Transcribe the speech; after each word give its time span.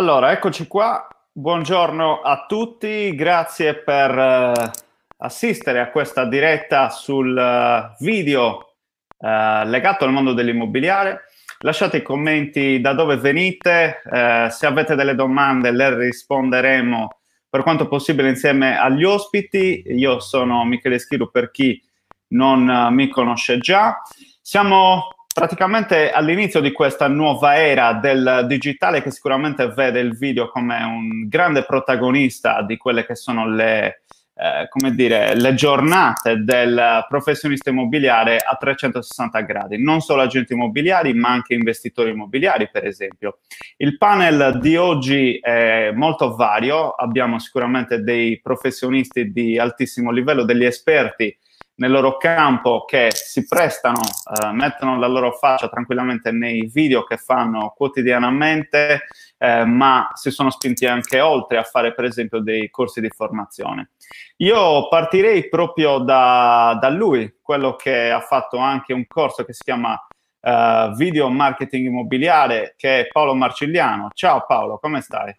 Allora, 0.00 0.32
eccoci 0.32 0.66
qua. 0.66 1.06
Buongiorno 1.30 2.22
a 2.22 2.46
tutti, 2.48 3.14
grazie 3.14 3.74
per 3.74 4.16
uh, 4.16 4.70
assistere 5.18 5.78
a 5.78 5.90
questa 5.90 6.24
diretta 6.24 6.88
sul 6.88 7.36
uh, 7.36 8.02
video 8.02 8.76
uh, 9.18 9.66
legato 9.66 10.06
al 10.06 10.12
mondo 10.12 10.32
dell'immobiliare. 10.32 11.24
Lasciate 11.58 11.98
i 11.98 12.02
commenti 12.02 12.80
da 12.80 12.94
dove 12.94 13.18
venite, 13.18 14.00
se 14.48 14.64
avete 14.64 14.94
delle 14.94 15.14
domande 15.14 15.70
le 15.70 15.94
risponderemo 15.94 17.18
per 17.50 17.62
quanto 17.62 17.86
possibile 17.86 18.30
insieme 18.30 18.80
agli 18.80 19.04
ospiti. 19.04 19.82
Io 19.88 20.18
sono 20.18 20.64
Michele 20.64 20.98
Schiru 20.98 21.30
per 21.30 21.50
chi 21.50 21.78
non 22.28 22.88
mi 22.94 23.10
conosce 23.10 23.58
già. 23.58 24.00
Siamo 24.40 25.08
praticamente 25.40 26.10
all'inizio 26.10 26.60
di 26.60 26.70
questa 26.70 27.08
nuova 27.08 27.56
era 27.56 27.94
del 27.94 28.44
digitale 28.46 29.00
che 29.00 29.10
sicuramente 29.10 29.68
vede 29.68 29.98
il 29.98 30.14
video 30.14 30.50
come 30.50 30.82
un 30.82 31.28
grande 31.28 31.64
protagonista 31.64 32.60
di 32.60 32.76
quelle 32.76 33.06
che 33.06 33.14
sono 33.14 33.48
le, 33.48 34.02
eh, 34.34 34.68
come 34.68 34.94
dire, 34.94 35.34
le 35.34 35.54
giornate 35.54 36.44
del 36.44 37.06
professionista 37.08 37.70
immobiliare 37.70 38.36
a 38.36 38.54
360 38.54 39.40
gradi, 39.40 39.82
non 39.82 40.02
solo 40.02 40.20
agenti 40.20 40.52
immobiliari 40.52 41.14
ma 41.14 41.30
anche 41.30 41.54
investitori 41.54 42.10
immobiliari 42.10 42.68
per 42.70 42.84
esempio. 42.84 43.38
Il 43.78 43.96
panel 43.96 44.58
di 44.60 44.76
oggi 44.76 45.38
è 45.38 45.90
molto 45.90 46.36
vario, 46.36 46.90
abbiamo 46.90 47.38
sicuramente 47.38 48.02
dei 48.02 48.38
professionisti 48.42 49.32
di 49.32 49.58
altissimo 49.58 50.10
livello, 50.10 50.44
degli 50.44 50.66
esperti 50.66 51.34
nel 51.80 51.90
loro 51.90 52.18
campo 52.18 52.84
che 52.84 53.08
si 53.12 53.46
prestano, 53.46 54.00
eh, 54.00 54.52
mettono 54.52 54.98
la 54.98 55.06
loro 55.06 55.32
faccia 55.32 55.68
tranquillamente 55.68 56.30
nei 56.30 56.68
video 56.70 57.04
che 57.04 57.16
fanno 57.16 57.72
quotidianamente, 57.74 59.06
eh, 59.38 59.64
ma 59.64 60.10
si 60.12 60.30
sono 60.30 60.50
spinti 60.50 60.86
anche 60.86 61.20
oltre 61.20 61.56
a 61.56 61.62
fare 61.62 61.94
per 61.94 62.04
esempio 62.04 62.40
dei 62.40 62.68
corsi 62.70 63.00
di 63.00 63.08
formazione. 63.08 63.92
Io 64.36 64.88
partirei 64.88 65.48
proprio 65.48 65.98
da, 65.98 66.76
da 66.78 66.90
lui, 66.90 67.38
quello 67.40 67.76
che 67.76 68.10
ha 68.10 68.20
fatto 68.20 68.58
anche 68.58 68.92
un 68.92 69.06
corso 69.06 69.44
che 69.44 69.54
si 69.54 69.62
chiama 69.64 69.98
uh, 70.40 70.94
video 70.94 71.28
marketing 71.28 71.86
immobiliare 71.86 72.74
che 72.76 73.00
è 73.00 73.08
Paolo 73.08 73.34
Marcigliano. 73.34 74.10
Ciao 74.14 74.44
Paolo, 74.46 74.78
come 74.78 75.00
stai? 75.00 75.34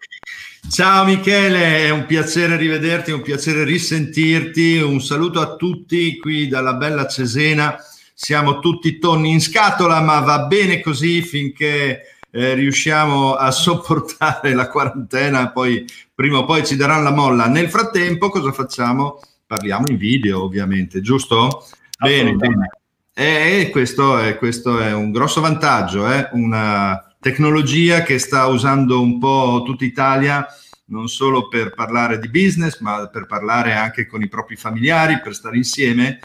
Ciao 0.70 1.04
Michele, 1.04 1.86
è 1.86 1.90
un 1.90 2.06
piacere 2.06 2.56
rivederti, 2.56 3.10
è 3.10 3.14
un 3.14 3.22
piacere 3.22 3.64
risentirti. 3.64 4.78
Un 4.78 5.00
saluto 5.00 5.40
a 5.40 5.56
tutti 5.56 6.18
qui 6.18 6.48
dalla 6.48 6.74
bella 6.74 7.06
Cesena. 7.06 7.76
Siamo 8.14 8.60
tutti 8.60 8.98
tonni 8.98 9.30
in 9.30 9.40
scatola, 9.40 10.00
ma 10.00 10.20
va 10.20 10.46
bene 10.46 10.80
così 10.80 11.22
finché 11.22 12.02
eh, 12.30 12.54
riusciamo 12.54 13.34
a 13.34 13.50
sopportare 13.50 14.54
la 14.54 14.68
quarantena, 14.68 15.50
poi 15.50 15.84
prima 16.14 16.38
o 16.38 16.44
poi 16.44 16.64
ci 16.64 16.76
daranno 16.76 17.02
la 17.02 17.10
molla. 17.10 17.46
Nel 17.46 17.68
frattempo 17.68 18.30
cosa 18.30 18.52
facciamo? 18.52 19.20
Parliamo 19.46 19.86
in 19.88 19.96
video, 19.96 20.44
ovviamente, 20.44 21.00
giusto? 21.00 21.66
Bene, 21.98 22.32
bene. 22.34 22.81
E 23.14 23.68
questo 23.70 24.18
è, 24.18 24.38
questo 24.38 24.80
è 24.80 24.94
un 24.94 25.10
grosso 25.10 25.42
vantaggio, 25.42 26.10
eh? 26.10 26.30
una 26.32 27.14
tecnologia 27.20 28.02
che 28.02 28.18
sta 28.18 28.46
usando 28.46 29.02
un 29.02 29.18
po' 29.18 29.62
tutta 29.66 29.84
Italia, 29.84 30.46
non 30.86 31.08
solo 31.08 31.48
per 31.48 31.74
parlare 31.74 32.18
di 32.18 32.30
business, 32.30 32.80
ma 32.80 33.06
per 33.08 33.26
parlare 33.26 33.74
anche 33.74 34.06
con 34.06 34.22
i 34.22 34.28
propri 34.28 34.56
familiari, 34.56 35.20
per 35.20 35.34
stare 35.34 35.58
insieme. 35.58 36.20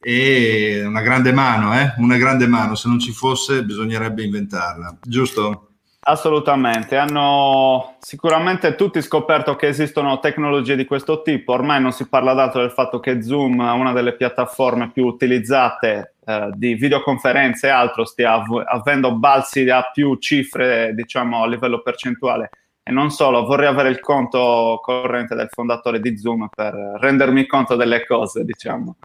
E 0.00 0.82
una 0.84 1.00
grande 1.00 1.32
mano, 1.32 1.78
eh? 1.78 1.94
una 1.98 2.16
grande 2.16 2.48
mano, 2.48 2.74
se 2.74 2.88
non 2.88 2.98
ci 2.98 3.12
fosse 3.12 3.64
bisognerebbe 3.64 4.24
inventarla, 4.24 4.98
giusto? 5.00 5.68
Assolutamente, 6.00 6.96
hanno 6.96 7.98
sicuramente 8.00 8.74
tutti 8.74 9.00
scoperto 9.00 9.54
che 9.54 9.68
esistono 9.68 10.18
tecnologie 10.18 10.74
di 10.74 10.84
questo 10.84 11.22
tipo, 11.22 11.52
ormai 11.52 11.80
non 11.80 11.92
si 11.92 12.08
parla 12.08 12.32
d'altro 12.32 12.62
del 12.62 12.72
fatto 12.72 12.98
che 12.98 13.22
Zoom, 13.22 13.60
una 13.60 13.92
delle 13.92 14.16
piattaforme 14.16 14.90
più 14.90 15.06
utilizzate 15.06 16.11
eh, 16.24 16.50
di 16.54 16.74
videoconferenze 16.74 17.66
e 17.66 17.70
altro, 17.70 18.04
stia 18.04 18.32
av- 18.32 18.64
avendo 18.66 19.16
balzi 19.16 19.68
a 19.68 19.82
più 19.92 20.16
cifre, 20.18 20.92
diciamo, 20.94 21.42
a 21.42 21.48
livello 21.48 21.82
percentuale. 21.82 22.50
E 22.84 22.90
non 22.90 23.10
solo, 23.10 23.44
vorrei 23.44 23.68
avere 23.68 23.90
il 23.90 24.00
conto 24.00 24.80
corrente 24.82 25.34
del 25.34 25.48
fondatore 25.50 26.00
di 26.00 26.16
Zoom 26.18 26.48
per 26.54 26.74
rendermi 26.74 27.46
conto 27.46 27.76
delle 27.76 28.04
cose, 28.04 28.44
diciamo. 28.44 28.96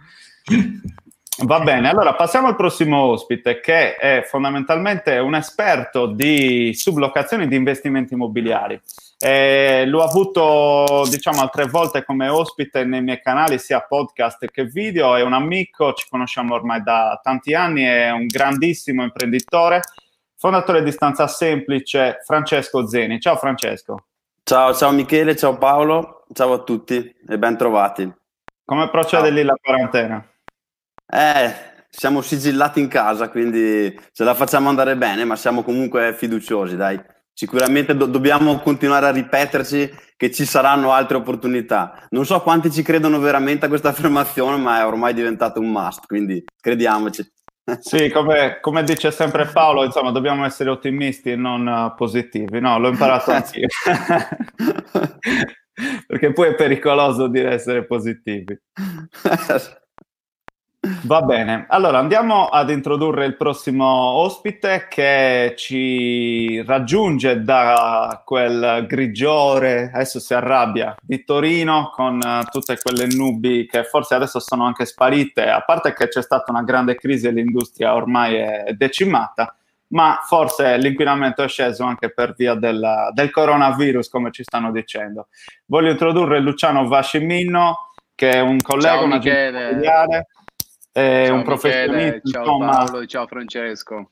Va 1.39 1.59
bene, 1.59 1.87
allora 1.89 2.15
passiamo 2.15 2.47
al 2.47 2.55
prossimo 2.55 2.99
ospite 2.99 3.59
che 3.59 3.95
è 3.95 4.23
fondamentalmente 4.25 5.19
un 5.19 5.35
esperto 5.35 6.07
di 6.07 6.73
sublocazioni 6.73 7.47
di 7.47 7.55
investimenti 7.55 8.15
immobiliari. 8.15 8.81
Eh, 9.19 9.85
l'ho 9.85 10.01
avuto 10.01 11.05
diciamo 11.07 11.41
altre 11.41 11.65
volte 11.65 12.03
come 12.03 12.27
ospite 12.27 12.85
nei 12.85 13.03
miei 13.03 13.21
canali 13.21 13.59
sia 13.59 13.81
podcast 13.81 14.47
che 14.47 14.65
video, 14.65 15.15
è 15.15 15.21
un 15.21 15.33
amico, 15.33 15.93
ci 15.93 16.07
conosciamo 16.09 16.55
ormai 16.55 16.81
da 16.81 17.19
tanti 17.21 17.53
anni, 17.53 17.83
è 17.83 18.09
un 18.09 18.25
grandissimo 18.25 19.03
imprenditore, 19.03 19.81
fondatore 20.35 20.81
di 20.81 20.91
Stanza 20.91 21.27
Semplice, 21.27 22.17
Francesco 22.25 22.87
Zeni. 22.87 23.19
Ciao 23.19 23.35
Francesco. 23.35 24.05
Ciao, 24.43 24.73
ciao 24.73 24.91
Michele, 24.91 25.35
ciao 25.35 25.55
Paolo, 25.59 26.23
ciao 26.33 26.53
a 26.53 26.59
tutti 26.63 27.15
e 27.27 27.37
ben 27.37 27.55
trovati. 27.57 28.11
Come 28.65 28.89
procede 28.89 29.27
ciao. 29.27 29.35
lì 29.35 29.43
la 29.43 29.55
quarantena? 29.61 30.27
Eh, 31.09 31.53
siamo 31.89 32.21
sigillati 32.21 32.79
in 32.79 32.87
casa, 32.89 33.29
quindi 33.29 33.97
ce 34.11 34.23
la 34.23 34.33
facciamo 34.33 34.69
andare 34.69 34.97
bene, 34.97 35.23
ma 35.23 35.35
siamo 35.35 35.63
comunque 35.63 36.13
fiduciosi, 36.13 36.75
dai. 36.75 36.99
Sicuramente 37.33 37.95
do- 37.95 38.07
dobbiamo 38.07 38.59
continuare 38.59 39.05
a 39.05 39.11
ripeterci 39.11 39.91
che 40.17 40.31
ci 40.31 40.45
saranno 40.45 40.91
altre 40.91 41.17
opportunità. 41.17 42.07
Non 42.09 42.25
so 42.25 42.41
quanti 42.41 42.71
ci 42.71 42.81
credono 42.81 43.19
veramente 43.19 43.65
a 43.65 43.69
questa 43.69 43.89
affermazione, 43.89 44.57
ma 44.57 44.79
è 44.79 44.85
ormai 44.85 45.13
diventato 45.13 45.59
un 45.59 45.69
must, 45.71 46.07
quindi 46.07 46.43
crediamoci. 46.59 47.25
Sì, 47.81 48.09
come, 48.11 48.59
come 48.61 48.81
dice 48.83 49.11
sempre 49.11 49.45
Paolo, 49.45 49.83
insomma, 49.83 50.11
dobbiamo 50.11 50.45
essere 50.45 50.69
ottimisti 50.69 51.31
e 51.31 51.35
non 51.35 51.67
uh, 51.67 51.93
positivi. 51.95 52.61
No, 52.61 52.79
l'ho 52.79 52.87
imparato 52.87 53.31
anch'io. 53.31 53.67
Perché 56.07 56.31
poi 56.31 56.47
è 56.47 56.55
pericoloso 56.55 57.27
dire 57.27 57.51
essere 57.51 57.85
positivi. 57.85 58.57
Va 61.03 61.21
bene, 61.21 61.65
allora 61.69 61.97
andiamo 61.97 62.47
ad 62.47 62.69
introdurre 62.69 63.25
il 63.25 63.35
prossimo 63.35 63.85
ospite 63.85 64.87
che 64.89 65.53
ci 65.57 66.61
raggiunge 66.63 67.41
da 67.41 68.21
quel 68.23 68.85
grigiore, 68.87 69.91
adesso 69.93 70.19
si 70.19 70.33
arrabbia, 70.33 70.95
di 71.01 71.23
Torino 71.23 71.89
con 71.93 72.19
uh, 72.23 72.43
tutte 72.49 72.77
quelle 72.81 73.07
nubi 73.07 73.65
che 73.65 73.83
forse 73.83 74.15
adesso 74.15 74.39
sono 74.39 74.65
anche 74.65 74.85
sparite, 74.85 75.49
a 75.49 75.61
parte 75.61 75.93
che 75.93 76.07
c'è 76.07 76.21
stata 76.21 76.51
una 76.51 76.63
grande 76.63 76.95
crisi 76.95 77.27
e 77.27 77.31
l'industria 77.31 77.93
ormai 77.93 78.35
è 78.35 78.73
decimata, 78.73 79.55
ma 79.89 80.19
forse 80.23 80.77
l'inquinamento 80.77 81.43
è 81.43 81.47
sceso 81.47 81.83
anche 81.83 82.13
per 82.13 82.33
via 82.37 82.53
della, 82.53 83.11
del 83.13 83.29
coronavirus, 83.29 84.09
come 84.09 84.31
ci 84.31 84.43
stanno 84.43 84.71
dicendo. 84.71 85.27
Voglio 85.65 85.91
introdurre 85.91 86.39
Luciano 86.39 86.87
Vascimino, 86.87 87.91
che 88.15 88.31
è 88.31 88.39
un 88.39 88.57
collega, 88.61 88.95
Ciao, 88.95 89.05
un 89.05 89.11
agente 89.11 89.51
familiare 89.51 90.27
è 90.97 91.25
ciao 91.27 91.35
un 91.35 91.43
professionista. 91.43 92.29
ciao 92.29 92.41
insomma, 92.41 92.83
Paolo, 92.83 93.05
ciao 93.05 93.27
Francesco. 93.27 94.09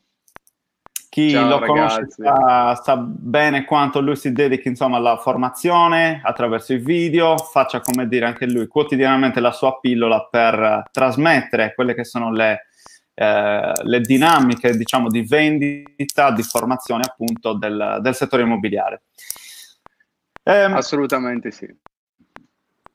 Chi 1.09 1.31
ciao, 1.31 1.47
lo 1.47 1.59
ragazzi. 1.59 1.67
conosce 1.67 2.05
sa, 2.09 2.75
sa, 2.75 2.95
bene 2.97 3.65
quanto 3.65 4.01
lui 4.01 4.15
si 4.15 4.31
dedichi 4.31 4.67
insomma, 4.67 4.97
alla 4.97 5.17
formazione 5.17 6.21
attraverso 6.23 6.73
i 6.73 6.77
video, 6.77 7.37
faccia 7.37 7.79
come 7.79 8.07
dire 8.07 8.25
anche 8.25 8.45
lui 8.45 8.67
quotidianamente 8.67 9.39
la 9.39 9.51
sua 9.51 9.79
pillola 9.79 10.27
per 10.29 10.83
trasmettere 10.91 11.73
quelle 11.73 11.95
che 11.95 12.03
sono 12.03 12.31
le, 12.31 12.67
eh, 13.15 13.71
le 13.81 14.01
dinamiche 14.01 14.77
diciamo, 14.77 15.07
di 15.07 15.25
vendita, 15.25 16.31
di 16.31 16.43
formazione 16.43 17.03
appunto 17.07 17.53
del, 17.53 17.99
del 18.01 18.13
settore 18.13 18.43
immobiliare. 18.43 19.03
Eh, 20.43 20.63
Assolutamente 20.63 21.49
sì. 21.49 21.65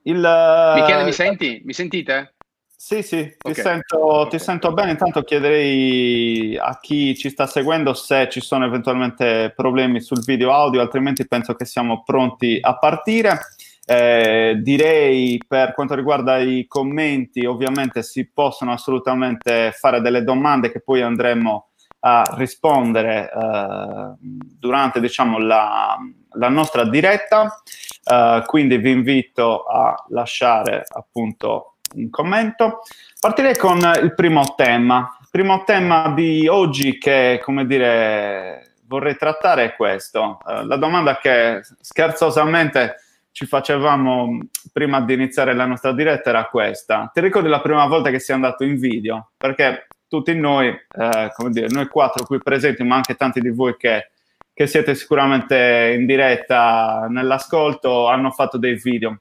Il, 0.02 0.16
Michele, 0.18 1.04
mi 1.04 1.12
senti? 1.12 1.60
Mi 1.64 1.72
sentite? 1.72 2.34
Sì, 2.82 3.02
sì, 3.02 3.36
ti, 3.36 3.50
okay. 3.50 3.62
sento, 3.62 4.02
okay. 4.02 4.30
ti 4.30 4.38
sento 4.38 4.72
bene. 4.72 4.92
Intanto 4.92 5.22
chiederei 5.22 6.56
a 6.56 6.78
chi 6.80 7.14
ci 7.14 7.28
sta 7.28 7.46
seguendo 7.46 7.92
se 7.92 8.30
ci 8.30 8.40
sono 8.40 8.64
eventualmente 8.64 9.52
problemi 9.54 10.00
sul 10.00 10.24
video 10.24 10.50
audio, 10.54 10.80
altrimenti 10.80 11.28
penso 11.28 11.54
che 11.54 11.66
siamo 11.66 12.02
pronti 12.02 12.58
a 12.58 12.78
partire. 12.78 13.38
Eh, 13.84 14.60
direi 14.62 15.38
per 15.46 15.74
quanto 15.74 15.94
riguarda 15.94 16.38
i 16.38 16.64
commenti, 16.66 17.44
ovviamente 17.44 18.02
si 18.02 18.30
possono 18.30 18.72
assolutamente 18.72 19.72
fare 19.72 20.00
delle 20.00 20.24
domande 20.24 20.72
che 20.72 20.80
poi 20.80 21.02
andremo 21.02 21.68
a 22.00 22.34
rispondere 22.38 23.30
eh, 23.30 24.14
durante 24.58 25.00
diciamo, 25.00 25.38
la, 25.38 25.98
la 26.30 26.48
nostra 26.48 26.88
diretta. 26.88 27.60
Eh, 28.02 28.42
quindi 28.46 28.78
vi 28.78 28.90
invito 28.90 29.64
a 29.64 30.02
lasciare 30.08 30.82
appunto 30.88 31.74
un 31.94 32.10
commento. 32.10 32.80
Partirei 33.18 33.56
con 33.56 33.78
il 33.78 34.14
primo 34.14 34.54
tema. 34.56 35.16
Il 35.20 35.28
primo 35.30 35.64
tema 35.64 36.12
di 36.14 36.48
oggi 36.48 36.98
che, 36.98 37.40
come 37.42 37.66
dire, 37.66 38.74
vorrei 38.86 39.16
trattare 39.16 39.64
è 39.64 39.74
questo. 39.76 40.38
Uh, 40.44 40.66
la 40.66 40.76
domanda 40.76 41.18
che 41.18 41.62
scherzosamente 41.80 42.96
ci 43.32 43.46
facevamo 43.46 44.38
prima 44.72 45.00
di 45.00 45.14
iniziare 45.14 45.54
la 45.54 45.66
nostra 45.66 45.92
diretta 45.92 46.30
era 46.30 46.46
questa. 46.46 47.10
Ti 47.12 47.20
ricordi 47.20 47.48
la 47.48 47.60
prima 47.60 47.86
volta 47.86 48.10
che 48.10 48.18
sei 48.18 48.34
andato 48.34 48.64
in 48.64 48.76
video? 48.76 49.30
Perché 49.36 49.86
tutti 50.08 50.34
noi, 50.34 50.66
eh, 50.66 51.30
come 51.36 51.50
dire, 51.50 51.68
noi 51.70 51.86
quattro 51.86 52.24
qui 52.24 52.38
presenti, 52.42 52.82
ma 52.82 52.96
anche 52.96 53.14
tanti 53.14 53.40
di 53.40 53.50
voi 53.50 53.76
che, 53.76 54.10
che 54.52 54.66
siete 54.66 54.96
sicuramente 54.96 55.94
in 55.96 56.06
diretta 56.06 57.06
nell'ascolto, 57.08 58.08
hanno 58.08 58.32
fatto 58.32 58.58
dei 58.58 58.74
video 58.74 59.20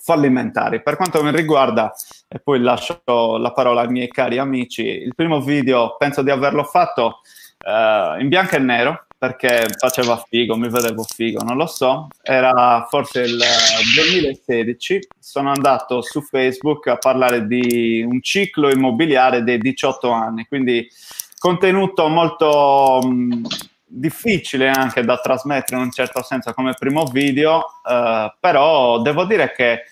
fallimentari. 0.00 0.82
Per 0.82 0.96
quanto 0.96 1.22
mi 1.22 1.30
riguarda, 1.30 1.92
e 2.28 2.38
poi 2.38 2.60
lascio 2.60 3.02
la 3.38 3.52
parola 3.52 3.82
ai 3.82 3.88
miei 3.88 4.08
cari 4.08 4.38
amici, 4.38 4.82
il 4.82 5.14
primo 5.14 5.40
video 5.40 5.96
penso 5.98 6.22
di 6.22 6.30
averlo 6.30 6.64
fatto 6.64 7.20
eh, 7.64 8.16
in 8.20 8.28
bianco 8.28 8.56
e 8.56 8.58
nero, 8.58 9.04
perché 9.20 9.66
faceva 9.76 10.16
figo, 10.26 10.56
mi 10.56 10.70
vedevo 10.70 11.02
figo, 11.02 11.42
non 11.42 11.58
lo 11.58 11.66
so. 11.66 12.08
Era 12.22 12.86
forse 12.88 13.20
il 13.20 13.38
2016, 13.94 15.08
sono 15.18 15.50
andato 15.50 16.00
su 16.00 16.22
Facebook 16.22 16.86
a 16.86 16.96
parlare 16.96 17.46
di 17.46 18.02
un 18.02 18.22
ciclo 18.22 18.70
immobiliare 18.70 19.42
dei 19.42 19.58
18 19.58 20.10
anni, 20.10 20.46
quindi 20.46 20.88
contenuto 21.38 22.08
molto 22.08 23.00
mh, 23.02 23.42
difficile 23.90 24.68
anche 24.68 25.02
da 25.02 25.18
trasmettere 25.18 25.76
in 25.76 25.86
un 25.86 25.90
certo 25.90 26.22
senso 26.22 26.52
come 26.52 26.74
primo 26.78 27.04
video, 27.04 27.64
eh, 27.88 28.34
però 28.38 29.00
devo 29.02 29.24
dire 29.24 29.52
che 29.52 29.82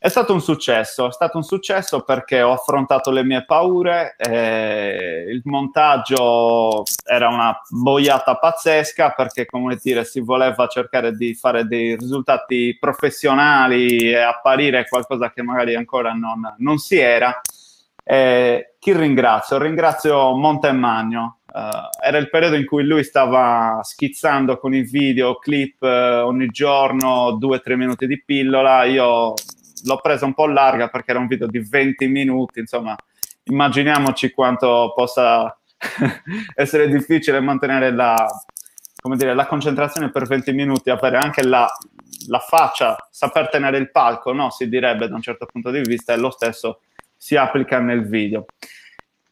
è 0.00 0.08
stato 0.08 0.32
un 0.32 0.40
successo, 0.40 1.08
è 1.08 1.12
stato 1.12 1.38
un 1.38 1.42
successo 1.42 2.02
perché 2.02 2.40
ho 2.40 2.52
affrontato 2.52 3.10
le 3.10 3.24
mie 3.24 3.44
paure, 3.44 4.14
eh, 4.16 5.24
il 5.28 5.40
montaggio 5.42 6.84
era 7.04 7.26
una 7.26 7.60
boiata 7.68 8.36
pazzesca 8.36 9.10
perché, 9.10 9.44
come 9.46 9.76
dire, 9.82 10.04
si 10.04 10.20
voleva 10.20 10.68
cercare 10.68 11.16
di 11.16 11.34
fare 11.34 11.66
dei 11.66 11.96
risultati 11.96 12.76
professionali 12.78 14.12
e 14.12 14.18
apparire 14.18 14.86
qualcosa 14.88 15.32
che 15.32 15.42
magari 15.42 15.74
ancora 15.74 16.12
non, 16.12 16.54
non 16.58 16.78
si 16.78 16.96
era. 16.96 17.40
Eh, 18.04 18.76
chi 18.78 18.92
ringrazio? 18.92 19.58
Ringrazio 19.58 20.32
Montemagno. 20.36 21.37
Uh, 21.58 21.88
era 22.00 22.18
il 22.18 22.30
periodo 22.30 22.54
in 22.54 22.64
cui 22.64 22.84
lui 22.84 23.02
stava 23.02 23.80
schizzando 23.82 24.58
con 24.58 24.74
i 24.74 24.82
video, 24.82 25.38
clip 25.38 25.82
uh, 25.82 26.24
ogni 26.24 26.46
giorno, 26.46 27.32
due 27.32 27.56
o 27.56 27.60
tre 27.60 27.74
minuti 27.74 28.06
di 28.06 28.22
pillola. 28.22 28.84
Io 28.84 29.34
l'ho 29.84 29.96
presa 30.00 30.24
un 30.24 30.34
po' 30.34 30.46
larga 30.46 30.86
perché 30.86 31.10
era 31.10 31.18
un 31.18 31.26
video 31.26 31.48
di 31.48 31.58
20 31.58 32.06
minuti, 32.06 32.60
insomma, 32.60 32.94
immaginiamoci 33.44 34.30
quanto 34.30 34.92
possa 34.94 35.58
essere 36.54 36.88
difficile 36.88 37.40
mantenere 37.40 37.90
la, 37.90 38.14
dire, 39.16 39.34
la, 39.34 39.46
concentrazione 39.46 40.12
per 40.12 40.28
20 40.28 40.52
minuti, 40.52 40.90
avere 40.90 41.16
anche 41.16 41.42
la, 41.42 41.68
la 42.28 42.38
faccia, 42.38 43.08
saper 43.10 43.48
tenere 43.48 43.78
il 43.78 43.90
palco, 43.90 44.32
no? 44.32 44.50
si 44.50 44.68
direbbe 44.68 45.08
da 45.08 45.16
un 45.16 45.22
certo 45.22 45.46
punto 45.46 45.72
di 45.72 45.80
vista, 45.80 46.12
e 46.12 46.18
lo 46.18 46.30
stesso 46.30 46.82
si 47.16 47.34
applica 47.34 47.80
nel 47.80 48.06
video. 48.06 48.46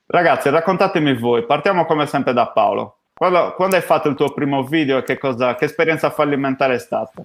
Ragazzi, 0.08 0.50
raccontatemi 0.50 1.18
voi, 1.18 1.44
partiamo 1.44 1.84
come 1.84 2.06
sempre 2.06 2.32
da 2.32 2.46
Paolo. 2.46 2.98
Quando, 3.12 3.54
quando, 3.56 3.74
hai 3.74 3.82
fatto 3.82 4.08
il 4.08 4.14
tuo 4.14 4.32
primo 4.32 4.62
video, 4.64 5.02
che, 5.02 5.18
cosa, 5.18 5.56
che 5.56 5.64
esperienza 5.64 6.10
fallimentare 6.10 6.74
è 6.74 6.78
stata? 6.78 7.24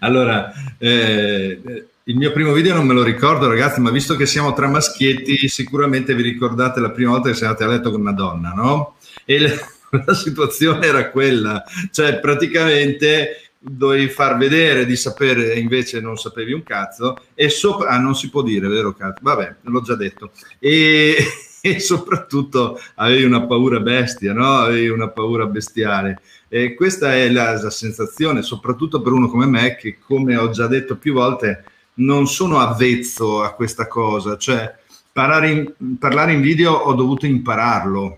allora, 0.00 0.52
eh, 0.76 1.86
il 2.02 2.16
mio 2.16 2.32
primo 2.32 2.52
video 2.52 2.74
non 2.74 2.84
me 2.84 2.92
lo 2.92 3.02
ricordo, 3.02 3.48
ragazzi, 3.48 3.80
ma 3.80 3.90
visto 3.90 4.16
che 4.16 4.26
siamo 4.26 4.52
tra 4.52 4.68
maschietti, 4.68 5.48
sicuramente 5.48 6.14
vi 6.14 6.22
ricordate 6.22 6.80
la 6.80 6.90
prima 6.90 7.12
volta 7.12 7.28
che 7.28 7.34
siete 7.34 7.46
andati 7.46 7.64
a 7.64 7.68
letto 7.68 7.90
con 7.90 8.00
una 8.00 8.12
donna, 8.12 8.50
no? 8.50 8.96
E 9.24 9.38
le, 9.38 9.58
la 10.04 10.14
situazione 10.14 10.84
era 10.84 11.08
quella, 11.08 11.64
cioè 11.90 12.18
praticamente 12.18 13.46
dovevi 13.58 14.08
far 14.08 14.36
vedere 14.36 14.84
di 14.84 14.96
sapere 14.96 15.52
e 15.52 15.58
invece 15.58 16.00
non 16.00 16.16
sapevi 16.16 16.52
un 16.52 16.62
cazzo 16.62 17.16
e 17.34 17.48
sopra 17.48 17.88
ah, 17.88 17.98
non 17.98 18.14
si 18.14 18.30
può 18.30 18.42
dire 18.42 18.68
vero 18.68 18.92
cazzo 18.92 19.18
vabbè 19.22 19.56
l'ho 19.62 19.80
già 19.80 19.96
detto 19.96 20.30
e 20.60 21.16
e 21.60 21.80
soprattutto 21.80 22.80
avevi 22.96 23.24
una 23.24 23.42
paura 23.42 23.80
bestia, 23.80 24.32
no? 24.32 24.58
avevi 24.58 24.88
una 24.88 25.08
paura 25.08 25.46
bestiale. 25.46 26.20
E 26.48 26.74
questa 26.74 27.14
è 27.14 27.28
la, 27.28 27.60
la, 27.60 27.70
sensazione, 27.70 28.42
soprattutto 28.42 29.02
per 29.02 29.12
uno 29.12 29.28
come 29.28 29.46
me, 29.46 29.76
che 29.76 29.98
come 29.98 30.36
ho 30.36 30.50
già 30.50 30.66
detto 30.66 30.96
più 30.96 31.12
volte, 31.12 31.64
non 31.94 32.28
sono 32.28 32.58
avvezzo 32.58 33.42
a 33.42 33.52
questa 33.54 33.88
cosa. 33.88 34.36
Cioè, 34.36 34.74
parlare 35.12 35.50
in, 35.50 35.98
parlare 35.98 36.32
in 36.32 36.40
video 36.40 36.72
ho 36.72 36.94
dovuto 36.94 37.26
impararlo. 37.26 38.16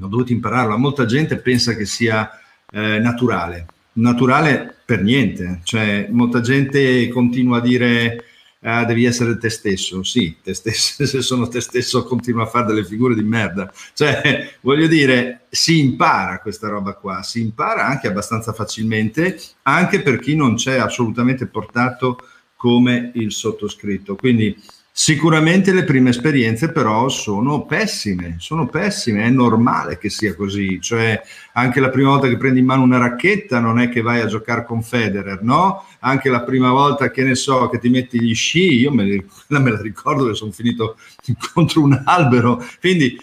Ho 0.00 0.06
dovuto 0.06 0.32
impararlo. 0.32 0.76
Molta 0.76 1.06
gente 1.06 1.38
pensa 1.38 1.74
che 1.74 1.86
sia 1.86 2.30
eh, 2.70 2.98
naturale. 2.98 3.66
Naturale 3.94 4.76
per 4.84 5.02
niente. 5.02 5.60
Cioè, 5.62 6.08
molta 6.10 6.40
gente 6.40 7.08
continua 7.08 7.58
a 7.58 7.62
dire 7.62 8.24
ah, 8.62 8.84
devi 8.84 9.04
essere 9.04 9.36
te 9.38 9.48
stesso. 9.50 10.02
Sì, 10.02 10.36
te 10.42 10.54
stesso, 10.54 11.04
se 11.06 11.22
sono 11.22 11.48
te 11.48 11.60
stesso 11.60 12.04
continuo 12.04 12.42
a 12.42 12.46
fare 12.46 12.66
delle 12.66 12.84
figure 12.84 13.14
di 13.14 13.22
merda. 13.22 13.72
Cioè, 13.94 14.56
voglio 14.62 14.86
dire, 14.86 15.46
si 15.48 15.78
impara 15.78 16.40
questa 16.40 16.68
roba 16.68 16.94
qua, 16.94 17.22
si 17.22 17.40
impara 17.40 17.86
anche 17.86 18.08
abbastanza 18.08 18.52
facilmente, 18.52 19.40
anche 19.62 20.02
per 20.02 20.18
chi 20.18 20.34
non 20.34 20.54
c'è 20.54 20.78
assolutamente 20.78 21.46
portato 21.46 22.18
come 22.56 23.12
il 23.14 23.32
sottoscritto. 23.32 24.16
Quindi 24.16 24.56
Sicuramente 25.00 25.72
le 25.72 25.84
prime 25.84 26.10
esperienze 26.10 26.72
però 26.72 27.08
sono 27.08 27.64
pessime, 27.66 28.34
sono 28.40 28.66
pessime, 28.66 29.22
è 29.22 29.30
normale 29.30 29.96
che 29.96 30.10
sia 30.10 30.34
così, 30.34 30.80
cioè 30.80 31.22
anche 31.52 31.78
la 31.78 31.88
prima 31.88 32.08
volta 32.08 32.26
che 32.26 32.36
prendi 32.36 32.58
in 32.58 32.66
mano 32.66 32.82
una 32.82 32.98
racchetta 32.98 33.60
non 33.60 33.78
è 33.78 33.90
che 33.90 34.00
vai 34.00 34.20
a 34.20 34.26
giocare 34.26 34.64
con 34.64 34.82
Federer, 34.82 35.40
no? 35.44 35.86
Anche 36.00 36.28
la 36.28 36.42
prima 36.42 36.72
volta 36.72 37.12
che 37.12 37.22
ne 37.22 37.36
so 37.36 37.68
che 37.68 37.78
ti 37.78 37.88
metti 37.90 38.20
gli 38.20 38.34
sci, 38.34 38.80
io 38.80 38.90
me, 38.90 39.04
me 39.46 39.70
la 39.70 39.80
ricordo 39.80 40.26
che 40.26 40.34
sono 40.34 40.50
finito 40.50 40.96
contro 41.54 41.80
un 41.80 42.02
albero, 42.04 42.60
quindi 42.80 43.16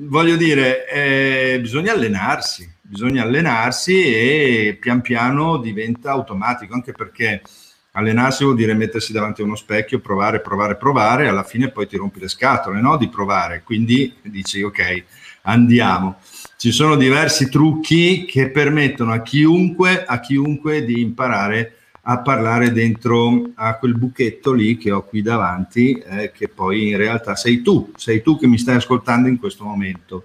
voglio 0.00 0.36
dire, 0.36 0.86
eh, 0.90 1.58
bisogna 1.58 1.94
allenarsi, 1.94 2.70
bisogna 2.82 3.22
allenarsi 3.22 3.94
e 3.94 4.76
pian 4.78 5.00
piano 5.00 5.56
diventa 5.56 6.10
automatico, 6.10 6.74
anche 6.74 6.92
perché 6.92 7.40
Allenarsi 7.96 8.42
vuol 8.42 8.56
dire 8.56 8.74
mettersi 8.74 9.12
davanti 9.12 9.40
a 9.40 9.44
uno 9.44 9.54
specchio, 9.54 10.00
provare, 10.00 10.40
provare, 10.40 10.76
provare, 10.76 11.28
alla 11.28 11.44
fine 11.44 11.70
poi 11.70 11.86
ti 11.86 11.96
rompi 11.96 12.18
le 12.18 12.28
scatole 12.28 12.80
no? 12.80 12.96
di 12.96 13.08
provare, 13.08 13.62
quindi 13.62 14.12
dici 14.22 14.62
ok, 14.62 15.04
andiamo. 15.42 16.16
Ci 16.56 16.72
sono 16.72 16.96
diversi 16.96 17.48
trucchi 17.48 18.24
che 18.24 18.50
permettono 18.50 19.12
a 19.12 19.22
chiunque, 19.22 20.04
a 20.04 20.18
chiunque 20.18 20.84
di 20.84 21.00
imparare 21.00 21.76
a 22.06 22.18
parlare 22.18 22.72
dentro 22.72 23.50
a 23.54 23.76
quel 23.76 23.96
buchetto 23.96 24.52
lì 24.52 24.76
che 24.76 24.90
ho 24.90 25.04
qui 25.04 25.22
davanti, 25.22 25.92
eh, 25.92 26.32
che 26.32 26.48
poi 26.48 26.90
in 26.90 26.96
realtà 26.96 27.36
sei 27.36 27.62
tu, 27.62 27.92
sei 27.96 28.22
tu 28.22 28.38
che 28.38 28.46
mi 28.46 28.58
stai 28.58 28.76
ascoltando 28.76 29.28
in 29.28 29.38
questo 29.38 29.64
momento. 29.64 30.24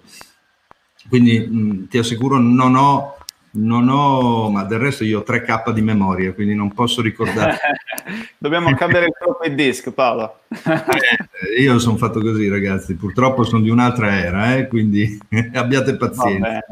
Quindi 1.08 1.38
mh, 1.38 1.88
ti 1.88 1.98
assicuro, 1.98 2.38
non 2.38 2.74
ho 2.74 3.16
non 3.52 3.88
ho, 3.88 4.48
ma 4.50 4.64
del 4.64 4.78
resto 4.78 5.04
io 5.04 5.20
ho 5.20 5.24
3K 5.26 5.70
di 5.70 5.82
memoria, 5.82 6.32
quindi 6.32 6.54
non 6.54 6.72
posso 6.72 7.02
ricordare. 7.02 7.58
Dobbiamo 8.38 8.72
cambiare 8.74 9.06
il 9.06 9.14
floppy 9.18 9.54
disk, 9.54 9.90
Paolo. 9.90 10.40
eh, 10.48 11.60
io 11.60 11.78
sono 11.78 11.96
fatto 11.96 12.20
così, 12.20 12.48
ragazzi. 12.48 12.94
Purtroppo 12.94 13.42
sono 13.44 13.62
di 13.62 13.70
un'altra 13.70 14.18
era, 14.18 14.56
eh, 14.56 14.68
quindi 14.68 15.18
abbiate 15.54 15.96
pazienza. 15.96 16.64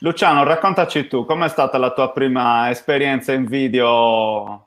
Luciano, 0.00 0.44
raccontaci 0.44 1.06
tu, 1.06 1.24
com'è 1.24 1.48
stata 1.48 1.78
la 1.78 1.92
tua 1.92 2.12
prima 2.12 2.68
esperienza 2.70 3.32
in 3.32 3.46
video 3.46 4.65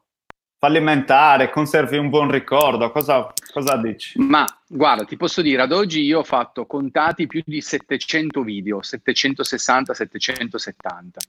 fallimentare, 0.60 1.50
conservi 1.50 1.96
un 1.98 2.10
buon 2.10 2.30
ricordo, 2.30 2.92
cosa, 2.92 3.34
cosa, 3.54 3.78
dici? 3.78 4.20
Ma 4.20 4.46
guarda, 4.68 5.06
ti 5.06 5.16
posso 5.16 5.42
dire, 5.42 5.62
ad 5.62 5.72
oggi 5.72 6.02
io 6.02 6.20
ho 6.20 6.24
fatto 6.24 6.66
contati 6.66 7.28
più 7.28 7.42
di 7.46 7.62
700 7.62 8.44
video, 8.44 8.82
760, 8.82 9.94
770. 9.94 11.20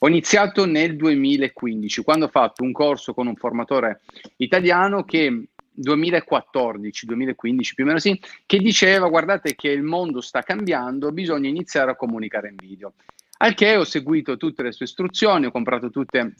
Ho 0.00 0.08
iniziato 0.08 0.64
nel 0.64 0.96
2015, 0.96 2.02
quando 2.02 2.24
ho 2.24 2.28
fatto 2.28 2.64
un 2.64 2.72
corso 2.72 3.12
con 3.12 3.26
un 3.26 3.36
formatore 3.36 4.00
italiano 4.36 5.04
che 5.04 5.48
2014, 5.70 7.06
2015 7.06 7.74
più 7.74 7.84
o 7.84 7.86
meno 7.86 7.98
sì, 7.98 8.18
che 8.46 8.58
diceva 8.58 9.08
guardate 9.08 9.54
che 9.54 9.68
il 9.68 9.82
mondo 9.82 10.22
sta 10.22 10.40
cambiando, 10.40 11.12
bisogna 11.12 11.48
iniziare 11.48 11.90
a 11.90 11.94
comunicare 11.94 12.48
in 12.48 12.56
video. 12.56 12.94
Al 13.40 13.54
che 13.54 13.76
ho 13.76 13.84
seguito 13.84 14.38
tutte 14.38 14.62
le 14.62 14.72
sue 14.72 14.86
istruzioni, 14.86 15.44
ho 15.44 15.50
comprato 15.50 15.90
tutte 15.90 16.34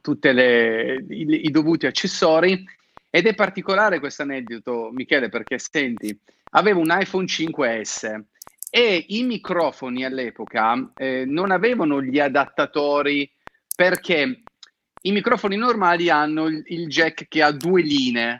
tutti 0.00 0.28
i, 0.28 1.50
dovuti 1.50 1.86
accessori 1.86 2.64
ed 3.10 3.26
è 3.26 3.34
particolare 3.34 3.98
questo 3.98 4.22
aneddoto, 4.22 4.90
Michele, 4.92 5.28
perché 5.28 5.58
senti, 5.58 6.18
avevo 6.50 6.80
un 6.80 6.94
iPhone 6.98 7.24
5S 7.24 8.20
e 8.70 9.04
i 9.08 9.22
microfoni 9.22 10.04
all'epoca 10.04 10.92
eh, 10.96 11.24
non 11.26 11.50
avevano 11.50 12.02
gli 12.02 12.18
adattatori 12.18 13.30
perché 13.74 14.42
i 15.02 15.12
microfoni 15.12 15.56
normali 15.56 16.10
hanno 16.10 16.46
il, 16.46 16.62
il, 16.66 16.88
jack 16.88 17.28
che 17.28 17.42
ha 17.42 17.52
due 17.52 17.82
linee. 17.82 18.38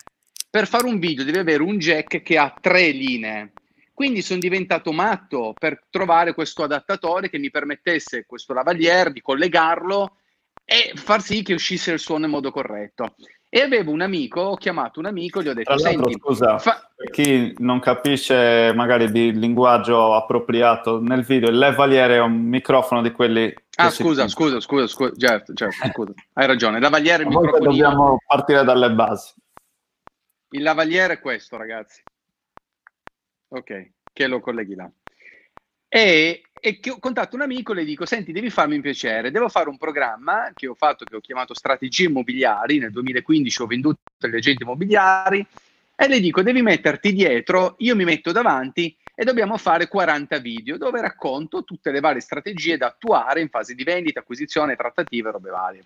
Per 0.51 0.67
fare 0.67 0.87
un 0.87 0.99
video 0.99 1.25
devi 1.25 1.39
avere 1.39 1.63
un 1.63 1.79
jack 1.79 2.23
che 2.23 2.39
ha 2.39 2.55
tre 2.61 2.91
linee. 2.91 3.53
Quindi 3.95 4.21
sono 4.21 4.41
diventato 4.41 4.93
matto 4.93 5.55
per 5.59 5.85
trovare 5.89 6.35
questo 6.35 6.65
adattatore 6.65 7.31
che 7.31 7.39
mi 7.39 7.51
permettesse 7.51 8.27
questo 8.27 8.53
lavalier 8.53 9.11
di 9.11 9.23
collegarlo 9.23 10.19
e 10.69 10.93
far 10.97 11.23
sì 11.23 11.43
che 11.43 11.55
uscisse 11.55 11.93
il 11.93 12.01
suono 12.01 12.25
in 12.25 12.33
modo 12.33 12.51
corretto. 12.51 13.15
E 13.49 13.61
avevo 13.61 13.93
un 13.93 14.01
amico, 14.01 14.41
ho 14.41 14.57
chiamato 14.57 14.99
un 14.99 15.07
amico, 15.07 15.41
gli 15.41 15.49
ho 15.49 15.55
detto: 15.55 15.79
Senti, 15.79 16.15
scusa, 16.15 16.59
fa... 16.59 16.91
per 16.95 17.11
chi 17.11 17.55
non 17.59 17.79
capisce 17.79 18.73
magari 18.75 19.11
di 19.11 19.33
linguaggio 19.33 20.15
appropriato 20.15 21.01
nel 21.01 21.23
video, 21.23 21.49
il 21.49 21.57
lavaliere 21.57 22.17
è 22.17 22.21
un 22.21 22.35
microfono 22.35 23.01
di 23.01 23.13
quelli. 23.13 23.55
Ah, 23.77 23.91
scusa, 23.91 24.27
scusa, 24.27 24.59
scusa, 24.59 24.87
scusa, 24.89 25.13
certo, 25.17 25.55
certo, 25.55 25.87
scusa, 25.93 26.13
hai 26.35 26.47
ragione. 26.47 26.77
Il 26.77 26.83
lavaliere 26.83 27.23
è 27.23 27.27
il 27.27 27.29
microfono. 27.29 27.65
Dobbiamo 27.65 28.19
partire 28.27 28.65
dalle 28.65 28.91
basi. 28.91 29.33
Il 30.51 30.63
lavaliere 30.63 31.15
è 31.15 31.21
questo, 31.21 31.57
ragazzi. 31.57 32.03
Ok, 33.49 33.91
che 34.13 34.27
lo 34.27 34.41
colleghi 34.41 34.75
là. 34.75 34.91
E, 35.89 36.43
e 36.61 36.81
che 36.81 36.91
ho 36.91 36.99
contatto 36.99 37.37
un 37.37 37.43
amico 37.43 37.73
e 37.73 37.77
le 37.77 37.85
dico, 37.85 38.07
senti, 38.07 38.33
devi 38.33 38.51
farmi 38.51 38.77
un 38.77 38.81
piacere, 38.81 39.31
devo 39.31 39.49
fare 39.49 39.69
un 39.69 39.77
programma 39.77 40.51
che 40.55 40.67
ho 40.67 40.75
fatto, 40.75 41.05
che 41.05 41.17
ho 41.17 41.21
chiamato 41.21 41.55
Strategie 41.55 42.07
Immobiliari, 42.07 42.79
nel 42.79 42.91
2015 42.91 43.63
ho 43.63 43.67
venduto 43.67 44.01
agli 44.21 44.37
agenti 44.37 44.63
immobiliari, 44.63 45.47
e 45.95 46.09
le 46.09 46.21
dico, 46.21 46.43
devi 46.43 46.63
metterti 46.63 47.13
dietro, 47.13 47.75
io 47.79 47.97
mi 47.97 48.05
metto 48.05 48.33
davanti 48.33 48.95
e 49.15 49.25
dobbiamo 49.25 49.57
fare 49.57 49.89
40 49.89 50.39
video 50.39 50.77
dove 50.77 51.01
racconto 51.01 51.65
tutte 51.65 51.91
le 51.91 52.01
varie 52.01 52.21
strategie 52.21 52.77
da 52.77 52.89
attuare 52.89 53.41
in 53.41 53.49
fase 53.49 53.75
di 53.75 53.83
vendita, 53.83 54.21
acquisizione, 54.21 54.77
trattative, 54.77 55.31
robe 55.31 55.51
varie. 55.51 55.85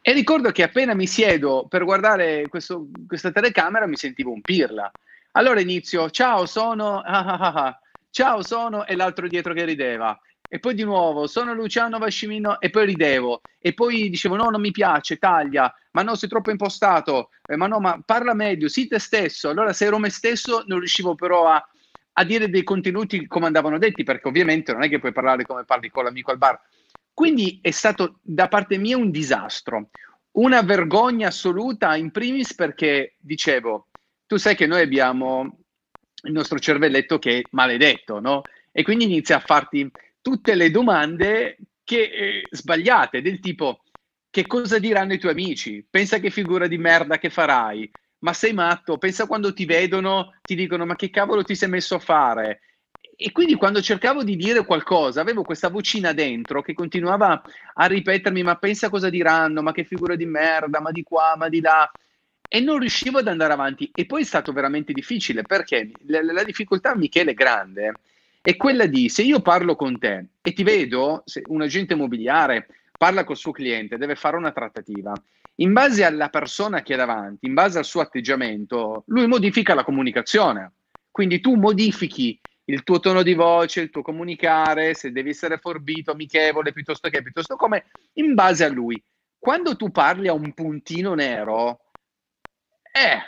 E 0.00 0.12
ricordo 0.12 0.50
che 0.50 0.62
appena 0.62 0.94
mi 0.94 1.06
siedo 1.06 1.66
per 1.68 1.84
guardare 1.84 2.46
questo, 2.48 2.88
questa 3.08 3.32
telecamera 3.32 3.86
mi 3.86 3.96
sentivo 3.96 4.30
un 4.30 4.42
pirla. 4.42 4.90
Allora 5.32 5.60
inizio, 5.60 6.10
ciao, 6.10 6.46
sono... 6.46 7.00
Ah, 7.00 7.24
ah, 7.24 7.38
ah, 7.38 7.52
ah. 7.54 7.78
Ciao, 8.14 8.42
sono... 8.42 8.86
e 8.86 8.94
l'altro 8.94 9.26
dietro 9.26 9.52
che 9.52 9.64
rideva. 9.64 10.16
E 10.48 10.60
poi 10.60 10.74
di 10.74 10.84
nuovo, 10.84 11.26
sono 11.26 11.52
Luciano 11.52 11.98
Vascimino 11.98 12.60
e 12.60 12.70
poi 12.70 12.86
ridevo. 12.86 13.40
E 13.58 13.74
poi 13.74 14.08
dicevo, 14.08 14.36
no, 14.36 14.50
non 14.50 14.60
mi 14.60 14.70
piace, 14.70 15.16
taglia, 15.16 15.74
ma 15.92 16.02
no, 16.02 16.14
sei 16.14 16.28
troppo 16.28 16.52
impostato, 16.52 17.30
eh, 17.44 17.56
ma 17.56 17.66
no, 17.66 17.80
ma 17.80 18.00
parla 18.04 18.32
meglio, 18.32 18.68
sii 18.68 18.86
te 18.86 19.00
stesso. 19.00 19.48
Allora 19.48 19.72
se 19.72 19.86
ero 19.86 19.98
me 19.98 20.10
stesso 20.10 20.62
non 20.66 20.78
riuscivo 20.78 21.16
però 21.16 21.48
a, 21.48 21.68
a 22.12 22.24
dire 22.24 22.48
dei 22.48 22.62
contenuti 22.62 23.26
come 23.26 23.46
andavano 23.46 23.78
detti, 23.78 24.04
perché 24.04 24.28
ovviamente 24.28 24.72
non 24.72 24.84
è 24.84 24.88
che 24.88 25.00
puoi 25.00 25.12
parlare 25.12 25.44
come 25.44 25.64
parli 25.64 25.90
con 25.90 26.04
l'amico 26.04 26.30
al 26.30 26.38
bar. 26.38 26.60
Quindi 27.12 27.58
è 27.60 27.72
stato 27.72 28.20
da 28.22 28.46
parte 28.46 28.78
mia 28.78 28.96
un 28.96 29.10
disastro, 29.10 29.90
una 30.32 30.62
vergogna 30.62 31.28
assoluta 31.28 31.96
in 31.96 32.12
primis 32.12 32.54
perché 32.54 33.16
dicevo, 33.18 33.88
tu 34.26 34.36
sai 34.36 34.54
che 34.54 34.66
noi 34.66 34.82
abbiamo 34.82 35.63
il 36.24 36.32
nostro 36.32 36.58
cervelletto 36.58 37.18
che 37.18 37.38
è 37.38 37.42
maledetto, 37.50 38.20
no? 38.20 38.42
E 38.72 38.82
quindi 38.82 39.04
inizia 39.04 39.36
a 39.36 39.40
farti 39.40 39.90
tutte 40.20 40.54
le 40.54 40.70
domande 40.70 41.56
che, 41.84 42.02
eh, 42.02 42.42
sbagliate, 42.50 43.22
del 43.22 43.40
tipo 43.40 43.82
che 44.30 44.46
cosa 44.46 44.78
diranno 44.80 45.12
i 45.12 45.18
tuoi 45.18 45.32
amici? 45.32 45.86
Pensa 45.88 46.18
che 46.18 46.30
figura 46.30 46.66
di 46.66 46.76
merda 46.76 47.18
che 47.18 47.30
farai? 47.30 47.88
Ma 48.20 48.32
sei 48.32 48.52
matto? 48.52 48.98
Pensa 48.98 49.28
quando 49.28 49.52
ti 49.52 49.64
vedono, 49.64 50.32
ti 50.42 50.56
dicono 50.56 50.84
ma 50.84 50.96
che 50.96 51.10
cavolo 51.10 51.44
ti 51.44 51.54
sei 51.54 51.68
messo 51.68 51.94
a 51.94 52.00
fare? 52.00 52.60
E 53.16 53.30
quindi 53.30 53.54
quando 53.54 53.80
cercavo 53.80 54.24
di 54.24 54.34
dire 54.34 54.64
qualcosa, 54.64 55.20
avevo 55.20 55.44
questa 55.44 55.68
vocina 55.68 56.12
dentro 56.12 56.62
che 56.62 56.74
continuava 56.74 57.40
a 57.74 57.86
ripetermi 57.86 58.42
ma 58.42 58.56
pensa 58.56 58.88
cosa 58.88 59.08
diranno, 59.08 59.62
ma 59.62 59.70
che 59.70 59.84
figura 59.84 60.16
di 60.16 60.26
merda, 60.26 60.80
ma 60.80 60.90
di 60.90 61.04
qua, 61.04 61.34
ma 61.36 61.48
di 61.48 61.60
là 61.60 61.88
e 62.48 62.60
non 62.60 62.78
riuscivo 62.78 63.18
ad 63.18 63.28
andare 63.28 63.52
avanti. 63.52 63.90
E 63.94 64.06
poi 64.06 64.22
è 64.22 64.24
stato 64.24 64.52
veramente 64.52 64.92
difficile 64.92 65.42
perché 65.42 65.90
la, 66.06 66.22
la 66.22 66.44
difficoltà, 66.44 66.94
Michele, 66.94 67.34
grande. 67.34 67.92
È 68.40 68.56
quella 68.56 68.86
di 68.86 69.08
se 69.08 69.22
io 69.22 69.40
parlo 69.40 69.74
con 69.74 69.98
te 69.98 70.26
e 70.42 70.52
ti 70.52 70.62
vedo, 70.62 71.22
se 71.24 71.42
un 71.46 71.62
agente 71.62 71.94
immobiliare 71.94 72.66
parla 72.96 73.24
col 73.24 73.36
suo 73.36 73.52
cliente, 73.52 73.96
deve 73.96 74.14
fare 74.14 74.36
una 74.36 74.52
trattativa. 74.52 75.12
In 75.56 75.72
base 75.72 76.04
alla 76.04 76.28
persona 76.28 76.82
che 76.82 76.94
è 76.94 76.96
davanti, 76.96 77.46
in 77.46 77.54
base 77.54 77.78
al 77.78 77.84
suo 77.84 78.00
atteggiamento, 78.00 79.04
lui 79.06 79.26
modifica 79.26 79.74
la 79.74 79.84
comunicazione. 79.84 80.72
Quindi 81.10 81.40
tu 81.40 81.54
modifichi 81.54 82.38
il 82.66 82.82
tuo 82.82 82.98
tono 82.98 83.22
di 83.22 83.34
voce, 83.34 83.82
il 83.82 83.90
tuo 83.90 84.02
comunicare, 84.02 84.94
se 84.94 85.12
devi 85.12 85.30
essere 85.30 85.58
forbito, 85.58 86.12
amichevole, 86.12 86.72
piuttosto 86.72 87.08
che, 87.08 87.22
piuttosto 87.22 87.56
come, 87.56 87.86
in 88.14 88.34
base 88.34 88.64
a 88.64 88.68
lui. 88.68 89.00
Quando 89.38 89.76
tu 89.76 89.90
parli 89.90 90.28
a 90.28 90.32
un 90.32 90.52
puntino 90.54 91.14
nero, 91.14 91.80
eh, 92.96 93.18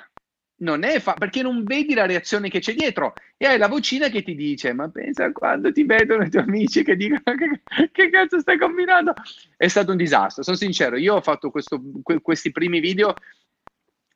non 0.59 0.85
è 0.85 1.01
fa- 1.01 1.15
perché 1.15 1.43
non 1.43 1.65
vedi 1.65 1.93
la 1.93 2.07
reazione 2.07 2.49
che 2.49 2.61
c'è 2.61 2.73
dietro 2.73 3.15
e 3.37 3.47
hai 3.47 3.59
la 3.59 3.67
vocina 3.67 4.09
che 4.09 4.23
ti 4.23 4.37
dice 4.37 4.73
ma 4.73 4.89
pensa 4.89 5.33
quando 5.33 5.73
ti 5.73 5.85
vedono 5.85 6.23
i 6.23 6.31
tuoi 6.31 6.45
amici 6.45 6.85
che 6.85 6.95
dicono 6.95 7.21
che, 7.37 7.89
che 7.91 8.11
cazzo 8.11 8.39
stai 8.39 8.59
combinando 8.59 9.13
è 9.57 9.67
stato 9.67 9.91
un 9.91 9.97
disastro 9.97 10.45
sono 10.45 10.57
sincero 10.57 10.97
io 10.97 11.17
ho 11.17 11.21
fatto 11.21 11.51
questo, 11.51 11.83
que- 12.03 12.21
questi 12.21 12.53
primi 12.53 12.79
video 12.79 13.15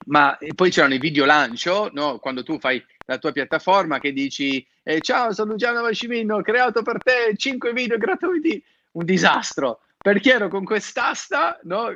ma 0.06 0.38
poi 0.54 0.70
c'erano 0.70 0.94
i 0.94 0.98
video 0.98 1.26
lancio 1.26 1.90
no? 1.92 2.18
quando 2.20 2.42
tu 2.42 2.58
fai 2.58 2.82
la 3.06 3.18
tua 3.18 3.32
piattaforma 3.32 3.98
che 3.98 4.12
dici 4.12 4.64
eh, 4.84 5.00
ciao 5.00 5.32
sono 5.32 5.52
Luciano 5.52 5.82
Vascimino 5.82 6.36
ho 6.36 6.42
creato 6.42 6.82
per 6.82 7.02
te 7.02 7.34
5 7.36 7.72
video 7.72 7.98
gratuiti 7.98 8.62
un 8.92 9.04
disastro 9.04 9.80
perché 9.98 10.32
ero 10.32 10.48
con 10.48 10.64
quest'asta 10.64 11.58
no? 11.64 11.90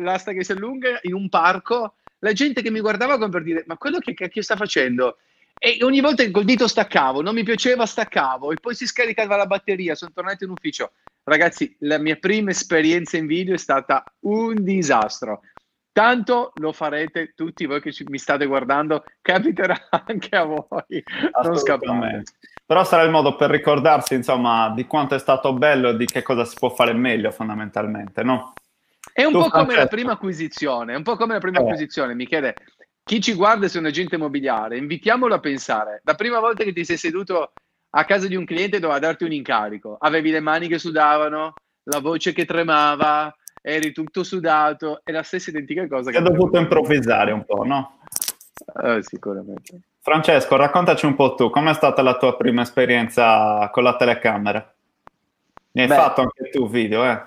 l'asta 0.00 0.32
che 0.32 0.44
si 0.44 0.52
allunga 0.52 0.98
in 1.02 1.14
un 1.14 1.30
parco 1.30 1.94
la 2.20 2.32
gente 2.32 2.62
che 2.62 2.70
mi 2.70 2.80
guardava 2.80 3.18
come 3.18 3.30
per 3.30 3.42
dire 3.42 3.64
ma 3.66 3.76
quello 3.76 3.98
che 3.98 4.14
cacchio 4.14 4.42
sta 4.42 4.56
facendo? 4.56 5.18
E 5.58 5.78
ogni 5.82 6.00
volta 6.00 6.30
col 6.30 6.44
dito 6.44 6.68
staccavo, 6.68 7.22
non 7.22 7.34
mi 7.34 7.42
piaceva, 7.42 7.86
staccavo 7.86 8.52
e 8.52 8.56
poi 8.60 8.74
si 8.74 8.86
scaricava 8.86 9.36
la 9.36 9.46
batteria, 9.46 9.94
sono 9.94 10.12
tornato 10.14 10.44
in 10.44 10.50
ufficio. 10.50 10.92
Ragazzi, 11.24 11.74
la 11.80 11.98
mia 11.98 12.16
prima 12.16 12.50
esperienza 12.50 13.16
in 13.16 13.26
video 13.26 13.54
è 13.54 13.58
stata 13.58 14.04
un 14.20 14.62
disastro. 14.62 15.40
Tanto 15.92 16.52
lo 16.56 16.72
farete 16.72 17.32
tutti 17.34 17.64
voi 17.64 17.80
che 17.80 17.90
mi 18.08 18.18
state 18.18 18.44
guardando, 18.44 19.02
capiterà 19.22 19.88
anche 20.06 20.36
a 20.36 20.44
voi. 20.44 21.02
Non 21.42 21.56
scappate. 21.56 22.22
Però 22.66 22.84
sarà 22.84 23.02
il 23.04 23.10
modo 23.10 23.34
per 23.34 23.48
ricordarsi, 23.48 24.14
insomma, 24.14 24.70
di 24.74 24.86
quanto 24.86 25.14
è 25.14 25.18
stato 25.18 25.54
bello 25.54 25.88
e 25.88 25.96
di 25.96 26.04
che 26.04 26.20
cosa 26.20 26.44
si 26.44 26.56
può 26.58 26.68
fare 26.68 26.92
meglio, 26.92 27.30
fondamentalmente, 27.30 28.22
no? 28.22 28.52
È 29.12 29.24
un 29.24 29.32
tu 29.32 29.38
po' 29.40 29.50
come 29.50 29.74
la 29.74 29.86
prima 29.86 30.12
acquisizione, 30.12 30.92
è 30.92 30.96
un 30.96 31.02
po' 31.02 31.16
come 31.16 31.34
la 31.34 31.40
prima 31.40 31.58
eh. 31.58 31.62
acquisizione, 31.62 32.14
Michele. 32.14 32.54
Chi 33.02 33.20
ci 33.20 33.34
guarda 33.34 33.68
se 33.68 33.76
è 33.76 33.80
un 33.80 33.86
agente 33.86 34.16
immobiliare, 34.16 34.76
invitiamolo 34.76 35.34
a 35.34 35.40
pensare. 35.40 36.00
La 36.04 36.14
prima 36.14 36.40
volta 36.40 36.64
che 36.64 36.72
ti 36.72 36.84
sei 36.84 36.96
seduto 36.96 37.52
a 37.90 38.04
casa 38.04 38.26
di 38.26 38.36
un 38.36 38.44
cliente 38.44 38.80
doveva 38.80 38.98
darti 38.98 39.24
un 39.24 39.32
incarico, 39.32 39.96
avevi 39.98 40.30
le 40.30 40.40
mani 40.40 40.68
che 40.68 40.78
sudavano, 40.78 41.54
la 41.84 42.00
voce 42.00 42.32
che 42.32 42.44
tremava, 42.44 43.34
eri 43.62 43.92
tutto 43.92 44.22
sudato, 44.22 45.00
è 45.02 45.12
la 45.12 45.22
stessa 45.22 45.50
identica 45.50 45.86
cosa. 45.86 46.10
Che 46.10 46.16
hai 46.18 46.22
dovuto 46.22 46.58
improvvisare 46.58 47.32
un 47.32 47.44
po', 47.44 47.64
no? 47.64 48.00
Eh, 48.82 49.02
sicuramente. 49.02 49.80
Francesco, 50.00 50.56
raccontaci 50.56 51.06
un 51.06 51.14
po' 51.14 51.34
tu, 51.34 51.50
com'è 51.50 51.74
stata 51.74 52.02
la 52.02 52.16
tua 52.16 52.36
prima 52.36 52.62
esperienza 52.62 53.68
con 53.72 53.82
la 53.82 53.96
telecamera? 53.96 54.74
Ne 55.72 55.82
hai 55.82 55.88
Beh, 55.88 55.94
fatto 55.94 56.20
anche 56.20 56.50
tu 56.50 56.68
video, 56.68 57.04
eh? 57.04 57.20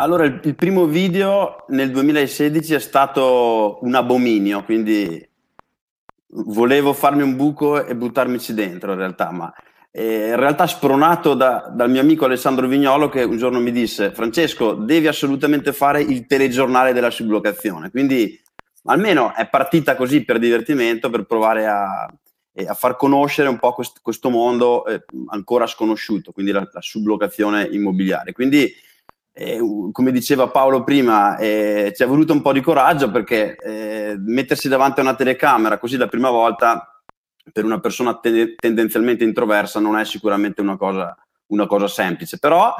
Allora, 0.00 0.24
il, 0.26 0.40
il, 0.44 0.54
primo 0.54 0.86
video 0.86 1.64
nel 1.70 1.90
2016 1.90 2.74
è 2.74 2.78
stato 2.78 3.80
un 3.82 3.96
abominio, 3.96 4.62
quindi 4.62 5.28
volevo 6.28 6.92
farmi 6.92 7.22
un 7.22 7.34
buco 7.34 7.84
e 7.84 7.96
buttarmici 7.96 8.54
dentro 8.54 8.92
in 8.92 8.98
realtà, 8.98 9.32
ma 9.32 9.52
eh, 9.90 10.28
in 10.28 10.36
realtà 10.36 10.68
spronato 10.68 11.34
da, 11.34 11.68
dal 11.74 11.90
mio 11.90 12.00
amico 12.00 12.26
Alessandro 12.26 12.68
Vignolo 12.68 13.08
che 13.08 13.24
un 13.24 13.38
giorno 13.38 13.58
mi 13.58 13.72
disse 13.72 14.12
Francesco, 14.12 14.74
devi 14.74 15.08
assolutamente 15.08 15.72
fare 15.72 16.00
il 16.00 16.26
telegiornale 16.26 16.92
della 16.92 17.10
sublocazione, 17.10 17.90
quindi 17.90 18.40
almeno 18.84 19.34
è 19.34 19.48
partita 19.48 19.96
così 19.96 20.24
per 20.24 20.38
divertimento, 20.38 21.10
per 21.10 21.24
provare 21.24 21.66
a, 21.66 22.04
a 22.04 22.74
far 22.74 22.94
conoscere 22.94 23.48
un 23.48 23.58
po' 23.58 23.72
quest, 23.72 23.98
questo 24.00 24.30
mondo 24.30 24.86
eh, 24.86 25.04
ancora 25.30 25.66
sconosciuto, 25.66 26.30
quindi 26.30 26.52
la, 26.52 26.68
la 26.70 26.80
sublocazione 26.80 27.64
immobiliare. 27.64 28.30
Quindi 28.30 28.72
eh, 29.40 29.60
come 29.92 30.10
diceva 30.10 30.48
Paolo 30.48 30.82
prima, 30.82 31.36
eh, 31.36 31.92
ci 31.94 32.02
è 32.02 32.06
voluto 32.06 32.32
un 32.32 32.42
po' 32.42 32.52
di 32.52 32.60
coraggio 32.60 33.08
perché 33.08 33.54
eh, 33.54 34.16
mettersi 34.18 34.68
davanti 34.68 34.98
a 34.98 35.04
una 35.04 35.14
telecamera 35.14 35.78
così 35.78 35.96
la 35.96 36.08
prima 36.08 36.28
volta 36.28 37.00
per 37.52 37.64
una 37.64 37.78
persona 37.78 38.16
te- 38.16 38.56
tendenzialmente 38.56 39.22
introversa 39.22 39.78
non 39.78 39.96
è 39.96 40.04
sicuramente 40.04 40.60
una 40.60 40.76
cosa, 40.76 41.16
una 41.46 41.68
cosa 41.68 41.86
semplice. 41.86 42.40
Però 42.40 42.74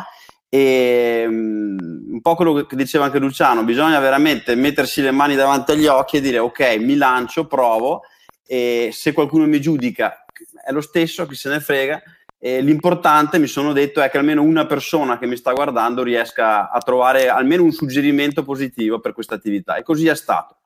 ehm, 0.48 1.76
un 2.10 2.20
po' 2.20 2.34
quello 2.34 2.64
che 2.64 2.74
diceva 2.74 3.04
anche 3.04 3.20
Luciano, 3.20 3.62
bisogna 3.62 4.00
veramente 4.00 4.56
mettersi 4.56 5.00
le 5.00 5.12
mani 5.12 5.36
davanti 5.36 5.70
agli 5.70 5.86
occhi 5.86 6.16
e 6.16 6.20
dire 6.20 6.40
ok, 6.40 6.76
mi 6.80 6.96
lancio, 6.96 7.46
provo 7.46 8.02
e 8.44 8.90
se 8.92 9.12
qualcuno 9.12 9.46
mi 9.46 9.60
giudica 9.60 10.24
è 10.66 10.72
lo 10.72 10.80
stesso, 10.80 11.24
chi 11.26 11.36
se 11.36 11.50
ne 11.50 11.60
frega 11.60 12.02
e 12.40 12.60
l'importante, 12.60 13.38
mi 13.38 13.48
sono 13.48 13.72
detto, 13.72 14.00
è 14.00 14.08
che 14.08 14.18
almeno 14.18 14.42
una 14.42 14.64
persona 14.64 15.18
che 15.18 15.26
mi 15.26 15.36
sta 15.36 15.52
guardando 15.52 16.04
riesca 16.04 16.70
a 16.70 16.78
trovare 16.78 17.28
almeno 17.28 17.64
un 17.64 17.72
suggerimento 17.72 18.44
positivo 18.44 19.00
per 19.00 19.12
questa 19.12 19.34
attività. 19.34 19.74
E 19.74 19.82
così 19.82 20.06
è 20.06 20.14
stato. 20.14 20.58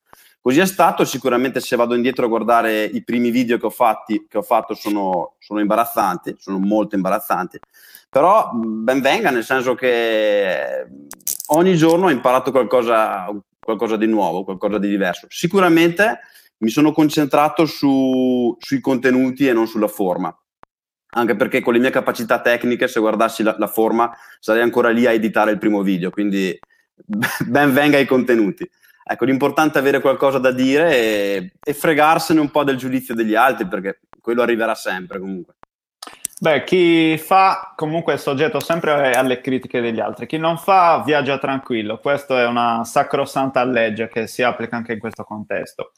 Così 0.43 0.61
è 0.61 0.67
stato, 0.67 1.05
sicuramente 1.05 1.61
se 1.61 1.77
vado 1.77 1.95
indietro 1.95 2.27
a 2.27 2.29
guardare 2.29 2.85
i 2.85 3.03
primi 3.05 3.31
video 3.31 3.59
che 3.59 3.67
ho, 3.67 3.71
fatti, 3.71 4.27
che 4.29 4.39
ho 4.39 4.43
fatto 4.43 4.75
sono, 4.75 5.37
sono 5.39 5.61
imbarazzanti, 5.61 6.35
sono 6.37 6.59
molto 6.59 6.97
imbarazzanti, 6.97 7.61
però 8.11 8.51
ben 8.53 9.01
venga 9.01 9.31
nel 9.31 9.45
senso 9.45 9.77
che 9.77 10.85
ogni 11.53 11.77
giorno 11.77 12.07
ho 12.07 12.11
imparato 12.11 12.51
qualcosa, 12.51 13.29
qualcosa 13.61 13.97
di 13.97 14.07
nuovo, 14.07 14.43
qualcosa 14.43 14.79
di 14.79 14.89
diverso. 14.89 15.29
Sicuramente 15.31 16.19
mi 16.59 16.71
sono 16.71 16.91
concentrato 16.91 17.65
su, 17.65 18.57
sui 18.59 18.81
contenuti 18.81 19.47
e 19.47 19.53
non 19.53 19.69
sulla 19.69 19.87
forma 19.87 20.37
anche 21.15 21.37
perché 21.37 21.61
con 21.61 21.75
le 21.75 21.79
mie 21.79 21.91
capacità 21.91 22.41
tecniche, 22.41 22.89
se 22.89 23.01
guardassi 23.01 23.43
la, 23.43 23.55
la, 23.59 23.67
forma, 23.67 24.15
sarei 24.39 24.63
ancora 24.63 24.91
lì 24.91 25.07
a 25.07 25.13
editare 25.13 25.51
il 25.51 25.59
primo 25.59 25.83
video, 25.83 26.11
quindi 26.11 26.59
ben 27.47 27.73
venga 27.73 27.99
i 27.99 28.07
contenuti. 28.07 28.69
Ecco, 29.05 29.25
l'importante 29.25 29.79
è 29.79 29.81
avere 29.81 30.01
qualcosa 30.01 30.39
da 30.39 30.53
dire 30.53 30.97
e, 30.97 31.53
e 31.63 31.75
fregarsene 31.75 32.41
un 32.41 32.51
po' 32.51 32.65
del 32.65 32.77
giudizio 32.77 33.15
degli 33.15 33.35
altri, 33.35 33.67
perché 33.67 34.01
quello 34.21 34.43
arriverà 34.43 34.75
sempre 34.75 35.19
comunque. 35.19 35.57
Beh, 36.41 36.65
chi 36.65 37.19
fa 37.19 37.73
comunque 37.77 38.15
è 38.15 38.17
soggetto 38.17 38.59
sempre 38.59 39.13
alle 39.13 39.41
critiche 39.41 39.81
degli 39.81 40.01
altri, 40.01 40.27
chi 40.27 40.39
non 40.39 40.59
fa 40.59 41.03
viaggia 41.05 41.39
tranquillo, 41.39 41.99
questa 41.99 42.41
è 42.41 42.47
una 42.47 42.83
sacrosanta 42.85 43.63
legge 43.65 44.09
che 44.09 44.27
si 44.27 44.43
applica 44.43 44.77
anche 44.77 44.95
in 44.95 44.99
questo 44.99 45.23
contesto. 45.23 45.93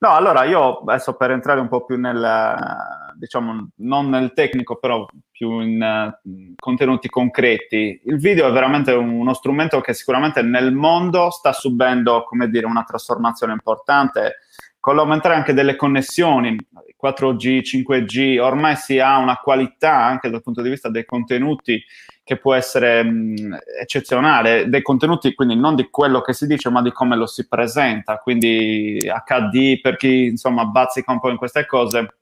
No, 0.00 0.10
allora 0.10 0.44
io 0.44 0.78
adesso 0.78 1.14
per 1.14 1.32
entrare 1.32 1.58
un 1.58 1.66
po' 1.66 1.84
più 1.84 1.98
nel, 1.98 2.76
diciamo, 3.16 3.70
non 3.78 4.08
nel 4.08 4.32
tecnico, 4.32 4.76
però 4.76 5.04
più 5.32 5.58
in 5.58 5.82
uh, 6.22 6.54
contenuti 6.56 7.08
concreti, 7.08 8.00
il 8.04 8.18
video 8.18 8.46
è 8.46 8.52
veramente 8.52 8.92
uno 8.92 9.34
strumento 9.34 9.80
che 9.80 9.94
sicuramente 9.94 10.40
nel 10.42 10.72
mondo 10.72 11.30
sta 11.30 11.52
subendo, 11.52 12.22
come 12.22 12.48
dire, 12.48 12.66
una 12.66 12.84
trasformazione 12.84 13.52
importante. 13.52 14.36
Con 14.78 14.94
l'aumentare 14.94 15.34
anche 15.34 15.52
delle 15.52 15.74
connessioni, 15.74 16.56
4G, 17.02 17.60
5G, 17.62 18.38
ormai 18.38 18.76
si 18.76 19.00
ha 19.00 19.18
una 19.18 19.36
qualità 19.36 19.96
anche 19.96 20.30
dal 20.30 20.42
punto 20.42 20.62
di 20.62 20.70
vista 20.70 20.88
dei 20.88 21.04
contenuti 21.04 21.82
che 22.28 22.36
può 22.36 22.52
essere 22.52 23.02
mh, 23.02 23.58
eccezionale, 23.80 24.68
dei 24.68 24.82
contenuti 24.82 25.32
quindi 25.32 25.56
non 25.56 25.74
di 25.74 25.88
quello 25.88 26.20
che 26.20 26.34
si 26.34 26.46
dice 26.46 26.68
ma 26.68 26.82
di 26.82 26.92
come 26.92 27.16
lo 27.16 27.24
si 27.24 27.48
presenta, 27.48 28.18
quindi 28.18 28.98
HD 29.00 29.80
per 29.80 29.96
chi 29.96 30.26
insomma 30.26 30.66
bazzica 30.66 31.10
un 31.10 31.20
po' 31.20 31.30
in 31.30 31.38
queste 31.38 31.64
cose 31.64 32.16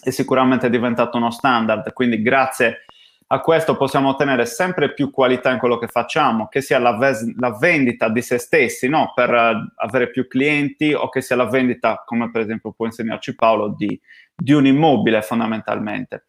è 0.00 0.10
sicuramente 0.10 0.70
diventato 0.70 1.16
uno 1.16 1.32
standard, 1.32 1.92
quindi 1.92 2.22
grazie 2.22 2.84
a 3.30 3.40
questo 3.40 3.76
possiamo 3.76 4.10
ottenere 4.10 4.46
sempre 4.46 4.94
più 4.94 5.10
qualità 5.10 5.50
in 5.50 5.58
quello 5.58 5.76
che 5.76 5.88
facciamo, 5.88 6.46
che 6.46 6.60
sia 6.60 6.78
la, 6.78 6.96
ves- 6.96 7.34
la 7.36 7.50
vendita 7.58 8.08
di 8.08 8.22
se 8.22 8.38
stessi, 8.38 8.88
no? 8.88 9.10
per 9.12 9.28
uh, 9.28 9.72
avere 9.74 10.10
più 10.10 10.28
clienti 10.28 10.92
o 10.92 11.08
che 11.08 11.20
sia 11.20 11.34
la 11.34 11.46
vendita, 11.46 12.04
come 12.06 12.30
per 12.30 12.42
esempio 12.42 12.70
può 12.70 12.86
insegnarci 12.86 13.34
Paolo, 13.34 13.74
di 13.76 14.00
di 14.40 14.52
un 14.52 14.66
immobile 14.66 15.20
fondamentalmente. 15.22 16.26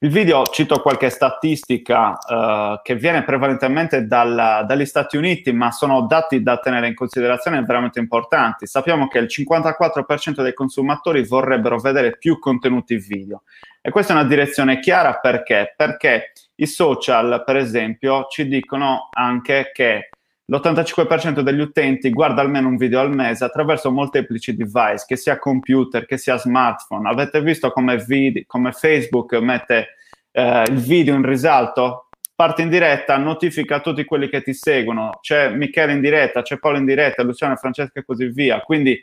Il 0.00 0.10
video, 0.10 0.44
cito 0.46 0.80
qualche 0.80 1.10
statistica 1.10 2.18
uh, 2.18 2.80
che 2.82 2.96
viene 2.96 3.22
prevalentemente 3.22 4.06
dal, 4.06 4.64
dagli 4.66 4.84
Stati 4.84 5.16
Uniti, 5.16 5.52
ma 5.52 5.70
sono 5.70 6.06
dati 6.06 6.42
da 6.42 6.58
tenere 6.58 6.88
in 6.88 6.94
considerazione 6.94 7.62
veramente 7.62 8.00
importanti. 8.00 8.66
Sappiamo 8.66 9.06
che 9.06 9.18
il 9.18 9.28
54% 9.30 10.42
dei 10.42 10.54
consumatori 10.54 11.24
vorrebbero 11.24 11.78
vedere 11.78 12.16
più 12.18 12.40
contenuti 12.40 12.96
video 12.96 13.44
e 13.80 13.90
questa 13.90 14.12
è 14.12 14.16
una 14.16 14.26
direzione 14.26 14.78
chiara 14.78 15.18
perché? 15.18 15.74
Perché 15.76 16.32
i 16.56 16.66
social, 16.66 17.42
per 17.44 17.56
esempio, 17.56 18.26
ci 18.28 18.46
dicono 18.46 19.08
anche 19.12 19.70
che 19.72 20.10
l'85% 20.52 21.40
degli 21.40 21.60
utenti 21.60 22.10
guarda 22.10 22.42
almeno 22.42 22.68
un 22.68 22.76
video 22.76 23.00
al 23.00 23.14
mese 23.14 23.44
attraverso 23.44 23.90
molteplici 23.90 24.54
device, 24.54 25.04
che 25.06 25.16
sia 25.16 25.38
computer, 25.38 26.04
che 26.04 26.18
sia 26.18 26.36
smartphone. 26.36 27.08
Avete 27.08 27.40
visto 27.40 27.70
come, 27.70 27.96
video, 27.96 28.42
come 28.46 28.72
Facebook 28.72 29.32
mette 29.36 29.96
eh, 30.30 30.64
il 30.68 30.76
video 30.76 31.14
in 31.14 31.24
risalto? 31.24 32.10
Parte 32.34 32.60
in 32.60 32.68
diretta, 32.68 33.16
notifica 33.16 33.80
tutti 33.80 34.04
quelli 34.04 34.28
che 34.28 34.42
ti 34.42 34.52
seguono. 34.52 35.18
C'è 35.22 35.48
Michele 35.48 35.92
in 35.92 36.00
diretta, 36.02 36.42
c'è 36.42 36.58
Paolo 36.58 36.76
in 36.76 36.84
diretta, 36.84 37.22
Luciano, 37.22 37.56
Francesca 37.56 38.00
e 38.00 38.04
così 38.04 38.26
via. 38.26 38.60
Quindi 38.60 39.02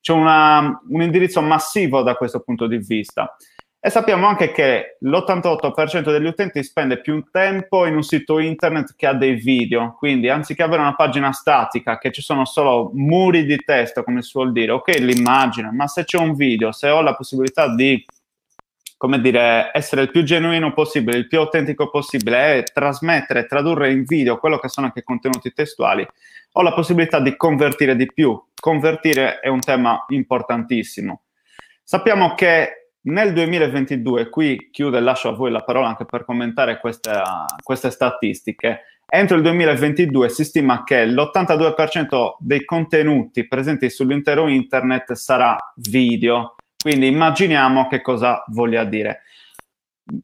c'è 0.00 0.12
una, 0.12 0.80
un 0.88 1.02
indirizzo 1.02 1.40
massivo 1.42 2.02
da 2.02 2.14
questo 2.14 2.40
punto 2.40 2.66
di 2.66 2.78
vista. 2.78 3.36
E 3.80 3.90
sappiamo 3.90 4.26
anche 4.26 4.50
che 4.50 4.96
l'88% 4.98 6.10
degli 6.10 6.26
utenti 6.26 6.64
spende 6.64 7.00
più 7.00 7.22
tempo 7.30 7.86
in 7.86 7.94
un 7.94 8.02
sito 8.02 8.40
internet 8.40 8.94
che 8.96 9.06
ha 9.06 9.14
dei 9.14 9.34
video, 9.34 9.94
quindi 9.96 10.28
anziché 10.28 10.64
avere 10.64 10.80
una 10.80 10.96
pagina 10.96 11.30
statica, 11.30 11.96
che 11.96 12.10
ci 12.10 12.20
sono 12.20 12.44
solo 12.44 12.90
muri 12.92 13.44
di 13.44 13.56
testo, 13.64 14.02
come 14.02 14.20
si 14.22 14.32
vuol 14.34 14.50
dire, 14.50 14.72
ok, 14.72 14.96
l'immagine, 14.98 15.70
ma 15.70 15.86
se 15.86 16.04
c'è 16.04 16.18
un 16.18 16.34
video, 16.34 16.72
se 16.72 16.88
ho 16.88 17.02
la 17.02 17.14
possibilità 17.14 17.72
di, 17.72 18.04
come 18.96 19.20
dire, 19.20 19.70
essere 19.72 20.02
il 20.02 20.10
più 20.10 20.24
genuino 20.24 20.72
possibile, 20.72 21.16
il 21.16 21.28
più 21.28 21.38
autentico 21.38 21.88
possibile 21.88 22.56
e 22.56 22.62
trasmettere, 22.64 23.46
tradurre 23.46 23.92
in 23.92 24.02
video 24.02 24.38
quello 24.38 24.58
che 24.58 24.68
sono 24.68 24.86
anche 24.86 25.04
contenuti 25.04 25.52
testuali, 25.52 26.04
ho 26.50 26.62
la 26.62 26.74
possibilità 26.74 27.20
di 27.20 27.36
convertire 27.36 27.94
di 27.94 28.12
più. 28.12 28.36
Convertire 28.60 29.38
è 29.38 29.46
un 29.46 29.60
tema 29.60 30.04
importantissimo. 30.08 31.22
Sappiamo 31.84 32.34
che 32.34 32.87
nel 33.08 33.32
2022, 33.32 34.28
qui 34.28 34.68
chiudo 34.70 34.96
e 34.96 35.00
lascio 35.00 35.28
a 35.28 35.34
voi 35.34 35.50
la 35.50 35.62
parola 35.62 35.88
anche 35.88 36.04
per 36.04 36.24
commentare 36.24 36.78
queste, 36.78 37.12
queste 37.62 37.90
statistiche, 37.90 38.82
entro 39.06 39.36
il 39.36 39.42
2022 39.42 40.28
si 40.28 40.44
stima 40.44 40.84
che 40.84 41.06
l'82% 41.06 42.36
dei 42.38 42.64
contenuti 42.64 43.46
presenti 43.46 43.88
sull'intero 43.88 44.48
internet 44.48 45.12
sarà 45.12 45.56
video, 45.76 46.56
quindi 46.80 47.06
immaginiamo 47.06 47.88
che 47.88 48.02
cosa 48.02 48.44
voglia 48.48 48.84
dire. 48.84 49.22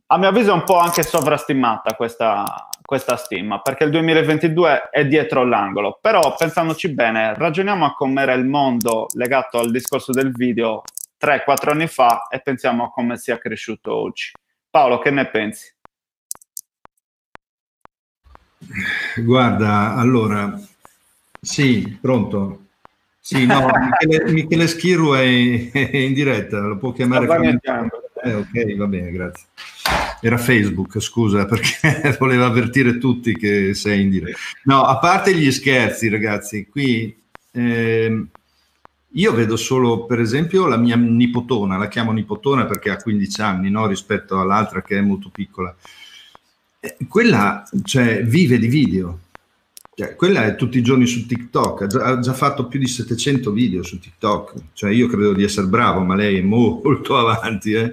A 0.07 0.18
mio 0.18 0.29
avviso 0.29 0.51
è 0.51 0.55
un 0.55 0.64
po' 0.64 0.79
anche 0.79 1.03
sovrastimata 1.03 1.94
questa, 1.94 2.44
questa 2.83 3.16
stima, 3.16 3.61
perché 3.61 3.85
il 3.85 3.90
2022 3.90 4.88
è 4.90 5.07
dietro 5.07 5.44
l'angolo, 5.44 5.99
però 6.01 6.35
pensandoci 6.37 6.92
bene, 6.92 7.35
ragioniamo 7.35 7.85
a 7.85 7.94
com'era 7.94 8.33
il 8.33 8.47
mondo 8.47 9.07
legato 9.14 9.59
al 9.59 9.70
discorso 9.70 10.12
del 10.12 10.33
video 10.33 10.83
3-4 11.20 11.70
anni 11.70 11.87
fa 11.87 12.27
e 12.29 12.40
pensiamo 12.40 12.85
a 12.85 12.90
come 12.90 13.16
sia 13.16 13.38
cresciuto 13.38 13.94
oggi. 13.94 14.33
Paolo, 14.70 14.98
che 14.98 15.11
ne 15.11 15.29
pensi? 15.29 15.72
Guarda, 19.16 19.94
allora, 19.94 20.59
sì, 21.40 21.98
pronto. 22.00 22.66
Sì, 23.20 23.46
no, 23.46 23.70
Michele, 24.07 24.33
Michele 24.33 24.66
Schiru 24.66 25.14
è, 25.14 25.20
è, 25.20 25.96
in 25.96 26.12
diretta, 26.12 26.61
lo 26.61 26.77
può 26.77 26.92
chiamare. 26.92 27.27
Eh, 28.24 28.35
ok, 28.35 28.77
va 28.77 28.87
bene, 28.87 29.11
grazie. 29.11 29.46
Era 30.20 30.38
Facebook, 30.38 31.00
scusa, 31.00 31.44
perché 31.44 32.16
voleva 32.18 32.46
avvertire 32.46 32.98
tutti 32.98 33.37
che 33.37 33.74
sei 33.74 34.03
in 34.03 34.11
diretta. 34.11 34.38
No, 34.64 34.85
a 34.85 34.98
parte 34.98 35.35
gli 35.35 35.50
scherzi, 35.53 36.09
ragazzi, 36.09 36.66
qui 36.66 37.14
eh, 37.53 38.27
io 39.16 39.33
vedo 39.33 39.57
solo, 39.57 40.07
per 40.07 40.20
esempio, 40.20 40.66
la 40.66 40.77
mia 40.77 40.96
nipotona, 40.96 41.77
la 41.77 41.88
chiamo 41.88 42.12
nipotona 42.12 42.66
perché 42.66 42.90
ha 42.90 42.96
15 42.96 43.40
anni 43.40 43.70
no? 43.70 43.87
rispetto 43.87 44.40
all'altra 44.40 44.83
che 44.83 44.98
è 44.98 45.00
molto 45.00 45.29
piccola. 45.29 45.74
Eh, 46.81 46.96
quella 47.09 47.62
cioè, 47.85 48.24
vive 48.24 48.59
di 48.59 48.66
video, 48.66 49.20
cioè, 49.94 50.16
quella 50.16 50.44
è 50.44 50.57
tutti 50.57 50.79
i 50.79 50.83
giorni 50.83 51.07
su 51.07 51.27
TikTok, 51.27 51.83
ha 51.83 51.87
già, 51.87 52.05
ha 52.05 52.18
già, 52.18 52.33
fatto 52.33 52.66
più 52.66 52.81
di 52.81 52.88
700 52.88 53.53
video 53.53 53.85
su 53.85 54.00
TikTok, 54.00 54.55
cioè 54.72 54.90
io 54.90 55.07
credo 55.07 55.33
di 55.33 55.44
essere 55.44 55.68
bravo, 55.68 56.00
ma 56.00 56.16
lei 56.16 56.38
è 56.38 56.42
molto 56.42 57.16
avanti. 57.16 57.72
Eh? 57.72 57.92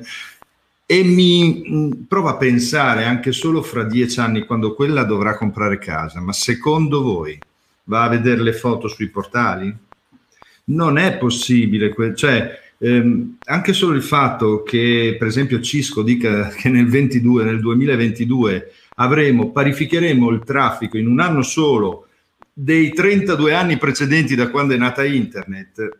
E 0.87 1.03
mi 1.03 1.63
mm, 1.69 1.91
prova 2.07 2.31
a 2.31 2.37
pensare 2.37 3.05
anche 3.05 3.31
solo 3.31 3.61
fra 3.61 3.83
dieci 3.83 4.19
anni, 4.19 4.45
quando 4.45 4.73
quella 4.73 5.03
dovrà 5.03 5.37
comprare 5.37 5.77
casa, 5.77 6.19
ma 6.19 6.33
secondo 6.33 7.03
voi 7.03 7.39
va 7.85 8.03
a 8.03 8.09
vedere 8.09 8.41
le 8.41 8.53
foto 8.53 8.87
sui 8.87 9.07
portali? 9.09 9.89
Non 10.65 10.97
è 10.97 11.17
possibile, 11.17 11.93
cioè 12.15 12.59
ehm, 12.77 13.37
anche 13.45 13.73
solo 13.73 13.95
il 13.95 14.03
fatto 14.03 14.63
che 14.63 15.15
per 15.17 15.27
esempio 15.27 15.59
Cisco 15.59 16.03
dica 16.03 16.49
che 16.49 16.69
nel, 16.69 16.87
22, 16.87 17.43
nel 17.43 17.59
2022 17.59 18.71
avremo, 18.95 19.51
parificheremo 19.51 20.29
il 20.29 20.43
traffico 20.43 20.97
in 20.97 21.07
un 21.07 21.19
anno 21.19 21.41
solo 21.41 22.07
dei 22.53 22.91
32 22.91 23.53
anni 23.53 23.77
precedenti 23.77 24.35
da 24.35 24.49
quando 24.49 24.73
è 24.73 24.77
nata 24.77 25.03
internet, 25.03 25.99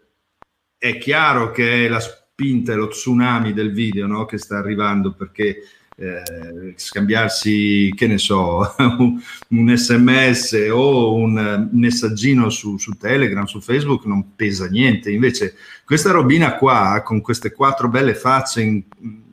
è 0.78 0.97
chiaro 0.97 1.52
che 1.52 1.86
è 1.86 1.88
la 1.88 2.00
spinta 2.00 2.74
e 2.74 2.76
lo 2.76 2.88
tsunami 2.88 3.54
del 3.54 3.71
video 3.71 4.08
no? 4.08 4.26
che 4.26 4.38
sta 4.38 4.58
arrivando 4.58 5.13
perché 5.13 5.62
eh, 6.01 6.73
scambiarsi, 6.75 7.93
che 7.95 8.07
ne 8.07 8.17
so, 8.17 8.75
un, 9.49 9.75
sms 9.75 10.69
o 10.71 11.13
un 11.13 11.69
messaggino 11.71 12.49
su, 12.49 12.77
su, 12.77 12.93
Telegram, 12.97 13.45
su 13.45 13.61
Facebook 13.61 14.05
non 14.05 14.35
pesa 14.35 14.67
niente. 14.67 15.11
Invece 15.11 15.55
questa 15.85 16.11
robina 16.11 16.55
qua, 16.55 17.01
con 17.05 17.21
queste 17.21 17.51
quattro 17.51 17.87
belle 17.87 18.15
facce 18.15 18.61
in, 18.61 18.81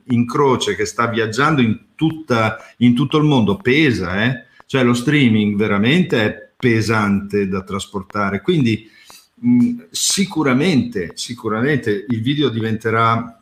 in 0.05 0.27
croce 0.27 0.75
che 0.75 0.85
sta 0.85 1.07
viaggiando 1.07 1.61
in, 1.61 1.79
tutta, 1.95 2.57
in 2.77 2.93
tutto 2.93 3.17
il 3.17 3.23
mondo, 3.23 3.57
pesa, 3.57 4.23
eh? 4.23 4.45
Cioè 4.67 4.83
lo 4.83 4.93
streaming 4.93 5.55
veramente 5.57 6.23
è 6.23 6.49
pesante 6.55 7.47
da 7.47 7.63
trasportare. 7.63 8.41
Quindi 8.41 8.87
mh, 9.33 9.85
sicuramente, 9.89 11.13
sicuramente 11.15 12.05
il 12.07 12.21
video 12.21 12.49
diventerà 12.49 13.41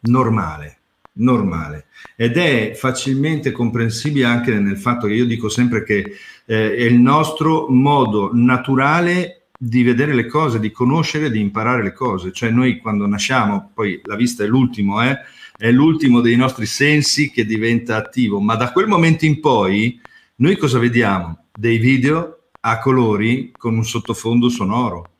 normale, 0.00 0.78
normale 1.14 1.86
ed 2.16 2.36
è 2.36 2.72
facilmente 2.74 3.52
comprensibile 3.52 4.24
anche 4.24 4.52
nel 4.58 4.78
fatto 4.78 5.06
che 5.06 5.14
io 5.14 5.26
dico 5.26 5.48
sempre 5.48 5.84
che 5.84 6.16
eh, 6.46 6.76
è 6.76 6.82
il 6.82 6.98
nostro 6.98 7.68
modo 7.68 8.30
naturale 8.32 9.46
di 9.56 9.82
vedere 9.82 10.14
le 10.14 10.26
cose, 10.26 10.60
di 10.60 10.70
conoscere, 10.70 11.30
di 11.30 11.40
imparare 11.40 11.82
le 11.82 11.92
cose. 11.92 12.32
Cioè 12.32 12.50
noi 12.50 12.78
quando 12.78 13.06
nasciamo, 13.06 13.70
poi 13.72 14.00
la 14.04 14.16
vista 14.16 14.44
è 14.44 14.46
l'ultimo, 14.46 15.02
eh, 15.02 15.18
è 15.56 15.70
l'ultimo 15.70 16.20
dei 16.20 16.36
nostri 16.36 16.66
sensi 16.66 17.30
che 17.30 17.46
diventa 17.46 17.96
attivo, 17.96 18.40
ma 18.40 18.56
da 18.56 18.72
quel 18.72 18.88
momento 18.88 19.24
in 19.24 19.40
poi 19.40 20.00
noi 20.36 20.56
cosa 20.56 20.78
vediamo? 20.78 21.46
Dei 21.56 21.78
video 21.78 22.38
a 22.60 22.78
colori 22.78 23.52
con 23.56 23.76
un 23.76 23.84
sottofondo 23.84 24.48
sonoro. 24.48 25.13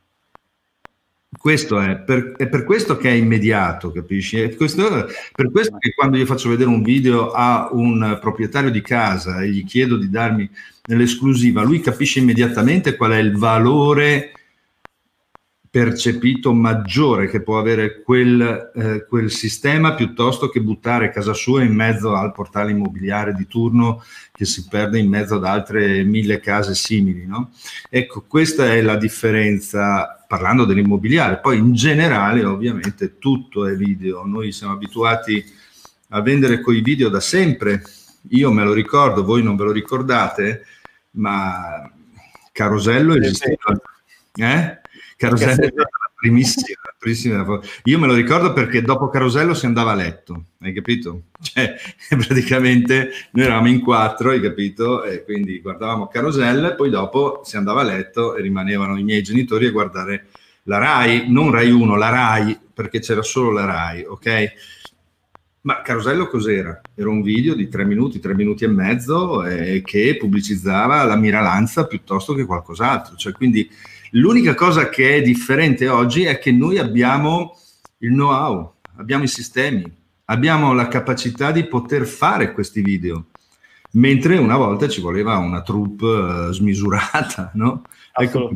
Questo 1.39 1.81
è 1.81 1.97
per, 1.97 2.35
è 2.37 2.49
per 2.49 2.65
questo 2.65 2.97
che 2.97 3.11
è 3.11 3.13
immediato, 3.13 3.91
capisci? 3.93 4.55
Questo, 4.55 5.09
per 5.35 5.51
questo 5.51 5.77
che 5.79 5.93
quando 5.95 6.17
io 6.17 6.27
faccio 6.27 6.49
vedere 6.49 6.69
un 6.69 6.83
video 6.83 7.31
a 7.31 7.69
un 7.73 8.19
proprietario 8.21 8.71
di 8.71 8.81
casa 8.81 9.41
e 9.41 9.49
gli 9.49 9.65
chiedo 9.65 9.97
di 9.97 10.11
darmi 10.11 10.49
l'esclusiva, 10.87 11.63
lui 11.63 11.81
capisce 11.81 12.19
immediatamente 12.19 12.97
qual 12.97 13.13
è 13.13 13.19
il 13.19 13.37
valore 13.37 14.33
percepito 15.75 16.53
maggiore 16.53 17.27
che 17.27 17.43
può 17.43 17.59
avere 17.59 18.01
quel, 18.01 18.71
eh, 18.77 19.05
quel, 19.09 19.29
sistema 19.29 19.95
piuttosto 19.95 20.49
che 20.49 20.61
buttare 20.61 21.11
casa 21.11 21.33
sua 21.33 21.65
in 21.65 21.75
mezzo 21.75 22.15
al 22.15 22.31
portale 22.31 22.71
immobiliare 22.71 23.35
di 23.35 23.49
turno 23.49 24.01
che 24.33 24.45
si 24.45 24.69
perde 24.69 25.01
in 25.01 25.09
mezzo 25.09 25.35
ad 25.35 25.45
altre 25.45 26.05
mille 26.05 26.39
case 26.39 26.77
simili. 26.77 27.27
No? 27.27 27.51
Ecco, 27.91 28.23
questa 28.29 28.73
è 28.73 28.83
la 28.83 28.95
differenza 28.95 30.25
parlando 30.29 30.65
dell'immobiliare. 30.65 31.41
Poi 31.41 31.59
in 31.59 31.75
generale 31.75 32.45
ovviamente 32.45 33.19
tutto 33.19 33.67
è 33.67 33.75
video. 33.75 34.25
Noi 34.25 34.53
siamo 34.53 34.75
abituati 34.75 35.45
a 36.11 36.21
vendere 36.21 36.61
coi 36.61 36.83
video 36.83 37.09
da 37.09 37.19
sempre. 37.19 37.83
Io 38.29 38.53
me 38.53 38.63
lo 38.63 38.73
ricordo, 38.73 39.25
voi 39.25 39.43
non 39.43 39.57
ve 39.57 39.65
lo 39.65 39.73
ricordate, 39.73 40.67
ma 41.17 41.91
Carosello 42.53 43.17
esisteva. 43.17 43.77
Eh? 44.37 44.83
Carosello 45.29 45.67
è 45.67 45.73
la 45.75 46.13
primissima, 46.15 46.79
primissima. 46.99 47.61
Io 47.85 47.99
me 47.99 48.07
lo 48.07 48.15
ricordo 48.15 48.53
perché 48.53 48.83
dopo 48.83 49.09
Carosello 49.09 49.55
si 49.55 49.67
andava 49.67 49.93
a 49.93 49.95
letto, 49.95 50.45
hai 50.61 50.73
capito? 50.73 51.25
Cioè, 51.41 51.75
praticamente 52.09 53.11
noi 53.33 53.45
eravamo 53.45 53.69
in 53.69 53.81
quattro, 53.81 54.31
hai 54.31 54.41
capito? 54.41 55.05
E 55.05 55.25
quindi 55.25 55.61
guardavamo 55.61 56.09
Carosello 56.09 56.71
e 56.71 56.75
poi 56.75 56.91
dopo 56.91 57.43
si 57.45 57.57
andava 57.57 57.81
a 57.81 57.85
letto 57.85 58.37
e 58.37 58.43
rimanevano 58.43 58.99
i 58.99 59.03
miei 59.03 59.23
genitori 59.23 59.67
a 59.67 59.73
guardare 59.73 60.29
la 60.65 60.79
RAI, 60.79 61.31
non 61.31 61.51
RAI 61.51 61.71
1, 61.71 61.97
la 61.97 62.09
RAI, 62.09 62.59
perché 62.73 63.01
c'era 63.01 63.23
solo 63.23 63.51
la 63.51 63.65
RAI, 63.65 64.05
ok? 64.05 64.53
Ma 65.65 65.81
Carosello 65.81 66.27
cos'era? 66.27 66.79
Era 66.95 67.09
un 67.09 67.23
video 67.23 67.55
di 67.55 67.69
tre 67.69 67.85
minuti, 67.85 68.21
tre 68.21 68.35
minuti 68.35 68.65
e 68.65 68.69
mezzo 68.69 69.45
eh, 69.45 69.81
che 69.83 70.17
pubblicizzava 70.19 71.05
la 71.05 71.17
miralanza 71.17 71.87
piuttosto 71.87 72.35
che 72.35 72.45
qualcos'altro. 72.45 73.17
Cioè, 73.17 73.33
quindi 73.33 73.71
L'unica 74.17 74.55
cosa 74.55 74.89
che 74.91 75.17
è 75.17 75.23
differente 75.23 75.89
oggi 75.89 76.25
è 76.25 76.39
che 76.39 76.53
noi 76.53 76.79
abbiamo 76.79 77.59
il 77.99 78.11
know-how, 78.11 78.75
abbiamo 78.97 79.25
i 79.25 79.29
sistemi, 79.29 79.85
abbiamo 80.27 80.73
la 80.73 80.87
capacità 80.87 81.51
di 81.51 81.67
poter 81.67 82.07
fare 82.07 82.53
questi 82.53 82.81
video, 82.81 83.27
mentre 83.93 84.39
una 84.39 84.57
volta 84.57 84.89
ci 84.89 85.01
voleva 85.01 85.39
una 85.39 85.63
troupe 85.63 86.07
uh, 86.07 86.53
smisurata, 86.53 87.51
no? 87.59 87.83
Ecco, 88.13 88.51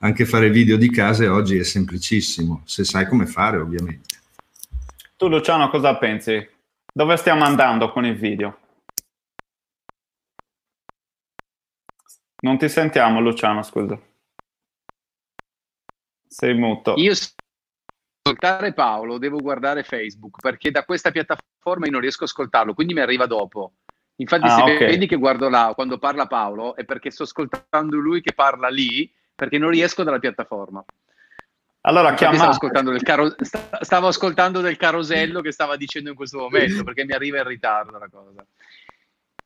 anche 0.00 0.26
fare 0.26 0.50
video 0.50 0.76
di 0.76 0.90
case 0.90 1.28
oggi 1.28 1.56
è 1.56 1.64
semplicissimo, 1.64 2.60
se 2.66 2.84
sai 2.84 3.06
come 3.06 3.24
fare 3.24 3.56
ovviamente. 3.56 4.16
Tu 5.16 5.28
Luciano 5.28 5.70
cosa 5.70 5.96
pensi? 5.96 6.46
Dove 6.92 7.16
stiamo 7.16 7.42
andando 7.42 7.90
con 7.90 8.04
il 8.04 8.16
video? 8.16 8.58
Non 12.40 12.58
ti 12.58 12.68
sentiamo 12.68 13.20
Luciano, 13.20 13.62
scusa. 13.62 13.98
Sei 16.38 16.54
muto. 16.54 16.94
Io 16.98 17.12
ascoltare 18.22 18.72
Paolo 18.72 19.18
devo 19.18 19.40
guardare 19.40 19.82
Facebook 19.82 20.40
perché 20.40 20.70
da 20.70 20.84
questa 20.84 21.10
piattaforma 21.10 21.86
io 21.86 21.90
non 21.90 22.00
riesco 22.00 22.22
a 22.22 22.26
ascoltarlo, 22.26 22.74
quindi 22.74 22.94
mi 22.94 23.00
arriva 23.00 23.26
dopo. 23.26 23.72
Infatti, 24.20 24.44
ah, 24.44 24.54
se 24.54 24.62
okay. 24.62 24.86
vedi 24.86 25.08
che 25.08 25.16
guardo 25.16 25.48
là 25.48 25.72
quando 25.74 25.98
parla 25.98 26.28
Paolo 26.28 26.76
è 26.76 26.84
perché 26.84 27.10
sto 27.10 27.24
ascoltando 27.24 27.96
lui 27.96 28.20
che 28.20 28.34
parla 28.34 28.68
lì 28.68 29.12
perché 29.34 29.58
non 29.58 29.70
riesco 29.70 30.04
dalla 30.04 30.20
piattaforma. 30.20 30.84
Allora, 31.80 32.14
chiamate... 32.14 32.36
stavo, 32.38 32.52
ascoltando 32.52 32.90
del 32.92 33.02
caro... 33.02 33.34
stavo 33.80 34.06
ascoltando 34.06 34.60
del 34.60 34.76
carosello 34.76 35.40
che 35.40 35.50
stava 35.50 35.74
dicendo 35.74 36.10
in 36.10 36.16
questo 36.16 36.38
momento 36.38 36.84
perché 36.84 37.04
mi 37.04 37.14
arriva 37.14 37.38
in 37.38 37.48
ritardo 37.48 37.98
la 37.98 38.08
cosa. 38.08 38.46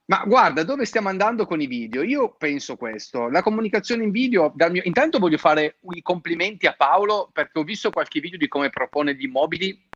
Ma 0.04 0.24
guarda, 0.26 0.64
dove 0.64 0.84
stiamo 0.84 1.08
andando 1.08 1.46
con 1.46 1.60
i 1.60 1.66
video? 1.66 2.02
Io 2.02 2.34
penso 2.36 2.76
questo, 2.76 3.28
la 3.28 3.42
comunicazione 3.42 4.02
in 4.02 4.10
video, 4.10 4.52
mio... 4.70 4.82
intanto 4.84 5.18
voglio 5.18 5.38
fare 5.38 5.76
i 5.94 6.02
complimenti 6.02 6.66
a 6.66 6.74
Paolo 6.74 7.30
perché 7.32 7.60
ho 7.60 7.62
visto 7.62 7.90
qualche 7.90 8.20
video 8.20 8.36
di 8.36 8.48
come 8.48 8.68
propone 8.68 9.14
gli 9.14 9.24
immobili 9.24 9.88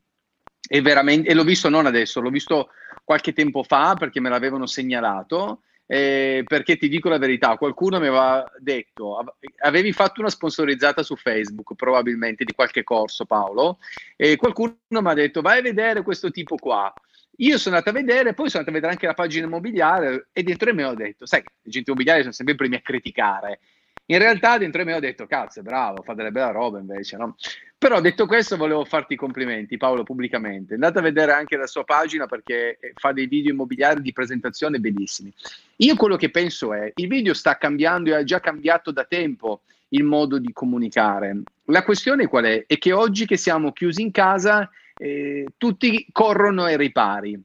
e, 0.68 0.80
veramente... 0.80 1.28
e 1.28 1.34
l'ho 1.34 1.44
visto 1.44 1.68
non 1.68 1.86
adesso, 1.86 2.20
l'ho 2.20 2.30
visto 2.30 2.68
qualche 3.04 3.32
tempo 3.32 3.62
fa 3.62 3.94
perché 3.96 4.20
me 4.20 4.28
l'avevano 4.28 4.66
segnalato. 4.66 5.62
Eh, 5.88 6.42
perché 6.44 6.76
ti 6.76 6.88
dico 6.88 7.08
la 7.08 7.16
verità, 7.16 7.56
qualcuno 7.56 8.00
mi 8.00 8.08
aveva 8.08 8.44
detto, 8.58 9.24
avevi 9.58 9.92
fatto 9.92 10.18
una 10.18 10.30
sponsorizzata 10.30 11.04
su 11.04 11.14
Facebook 11.14 11.76
probabilmente 11.76 12.42
di 12.42 12.52
qualche 12.52 12.82
corso 12.82 13.24
Paolo, 13.24 13.78
e 14.16 14.34
qualcuno 14.34 14.76
mi 14.88 15.08
ha 15.08 15.14
detto 15.14 15.42
vai 15.42 15.60
a 15.60 15.62
vedere 15.62 16.02
questo 16.02 16.32
tipo 16.32 16.56
qua, 16.56 16.92
io 17.37 17.59
sono 17.59 17.77
andato 17.77 17.96
a 17.96 18.01
vedere, 18.01 18.35
poi 18.35 18.49
sono 18.49 18.64
andato 18.64 18.70
a 18.70 18.81
vedere 18.81 18.92
anche 18.92 19.07
la 19.07 19.14
pagina 19.14 19.46
immobiliare 19.46 20.29
e 20.33 20.42
dentro 20.42 20.70
di 20.70 20.77
me 20.77 20.85
ho 20.85 20.94
detto, 20.94 21.27
sai, 21.27 21.40
gli 21.40 21.68
agenti 21.68 21.90
immobiliari 21.90 22.20
sono 22.22 22.33
sempre 22.33 22.55
i 22.55 22.57
primi 22.59 22.77
a 22.77 22.81
criticare. 22.81 23.61
In 24.09 24.18
realtà 24.18 24.57
dentro 24.57 24.83
di 24.83 24.88
me 24.88 24.94
ho 24.94 25.01
detto, 25.01 25.27
cazzo, 25.27 25.62
bravo, 25.62 26.03
fa 26.03 26.14
delle 26.14 26.31
belle 26.31 26.53
robe 26.53 26.79
invece, 26.79 27.16
no? 27.16 27.37
Però 27.77 28.01
detto 28.01 28.27
questo 28.27 28.57
volevo 28.57 28.85
farti 28.85 29.14
i 29.14 29.16
complimenti, 29.16 29.77
Paolo, 29.77 30.05
pubblicamente. 30.05 30.75
Andate 30.75 31.01
a 31.01 31.03
vedere 31.03 31.33
anche 31.33 31.57
la 31.57 31.66
sua 31.66 31.85
pagina 31.85 32.27
perché 32.27 32.79
fa 32.94 33.12
dei 33.12 33.27
video 33.27 33.53
immobiliari 33.53 34.01
di 34.01 34.12
presentazione 34.12 34.79
bellissimi. 34.79 35.33
Io 35.77 35.96
quello 35.96 36.16
che 36.16 36.31
penso 36.31 36.72
è, 36.72 36.90
il 36.94 37.09
video 37.09 37.35
sta 37.35 37.59
cambiando 37.59 38.11
e 38.11 38.14
ha 38.14 38.25
già 38.25 38.40
cambiato 38.40 38.92
da 38.92 39.05
tempo 39.05 39.62
il 39.88 40.05
modo 40.05 40.38
di 40.38 40.53
comunicare. 40.53 41.42
La 41.64 41.83
questione 41.83 42.29
qual 42.29 42.44
è? 42.44 42.64
È 42.66 42.79
che 42.79 42.92
oggi 42.92 43.27
che 43.27 43.37
siamo 43.37 43.72
chiusi 43.72 44.03
in 44.03 44.12
casa 44.12 44.70
eh, 44.96 45.46
tutti 45.56 46.06
corrono 46.12 46.64
ai 46.64 46.76
ripari. 46.76 47.40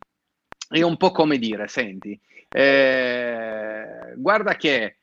È 0.68 0.82
un 0.82 0.98
po' 0.98 1.12
come 1.12 1.38
dire, 1.38 1.68
senti, 1.68 2.20
eh, 2.50 4.14
guarda 4.16 4.56
che 4.56 4.98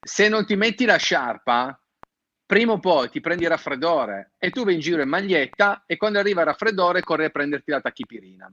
se 0.00 0.28
non 0.28 0.44
ti 0.44 0.56
metti 0.56 0.84
la 0.84 0.96
sciarpa, 0.96 1.78
prima 2.44 2.72
o 2.72 2.78
poi 2.78 3.08
ti 3.08 3.20
prendi 3.20 3.44
il 3.44 3.50
raffreddore 3.50 4.32
e 4.36 4.50
tu 4.50 4.64
vai 4.64 4.74
in 4.74 4.80
giro 4.80 5.00
in 5.00 5.08
maglietta 5.08 5.84
e 5.86 5.96
quando 5.96 6.18
arriva 6.18 6.40
il 6.40 6.48
raffreddore 6.48 7.02
corri 7.02 7.24
a 7.24 7.30
prenderti 7.30 7.70
la 7.70 7.80
tachipirina. 7.80 8.48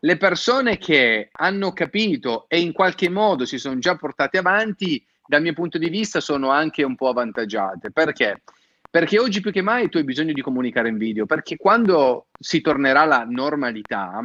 Le 0.00 0.16
persone 0.18 0.76
che 0.76 1.30
hanno 1.32 1.72
capito 1.72 2.44
e 2.48 2.60
in 2.60 2.72
qualche 2.72 3.08
modo 3.08 3.46
si 3.46 3.58
sono 3.58 3.78
già 3.78 3.96
portate 3.96 4.36
avanti, 4.38 5.04
dal 5.26 5.40
mio 5.40 5.54
punto 5.54 5.78
di 5.78 5.88
vista, 5.88 6.20
sono 6.20 6.50
anche 6.50 6.82
un 6.82 6.94
po' 6.94 7.08
avvantaggiate. 7.08 7.90
Perché? 7.90 8.42
Perché 8.94 9.18
oggi 9.18 9.40
più 9.40 9.50
che 9.50 9.60
mai 9.60 9.88
tu 9.88 9.96
hai 9.96 10.04
bisogno 10.04 10.32
di 10.32 10.40
comunicare 10.40 10.88
in 10.88 10.98
video, 10.98 11.26
perché 11.26 11.56
quando 11.56 12.28
si 12.38 12.60
tornerà 12.60 13.00
alla 13.00 13.24
normalità, 13.28 14.22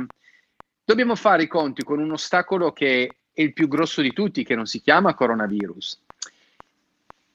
dobbiamo 0.83 1.15
fare 1.15 1.41
i 1.41 1.47
conti 1.47 1.83
con 1.83 1.97
un 1.97 2.11
ostacolo 2.11 2.71
che 2.71 3.17
è 3.33 3.41
il 3.41 3.51
più 3.53 3.67
grosso 3.67 4.03
di 4.03 4.13
tutti, 4.13 4.43
che 4.43 4.53
non 4.53 4.67
si 4.67 4.79
chiama 4.79 5.15
coronavirus, 5.15 5.99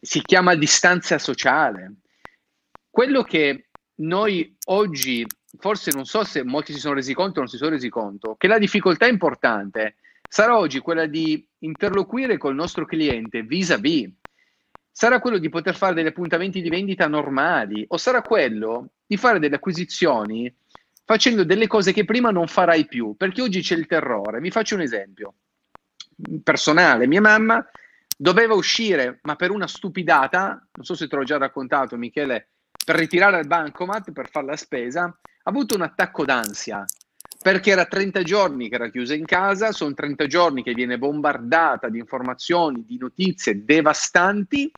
si 0.00 0.22
chiama 0.22 0.54
distanza 0.54 1.18
sociale. 1.18 1.94
Quello 2.88 3.24
che 3.24 3.64
noi 3.96 4.54
oggi, 4.66 5.26
forse 5.58 5.90
non 5.90 6.04
so 6.04 6.22
se 6.22 6.44
molti 6.44 6.72
si 6.72 6.78
sono 6.78 6.94
resi 6.94 7.14
conto 7.14 7.38
o 7.38 7.40
non 7.40 7.48
si 7.48 7.56
sono 7.56 7.70
resi 7.70 7.88
conto, 7.88 8.36
che 8.38 8.46
la 8.46 8.58
difficoltà 8.58 9.08
importante 9.08 9.96
sarà 10.28 10.56
oggi 10.56 10.78
quella 10.78 11.06
di 11.06 11.44
interloquire 11.58 12.38
col 12.38 12.54
nostro 12.54 12.84
cliente 12.84 13.42
vis-à-vis, 13.42 14.08
sarà 14.96 15.18
quello 15.18 15.38
di 15.38 15.48
poter 15.48 15.74
fare 15.74 15.92
degli 15.92 16.06
appuntamenti 16.06 16.62
di 16.62 16.68
vendita 16.68 17.08
normali 17.08 17.84
o 17.88 17.96
sarà 17.96 18.22
quello 18.22 18.90
di 19.04 19.16
fare 19.16 19.40
delle 19.40 19.56
acquisizioni 19.56 20.54
facendo 21.04 21.42
delle 21.42 21.66
cose 21.66 21.92
che 21.92 22.04
prima 22.04 22.30
non 22.30 22.46
farai 22.46 22.86
più, 22.86 23.16
perché 23.16 23.42
oggi 23.42 23.60
c'è 23.60 23.74
il 23.74 23.88
terrore. 23.88 24.38
Vi 24.38 24.52
faccio 24.52 24.76
un 24.76 24.82
esempio 24.82 25.34
personale. 26.44 27.08
Mia 27.08 27.20
mamma 27.20 27.68
doveva 28.16 28.54
uscire, 28.54 29.18
ma 29.22 29.34
per 29.34 29.50
una 29.50 29.66
stupidata, 29.66 30.64
non 30.72 30.84
so 30.84 30.94
se 30.94 31.08
te 31.08 31.16
l'ho 31.16 31.24
già 31.24 31.38
raccontato 31.38 31.96
Michele, 31.96 32.50
per 32.84 32.94
ritirare 32.94 33.40
il 33.40 33.48
bancomat, 33.48 34.12
per 34.12 34.30
fare 34.30 34.46
la 34.46 34.56
spesa, 34.56 35.02
ha 35.06 35.50
avuto 35.50 35.74
un 35.74 35.82
attacco 35.82 36.24
d'ansia 36.24 36.84
perché 37.44 37.72
era 37.72 37.84
30 37.84 38.22
giorni 38.22 38.70
che 38.70 38.76
era 38.76 38.88
chiusa 38.88 39.14
in 39.14 39.26
casa, 39.26 39.70
sono 39.70 39.92
30 39.92 40.26
giorni 40.26 40.62
che 40.62 40.72
viene 40.72 40.96
bombardata 40.96 41.90
di 41.90 41.98
informazioni, 41.98 42.86
di 42.86 42.96
notizie 42.96 43.66
devastanti 43.66 44.72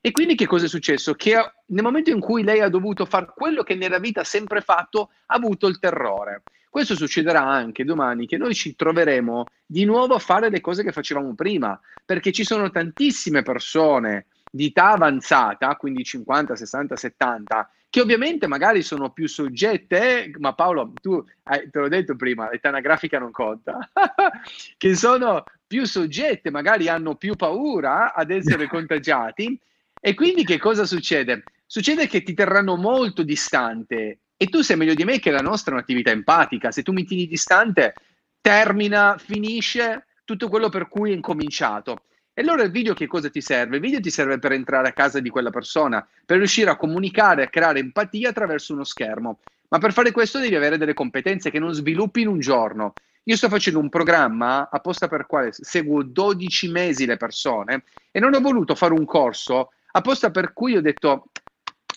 E 0.00 0.12
quindi 0.12 0.34
che 0.34 0.46
cosa 0.46 0.64
è 0.64 0.68
successo? 0.68 1.12
Che 1.12 1.34
nel 1.66 1.82
momento 1.82 2.08
in 2.08 2.20
cui 2.20 2.42
lei 2.42 2.60
ha 2.60 2.70
dovuto 2.70 3.04
fare 3.04 3.30
quello 3.34 3.62
che 3.62 3.74
nella 3.74 3.98
vita 3.98 4.22
ha 4.22 4.24
sempre 4.24 4.62
fatto, 4.62 5.10
ha 5.26 5.34
avuto 5.34 5.66
il 5.66 5.78
terrore. 5.78 6.42
Questo 6.70 6.94
succederà 6.94 7.42
anche 7.42 7.84
domani, 7.84 8.26
che 8.26 8.38
noi 8.38 8.54
ci 8.54 8.74
troveremo 8.74 9.44
di 9.66 9.84
nuovo 9.84 10.14
a 10.14 10.18
fare 10.18 10.48
le 10.48 10.62
cose 10.62 10.82
che 10.82 10.92
facevamo 10.92 11.34
prima, 11.34 11.78
perché 12.02 12.32
ci 12.32 12.44
sono 12.44 12.70
tantissime 12.70 13.42
persone 13.42 14.24
di 14.50 14.68
età 14.68 14.92
avanzata, 14.92 15.76
quindi 15.76 16.02
50, 16.02 16.56
60, 16.56 16.96
70, 16.96 17.70
che 17.96 18.02
ovviamente 18.02 18.46
magari 18.46 18.82
sono 18.82 19.08
più 19.08 19.26
soggette, 19.26 20.30
ma 20.36 20.52
Paolo, 20.52 20.92
tu 21.00 21.24
eh, 21.50 21.70
te 21.70 21.78
l'ho 21.78 21.88
detto 21.88 22.14
prima, 22.14 22.50
l'età 22.50 22.68
anagrafica 22.68 23.18
non 23.18 23.30
conta, 23.30 23.90
che 24.76 24.94
sono 24.94 25.42
più 25.66 25.86
soggette, 25.86 26.50
magari 26.50 26.88
hanno 26.88 27.14
più 27.14 27.36
paura 27.36 28.12
ad 28.12 28.30
essere 28.30 28.66
contagiati 28.68 29.58
e 29.98 30.12
quindi 30.12 30.44
che 30.44 30.58
cosa 30.58 30.84
succede? 30.84 31.44
Succede 31.64 32.06
che 32.06 32.22
ti 32.22 32.34
terranno 32.34 32.76
molto 32.76 33.22
distante 33.22 34.18
e 34.36 34.46
tu 34.48 34.60
sai 34.60 34.76
meglio 34.76 34.92
di 34.92 35.04
me 35.04 35.18
che 35.18 35.30
la 35.30 35.40
nostra 35.40 35.70
è 35.70 35.74
un'attività 35.76 36.10
empatica. 36.10 36.70
Se 36.70 36.82
tu 36.82 36.92
mi 36.92 37.04
tieni 37.04 37.26
distante, 37.26 37.94
termina, 38.42 39.16
finisce 39.16 40.04
tutto 40.26 40.50
quello 40.50 40.68
per 40.68 40.88
cui 40.88 41.12
è 41.12 41.14
incominciato. 41.14 42.02
E 42.38 42.42
allora 42.42 42.64
il 42.64 42.70
video 42.70 42.92
che 42.92 43.06
cosa 43.06 43.30
ti 43.30 43.40
serve? 43.40 43.76
Il 43.76 43.80
video 43.80 43.98
ti 43.98 44.10
serve 44.10 44.38
per 44.38 44.52
entrare 44.52 44.88
a 44.88 44.92
casa 44.92 45.20
di 45.20 45.30
quella 45.30 45.48
persona, 45.48 46.06
per 46.26 46.36
riuscire 46.36 46.68
a 46.68 46.76
comunicare, 46.76 47.44
a 47.44 47.48
creare 47.48 47.78
empatia 47.78 48.28
attraverso 48.28 48.74
uno 48.74 48.84
schermo. 48.84 49.38
Ma 49.68 49.78
per 49.78 49.94
fare 49.94 50.10
questo 50.10 50.38
devi 50.38 50.54
avere 50.54 50.76
delle 50.76 50.92
competenze 50.92 51.50
che 51.50 51.58
non 51.58 51.72
sviluppi 51.72 52.20
in 52.20 52.28
un 52.28 52.38
giorno. 52.38 52.92
Io 53.22 53.36
sto 53.36 53.48
facendo 53.48 53.78
un 53.78 53.88
programma 53.88 54.68
apposta 54.70 55.08
per 55.08 55.24
quale 55.24 55.48
seguo 55.52 56.02
12 56.02 56.68
mesi 56.68 57.06
le 57.06 57.16
persone 57.16 57.84
e 58.10 58.20
non 58.20 58.34
ho 58.34 58.40
voluto 58.40 58.74
fare 58.74 58.92
un 58.92 59.06
corso 59.06 59.70
apposta 59.92 60.30
per 60.30 60.52
cui 60.52 60.76
ho 60.76 60.82
detto 60.82 61.28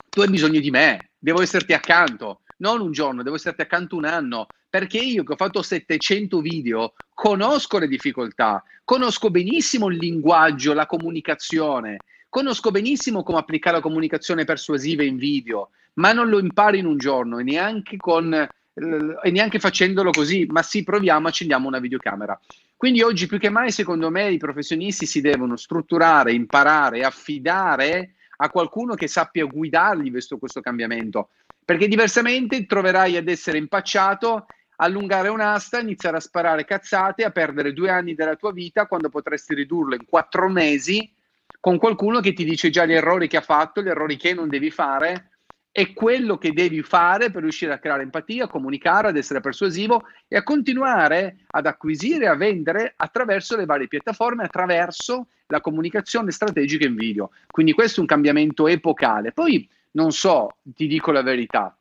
tu 0.07 0.21
hai 0.21 0.29
bisogno 0.29 0.61
di 0.61 0.71
me, 0.71 1.09
devo 1.19 1.41
esserti 1.41 1.73
accanto, 1.73 2.43
non 2.59 2.79
un 2.79 2.93
giorno, 2.93 3.23
devo 3.23 3.35
esserti 3.35 3.59
accanto 3.59 3.97
un 3.97 4.05
anno, 4.05 4.47
perché 4.69 4.97
io 4.97 5.23
che 5.23 5.33
ho 5.33 5.37
fatto 5.37 5.61
700 5.61 6.39
video 6.41 6.93
conosco 7.13 7.79
le 7.79 7.87
difficoltà, 7.87 8.63
conosco 8.83 9.31
benissimo 9.31 9.89
il 9.89 9.97
linguaggio, 9.97 10.73
la 10.73 10.85
comunicazione, 10.85 11.97
conosco 12.29 12.71
benissimo 12.71 13.23
come 13.23 13.39
applicare 13.39 13.77
la 13.77 13.81
comunicazione 13.81 14.45
persuasiva 14.45 15.03
in 15.03 15.17
video, 15.17 15.71
ma 15.93 16.13
non 16.13 16.29
lo 16.29 16.39
impari 16.39 16.79
in 16.79 16.85
un 16.85 16.97
giorno 16.97 17.39
e 17.39 17.43
neanche, 17.43 17.97
con, 17.97 18.31
e 18.33 19.31
neanche 19.31 19.59
facendolo 19.59 20.11
così, 20.11 20.45
ma 20.49 20.61
sì, 20.61 20.83
proviamo, 20.83 21.27
accendiamo 21.27 21.67
una 21.67 21.79
videocamera. 21.79 22.39
Quindi 22.77 23.01
oggi 23.01 23.27
più 23.27 23.39
che 23.39 23.49
mai, 23.49 23.71
secondo 23.71 24.09
me, 24.09 24.31
i 24.31 24.37
professionisti 24.37 25.05
si 25.05 25.19
devono 25.19 25.57
strutturare, 25.57 26.31
imparare, 26.31 27.03
affidare 27.03 28.13
a 28.37 28.49
qualcuno 28.49 28.95
che 28.95 29.07
sappia 29.07 29.43
guidargli 29.43 30.09
verso 30.09 30.37
questo 30.37 30.61
cambiamento, 30.61 31.29
perché 31.65 31.89
diversamente 31.89 32.65
troverai 32.65 33.17
ad 33.17 33.27
essere 33.27 33.57
impacciato, 33.57 34.45
allungare 34.81 35.29
un'asta, 35.29 35.79
iniziare 35.79 36.17
a 36.17 36.21
sparare 36.21 36.65
cazzate, 36.65 37.23
a 37.23 37.31
perdere 37.31 37.73
due 37.73 37.89
anni 37.89 38.15
della 38.15 38.35
tua 38.35 38.51
vita 38.51 38.85
quando 38.85 39.09
potresti 39.09 39.53
ridurlo 39.53 39.95
in 39.95 40.05
quattro 40.05 40.49
mesi 40.49 41.11
con 41.59 41.77
qualcuno 41.77 42.19
che 42.21 42.33
ti 42.33 42.45
dice 42.45 42.69
già 42.69 42.85
gli 42.85 42.93
errori 42.93 43.27
che 43.27 43.37
ha 43.37 43.41
fatto, 43.41 43.81
gli 43.81 43.89
errori 43.89 44.15
che 44.15 44.33
non 44.33 44.47
devi 44.47 44.71
fare 44.71 45.31
è 45.71 45.93
quello 45.93 46.37
che 46.37 46.51
devi 46.51 46.81
fare 46.81 47.29
per 47.29 47.41
riuscire 47.43 47.73
a 47.73 47.77
creare 47.77 48.03
empatia, 48.03 48.45
a 48.45 48.49
comunicare, 48.49 49.09
ad 49.09 49.17
essere 49.17 49.39
persuasivo 49.39 50.03
e 50.27 50.35
a 50.35 50.43
continuare 50.43 51.45
ad 51.47 51.67
acquisire 51.67 52.25
e 52.25 52.27
a 52.27 52.35
vendere 52.35 52.93
attraverso 52.95 53.55
le 53.55 53.65
varie 53.65 53.87
piattaforme, 53.87 54.43
attraverso 54.43 55.27
la 55.47 55.61
comunicazione 55.61 56.31
strategica 56.31 56.85
in 56.85 56.95
video. 56.95 57.31
Quindi 57.47 57.73
questo 57.73 57.97
è 57.97 58.01
un 58.01 58.07
cambiamento 58.07 58.67
epocale. 58.67 59.31
Poi 59.31 59.69
non 59.91 60.11
so, 60.11 60.57
ti 60.63 60.87
dico 60.87 61.11
la 61.11 61.21
verità. 61.21 61.77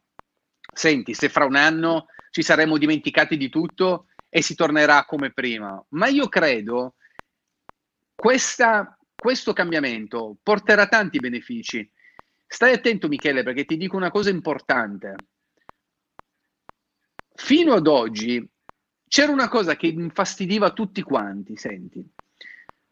Senti, 0.72 1.14
se 1.14 1.28
fra 1.28 1.46
un 1.46 1.56
anno 1.56 2.06
ci 2.38 2.44
saremo 2.44 2.78
dimenticati 2.78 3.36
di 3.36 3.48
tutto 3.48 4.06
e 4.28 4.42
si 4.42 4.54
tornerà 4.54 5.04
come 5.04 5.32
prima, 5.32 5.84
ma 5.90 6.06
io 6.06 6.28
credo 6.28 6.94
questa, 8.14 8.96
questo 9.16 9.52
cambiamento 9.52 10.36
porterà 10.40 10.86
tanti 10.86 11.18
benefici 11.18 11.90
Stai 12.50 12.72
attento 12.72 13.08
Michele 13.08 13.42
perché 13.42 13.66
ti 13.66 13.76
dico 13.76 13.96
una 13.96 14.10
cosa 14.10 14.30
importante. 14.30 15.16
Fino 17.34 17.74
ad 17.74 17.86
oggi 17.86 18.42
c'era 19.06 19.32
una 19.32 19.48
cosa 19.48 19.76
che 19.76 19.88
infastidiva 19.88 20.72
tutti 20.72 21.02
quanti, 21.02 21.56
senti. 21.56 22.02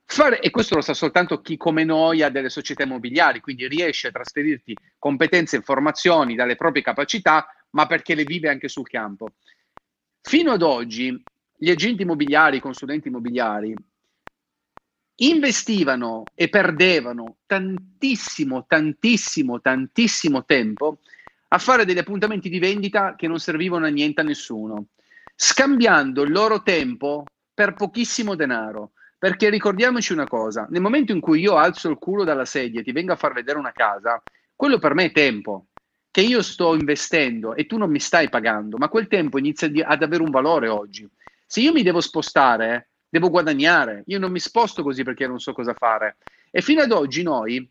Fare, 0.04 0.40
e 0.40 0.50
questo 0.50 0.74
lo 0.74 0.82
sa 0.82 0.92
soltanto 0.92 1.40
chi 1.40 1.56
come 1.56 1.84
noi 1.84 2.22
ha 2.22 2.28
delle 2.28 2.50
società 2.50 2.82
immobiliari, 2.82 3.40
quindi 3.40 3.66
riesce 3.66 4.08
a 4.08 4.12
trasferirti 4.12 4.76
competenze 4.98 5.56
e 5.56 5.60
informazioni 5.60 6.34
dalle 6.34 6.54
proprie 6.54 6.82
capacità, 6.82 7.48
ma 7.70 7.86
perché 7.86 8.14
le 8.14 8.24
vive 8.24 8.48
anche 8.48 8.68
sul 8.68 8.88
campo. 8.88 9.34
Fino 10.20 10.52
ad 10.52 10.62
oggi 10.62 11.24
gli 11.56 11.70
agenti 11.70 12.02
immobiliari, 12.02 12.56
i 12.56 12.60
consulenti 12.60 13.08
immobiliari 13.08 13.76
investivano 15.18 16.24
e 16.34 16.48
perdevano 16.48 17.38
tantissimo, 17.46 18.66
tantissimo, 18.66 19.60
tantissimo 19.60 20.44
tempo 20.44 20.98
a 21.48 21.58
fare 21.58 21.84
degli 21.84 21.98
appuntamenti 21.98 22.48
di 22.48 22.58
vendita 22.58 23.14
che 23.14 23.28
non 23.28 23.38
servivano 23.38 23.86
a 23.86 23.90
niente 23.90 24.20
a 24.20 24.24
nessuno, 24.24 24.88
scambiando 25.34 26.22
il 26.22 26.32
loro 26.32 26.62
tempo 26.62 27.24
per 27.54 27.74
pochissimo 27.74 28.34
denaro. 28.34 28.92
Perché 29.18 29.48
ricordiamoci 29.48 30.12
una 30.12 30.26
cosa, 30.26 30.66
nel 30.68 30.82
momento 30.82 31.12
in 31.12 31.20
cui 31.20 31.40
io 31.40 31.56
alzo 31.56 31.88
il 31.88 31.96
culo 31.96 32.22
dalla 32.22 32.44
sedia 32.44 32.80
e 32.80 32.82
ti 32.82 32.92
vengo 32.92 33.12
a 33.12 33.16
far 33.16 33.32
vedere 33.32 33.58
una 33.58 33.72
casa, 33.72 34.22
quello 34.54 34.78
per 34.78 34.92
me 34.92 35.06
è 35.06 35.12
tempo 35.12 35.68
che 36.16 36.22
io 36.22 36.40
sto 36.40 36.74
investendo 36.74 37.54
e 37.54 37.66
tu 37.66 37.76
non 37.76 37.90
mi 37.90 38.00
stai 38.00 38.30
pagando, 38.30 38.78
ma 38.78 38.88
quel 38.88 39.06
tempo 39.06 39.36
inizia 39.36 39.70
ad 39.84 40.02
avere 40.02 40.22
un 40.22 40.30
valore 40.30 40.66
oggi. 40.66 41.06
Se 41.44 41.60
io 41.60 41.72
mi 41.72 41.82
devo 41.82 42.00
spostare, 42.00 42.88
devo 43.06 43.28
guadagnare, 43.28 44.02
io 44.06 44.18
non 44.18 44.30
mi 44.30 44.40
sposto 44.40 44.82
così 44.82 45.02
perché 45.02 45.26
non 45.26 45.40
so 45.40 45.52
cosa 45.52 45.74
fare. 45.74 46.16
E 46.50 46.62
fino 46.62 46.80
ad 46.80 46.90
oggi 46.90 47.22
noi 47.22 47.70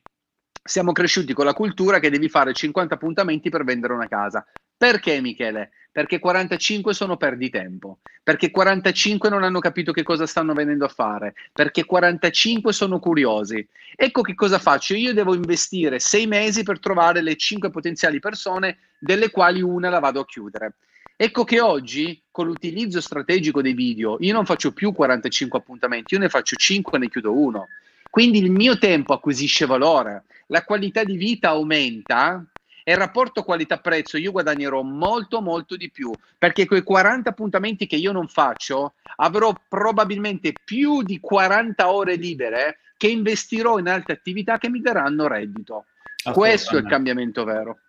siamo 0.64 0.92
cresciuti 0.92 1.34
con 1.34 1.46
la 1.46 1.56
cultura 1.56 1.98
che 1.98 2.12
devi 2.12 2.30
fare 2.30 2.54
50 2.54 2.94
appuntamenti 2.94 3.50
per 3.50 3.64
vendere 3.64 3.94
una 3.94 4.08
casa. 4.08 4.46
Perché 4.78 5.22
Michele? 5.22 5.72
Perché 5.92 6.20
45 6.20 6.94
sono 6.94 7.16
perditempo, 7.16 8.00
perché 8.22 8.52
45 8.52 9.30
non 9.30 9.44
hanno 9.44 9.60
capito 9.60 9.94
che 9.94 10.04
cosa 10.04 10.28
stanno 10.28 10.54
venendo 10.54 10.84
a 10.84 10.90
fare, 10.90 11.34
perché 11.54 11.86
45 11.86 12.74
sono 12.74 13.00
curiosi. 13.00 13.66
Ecco 13.96 14.22
che 14.22 14.36
cosa 14.36 14.60
faccio, 14.60 14.94
io 14.94 15.14
devo 15.14 15.34
investire 15.34 16.00
sei 16.00 16.28
mesi 16.28 16.64
per 16.64 16.80
trovare 16.80 17.22
le 17.22 17.38
5 17.38 17.70
potenziali 17.70 18.20
persone, 18.20 18.78
delle 19.00 19.30
quali 19.30 19.62
una 19.62 19.88
la 19.88 20.00
vado 20.00 20.20
a 20.20 20.26
chiudere. 20.26 20.74
Ecco 21.16 21.46
che 21.46 21.62
oggi, 21.62 22.22
con 22.30 22.48
l'utilizzo 22.48 23.00
strategico 23.00 23.62
dei 23.62 23.74
video, 23.74 24.18
io 24.20 24.34
non 24.34 24.46
faccio 24.46 24.74
più 24.74 24.92
45 24.92 25.60
appuntamenti, 25.60 26.16
io 26.16 26.20
ne 26.20 26.28
faccio 26.28 26.58
5 26.58 26.98
e 26.98 27.00
ne 27.00 27.08
chiudo 27.08 27.32
uno. 27.32 27.68
Quindi 28.10 28.40
il 28.40 28.52
mio 28.52 28.78
tempo 28.78 29.14
acquisisce 29.14 29.66
valore, 29.66 30.24
la 30.48 30.66
qualità 30.66 31.06
di 31.06 31.16
vita 31.16 31.50
aumenta 31.50 32.46
e 32.88 32.91
il 32.91 33.00
rapporto 33.00 33.41
qualità-prezzo 33.41 34.17
io 34.17 34.32
guadagnerò 34.32 34.84
molto 34.84 35.41
molto 35.41 35.76
di 35.76 35.89
più 35.89 36.12
perché 36.38 36.67
quei 36.67 36.84
40 36.84 37.32
appuntamenti 37.32 37.88
che 37.88 37.95
io 37.95 38.12
non 38.12 38.28
faccio 38.28 38.93
avrò 39.15 39.52
probabilmente 39.67 40.54
più 40.63 41.02
di 41.02 41.19
40 41.19 41.91
ore 41.91 42.13
libere 42.13 42.78
che 42.95 43.08
investirò 43.08 43.80
in 43.80 43.88
altre 43.88 44.13
attività 44.13 44.60
che 44.60 44.69
mi 44.69 44.82
daranno 44.82 45.28
reddito. 45.28 45.86
Questo 46.32 46.78
è 46.78 46.80
il 46.80 46.88
cambiamento 46.88 47.43
vero. 47.43 47.80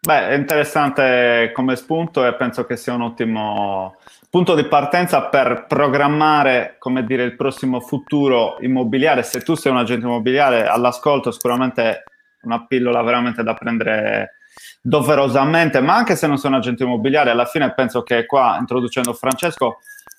Beh, 0.00 0.30
è 0.30 0.34
interessante 0.34 1.52
come 1.54 1.76
spunto 1.76 2.26
e 2.26 2.34
penso 2.34 2.66
che 2.66 2.76
sia 2.76 2.92
un 2.92 3.02
ottimo 3.02 3.96
punto 4.28 4.56
di 4.56 4.64
partenza 4.66 5.22
per 5.28 5.64
programmare, 5.66 6.76
come 6.78 7.04
dire, 7.04 7.22
il 7.22 7.36
prossimo 7.36 7.80
futuro 7.80 8.56
immobiliare. 8.60 9.22
Se 9.22 9.42
tu 9.42 9.54
sei 9.54 9.72
un 9.72 9.78
agente 9.78 10.06
immobiliare, 10.06 10.66
all'ascolto 10.66 11.30
sicuramente 11.30 12.04
una 12.42 12.66
pillola 12.66 13.02
veramente 13.02 13.42
da 13.42 13.54
prendere 13.54 14.36
doverosamente, 14.80 15.80
ma 15.80 15.96
anche 15.96 16.16
se 16.16 16.26
non 16.26 16.38
un 16.42 16.54
agente 16.54 16.84
immobiliare, 16.84 17.30
alla 17.30 17.44
fine 17.44 17.74
penso 17.74 18.02
che 18.02 18.24
qua, 18.26 18.56
introducendo 18.58 19.12
Francesco, 19.12 19.78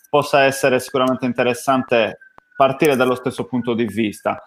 possa 0.10 0.44
essere 0.44 0.80
sicuramente 0.80 1.26
interessante 1.26 2.20
partire 2.56 2.96
dallo 2.96 3.16
stesso 3.16 3.46
punto 3.46 3.74
di 3.74 3.86
vista. 3.86 4.44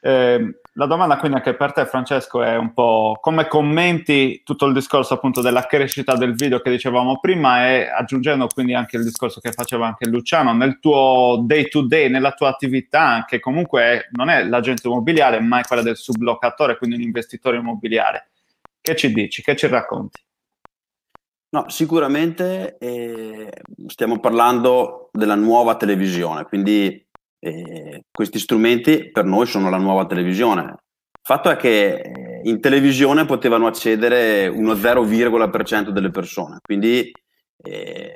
Eh, 0.00 0.60
la 0.76 0.86
domanda 0.86 1.18
quindi 1.18 1.36
anche 1.36 1.54
per 1.54 1.72
te 1.72 1.86
Francesco 1.86 2.42
è 2.42 2.56
un 2.56 2.72
po' 2.72 3.16
come 3.20 3.46
commenti 3.46 4.42
tutto 4.44 4.66
il 4.66 4.72
discorso 4.72 5.14
appunto 5.14 5.40
della 5.40 5.66
crescita 5.66 6.16
del 6.16 6.34
video 6.34 6.60
che 6.60 6.70
dicevamo 6.70 7.20
prima 7.20 7.68
e 7.68 7.88
aggiungendo 7.88 8.48
quindi 8.48 8.74
anche 8.74 8.96
il 8.96 9.04
discorso 9.04 9.40
che 9.40 9.52
faceva 9.52 9.86
anche 9.86 10.08
Luciano 10.08 10.52
nel 10.52 10.80
tuo 10.80 11.42
day 11.44 11.68
to 11.68 11.82
day, 11.86 12.08
nella 12.08 12.32
tua 12.32 12.48
attività 12.48 13.24
che 13.26 13.38
comunque 13.38 14.08
non 14.12 14.30
è 14.30 14.42
l'agente 14.44 14.88
immobiliare 14.88 15.38
ma 15.40 15.60
è 15.60 15.64
quella 15.64 15.82
del 15.82 15.96
sublocatore, 15.96 16.76
quindi 16.76 16.96
un 16.96 17.02
investitore 17.02 17.58
immobiliare. 17.58 18.30
Che 18.80 18.96
ci 18.96 19.12
dici? 19.12 19.42
Che 19.42 19.54
ci 19.54 19.68
racconti? 19.68 20.20
No, 21.50 21.68
sicuramente 21.68 22.78
eh, 22.78 23.48
stiamo 23.86 24.18
parlando 24.18 25.08
della 25.12 25.36
nuova 25.36 25.76
televisione, 25.76 26.42
quindi 26.44 27.03
e 27.44 28.04
questi 28.10 28.38
strumenti 28.38 29.10
per 29.10 29.26
noi 29.26 29.44
sono 29.44 29.68
la 29.68 29.76
nuova 29.76 30.06
televisione. 30.06 30.76
fatto 31.20 31.50
è 31.50 31.56
che 31.56 32.00
eh, 32.00 32.40
in 32.44 32.58
televisione 32.60 33.26
potevano 33.26 33.66
accedere 33.66 34.46
uno 34.46 34.72
0,% 34.72 35.90
delle 35.90 36.10
persone, 36.10 36.58
quindi 36.62 37.10
eh, 37.62 38.12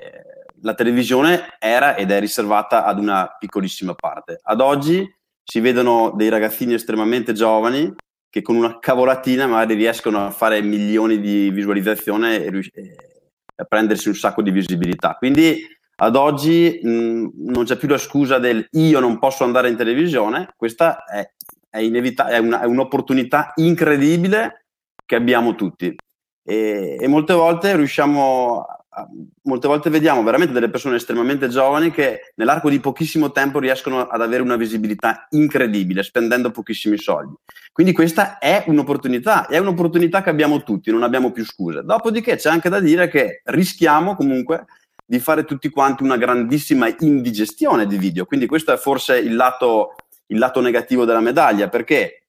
la 0.62 0.74
televisione 0.74 1.56
era 1.58 1.94
ed 1.94 2.10
è 2.10 2.18
riservata 2.20 2.84
ad 2.84 2.98
una 2.98 3.36
piccolissima 3.38 3.94
parte. 3.94 4.38
Ad 4.42 4.60
oggi 4.60 5.06
si 5.44 5.60
vedono 5.60 6.12
dei 6.16 6.30
ragazzini 6.30 6.72
estremamente 6.74 7.32
giovani 7.34 7.94
che 8.30 8.42
con 8.42 8.56
una 8.56 8.78
cavolatina 8.78 9.46
magari 9.46 9.74
riescono 9.74 10.24
a 10.24 10.30
fare 10.30 10.60
milioni 10.62 11.20
di 11.20 11.50
visualizzazioni 11.50 12.34
e, 12.34 12.46
e 12.72 12.96
a 13.56 13.64
prendersi 13.64 14.08
un 14.08 14.14
sacco 14.14 14.42
di 14.42 14.50
visibilità. 14.50 15.14
Quindi 15.18 15.60
ad 16.00 16.16
oggi 16.16 16.80
mh, 16.82 17.30
non 17.50 17.64
c'è 17.64 17.76
più 17.76 17.88
la 17.88 17.98
scusa 17.98 18.38
del 18.38 18.66
io 18.72 19.00
non 19.00 19.18
posso 19.18 19.44
andare 19.44 19.68
in 19.68 19.76
televisione, 19.76 20.52
questa 20.56 21.04
è, 21.04 21.28
è, 21.68 21.78
inevita- 21.78 22.28
è, 22.28 22.38
una, 22.38 22.60
è 22.60 22.66
un'opportunità 22.66 23.52
incredibile 23.56 24.66
che 25.04 25.16
abbiamo 25.16 25.54
tutti 25.54 25.94
e, 26.44 26.96
e 27.00 27.08
molte 27.08 27.32
volte 27.32 27.74
riusciamo 27.76 28.66
molte 29.42 29.68
volte 29.68 29.90
vediamo 29.90 30.22
veramente 30.22 30.52
delle 30.52 30.70
persone 30.70 30.96
estremamente 30.96 31.48
giovani 31.48 31.90
che 31.90 32.32
nell'arco 32.36 32.70
di 32.70 32.80
pochissimo 32.80 33.30
tempo 33.30 33.58
riescono 33.58 34.06
ad 34.08 34.20
avere 34.20 34.42
una 34.42 34.56
visibilità 34.56 35.26
incredibile 35.30 36.02
spendendo 36.02 36.50
pochissimi 36.50 36.98
soldi. 36.98 37.34
Quindi 37.72 37.92
questa 37.92 38.38
è 38.38 38.64
un'opportunità, 38.66 39.46
è 39.46 39.58
un'opportunità 39.58 40.22
che 40.22 40.30
abbiamo 40.30 40.62
tutti, 40.62 40.90
non 40.90 41.02
abbiamo 41.02 41.30
più 41.30 41.44
scuse. 41.44 41.82
Dopodiché 41.84 42.36
c'è 42.36 42.50
anche 42.50 42.68
da 42.68 42.80
dire 42.80 43.08
che 43.08 43.42
rischiamo 43.44 44.16
comunque 44.16 44.66
di 45.10 45.20
fare 45.20 45.44
tutti 45.44 45.70
quanti 45.70 46.02
una 46.02 46.18
grandissima 46.18 46.94
indigestione 46.98 47.86
di 47.86 47.96
video, 47.96 48.26
quindi 48.26 48.44
questo 48.46 48.74
è 48.74 48.76
forse 48.76 49.16
il 49.16 49.36
lato, 49.36 49.94
il 50.26 50.38
lato 50.38 50.60
negativo 50.60 51.06
della 51.06 51.20
medaglia, 51.20 51.70
perché 51.70 52.24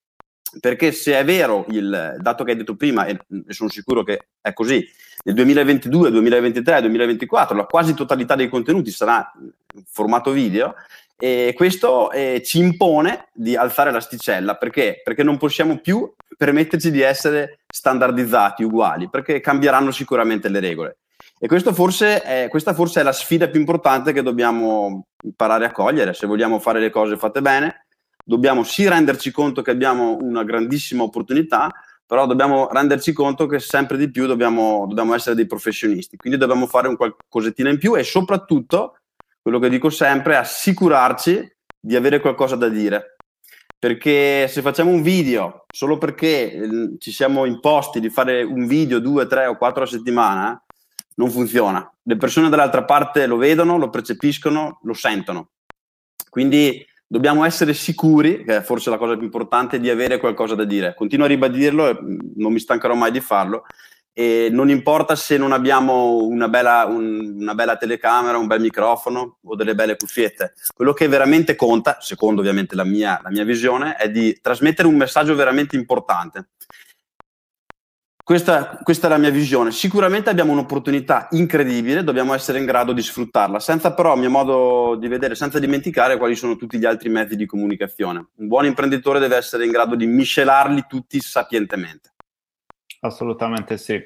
perché 0.62 0.94
se 0.94 1.14
è 1.14 1.24
vero 1.26 1.66
il 1.70 2.16
dato 2.20 2.44
che 2.46 2.52
hai 2.52 2.58
detto 2.58 2.76
prima, 2.76 3.06
e 3.06 3.20
sono 3.50 3.70
sicuro 3.70 4.04
che 4.04 4.30
è 4.40 4.54
così, 4.54 4.84
nel 5.26 5.36
2022, 5.36 6.10
2023, 6.10 6.80
2024 6.80 7.58
la 7.58 7.66
quasi 7.66 7.94
totalità 7.94 8.36
dei 8.36 8.48
contenuti 8.48 8.92
sarà 8.92 9.30
in 9.76 9.84
formato 9.86 10.32
video 10.32 10.74
e 11.18 11.54
questo 11.54 12.12
eh, 12.12 12.42
ci 12.46 12.60
impone 12.60 13.28
di 13.34 13.58
alzare 13.58 13.92
l'asticella 13.92 14.56
perché? 14.56 15.02
Perché 15.04 15.22
non 15.22 15.38
possiamo 15.38 15.80
più 15.80 16.10
permetterci 16.38 16.90
di 16.90 17.02
essere 17.02 17.60
standardizzati, 17.68 18.64
uguali, 18.64 19.10
perché 19.10 19.42
cambieranno 19.42 19.92
sicuramente 19.92 20.48
le 20.48 20.62
regole. 20.62 20.98
E 21.42 21.48
forse 21.72 22.22
è, 22.22 22.48
questa 22.50 22.74
forse 22.74 23.00
è 23.00 23.04
la 23.04 23.14
sfida 23.14 23.48
più 23.48 23.62
importante 23.62 24.12
che 24.12 24.22
dobbiamo 24.22 25.06
imparare 25.24 25.66
a 25.66 25.72
cogliere 25.72 26.14
se 26.14 26.28
vogliamo 26.28 26.60
fare 26.60 26.82
le 26.82 26.90
cose 26.90 27.16
fatte 27.16 27.42
bene. 27.42 27.86
Dobbiamo 28.26 28.64
sì 28.64 28.88
renderci 28.88 29.32
conto 29.32 29.62
che 29.62 29.72
abbiamo 29.72 30.18
una 30.20 30.44
grandissima 30.44 31.04
opportunità, 31.04 31.72
però 32.06 32.26
dobbiamo 32.26 32.68
renderci 32.70 33.14
conto 33.14 33.48
che 33.48 33.60
sempre 33.60 33.96
di 33.96 34.12
più 34.12 34.26
dobbiamo, 34.26 34.86
dobbiamo 34.88 35.16
essere 35.16 35.36
dei 35.36 35.48
professionisti, 35.48 36.18
quindi 36.18 36.38
dobbiamo 36.38 36.68
fare 36.68 36.90
un 36.90 36.98
qualcosettina 36.98 37.70
in 37.70 37.78
più 37.78 37.96
e 37.96 38.04
soprattutto, 38.04 38.98
quello 39.42 39.60
che 39.60 39.70
dico 39.70 39.90
sempre, 39.90 40.36
assicurarci 40.36 41.56
di 41.80 41.96
avere 41.96 42.20
qualcosa 42.20 42.56
da 42.56 42.68
dire. 42.68 43.16
Perché 43.80 44.50
se 44.50 44.62
facciamo 44.62 44.92
un 44.92 45.02
video 45.02 45.64
solo 45.74 45.98
perché 45.98 46.52
eh, 46.52 46.96
ci 46.98 47.12
siamo 47.12 47.46
imposti 47.46 48.02
di 48.02 48.10
fare 48.10 48.44
un 48.44 48.68
video 48.68 49.00
due, 49.00 49.26
tre 49.26 49.46
o 49.46 49.56
quattro 49.56 49.84
a 49.84 49.88
settimana, 49.88 50.62
non 51.20 51.30
funziona. 51.30 51.88
Le 52.04 52.16
persone 52.16 52.50
dall'altra 52.50 52.86
parte 52.86 53.28
lo 53.28 53.36
vedono, 53.36 53.78
lo 53.78 53.90
percepiscono, 53.90 54.80
lo 54.82 54.94
sentono. 54.94 55.50
Quindi 56.30 56.84
dobbiamo 57.06 57.44
essere 57.44 57.74
sicuri, 57.74 58.46
che 58.46 58.58
è 58.58 58.62
forse 58.62 58.90
la 58.90 58.98
cosa 58.98 59.16
più 59.16 59.26
importante, 59.26 59.82
di 59.82 59.90
avere 59.90 60.18
qualcosa 60.18 60.56
da 60.56 60.64
dire. 60.64 60.96
Continuo 60.96 61.26
a 61.26 61.30
ribadirlo, 61.30 62.00
non 62.36 62.54
mi 62.54 62.60
stancherò 62.60 62.96
mai 62.96 63.12
di 63.12 63.20
farlo. 63.20 63.66
E 64.14 64.50
non 64.50 64.70
importa 64.70 65.16
se 65.16 65.38
non 65.38 65.52
abbiamo 65.52 66.24
una 66.24 66.48
bella, 66.48 66.86
un, 66.86 67.38
una 67.40 67.54
bella 67.54 67.76
telecamera, 67.76 68.38
un 68.38 68.48
bel 68.48 68.62
microfono 68.62 69.40
o 69.44 69.56
delle 69.56 69.76
belle 69.76 69.98
cuffiette. 69.98 70.54
Quello 70.74 70.94
che 70.94 71.08
veramente 71.08 71.56
conta, 71.56 71.98
secondo 72.00 72.40
ovviamente 72.42 72.76
la 72.76 72.84
mia, 72.86 73.20
la 73.22 73.30
mia 73.30 73.44
visione, 73.44 73.96
è 73.96 74.10
di 74.10 74.40
trasmettere 74.42 74.88
un 74.88 74.96
messaggio 74.96 75.36
veramente 75.36 75.76
importante. 75.76 76.50
Questa, 78.30 78.78
questa, 78.84 79.08
è 79.08 79.10
la 79.10 79.18
mia 79.18 79.32
visione. 79.32 79.72
Sicuramente 79.72 80.30
abbiamo 80.30 80.52
un'opportunità 80.52 81.30
incredibile, 81.32 82.04
dobbiamo 82.04 82.36
essere 82.36 82.60
in 82.60 82.66
grado 82.66 82.94
di 82.94 83.02
sfruttarla, 83.02 83.60
senza 83.60 83.96
però, 83.96 84.14
a 84.14 84.16
mio 84.16 84.30
modo 84.30 84.96
di 85.00 85.08
vedere, 85.08 85.34
senza 85.34 85.58
dimenticare 85.58 86.16
quali 86.16 86.36
sono 86.36 86.56
tutti 86.56 86.78
gli 86.78 86.86
altri 86.86 87.10
mezzi 87.10 87.36
di 87.36 87.48
comunicazione. 87.48 88.28
Un 88.36 88.46
buon 88.46 88.66
imprenditore 88.66 89.18
deve 89.18 89.36
essere 89.36 89.66
in 89.66 89.72
grado 89.72 89.96
di 89.96 90.06
miscelarli 90.06 90.86
tutti 90.88 91.20
sapientemente. 91.20 92.14
Assolutamente 93.00 93.78
sì. 93.78 94.00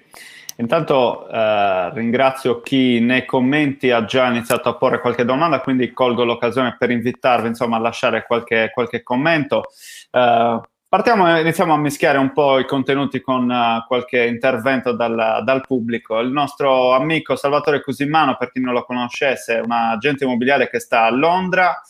Intanto 0.55 1.27
eh, 1.27 1.91
ringrazio 1.93 2.61
chi 2.61 3.01
nei 3.01 3.25
commenti 3.25 3.91
ha 3.91 4.05
già 4.05 4.29
iniziato 4.29 4.69
a 4.69 4.77
porre 4.77 5.01
qualche 5.01 5.25
domanda, 5.25 5.59
quindi 5.59 5.91
colgo 5.91 6.23
l'occasione 6.23 6.77
per 6.79 6.91
invitarvi 6.91 7.49
insomma, 7.49 7.75
a 7.75 7.81
lasciare 7.81 8.23
qualche, 8.25 8.71
qualche 8.73 9.03
commento. 9.03 9.63
Eh, 10.11 10.61
Partiamo, 10.93 11.39
iniziamo 11.39 11.73
a 11.73 11.77
mischiare 11.79 12.19
un 12.19 12.33
po' 12.33 12.59
i 12.59 12.67
contenuti 12.67 13.19
con 13.19 13.49
uh, 13.49 13.83
qualche 13.87 14.27
intervento 14.27 14.91
dal, 14.91 15.41
dal, 15.43 15.65
pubblico. 15.65 16.19
Il 16.19 16.29
nostro 16.29 16.93
amico 16.93 17.35
Salvatore 17.35 17.81
Cusimano, 17.81 18.37
per 18.37 18.51
chi 18.51 18.59
non 18.59 18.75
lo 18.75 18.83
conoscesse, 18.83 19.55
è 19.55 19.59
un 19.61 19.71
agente 19.71 20.23
immobiliare 20.23 20.69
che 20.69 20.77
sta 20.77 21.05
a 21.05 21.09
Londra. 21.09 21.81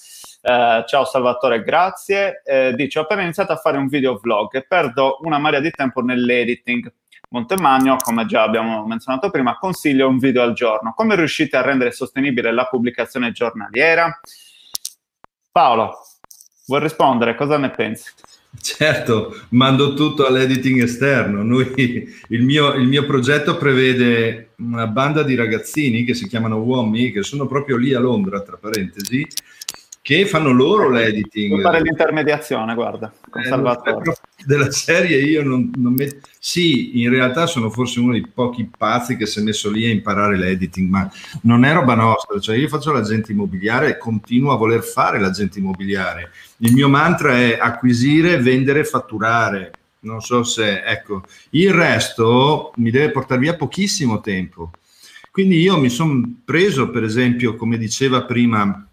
Uh, 0.42 0.86
ciao 0.86 1.04
Salvatore, 1.04 1.64
grazie. 1.64 2.44
Uh, 2.46 2.74
dice: 2.76 3.00
Ho 3.00 3.02
appena 3.02 3.24
iniziato 3.24 3.52
a 3.52 3.58
fare 3.58 3.76
un 3.76 3.88
video 3.88 4.16
vlog 4.16 4.56
e 4.56 4.66
perdo 4.66 5.18
una 5.24 5.38
marea 5.38 5.60
di 5.60 5.72
tempo 5.72 6.00
nell'editing. 6.00 6.90
Montemagno, 7.32 7.98
come 8.02 8.26
già 8.26 8.44
abbiamo 8.44 8.86
menzionato 8.86 9.30
prima, 9.30 9.58
consiglio 9.58 10.08
un 10.08 10.18
video 10.18 10.44
al 10.44 10.54
giorno. 10.54 10.94
Come 10.96 11.18
riuscite 11.18 11.58
a 11.58 11.62
rendere 11.62 11.92
sostenibile 11.92 12.54
la 12.54 12.68
pubblicazione 12.68 13.34
giornaliera? 13.34 14.18
Paolo, 15.52 15.94
vuoi 16.68 16.80
rispondere? 16.80 17.36
Cosa 17.36 17.58
ne 17.58 17.70
pensi? 17.70 18.10
Certo, 18.60 19.36
mando 19.50 19.94
tutto 19.94 20.26
all'editing 20.26 20.84
esterno. 20.84 21.44
Noi, 21.44 21.74
il, 22.30 22.44
mio, 22.44 22.74
il, 22.74 22.88
mio, 22.88 23.06
progetto 23.06 23.58
prevede 23.58 24.52
una 24.58 24.88
banda 24.88 25.24
di 25.24 25.36
ragazzini 25.36 26.04
che 26.04 26.14
si 26.14 26.28
chiamano 26.28 26.62
Uomini, 26.62 27.12
che 27.12 27.24
sono 27.24 27.46
proprio 27.48 27.78
lì 27.78 27.94
a 27.94 28.00
Londra, 28.00 28.42
tra 28.42 28.58
parentesi, 28.58 29.28
che 30.04 30.26
fanno 30.26 30.52
loro 30.52 30.90
l'editing. 30.90 31.62
Fare 31.62 31.82
l'intermediazione, 31.82 32.74
guarda, 32.76 33.12
con 33.30 33.42
eh, 33.42 33.46
Salvatore. 33.46 34.14
Della 34.46 34.70
serie 34.70 35.18
io 35.18 35.44
non, 35.46 35.72
non 35.76 35.94
met... 35.94 36.20
Sì, 36.38 37.02
in 37.02 37.10
realtà 37.10 37.46
sono 37.46 37.70
forse 37.70 38.02
uno 38.02 38.12
dei 38.12 38.28
pochi 38.28 38.70
pazzi 38.78 39.16
che 39.16 39.26
si 39.26 39.40
è 39.40 39.42
messo 39.42 39.72
lì 39.72 39.86
a 39.86 39.92
imparare 39.92 40.38
l'editing, 40.38 40.90
ma 40.90 41.10
non 41.44 41.64
è 41.64 41.72
roba 41.72 41.96
nostra. 41.96 42.38
Cioè 42.38 42.58
io 42.58 42.68
faccio 42.68 42.92
l'agente 42.92 43.32
immobiliare 43.32 43.92
e 43.92 43.98
continuo 43.98 44.52
a 44.52 44.58
voler 44.58 44.84
fare 44.84 45.22
l'agente 45.22 45.60
immobiliare. 45.60 46.32
Il 46.58 46.74
mio 46.74 46.90
mantra 46.90 47.40
è 47.40 47.58
acquisire, 47.58 48.42
vendere, 48.42 48.84
fatturare. 48.84 49.72
Non 50.02 50.20
so 50.20 50.44
se, 50.44 50.82
ecco, 50.84 51.24
il 51.52 51.72
resto 51.72 52.74
mi 52.76 52.92
deve 52.92 53.10
portare 53.10 53.40
via 53.40 53.56
pochissimo 53.56 54.20
tempo. 54.20 54.72
Quindi 55.32 55.62
io 55.62 55.80
mi 55.80 55.88
sono 55.88 56.42
preso, 56.44 56.90
per 56.90 57.06
esempio, 57.06 57.56
come 57.56 57.78
diceva 57.78 58.26
prima 58.26 58.86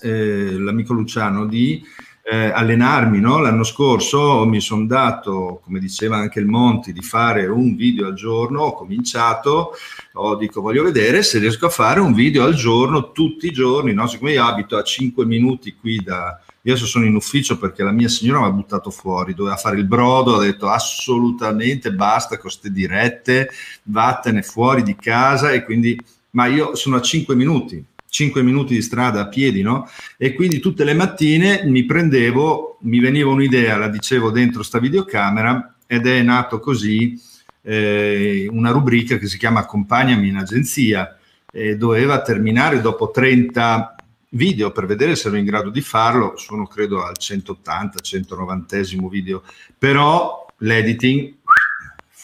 eh, 0.00 0.58
l'amico 0.58 0.92
Luciano 0.92 1.46
di 1.46 1.82
eh, 2.30 2.50
allenarmi. 2.50 3.20
No? 3.20 3.38
L'anno 3.38 3.64
scorso 3.64 4.46
mi 4.46 4.60
sono 4.60 4.86
dato, 4.86 5.60
come 5.64 5.78
diceva 5.78 6.16
anche 6.16 6.40
il 6.40 6.46
Monti, 6.46 6.92
di 6.92 7.02
fare 7.02 7.46
un 7.46 7.74
video 7.74 8.06
al 8.06 8.14
giorno. 8.14 8.62
Ho 8.62 8.74
cominciato, 8.74 9.72
ho, 10.12 10.36
dico 10.36 10.60
voglio 10.60 10.82
vedere 10.82 11.22
se 11.22 11.38
riesco 11.38 11.66
a 11.66 11.70
fare 11.70 12.00
un 12.00 12.12
video 12.12 12.44
al 12.44 12.54
giorno 12.54 13.12
tutti 13.12 13.46
i 13.46 13.52
giorni. 13.52 13.94
No? 13.94 14.06
Siccome 14.06 14.32
io 14.32 14.44
abito 14.44 14.76
a 14.76 14.82
5 14.82 15.24
minuti 15.24 15.74
qui 15.74 16.02
da, 16.02 16.38
io 16.62 16.74
adesso 16.74 16.86
sono 16.86 17.06
in 17.06 17.14
ufficio 17.14 17.56
perché 17.56 17.82
la 17.82 17.92
mia 17.92 18.08
signora 18.08 18.40
mi 18.40 18.46
ha 18.46 18.50
buttato 18.50 18.90
fuori, 18.90 19.32
doveva 19.32 19.56
fare 19.56 19.78
il 19.78 19.86
brodo, 19.86 20.36
ha 20.36 20.42
detto 20.42 20.68
assolutamente 20.68 21.92
basta 21.92 22.34
con 22.34 22.42
queste 22.42 22.70
dirette, 22.70 23.48
vattene 23.84 24.42
fuori 24.42 24.82
di 24.82 24.94
casa 24.94 25.50
e 25.50 25.64
quindi, 25.64 25.98
ma 26.30 26.46
io 26.46 26.74
sono 26.74 26.96
a 26.96 27.00
5 27.00 27.34
minuti, 27.34 27.82
5 28.08 28.42
minuti 28.42 28.74
di 28.74 28.82
strada 28.82 29.20
a 29.20 29.28
piedi, 29.28 29.62
no? 29.62 29.88
E 30.16 30.34
quindi 30.34 30.60
tutte 30.60 30.84
le 30.84 30.94
mattine 30.94 31.62
mi 31.64 31.84
prendevo, 31.84 32.78
mi 32.82 33.00
veniva 33.00 33.30
un'idea, 33.30 33.76
la 33.76 33.88
dicevo 33.88 34.30
dentro 34.30 34.62
sta 34.62 34.78
videocamera 34.78 35.76
ed 35.86 36.06
è 36.06 36.22
nato 36.22 36.58
così 36.58 37.20
eh, 37.62 38.48
una 38.50 38.70
rubrica 38.70 39.18
che 39.18 39.26
si 39.26 39.38
chiama 39.38 39.60
Accompagnami 39.60 40.28
in 40.28 40.36
agenzia 40.36 41.16
e 41.50 41.76
doveva 41.76 42.22
terminare 42.22 42.80
dopo 42.80 43.10
30 43.10 43.94
video 44.30 44.70
per 44.72 44.86
vedere 44.86 45.16
se 45.16 45.28
ero 45.28 45.36
in 45.36 45.44
grado 45.44 45.70
di 45.70 45.80
farlo, 45.80 46.36
sono 46.36 46.66
credo 46.66 47.04
al 47.04 47.16
180, 47.16 48.00
190 48.00 48.76
video, 49.08 49.42
però 49.76 50.46
l'editing 50.58 51.36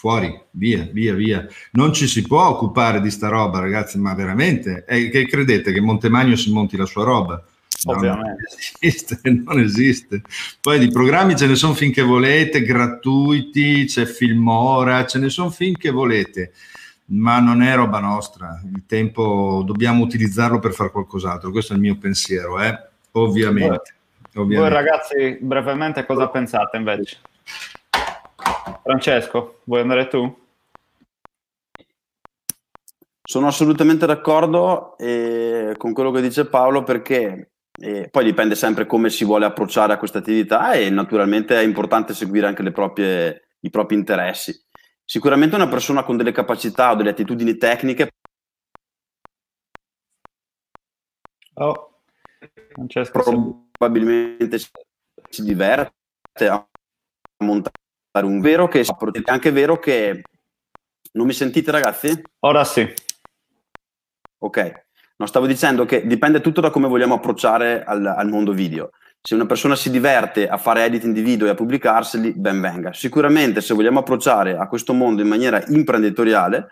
fuori, 0.04 0.38
via, 0.50 0.86
via, 0.92 1.14
via. 1.14 1.46
Non 1.72 1.94
ci 1.94 2.06
si 2.06 2.20
può 2.20 2.46
occupare 2.46 3.00
di 3.00 3.10
sta 3.10 3.28
roba, 3.28 3.58
ragazzi, 3.58 3.98
ma 3.98 4.12
veramente, 4.12 4.84
eh, 4.86 5.08
che 5.08 5.26
credete 5.26 5.72
che 5.72 5.80
Montemagno 5.80 6.36
si 6.36 6.52
monti 6.52 6.76
la 6.76 6.84
sua 6.84 7.04
roba? 7.04 7.42
Ovviamente. 7.86 8.28
Non 8.28 8.36
esiste, 8.82 9.20
non 9.46 9.60
esiste. 9.60 10.20
Poi 10.60 10.78
di 10.78 10.90
programmi 10.90 11.34
ce 11.34 11.46
ne 11.46 11.54
sono 11.54 11.72
finché 11.72 12.02
volete, 12.02 12.60
gratuiti, 12.64 13.86
c'è 13.86 14.04
Filmora, 14.04 15.06
ce 15.06 15.18
ne 15.18 15.30
sono 15.30 15.48
finché 15.48 15.90
volete, 15.90 16.52
ma 17.06 17.40
non 17.40 17.62
è 17.62 17.74
roba 17.74 17.98
nostra. 17.98 18.60
Il 18.62 18.82
tempo 18.86 19.62
dobbiamo 19.64 20.04
utilizzarlo 20.04 20.58
per 20.58 20.74
fare 20.74 20.90
qualcos'altro. 20.90 21.50
Questo 21.50 21.72
è 21.72 21.76
il 21.76 21.82
mio 21.82 21.96
pensiero, 21.96 22.60
eh? 22.60 22.78
ovviamente. 23.12 23.94
ovviamente. 24.34 24.60
Voi 24.60 24.68
ragazzi, 24.68 25.38
brevemente 25.40 26.04
cosa 26.04 26.28
pensate 26.28 26.76
invece? 26.76 27.16
Francesco, 28.82 29.60
vuoi 29.64 29.80
andare 29.80 30.08
tu? 30.08 30.42
Sono 33.26 33.46
assolutamente 33.46 34.06
d'accordo 34.06 34.96
eh, 34.98 35.74
con 35.76 35.92
quello 35.92 36.10
che 36.10 36.20
dice 36.20 36.46
Paolo 36.46 36.82
perché 36.82 37.52
eh, 37.72 38.08
poi 38.10 38.24
dipende 38.24 38.54
sempre 38.54 38.86
come 38.86 39.10
si 39.10 39.24
vuole 39.24 39.46
approcciare 39.46 39.92
a 39.92 39.98
questa 39.98 40.18
attività 40.18 40.72
e 40.72 40.90
naturalmente 40.90 41.58
è 41.58 41.62
importante 41.62 42.14
seguire 42.14 42.46
anche 42.46 42.70
proprie, 42.70 43.48
i 43.60 43.70
propri 43.70 43.96
interessi. 43.96 44.54
Sicuramente 45.04 45.56
una 45.56 45.68
persona 45.68 46.02
con 46.02 46.16
delle 46.16 46.32
capacità 46.32 46.92
o 46.92 46.94
delle 46.94 47.10
attitudini 47.10 47.56
tecniche 47.56 48.10
oh. 51.54 52.00
Francesco, 52.72 53.20
probabilmente 53.72 54.58
si 54.58 55.42
diverte 55.42 56.48
a 56.48 56.66
montare 57.38 57.83
un 58.22 58.40
vero 58.40 58.68
che 58.68 58.80
è 58.80 58.84
anche 59.24 59.50
vero 59.50 59.78
che 59.78 60.22
non 61.12 61.26
mi 61.26 61.32
sentite 61.32 61.70
ragazzi? 61.70 62.22
Ora 62.40 62.62
sì. 62.64 62.88
Ok, 64.38 64.84
no, 65.16 65.26
stavo 65.26 65.46
dicendo 65.46 65.84
che 65.84 66.06
dipende 66.06 66.40
tutto 66.40 66.60
da 66.60 66.70
come 66.70 66.86
vogliamo 66.86 67.14
approcciare 67.14 67.82
al, 67.82 68.06
al, 68.06 68.28
mondo 68.28 68.52
video. 68.52 68.90
Se 69.20 69.34
una 69.34 69.46
persona 69.46 69.74
si 69.74 69.90
diverte 69.90 70.46
a 70.46 70.58
fare 70.58 70.84
editing 70.84 71.14
di 71.14 71.22
video 71.22 71.46
e 71.46 71.50
a 71.50 71.54
pubblicarseli, 71.54 72.34
ben 72.36 72.60
venga. 72.60 72.92
Sicuramente 72.92 73.60
se 73.60 73.74
vogliamo 73.74 74.00
approcciare 74.00 74.56
a 74.56 74.68
questo 74.68 74.92
mondo 74.92 75.22
in 75.22 75.28
maniera 75.28 75.64
imprenditoriale, 75.68 76.70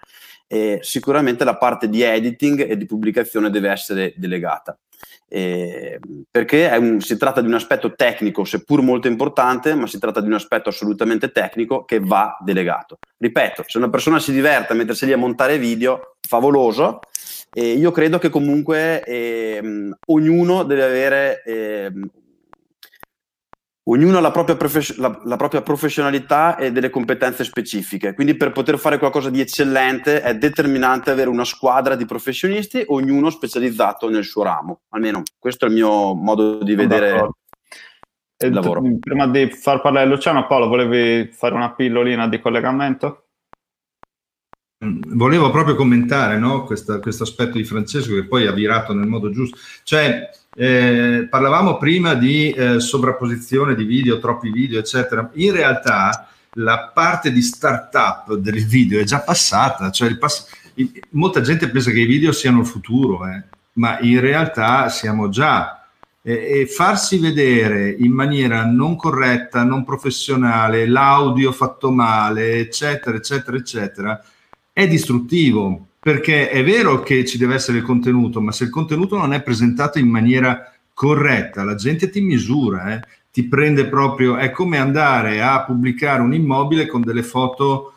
eh, 0.53 0.81
sicuramente 0.83 1.45
la 1.45 1.57
parte 1.57 1.89
di 1.89 2.03
editing 2.03 2.69
e 2.69 2.77
di 2.77 2.85
pubblicazione 2.85 3.49
deve 3.49 3.71
essere 3.71 4.13
delegata. 4.17 4.79
Eh, 5.27 5.99
perché 6.31 6.71
un, 6.79 7.01
si 7.01 7.17
tratta 7.17 7.41
di 7.41 7.47
un 7.47 7.55
aspetto 7.55 7.95
tecnico, 7.95 8.45
seppur 8.45 8.83
molto 8.83 9.09
importante, 9.09 9.75
ma 9.75 9.87
si 9.87 9.99
tratta 9.99 10.21
di 10.21 10.27
un 10.27 10.35
aspetto 10.35 10.69
assolutamente 10.69 11.33
tecnico 11.33 11.87
che 11.87 12.01
va 12.01 12.37
delegato. 12.45 12.99
Ripeto, 13.17 13.65
se 13.67 13.79
una 13.79 13.89
persona 13.89 14.19
si 14.19 14.31
diverte 14.31 14.75
a 14.75 14.77
mettersi 14.77 15.07
lì 15.07 15.15
a 15.15 15.17
montare 15.17 15.57
video, 15.57 16.17
favoloso, 16.21 17.01
e 17.51 17.73
io 17.73 17.91
credo 17.91 18.19
che 18.19 18.29
comunque 18.29 19.03
ehm, 19.05 19.97
ognuno 20.09 20.65
deve 20.65 20.83
avere 20.83 21.43
ehm, 21.47 22.11
ognuno 23.85 24.19
ha 24.19 24.21
la 24.21 24.31
propria, 24.31 24.57
profe- 24.57 24.95
la, 24.99 25.21
la 25.25 25.37
propria, 25.37 25.63
professionalità 25.63 26.57
e 26.57 26.71
delle 26.73 26.91
competenze 26.91 27.45
specifiche. 27.45 28.15
Quindi 28.15 28.37
per 28.37 28.53
poter 28.53 28.79
fare 28.79 28.99
qualcosa 28.99 29.31
di 29.31 29.41
eccellente 29.41 30.21
è 30.21 30.37
determinante 30.37 31.11
avere 31.11 31.29
una 31.29 31.45
squadra 31.45 31.95
di 31.95 32.05
professionisti, 32.05 32.85
ognuno 32.87 33.31
specializzato 33.31 34.09
nel 34.09 34.25
suo 34.25 34.43
ramo. 34.43 34.83
Almeno 34.91 35.23
questo 35.39 35.65
è 35.65 35.69
il 35.69 35.75
mio 35.75 36.15
modo 36.15 36.63
di 36.63 36.75
vedere 36.75 37.29
il 38.45 38.53
lavoro. 38.53 38.83
Prima 39.01 39.27
di 39.27 39.51
far 39.51 39.81
parlare 39.81 40.07
Luciano, 40.07 40.47
Paolo, 40.47 40.69
volevi 40.69 41.33
fare 41.33 41.55
una 41.55 41.73
pillolina 41.73 42.29
di 42.29 42.41
collegamento? 42.41 43.27
volevo 44.85 45.51
proprio 45.51 45.77
commentare 45.77 46.39
no, 46.39 46.65
questo 46.65 47.01
aspetto 47.23 47.57
di 47.57 47.65
Francesco 47.65 48.15
che 48.15 48.27
poi 48.27 48.47
ha 48.47 48.53
virato 48.53 48.93
nel 48.93 49.07
modo 49.07 49.31
giusto. 49.31 49.57
Cioè, 49.85 50.29
eh, 50.55 51.27
parlavamo 51.31 51.79
prima 51.79 52.15
di 52.15 52.51
eh, 52.51 52.81
sovrapposizione 52.81 53.75
di 53.75 53.85
video, 53.85 54.19
troppi 54.19 54.51
video, 54.51 54.79
eccetera. 54.79 55.31
In 55.35 55.53
realtà 55.53 56.29
la 56.57 56.91
parte 56.93 57.33
di 57.33 57.41
startup 57.41 58.35
del 58.35 58.65
video 58.67 59.01
è 59.01 59.05
già 59.05 59.21
passata, 59.21 59.91
cioè 59.91 60.17
pass- 60.17 60.47
molta 61.11 61.41
gente 61.41 61.69
pensa 61.71 61.91
che 61.91 62.01
i 62.01 62.07
video 62.07 62.33
siano 62.33 62.61
il 62.61 62.67
futuro, 62.67 63.27
eh, 63.27 63.43
ma 63.75 63.99
in 64.01 64.21
realtà 64.21 64.89
siamo 64.89 65.29
già 65.29 65.77
e 66.25 66.69
farsi 66.69 67.19
vedere 67.19 67.91
in 67.91 68.13
maniera 68.13 68.65
non 68.65 68.95
corretta, 68.95 69.65
non 69.65 69.83
professionale, 69.83 70.87
l'audio 70.87 71.51
fatto 71.51 71.91
male, 71.91 72.59
eccetera, 72.59 73.17
eccetera, 73.17 73.57
eccetera, 73.57 74.25
è 74.73 74.87
distruttivo 74.87 75.89
perché 76.03 76.51
è 76.51 76.65
vero 76.65 77.01
che 77.01 77.25
ci 77.25 77.39
deve 77.39 77.55
essere 77.55 77.79
il 77.79 77.85
contenuto, 77.85 78.41
ma 78.41 78.51
se 78.51 78.65
il 78.65 78.71
contenuto 78.71 79.17
non 79.17 79.33
è 79.33 79.41
presentato 79.41 80.01
in 80.01 80.09
maniera 80.09 80.73
corretta, 80.93 81.63
la 81.63 81.77
gente 81.77 82.11
ti 82.11 82.21
misura, 82.21 82.95
eh, 82.95 83.01
ti 83.31 83.47
prende 83.47 83.87
proprio, 83.87 84.37
è 84.37 84.51
come 84.51 84.79
andare 84.79 85.41
a 85.41 85.65
pubblicare 85.65 86.21
un 86.21 86.35
immobile 86.35 86.87
con 86.87 87.03
delle 87.03 87.23
foto 87.23 87.93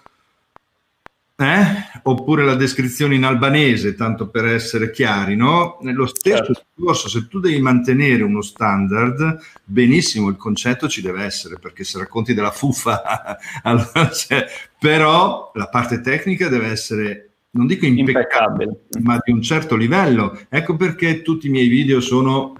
eh? 1.37 1.65
oppure 2.03 2.45
la 2.45 2.55
descrizione 2.55 3.15
in 3.15 3.25
albanese, 3.25 3.95
tanto 3.95 4.29
per 4.29 4.45
essere 4.45 4.91
chiari, 4.91 5.35
no? 5.35 5.79
Nello 5.81 6.05
stesso 6.05 6.37
certo. 6.37 6.65
discorso, 6.75 7.09
se 7.09 7.27
tu 7.27 7.39
devi 7.39 7.59
mantenere 7.59 8.23
uno 8.23 8.41
standard, 8.41 9.39
benissimo, 9.63 10.29
il 10.29 10.37
concetto 10.37 10.87
ci 10.87 11.01
deve 11.01 11.23
essere, 11.23 11.57
perché 11.59 11.83
se 11.83 11.97
racconti 11.97 12.33
della 12.33 12.51
fuffa, 12.51 13.37
allora 13.63 14.09
cioè, 14.11 14.45
però 14.79 15.51
la 15.55 15.67
parte 15.67 15.99
tecnica 15.99 16.47
deve 16.47 16.67
essere, 16.67 17.31
non 17.55 17.67
dico 17.67 17.85
impeccabile, 17.85 18.63
impeccabile, 18.63 18.79
ma 19.01 19.19
di 19.23 19.31
un 19.31 19.41
certo 19.41 19.75
livello. 19.75 20.37
Ecco 20.49 20.75
perché 20.75 21.21
tutti 21.21 21.47
i 21.47 21.49
miei 21.49 21.67
video 21.67 22.01
sono 22.01 22.53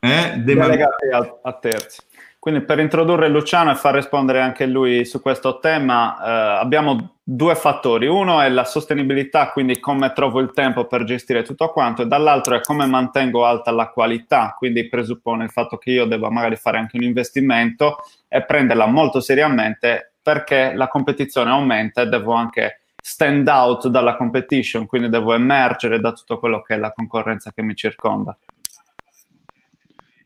eh, 0.00 0.34
delegati 0.38 1.06
a, 1.10 1.38
a 1.42 1.52
terzi. 1.54 2.02
Quindi 2.38 2.60
per 2.64 2.78
introdurre 2.78 3.28
Luciano 3.28 3.72
e 3.72 3.74
far 3.74 3.94
rispondere 3.94 4.40
anche 4.40 4.64
lui 4.64 5.04
su 5.04 5.20
questo 5.20 5.58
tema, 5.58 6.16
eh, 6.18 6.60
abbiamo 6.60 7.16
due 7.22 7.54
fattori. 7.56 8.06
Uno 8.06 8.40
è 8.40 8.48
la 8.48 8.64
sostenibilità, 8.64 9.50
quindi 9.50 9.80
come 9.80 10.12
trovo 10.12 10.40
il 10.40 10.52
tempo 10.52 10.86
per 10.86 11.04
gestire 11.04 11.42
tutto 11.42 11.68
quanto, 11.70 12.02
e 12.02 12.06
dall'altro 12.06 12.54
è 12.54 12.60
come 12.60 12.86
mantengo 12.86 13.44
alta 13.44 13.70
la 13.70 13.88
qualità, 13.88 14.54
quindi 14.56 14.88
presuppone 14.88 15.44
il 15.44 15.50
fatto 15.50 15.78
che 15.78 15.90
io 15.90 16.04
debba 16.04 16.30
magari 16.30 16.56
fare 16.56 16.78
anche 16.78 16.96
un 16.96 17.02
investimento 17.02 17.98
e 18.28 18.44
prenderla 18.44 18.86
molto 18.86 19.20
seriamente 19.20 20.12
perché 20.22 20.72
la 20.74 20.88
competizione 20.88 21.50
aumenta 21.50 22.02
e 22.02 22.06
devo 22.06 22.32
anche 22.32 22.82
stand 23.08 23.48
out 23.48 23.88
dalla 23.88 24.16
competition, 24.16 24.84
quindi 24.84 25.08
devo 25.08 25.32
emergere 25.32 25.98
da 25.98 26.12
tutto 26.12 26.38
quello 26.38 26.60
che 26.60 26.74
è 26.74 26.78
la 26.78 26.92
concorrenza 26.92 27.52
che 27.52 27.62
mi 27.62 27.74
circonda. 27.74 28.36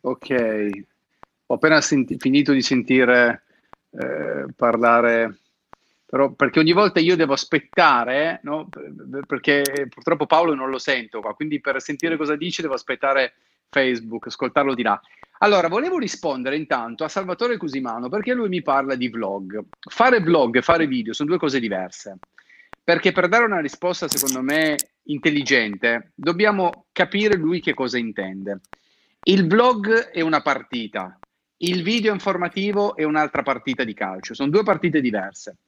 Ok, 0.01 0.70
ho 1.47 1.55
appena 1.55 1.80
senti- 1.80 2.16
finito 2.18 2.51
di 2.51 2.61
sentire 2.61 3.45
eh, 3.91 4.47
parlare 4.57 5.39
però 6.12 6.33
perché 6.33 6.59
ogni 6.59 6.72
volta 6.72 6.99
io 6.99 7.16
devo 7.16 7.33
aspettare, 7.35 8.41
no? 8.43 8.68
perché 9.26 9.62
purtroppo 9.89 10.26
Paolo 10.26 10.55
non 10.55 10.68
lo 10.68 10.78
sento 10.78 11.20
qua, 11.20 11.35
quindi 11.35 11.61
per 11.61 11.80
sentire 11.80 12.16
cosa 12.16 12.37
dice 12.37 12.62
devo 12.62 12.74
aspettare 12.74 13.33
Facebook, 13.70 14.26
ascoltarlo 14.26 14.74
di 14.74 14.83
là. 14.83 15.01
Allora, 15.39 15.68
volevo 15.68 15.99
rispondere 15.99 16.57
intanto 16.57 17.05
a 17.05 17.09
Salvatore 17.09 17.57
Cusimano 17.57 18.09
perché 18.09 18.35
lui 18.35 18.49
mi 18.49 18.61
parla 18.61 18.95
di 18.95 19.09
vlog. 19.09 19.64
Fare 19.89 20.20
vlog 20.20 20.57
e 20.57 20.62
fare 20.62 20.87
video 20.87 21.14
sono 21.14 21.30
due 21.30 21.39
cose 21.39 21.59
diverse. 21.61 22.18
Perché 22.85 23.12
per 23.12 23.28
dare 23.28 23.45
una 23.45 23.61
risposta, 23.61 24.09
secondo 24.09 24.43
me, 24.43 24.76
intelligente, 25.05 26.12
dobbiamo 26.14 26.87
capire 26.93 27.37
lui 27.37 27.61
che 27.61 27.74
cosa 27.74 27.99
intende. 27.99 28.61
Il 29.24 29.47
vlog 29.47 30.11
è 30.11 30.20
una 30.20 30.43
partita, 30.43 31.18
il 31.59 31.83
video 31.83 32.12
informativo 32.12 32.97
è 32.97 33.05
un'altra 33.05 33.43
partita 33.43 33.85
di 33.85 33.95
calcio, 33.95 34.35
sono 34.35 34.51
due 34.51 34.64
partite 34.64 35.01
diverse. 35.01 35.59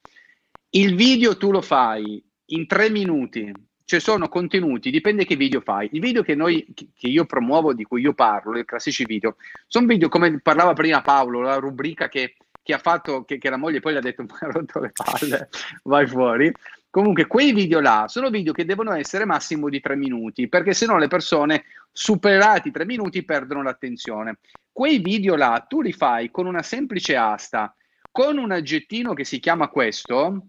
Il 0.71 0.97
video 0.97 1.37
tu 1.37 1.53
lo 1.53 1.61
fai 1.61 2.23
in 2.47 2.67
tre 2.67 2.91
minuti, 2.91 3.53
ci 3.85 4.01
sono 4.01 4.29
contenuti, 4.29 4.91
dipende 4.91 5.25
che 5.25 5.37
video 5.37 5.61
fai. 5.61 5.89
Il 5.93 6.01
video 6.01 6.23
che, 6.23 6.35
noi, 6.35 6.67
che 6.75 7.07
io 7.07 7.27
promuovo, 7.27 7.75
di 7.75 7.85
cui 7.85 8.01
io 8.01 8.15
parlo, 8.15 8.59
i 8.59 8.65
classici 8.65 9.05
video, 9.05 9.37
sono 9.69 9.87
video 9.87 10.09
come 10.09 10.41
parlava 10.41 10.73
prima 10.73 11.01
Paolo, 11.01 11.43
la 11.43 11.57
rubrica 11.57 12.09
che, 12.09 12.35
che 12.61 12.75
ha 12.75 12.79
fatto, 12.79 13.25
che, 13.25 13.39
che, 13.39 13.51
la 13.51 13.57
moglie 13.57 13.81
poi 13.81 13.93
le 13.93 13.99
ha 13.99 14.03
detto, 14.03 14.25
ma 14.25 14.37
ha 14.41 14.47
rotto 14.51 14.81
le 14.81 14.91
palle, 14.93 15.49
vai 15.85 16.07
fuori. 16.07 16.53
Comunque, 16.95 17.27
quei 17.27 17.53
video 17.53 17.81
là 17.81 18.05
sono 18.07 18.31
video 18.31 18.53
che 18.53 18.65
devono 18.65 18.93
essere 18.95 19.25
massimo 19.25 19.69
di 19.69 19.81
tre 19.81 19.97
minuti, 19.97 20.49
perché 20.49 20.75
se 20.75 20.87
no 20.87 20.97
le 20.97 21.09
persone, 21.09 21.65
superati 21.91 22.71
tre 22.71 22.85
minuti, 22.85 23.25
perdono 23.25 23.65
l'attenzione. 23.65 24.39
Quei 24.71 25.01
video 25.01 25.35
là 25.35 25.67
tu 25.69 25.83
li 25.83 25.93
fai 25.93 26.31
con 26.31 26.47
una 26.47 26.63
semplice 26.63 27.17
asta, 27.17 27.75
con 28.13 28.39
un 28.39 28.53
aggettino 28.53 29.13
che 29.13 29.25
si 29.25 29.41
chiama 29.41 29.67
questo, 29.71 30.47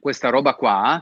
questa 0.00 0.30
roba 0.30 0.56
qua, 0.56 1.00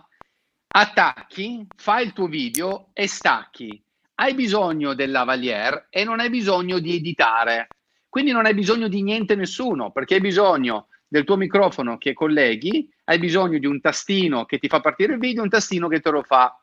attacchi, 0.66 1.66
fai 1.74 2.04
il 2.04 2.12
tuo 2.12 2.26
video 2.26 2.90
e 2.92 3.08
stacchi. 3.08 3.82
Hai 4.16 4.34
bisogno 4.34 4.92
del 4.92 5.10
lavalier 5.10 5.86
e 5.88 6.04
non 6.04 6.20
hai 6.20 6.28
bisogno 6.28 6.80
di 6.80 6.96
editare. 6.96 7.68
Quindi 8.10 8.30
non 8.30 8.44
hai 8.44 8.52
bisogno 8.52 8.88
di 8.88 9.00
niente 9.00 9.34
nessuno, 9.36 9.90
perché 9.90 10.16
hai 10.16 10.20
bisogno 10.20 10.88
del 11.08 11.24
tuo 11.24 11.36
microfono 11.36 11.96
che 11.96 12.12
colleghi, 12.12 12.86
hai 13.10 13.18
bisogno 13.18 13.58
di 13.58 13.66
un 13.66 13.80
tastino 13.80 14.44
che 14.44 14.58
ti 14.58 14.68
fa 14.68 14.80
partire 14.80 15.14
il 15.14 15.18
video, 15.18 15.42
un 15.42 15.48
tastino 15.48 15.88
che 15.88 15.98
te 15.98 16.10
lo 16.10 16.22
fa 16.22 16.56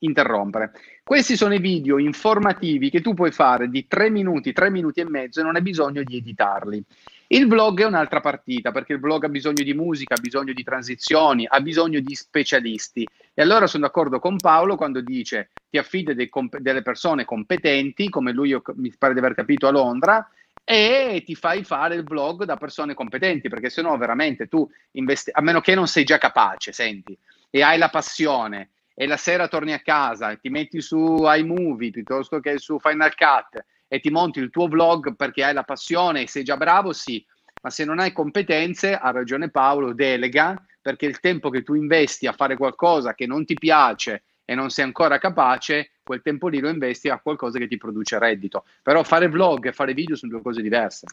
interrompere. 0.00 0.72
Questi 1.02 1.36
sono 1.36 1.54
i 1.54 1.58
video 1.58 1.96
informativi 1.96 2.90
che 2.90 3.00
tu 3.00 3.14
puoi 3.14 3.32
fare 3.32 3.70
di 3.70 3.86
3 3.86 4.10
minuti, 4.10 4.52
3 4.52 4.68
minuti 4.68 5.00
e 5.00 5.08
mezzo 5.08 5.40
e 5.40 5.42
non 5.42 5.56
hai 5.56 5.62
bisogno 5.62 6.02
di 6.02 6.18
editarli. 6.18 6.84
Il 7.28 7.46
blog 7.46 7.80
è 7.80 7.86
un'altra 7.86 8.20
partita 8.20 8.72
perché 8.72 8.92
il 8.92 8.98
blog 8.98 9.24
ha 9.24 9.30
bisogno 9.30 9.64
di 9.64 9.72
musica, 9.72 10.14
ha 10.14 10.20
bisogno 10.20 10.52
di 10.52 10.62
transizioni, 10.62 11.46
ha 11.48 11.60
bisogno 11.60 12.00
di 12.00 12.14
specialisti. 12.14 13.08
E 13.32 13.42
allora 13.42 13.66
sono 13.66 13.86
d'accordo 13.86 14.18
con 14.18 14.36
Paolo 14.36 14.76
quando 14.76 15.00
dice 15.00 15.52
ti 15.70 15.78
affidi 15.78 16.28
comp- 16.28 16.58
delle 16.58 16.82
persone 16.82 17.24
competenti, 17.24 18.10
come 18.10 18.32
lui 18.32 18.54
mi 18.74 18.92
pare 18.98 19.14
di 19.14 19.18
aver 19.18 19.34
capito 19.34 19.66
a 19.66 19.70
Londra, 19.70 20.28
e 20.64 21.22
ti 21.24 21.34
fai 21.34 21.64
fare 21.64 21.94
il 21.94 22.02
blog 22.02 22.44
da 22.44 22.56
persone 22.56 22.94
competenti, 22.94 23.48
perché 23.48 23.70
se 23.70 23.82
no 23.82 23.96
veramente 23.96 24.48
tu 24.48 24.68
investi, 24.92 25.30
a 25.32 25.40
meno 25.40 25.60
che 25.60 25.74
non 25.74 25.86
sei 25.86 26.04
già 26.04 26.18
capace, 26.18 26.72
senti, 26.72 27.16
e 27.50 27.62
hai 27.62 27.78
la 27.78 27.88
passione, 27.88 28.70
e 28.98 29.06
la 29.06 29.18
sera 29.18 29.46
torni 29.46 29.74
a 29.74 29.80
casa 29.80 30.30
e 30.30 30.38
ti 30.40 30.48
metti 30.48 30.80
su 30.80 31.20
iMovie 31.22 31.90
piuttosto 31.90 32.40
che 32.40 32.56
su 32.56 32.78
Final 32.78 33.14
Cut 33.14 33.62
e 33.88 34.00
ti 34.00 34.08
monti 34.08 34.38
il 34.38 34.48
tuo 34.48 34.68
vlog 34.68 35.14
perché 35.14 35.44
hai 35.44 35.52
la 35.52 35.64
passione 35.64 36.22
e 36.22 36.28
sei 36.28 36.42
già 36.42 36.56
bravo, 36.56 36.94
sì, 36.94 37.24
ma 37.62 37.68
se 37.68 37.84
non 37.84 37.98
hai 37.98 38.12
competenze, 38.12 38.94
ha 38.96 39.10
ragione 39.10 39.50
Paolo, 39.50 39.92
delega, 39.92 40.56
perché 40.80 41.04
il 41.04 41.20
tempo 41.20 41.50
che 41.50 41.62
tu 41.62 41.74
investi 41.74 42.26
a 42.26 42.32
fare 42.32 42.56
qualcosa 42.56 43.14
che 43.14 43.26
non 43.26 43.44
ti 43.44 43.52
piace 43.52 44.24
e 44.46 44.54
non 44.54 44.70
sei 44.70 44.86
ancora 44.86 45.18
capace, 45.18 45.90
quel 46.06 46.22
tempo 46.22 46.46
lì 46.46 46.60
lo 46.60 46.68
investi 46.68 47.08
a 47.08 47.18
qualcosa 47.18 47.58
che 47.58 47.66
ti 47.66 47.76
produce 47.76 48.18
reddito. 48.18 48.64
Però 48.80 49.02
fare 49.02 49.28
vlog 49.28 49.66
e 49.66 49.72
fare 49.72 49.92
video 49.92 50.14
sono 50.14 50.30
due 50.30 50.40
cose 50.42 50.62
diverse. 50.62 51.06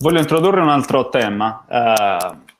Voglio 0.00 0.18
introdurre 0.18 0.60
un 0.60 0.68
altro 0.68 1.08
tema. 1.08 1.64
Uh, 1.66 2.50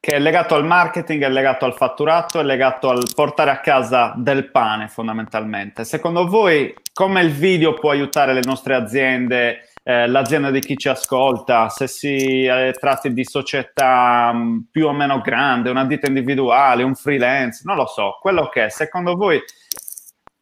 che 0.00 0.14
è 0.14 0.18
legato 0.20 0.54
al 0.54 0.64
marketing, 0.64 1.24
è 1.24 1.28
legato 1.28 1.64
al 1.64 1.74
fatturato, 1.74 2.38
è 2.38 2.44
legato 2.44 2.90
al 2.90 3.02
portare 3.12 3.50
a 3.50 3.58
casa 3.58 4.14
del 4.16 4.50
pane 4.50 4.86
fondamentalmente. 4.86 5.82
Secondo 5.82 6.28
voi 6.28 6.72
come 6.92 7.22
il 7.22 7.32
video 7.32 7.74
può 7.74 7.90
aiutare 7.90 8.32
le 8.32 8.42
nostre 8.44 8.76
aziende, 8.76 9.68
eh, 9.82 10.06
l'azienda 10.06 10.50
di 10.50 10.60
chi 10.60 10.76
ci 10.76 10.88
ascolta, 10.88 11.68
se 11.70 11.88
si 11.88 12.44
eh, 12.44 12.72
tratti 12.78 13.12
di 13.12 13.24
società 13.24 14.32
mh, 14.32 14.38
mm, 14.38 14.58
più 14.70 14.86
o 14.86 14.92
meno 14.92 15.20
grande, 15.20 15.70
una 15.70 15.84
ditta 15.84 16.06
individuale, 16.06 16.84
un 16.84 16.94
freelance, 16.94 17.62
non 17.64 17.74
lo 17.74 17.86
so, 17.86 18.18
quello 18.20 18.48
che 18.48 18.66
è, 18.66 18.68
secondo 18.68 19.16
voi, 19.16 19.42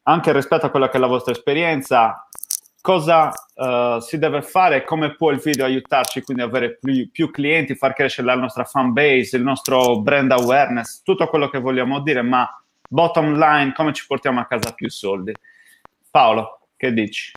anche 0.05 0.33
rispetto 0.33 0.67
a 0.67 0.71
quella 0.71 0.89
che 0.89 0.97
è 0.97 1.01
la 1.01 1.07
vostra 1.07 1.33
esperienza, 1.33 2.27
cosa 2.81 3.33
uh, 3.55 3.99
si 4.01 4.19
deve 4.19 4.43
fare, 4.43 4.85
come 4.85 5.15
può 5.15 5.31
il 5.31 5.39
video 5.39 5.65
aiutarci 5.65 6.23
quindi 6.23 6.43
ad 6.43 6.51
avere 6.51 6.79
più, 6.79 7.11
più, 7.11 7.31
clienti, 7.31 7.75
far 7.75 7.95
crescere 7.95 8.27
la 8.27 8.35
nostra 8.35 8.65
fan 8.65 8.93
base, 8.93 9.37
il 9.37 9.43
nostro 9.43 10.01
brand 10.01 10.31
awareness, 10.33 11.03
tutto 11.03 11.27
quello 11.29 11.49
che 11.49 11.59
vogliamo 11.59 12.01
dire, 12.01 12.21
ma 12.21 12.47
bottom 12.87 13.39
line, 13.39 13.73
come 13.73 13.95
ci 13.95 14.05
portiamo 14.07 14.41
a 14.41 14.45
casa 14.45 14.73
più 14.73 14.91
soldi. 14.91 15.33
Paolo, 16.11 16.69
che 16.77 16.93
dici? 16.93 17.33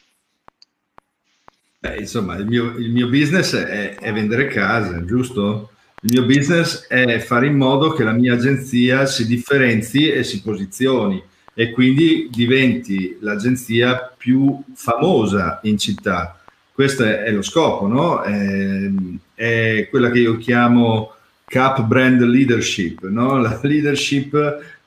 Beh, 1.80 1.95
insomma, 1.95 2.36
il 2.36 2.45
mio, 2.45 2.76
il 2.78 2.91
mio 2.91 3.07
business 3.07 3.55
è, 3.55 3.95
è 3.95 4.11
vendere 4.11 4.47
case, 4.47 5.05
giusto? 5.05 5.72
Il 6.01 6.09
mio 6.11 6.26
business 6.26 6.88
è 6.88 7.20
fare 7.20 7.47
in 7.47 7.55
modo 7.55 7.93
che 7.93 8.03
la 8.03 8.11
mia 8.11 8.34
agenzia 8.34 9.05
si 9.05 9.26
differenzi 9.26 10.11
e 10.11 10.26
si 10.26 10.41
posizioni 10.41 11.24
e 11.60 11.72
quindi 11.72 12.30
diventi 12.32 13.18
l'agenzia 13.22 14.14
più 14.16 14.62
famosa 14.76 15.60
in 15.64 15.80
città. 15.80 16.39
Questo 16.72 17.03
è, 17.03 17.32
lo 17.32 17.41
scopo, 17.41 17.88
no? 17.88 18.22
È, 18.22 18.91
è, 19.34 19.88
quella 19.89 20.12
che 20.12 20.20
io 20.20 20.38
chiamo 20.38 21.14
Cap 21.45 21.82
Brand 21.82 22.22
Leadership, 22.22 23.08
no? 23.08 23.39
la 23.39 23.60
leadership 23.64 24.36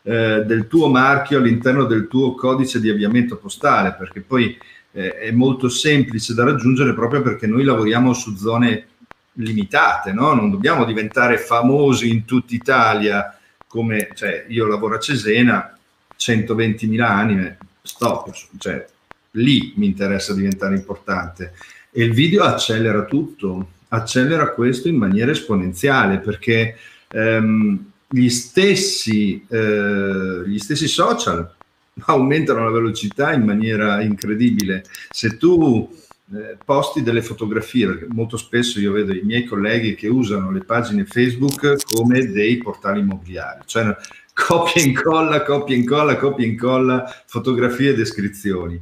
eh, 0.03 0.45
del 0.47 0.69
tuo 0.69 0.87
marchio 0.87 1.39
all'interno 1.39 1.87
del 1.87 2.07
tuo 2.07 2.37
codice 2.37 2.81
di 2.81 2.89
avviamento 2.89 3.37
postale, 3.37 3.97
perché 3.99 4.21
poi 4.21 4.57
eh, 4.93 5.15
è 5.17 5.33
molto 5.33 5.69
semplice 5.69 6.35
da 6.35 6.45
raggiungere 6.45 6.95
proprio 6.95 7.21
perché 7.21 7.49
noi 7.49 7.65
lavoriamo 7.65 8.13
su 8.13 8.37
zone 8.37 8.87
limitate, 9.33 10.13
no? 10.13 10.35
non 10.35 10.53
dobbiamo 10.53 10.85
diventare 10.85 11.37
famosi 11.37 12.11
in 12.11 12.25
tutta 12.25 12.55
Italia 12.55 13.37
come 13.67 14.11
cioè, 14.15 14.45
io 14.47 14.69
lavoro 14.69 14.95
a 14.95 15.01
Cesena, 15.01 15.75
120.000 16.21 17.01
anime, 17.01 17.59
stop, 17.83 18.31
cioè 18.59 18.87
lì 19.33 19.73
mi 19.77 19.87
interessa 19.87 20.35
diventare 20.35 20.75
importante. 20.75 21.55
E 21.91 22.05
il 22.05 22.13
video 22.13 22.45
accelera 22.45 23.05
tutto, 23.05 23.69
accelera 23.89 24.51
questo 24.53 24.89
in 24.89 24.97
maniera 24.97 25.31
esponenziale 25.31 26.19
perché 26.19 26.77
ehm, 27.09 27.93
gli, 28.09 28.29
stessi, 28.29 29.45
eh, 29.49 30.43
gli 30.47 30.59
stessi 30.59 30.89
social 30.89 31.55
aumentano 32.07 32.65
la 32.65 32.71
velocità 32.71 33.33
in 33.33 33.43
maniera 33.43 34.01
incredibile. 34.03 34.85
Se 35.11 35.37
tu 35.37 35.91
eh, 36.33 36.57
posti 36.65 37.03
delle 37.03 37.23
fotografie, 37.23 37.87
perché 37.87 38.07
molto 38.09 38.37
spesso 38.37 38.79
io 38.79 38.93
vedo 38.93 39.13
i 39.13 39.23
miei 39.23 39.45
colleghi 39.45 39.95
che 39.95 40.09
usano 40.09 40.53
le 40.53 40.63
pagine 40.63 41.05
Facebook 41.05 41.85
come 41.93 42.31
dei 42.31 42.59
portali 42.59 43.01
immobiliari, 43.01 43.63
cioè 43.67 43.97
copia 44.35 44.83
e 44.83 44.87
incolla, 44.87 45.43
copia 45.43 45.75
e 45.75 45.79
incolla, 45.79 46.17
copia 46.17 46.45
e 46.45 46.49
incolla, 46.49 47.23
fotografie 47.27 47.91
e 47.91 47.95
descrizioni. 47.95 48.81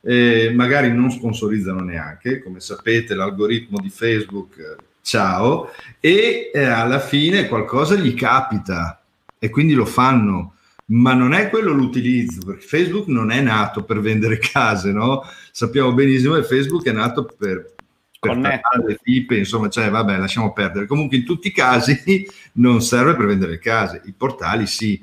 Eh, 0.00 0.52
magari 0.54 0.92
non 0.92 1.10
sponsorizzano 1.10 1.80
neanche, 1.80 2.42
come 2.42 2.60
sapete 2.60 3.14
l'algoritmo 3.14 3.78
di 3.80 3.90
Facebook, 3.90 4.76
ciao, 5.02 5.70
e 6.00 6.50
eh, 6.52 6.64
alla 6.64 7.00
fine 7.00 7.48
qualcosa 7.48 7.94
gli 7.96 8.14
capita 8.14 9.02
e 9.38 9.50
quindi 9.50 9.74
lo 9.74 9.86
fanno, 9.86 10.54
ma 10.86 11.14
non 11.14 11.32
è 11.32 11.48
quello 11.48 11.72
l'utilizzo, 11.72 12.40
perché 12.44 12.66
Facebook 12.66 13.08
non 13.08 13.30
è 13.30 13.40
nato 13.40 13.84
per 13.84 14.00
vendere 14.00 14.38
case, 14.40 14.92
no? 14.92 15.22
Sappiamo 15.50 15.92
benissimo 15.92 16.34
che 16.34 16.44
Facebook 16.44 16.84
è 16.86 16.92
nato 16.92 17.24
per 17.24 17.74
per 18.18 18.36
le 18.84 18.98
pipe, 19.00 19.36
insomma, 19.36 19.68
cioè, 19.68 19.90
vabbè, 19.90 20.18
lasciamo 20.18 20.52
perdere. 20.52 20.86
Comunque, 20.86 21.16
in 21.16 21.24
tutti 21.24 21.48
i 21.48 21.52
casi 21.52 22.26
non 22.54 22.82
serve 22.82 23.14
per 23.14 23.26
vendere 23.26 23.58
case, 23.58 24.02
i 24.06 24.12
portali 24.12 24.66
sì. 24.66 25.02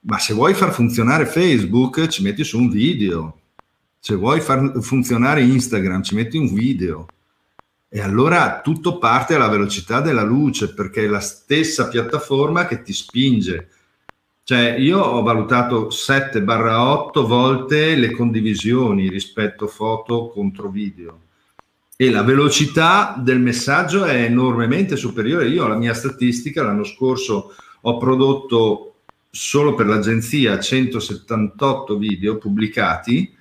Ma 0.00 0.18
se 0.18 0.32
vuoi 0.32 0.54
far 0.54 0.72
funzionare 0.72 1.26
Facebook, 1.26 2.06
ci 2.08 2.22
metti 2.22 2.44
su 2.44 2.58
un 2.58 2.70
video. 2.70 3.40
Se 3.98 4.14
vuoi 4.14 4.40
far 4.40 4.80
funzionare 4.80 5.42
Instagram, 5.42 6.02
ci 6.02 6.14
metti 6.14 6.38
un 6.38 6.52
video. 6.54 7.06
E 7.90 8.00
allora 8.00 8.60
tutto 8.62 8.98
parte 8.98 9.34
alla 9.34 9.48
velocità 9.48 10.00
della 10.00 10.22
luce, 10.22 10.72
perché 10.72 11.04
è 11.04 11.08
la 11.08 11.20
stessa 11.20 11.88
piattaforma 11.88 12.66
che 12.66 12.82
ti 12.82 12.92
spinge. 12.92 13.70
Cioè, 14.44 14.76
io 14.78 15.00
ho 15.00 15.22
valutato 15.22 15.88
7-8 15.88 17.26
volte 17.26 17.94
le 17.96 18.12
condivisioni 18.12 19.10
rispetto 19.10 19.66
foto 19.66 20.28
contro 20.28 20.70
video 20.70 21.26
e 22.00 22.10
la 22.10 22.22
velocità 22.22 23.16
del 23.18 23.40
messaggio 23.40 24.04
è 24.04 24.22
enormemente 24.22 24.94
superiore. 24.94 25.48
Io 25.48 25.66
la 25.66 25.74
mia 25.74 25.94
statistica 25.94 26.62
l'anno 26.62 26.84
scorso 26.84 27.56
ho 27.80 27.96
prodotto 27.96 28.94
solo 29.28 29.74
per 29.74 29.86
l'agenzia 29.86 30.60
178 30.60 31.96
video 31.96 32.38
pubblicati, 32.38 33.34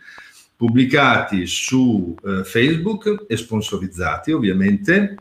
pubblicati 0.56 1.46
su 1.46 2.16
eh, 2.26 2.44
Facebook 2.44 3.26
e 3.28 3.38
sponsorizzati 3.38 4.32
ovviamente, 4.32 5.18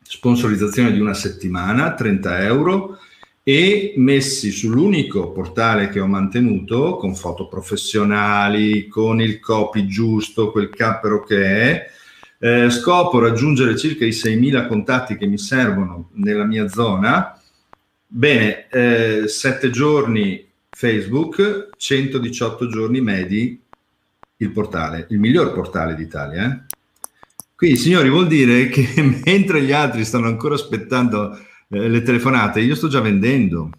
sponsorizzazione 0.00 0.92
di 0.92 1.00
una 1.00 1.14
settimana, 1.14 1.94
30 1.94 2.44
euro, 2.44 2.98
e 3.42 3.94
messi 3.96 4.52
sull'unico 4.52 5.32
portale 5.32 5.88
che 5.88 5.98
ho 5.98 6.06
mantenuto 6.06 6.94
con 6.94 7.16
foto 7.16 7.48
professionali, 7.48 8.86
con 8.86 9.20
il 9.20 9.40
copy 9.40 9.88
giusto, 9.88 10.52
quel 10.52 10.70
cappero 10.70 11.24
che 11.24 11.44
è, 11.44 11.86
eh, 12.44 12.70
scopo 12.70 13.20
raggiungere 13.20 13.76
circa 13.76 14.04
i 14.04 14.08
6.000 14.08 14.66
contatti 14.66 15.16
che 15.16 15.26
mi 15.26 15.38
servono 15.38 16.10
nella 16.14 16.42
mia 16.42 16.66
zona. 16.66 17.40
Bene, 18.04 18.68
eh, 18.68 19.28
7 19.28 19.70
giorni 19.70 20.44
Facebook, 20.68 21.68
118 21.76 22.66
giorni 22.66 23.00
medi 23.00 23.60
il 24.38 24.50
portale, 24.50 25.06
il 25.10 25.20
miglior 25.20 25.52
portale 25.52 25.94
d'Italia. 25.94 26.50
Eh? 26.50 26.74
Quindi, 27.54 27.76
signori, 27.76 28.08
vuol 28.08 28.26
dire 28.26 28.68
che 28.70 28.88
mentre 29.24 29.62
gli 29.62 29.70
altri 29.70 30.04
stanno 30.04 30.26
ancora 30.26 30.56
aspettando 30.56 31.38
eh, 31.68 31.88
le 31.88 32.02
telefonate, 32.02 32.58
io 32.58 32.74
sto 32.74 32.88
già 32.88 33.00
vendendo. 33.00 33.70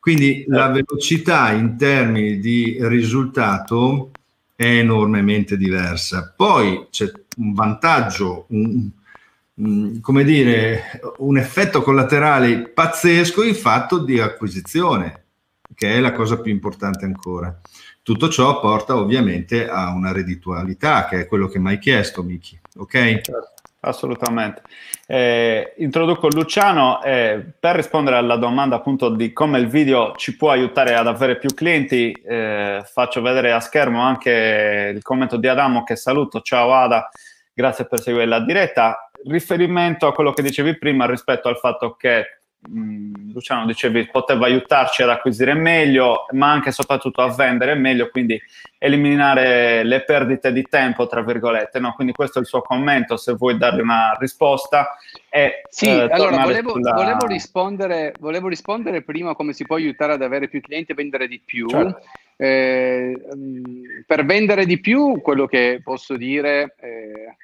Quindi 0.00 0.46
la 0.48 0.70
velocità 0.70 1.52
in 1.52 1.76
termini 1.76 2.38
di 2.38 2.78
risultato 2.80 4.10
è 4.56 4.78
enormemente 4.78 5.56
diversa. 5.56 6.32
Poi 6.34 6.86
c'è 6.90 7.10
un 7.36 7.52
vantaggio, 7.52 8.46
un, 8.48 8.88
un, 9.54 10.00
come 10.00 10.24
dire, 10.24 11.00
un 11.18 11.38
effetto 11.38 11.82
collaterale 11.82 12.68
pazzesco 12.68 13.42
il 13.42 13.54
fatto 13.54 13.98
di 13.98 14.20
acquisizione, 14.20 15.24
che 15.74 15.94
è 15.94 16.00
la 16.00 16.12
cosa 16.12 16.40
più 16.40 16.52
importante 16.52 17.04
ancora. 17.04 17.60
Tutto 18.02 18.28
ciò 18.28 18.60
porta 18.60 18.96
ovviamente 18.96 19.68
a 19.68 19.90
una 19.94 20.12
redditualità, 20.12 21.06
che 21.06 21.20
è 21.20 21.26
quello 21.26 21.48
che 21.48 21.58
mi 21.58 21.70
hai 21.70 21.78
chiesto, 21.78 22.22
Miki. 22.22 22.58
Ok? 22.76 22.92
Certo, 22.92 23.53
assolutamente. 23.84 24.62
Eh, 25.06 25.74
introduco 25.78 26.28
Luciano 26.28 27.02
eh, 27.02 27.44
per 27.58 27.76
rispondere 27.76 28.16
alla 28.16 28.36
domanda 28.36 28.76
appunto 28.76 29.10
di 29.10 29.32
come 29.32 29.58
il 29.58 29.68
video 29.68 30.14
ci 30.16 30.36
può 30.36 30.50
aiutare 30.50 30.94
ad 30.94 31.06
avere 31.06 31.38
più 31.38 31.50
clienti. 31.54 32.10
Eh, 32.10 32.82
faccio 32.84 33.20
vedere 33.20 33.52
a 33.52 33.60
schermo 33.60 34.00
anche 34.00 34.92
il 34.94 35.02
commento 35.02 35.36
di 35.36 35.46
Adamo 35.46 35.84
che 35.84 35.96
saluto. 35.96 36.40
Ciao 36.40 36.72
Ada, 36.72 37.10
grazie 37.52 37.86
per 37.86 38.00
seguire 38.00 38.26
la 38.26 38.40
diretta. 38.40 39.10
Riferimento 39.26 40.06
a 40.06 40.12
quello 40.12 40.32
che 40.32 40.42
dicevi 40.42 40.78
prima 40.78 41.06
rispetto 41.06 41.48
al 41.48 41.58
fatto 41.58 41.94
che 41.94 42.40
Mm, 42.66 43.32
Luciano 43.32 43.66
dicevi 43.66 44.08
poteva 44.10 44.46
aiutarci 44.46 45.02
ad 45.02 45.10
acquisire 45.10 45.52
meglio, 45.52 46.26
ma 46.30 46.50
anche 46.50 46.70
e 46.70 46.72
soprattutto 46.72 47.20
a 47.20 47.34
vendere 47.34 47.74
meglio, 47.74 48.08
quindi 48.08 48.40
eliminare 48.78 49.82
le 49.82 50.02
perdite 50.04 50.52
di 50.52 50.62
tempo, 50.62 51.06
tra 51.06 51.22
virgolette. 51.22 51.78
No? 51.78 51.92
Quindi 51.94 52.14
questo 52.14 52.38
è 52.38 52.40
il 52.40 52.46
suo 52.46 52.62
commento, 52.62 53.16
se 53.16 53.34
vuoi 53.34 53.58
dargli 53.58 53.80
una 53.80 54.16
risposta. 54.18 54.96
E, 55.28 55.62
sì, 55.68 55.86
eh, 55.86 56.08
allora 56.10 56.42
volevo, 56.42 56.70
sulla... 56.70 56.92
volevo, 56.92 57.26
rispondere, 57.26 58.14
volevo, 58.18 58.48
rispondere, 58.48 59.02
prima 59.02 59.34
come 59.34 59.52
si 59.52 59.64
può 59.66 59.76
aiutare 59.76 60.14
ad 60.14 60.22
avere 60.22 60.48
più 60.48 60.60
clienti 60.60 60.92
e 60.92 60.94
vendere 60.94 61.28
di 61.28 61.40
più. 61.44 61.68
Certo. 61.68 62.02
Eh, 62.36 63.14
per 64.06 64.24
vendere 64.24 64.64
di 64.64 64.80
più, 64.80 65.20
quello 65.20 65.46
che 65.46 65.80
posso 65.82 66.16
dire... 66.16 66.74
Eh, 66.80 67.36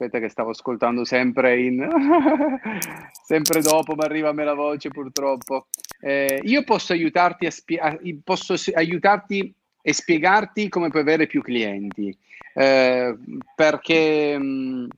aspetta 0.00 0.18
che 0.18 0.30
stavo 0.30 0.50
ascoltando 0.50 1.04
sempre 1.04 1.60
in 1.60 1.86
sempre 3.22 3.60
dopo 3.60 3.94
mi 3.94 4.04
arriva 4.04 4.30
a 4.30 4.32
me 4.32 4.44
la 4.44 4.54
voce 4.54 4.88
purtroppo. 4.88 5.66
Eh, 6.00 6.40
io 6.44 6.64
posso 6.64 6.94
aiutarti 6.94 7.44
a 7.44 7.50
spie- 7.50 8.00
posso 8.24 8.54
aiutarti 8.72 9.54
e 9.82 9.92
spiegarti 9.92 10.70
come 10.70 10.88
puoi 10.88 11.02
avere 11.02 11.26
più 11.26 11.42
clienti. 11.42 12.16
Eh, 12.54 13.14
perché 13.54 14.38
mh, 14.38 14.88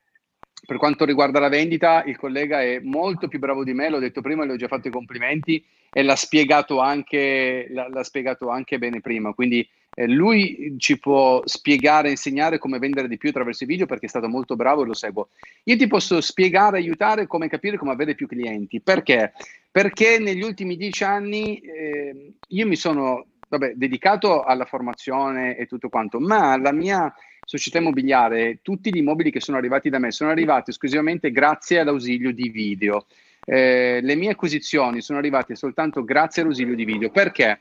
per 0.65 0.77
quanto 0.77 1.05
riguarda 1.05 1.41
la 1.41 1.49
vendita, 1.49 2.05
il 2.05 2.17
collega 2.17 2.63
è 2.63 2.79
molto 2.81 3.27
più 3.27 3.39
bravo 3.39 3.65
di 3.65 3.75
me, 3.75 3.89
l'ho 3.89 3.99
detto 3.99 4.21
prima, 4.21 4.45
gli 4.45 4.51
ho 4.51 4.57
già 4.57 4.69
fatto 4.69 4.89
i 4.89 4.93
complimenti 4.93 5.63
e 5.91 6.03
l'ha 6.03 6.15
spiegato 6.15 6.79
anche, 6.79 7.67
l'ha, 7.69 8.05
spiegato 8.05 8.49
anche 8.49 8.79
bene 8.79 9.01
prima. 9.01 9.33
Quindi 9.35 9.69
eh, 9.95 10.07
lui 10.07 10.77
ci 10.79 10.99
può 10.99 11.43
spiegare, 11.45 12.11
insegnare 12.11 12.59
come 12.59 12.79
vendere 12.79 13.09
di 13.09 13.19
più 13.19 13.31
attraverso 13.31 13.65
i 13.65 13.67
video 13.67 13.87
perché 13.87 14.07
è 14.07 14.09
stato 14.09 14.29
molto 14.29 14.55
bravo 14.55 14.83
e 14.83 14.87
lo 14.87 14.95
seguo. 14.95 15.31
Io 15.65 15.77
ti 15.77 15.89
posso 15.89 16.21
spiegare, 16.21 16.79
aiutare 16.79 17.27
come 17.27 17.49
capire 17.49 17.77
come 17.77 17.93
avere 17.93 18.15
più 18.15 18.29
clienti. 18.29 18.81
Perché? 18.81 19.33
Perché 19.71 20.19
negli 20.21 20.43
ultimi 20.43 20.77
dieci 20.77 21.03
anni 21.03 21.59
eh, 21.59 22.35
io 22.47 22.67
mi 22.67 22.77
sono 22.77 23.27
vabbè, 23.49 23.73
dedicato 23.75 24.45
alla 24.45 24.65
formazione 24.65 25.57
e 25.57 25.67
tutto 25.67 25.89
quanto, 25.89 26.21
ma 26.21 26.57
la 26.57 26.73
mia 26.73 27.13
società 27.45 27.79
immobiliare, 27.79 28.59
tutti 28.63 28.93
gli 28.93 28.99
immobili 28.99 29.31
che 29.31 29.41
sono 29.41 29.59
arrivati 29.59 29.91
da 29.91 29.99
me 29.99 30.11
sono 30.11 30.31
arrivati 30.31 30.71
esclusivamente 30.71 31.31
grazie 31.31 31.81
all'ausilio 31.81 32.33
di 32.33 32.49
video. 32.49 33.07
Eh, 33.45 34.01
le 34.03 34.15
mie 34.15 34.31
acquisizioni 34.31 35.01
sono 35.01 35.19
arrivate 35.19 35.57
soltanto 35.57 36.05
grazie 36.05 36.43
all'ausilio 36.43 36.75
di 36.75 36.85
video. 36.85 37.11
Perché? 37.11 37.59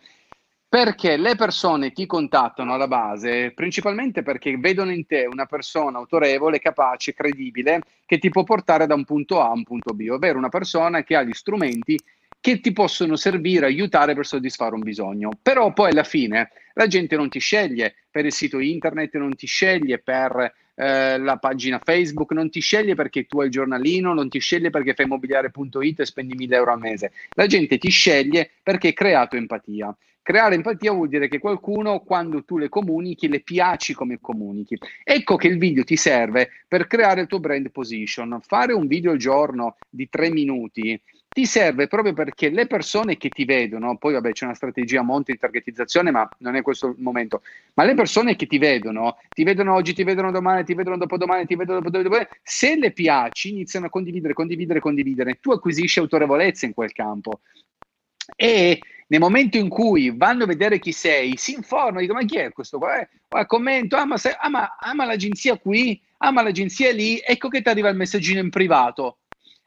Perché 0.69 1.17
le 1.17 1.35
persone 1.35 1.91
ti 1.91 2.05
contattano 2.05 2.73
alla 2.73 2.87
base 2.87 3.51
principalmente 3.53 4.23
perché 4.23 4.55
vedono 4.57 4.91
in 4.91 5.05
te 5.05 5.25
una 5.29 5.45
persona 5.45 5.97
autorevole, 5.97 6.59
capace, 6.59 7.13
credibile, 7.13 7.81
che 8.05 8.19
ti 8.19 8.29
può 8.29 8.43
portare 8.43 8.87
da 8.87 8.93
un 8.93 9.03
punto 9.03 9.41
A 9.41 9.47
a 9.47 9.53
un 9.53 9.63
punto 9.63 9.93
B, 9.93 10.07
ovvero 10.09 10.37
una 10.37 10.49
persona 10.49 11.03
che 11.03 11.15
ha 11.15 11.23
gli 11.23 11.33
strumenti 11.33 11.99
che 12.41 12.59
ti 12.59 12.73
possono 12.73 13.15
servire, 13.15 13.67
aiutare 13.67 14.15
per 14.15 14.25
soddisfare 14.25 14.73
un 14.73 14.81
bisogno. 14.81 15.29
Però 15.41 15.71
poi 15.71 15.91
alla 15.91 16.03
fine 16.03 16.51
la 16.73 16.87
gente 16.87 17.15
non 17.15 17.29
ti 17.29 17.39
sceglie 17.39 17.93
per 18.09 18.25
il 18.25 18.33
sito 18.33 18.59
internet, 18.59 19.15
non 19.15 19.35
ti 19.35 19.45
sceglie 19.45 19.99
per 19.99 20.51
eh, 20.73 21.19
la 21.19 21.37
pagina 21.37 21.79
Facebook, 21.81 22.31
non 22.31 22.49
ti 22.49 22.59
sceglie 22.59 22.95
perché 22.95 23.25
tu 23.25 23.39
hai 23.39 23.45
il 23.45 23.51
giornalino, 23.51 24.13
non 24.13 24.27
ti 24.27 24.39
sceglie 24.39 24.71
perché 24.71 24.95
fai 24.95 25.05
immobiliare.it 25.05 25.99
e 25.99 26.05
spendi 26.05 26.33
1000 26.33 26.55
euro 26.55 26.73
al 26.73 26.79
mese. 26.79 27.11
La 27.35 27.45
gente 27.45 27.77
ti 27.77 27.89
sceglie 27.89 28.49
perché 28.63 28.87
hai 28.87 28.93
creato 28.93 29.35
empatia. 29.35 29.95
Creare 30.23 30.55
empatia 30.55 30.91
vuol 30.91 31.09
dire 31.09 31.27
che 31.27 31.39
qualcuno, 31.39 32.01
quando 32.01 32.43
tu 32.43 32.57
le 32.57 32.69
comunichi, 32.69 33.27
le 33.27 33.41
piaci 33.41 33.93
come 33.93 34.19
comunichi. 34.21 34.77
Ecco 35.03 35.35
che 35.35 35.47
il 35.47 35.57
video 35.57 35.83
ti 35.83 35.95
serve 35.95 36.49
per 36.67 36.87
creare 36.87 37.21
il 37.21 37.27
tuo 37.27 37.39
brand 37.39 37.69
position. 37.71 38.39
Fare 38.41 38.73
un 38.73 38.87
video 38.87 39.11
al 39.11 39.17
giorno 39.17 39.77
di 39.89 40.07
tre 40.09 40.29
minuti 40.29 40.99
ti 41.33 41.45
serve 41.45 41.87
proprio 41.87 42.11
perché 42.11 42.49
le 42.49 42.67
persone 42.67 43.15
che 43.15 43.29
ti 43.29 43.45
vedono, 43.45 43.95
poi 43.95 44.13
vabbè 44.13 44.33
c'è 44.33 44.43
una 44.43 44.53
strategia 44.53 44.99
a 44.99 45.03
monte 45.03 45.31
di 45.31 45.37
targetizzazione, 45.37 46.11
ma 46.11 46.29
non 46.39 46.55
è 46.55 46.61
questo 46.61 46.87
il 46.87 46.95
momento, 46.97 47.41
ma 47.75 47.85
le 47.85 47.93
persone 47.93 48.35
che 48.35 48.47
ti 48.47 48.57
vedono, 48.57 49.17
ti 49.33 49.45
vedono 49.45 49.73
oggi, 49.73 49.93
ti 49.93 50.03
vedono 50.03 50.29
domani, 50.31 50.65
ti 50.65 50.73
vedono 50.73 50.97
dopodomani, 50.97 51.45
ti 51.45 51.55
vedono 51.55 51.79
dopodomani, 51.79 52.27
se 52.43 52.75
le 52.75 52.91
piaci 52.91 53.51
iniziano 53.51 53.85
a 53.85 53.89
condividere, 53.89 54.33
condividere, 54.33 54.81
condividere, 54.81 55.39
tu 55.39 55.51
acquisisci 55.51 55.99
autorevolezza 55.99 56.65
in 56.65 56.73
quel 56.73 56.91
campo. 56.91 57.39
E 58.35 58.81
nel 59.07 59.19
momento 59.21 59.57
in 59.57 59.69
cui 59.69 60.11
vanno 60.13 60.43
a 60.43 60.47
vedere 60.47 60.79
chi 60.79 60.91
sei, 60.91 61.37
si 61.37 61.53
informano, 61.53 62.01
dicono 62.01 62.19
ma 62.19 62.25
chi 62.25 62.37
è 62.39 62.51
questo 62.51 62.77
qua? 62.77 62.99
Eh, 62.99 63.45
commento, 63.45 63.95
ah 63.95 64.05
ma, 64.05 64.17
sei, 64.17 64.33
ah, 64.37 64.77
ah 64.77 64.93
ma 64.93 65.05
l'agenzia 65.05 65.57
qui, 65.57 66.01
ah 66.17 66.31
ma 66.31 66.41
l'agenzia 66.41 66.91
lì, 66.91 67.21
ecco 67.23 67.47
che 67.47 67.61
ti 67.61 67.69
arriva 67.69 67.87
il 67.87 67.95
messaggino 67.95 68.41
in 68.41 68.49
privato 68.49 69.15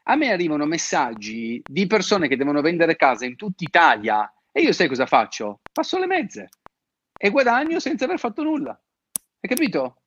a 0.07 0.15
me 0.15 0.31
arrivano 0.31 0.65
messaggi 0.65 1.61
di 1.63 1.87
persone 1.87 2.27
che 2.27 2.37
devono 2.37 2.61
vendere 2.61 2.95
casa 2.95 3.25
in 3.25 3.35
tutta 3.35 3.63
Italia 3.63 4.31
e 4.51 4.61
io 4.61 4.71
sai 4.71 4.87
cosa 4.87 5.05
faccio? 5.05 5.61
Passo 5.71 5.97
le 5.97 6.05
mezze 6.05 6.49
e 7.17 7.29
guadagno 7.29 7.79
senza 7.79 8.05
aver 8.05 8.19
fatto 8.19 8.43
nulla. 8.43 8.71
Hai 8.71 9.49
capito? 9.49 9.97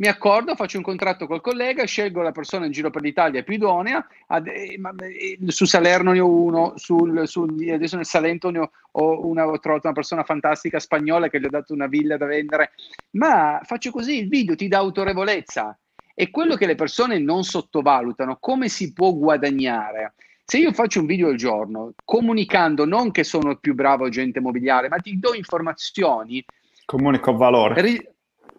Mi 0.00 0.06
accordo, 0.06 0.54
faccio 0.54 0.76
un 0.76 0.84
contratto 0.84 1.26
col 1.26 1.40
collega, 1.40 1.84
scelgo 1.84 2.22
la 2.22 2.30
persona 2.30 2.66
in 2.66 2.72
giro 2.72 2.90
per 2.90 3.02
l'Italia 3.02 3.42
più 3.42 3.54
idonea. 3.54 4.04
Ad, 4.28 4.46
eh, 4.46 4.78
eh, 4.78 5.38
su 5.48 5.64
Salerno 5.64 6.12
ne 6.12 6.20
ho 6.20 6.30
uno, 6.30 6.74
sul, 6.76 7.26
sul, 7.26 7.68
adesso 7.70 7.96
nel 7.96 8.06
Salento 8.06 8.50
ne 8.50 8.60
ho, 8.60 8.70
ho, 8.92 9.26
una, 9.26 9.46
ho 9.46 9.58
trovato 9.58 9.86
una 9.86 9.96
persona 9.96 10.22
fantastica 10.22 10.78
spagnola 10.78 11.28
che 11.28 11.40
gli 11.40 11.46
ho 11.46 11.50
dato 11.50 11.72
una 11.72 11.88
villa 11.88 12.16
da 12.16 12.26
vendere. 12.26 12.72
Ma 13.12 13.60
faccio 13.64 13.90
così, 13.90 14.18
il 14.18 14.28
video 14.28 14.54
ti 14.54 14.68
dà 14.68 14.78
autorevolezza 14.78 15.76
è 16.18 16.30
quello 16.30 16.56
che 16.56 16.66
le 16.66 16.74
persone 16.74 17.20
non 17.20 17.44
sottovalutano, 17.44 18.38
come 18.40 18.68
si 18.68 18.92
può 18.92 19.12
guadagnare. 19.12 20.14
Se 20.44 20.58
io 20.58 20.72
faccio 20.72 20.98
un 20.98 21.06
video 21.06 21.28
al 21.28 21.36
giorno 21.36 21.92
comunicando 22.04 22.84
non 22.84 23.12
che 23.12 23.22
sono 23.22 23.50
il 23.50 23.60
più 23.60 23.72
bravo 23.74 24.06
agente 24.06 24.40
immobiliare, 24.40 24.88
ma 24.88 24.96
ti 24.96 25.16
do 25.16 25.32
informazioni. 25.32 26.44
Comunico 26.86 27.36
valore. 27.36 27.80
Ri- 27.80 28.08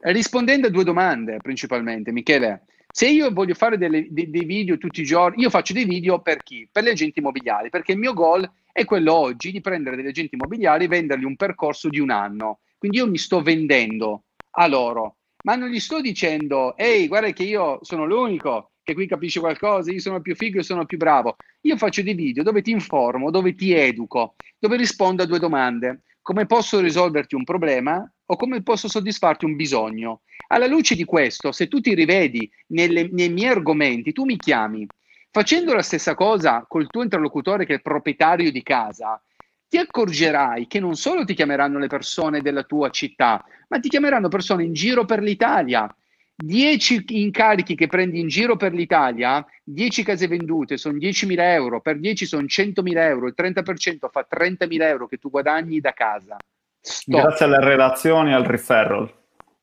rispondendo 0.04 0.68
a 0.68 0.70
due 0.70 0.86
domande 0.86 1.40
principalmente, 1.42 2.14
Michele. 2.14 2.64
Se 2.90 3.10
io 3.10 3.30
voglio 3.34 3.56
fare 3.56 3.78
delle, 3.78 4.08
dei, 4.10 4.30
dei, 4.30 4.46
video 4.46 4.78
tutti 4.78 5.02
i 5.02 5.04
giorni, 5.04 5.42
io 5.42 5.50
faccio 5.50 5.74
dei 5.74 5.84
video 5.84 6.22
per 6.22 6.42
chi? 6.44 6.66
Per 6.72 6.82
gli 6.82 6.88
agenti 6.88 7.20
immobiliari, 7.20 7.70
perché 7.70 7.92
il 7.92 7.98
mio 7.98 8.14
goal 8.14 8.50
è 8.72 8.86
quello 8.86 9.14
oggi 9.14 9.52
di 9.52 9.60
prendere 9.60 9.98
degli 9.98 10.08
agenti 10.08 10.36
immobiliari 10.36 10.86
e 10.86 10.88
vendergli 10.88 11.26
un 11.26 11.36
percorso 11.36 11.90
di 11.90 12.00
un 12.00 12.10
anno. 12.10 12.60
Quindi 12.78 13.00
io 13.00 13.08
mi 13.10 13.18
sto 13.18 13.42
vendendo 13.42 14.24
a 14.52 14.66
loro 14.68 15.18
ma 15.44 15.56
non 15.56 15.70
gli 15.70 15.80
sto 15.80 16.02
dicendo, 16.02 16.76
ehi, 16.76 17.08
guarda 17.08 17.32
che 17.32 17.44
io 17.44 17.80
sono 17.82 18.06
l'unico 18.06 18.72
che 18.90 18.96
qui 18.96 19.06
capisce 19.06 19.40
qualcosa, 19.40 19.92
io 19.92 20.00
sono 20.00 20.20
più 20.20 20.36
figo 20.36 20.60
e 20.60 20.64
sono 20.64 20.86
più 20.86 20.98
bravo. 20.98 21.36
Io 21.62 21.78
faccio 21.78 22.02
dei 22.02 22.16
video 22.16 22.42
dove 22.42 22.64
ti 22.64 22.72
informo, 22.72 23.30
dove 23.30 23.54
ti 23.54 23.72
educo, 23.72 24.36
dove 24.58 24.78
rispondo 24.78 25.22
a 25.22 25.26
due 25.28 25.38
domande. 25.38 26.02
Come 26.24 26.48
posso 26.48 26.80
risolverti 26.80 27.36
un 27.36 27.44
problema 27.44 28.12
o 28.26 28.36
come 28.36 28.64
posso 28.64 28.88
soddisfarti 28.88 29.46
un 29.46 29.56
bisogno? 29.56 30.22
Alla 30.48 30.66
luce 30.66 30.96
di 30.96 31.06
questo, 31.06 31.52
se 31.52 31.68
tu 31.68 31.80
ti 31.80 31.94
rivedi 31.94 32.50
nelle, 32.68 33.10
nei 33.12 33.30
miei 33.30 33.52
argomenti, 33.52 34.12
tu 34.12 34.26
mi 34.26 34.38
chiami. 34.38 34.88
Facendo 35.32 35.74
la 35.76 35.84
stessa 35.84 36.16
cosa 36.16 36.66
col 36.68 36.88
tuo 36.88 37.04
interlocutore 37.04 37.68
che 37.68 37.74
è 37.74 37.76
il 37.76 37.84
proprietario 37.84 38.52
di 38.52 38.64
casa, 38.64 39.22
ti 39.70 39.78
accorgerai 39.78 40.66
che 40.68 40.80
non 40.80 40.96
solo 40.96 41.24
ti 41.24 41.36
chiameranno 41.36 41.78
le 41.78 41.88
persone 41.88 42.42
della 42.42 42.64
tua 42.64 42.90
città, 42.90 43.46
ma 43.68 43.80
ti 43.80 43.88
chiameranno 43.88 44.28
persone 44.28 44.64
in 44.64 44.74
giro 44.74 45.06
per 45.06 45.22
l'Italia. 45.22 45.94
10 46.36 47.04
incarichi 47.10 47.76
che 47.76 47.88
prendi 47.88 48.20
in 48.20 48.30
giro 48.30 48.56
per 48.56 48.74
l'Italia, 48.74 49.46
10 49.64 50.04
case 50.04 50.28
vendute 50.28 50.78
sono 50.78 50.98
10.000 50.98 51.38
euro, 51.38 51.82
per 51.82 52.00
10 52.00 52.26
sono 52.26 52.44
100.000 52.44 52.98
euro, 52.98 53.28
il 53.28 53.36
30% 53.38 54.10
fa 54.10 54.26
30.000 54.30 54.82
euro 54.84 55.08
che 55.08 55.18
tu 55.18 55.30
guadagni 55.30 55.82
da 55.82 55.92
casa. 55.92 56.38
Stop. 56.80 57.22
Grazie 57.22 57.46
alle 57.46 57.60
relazioni 57.60 58.32
e 58.32 58.34
al 58.34 58.46
referral. 58.46 59.14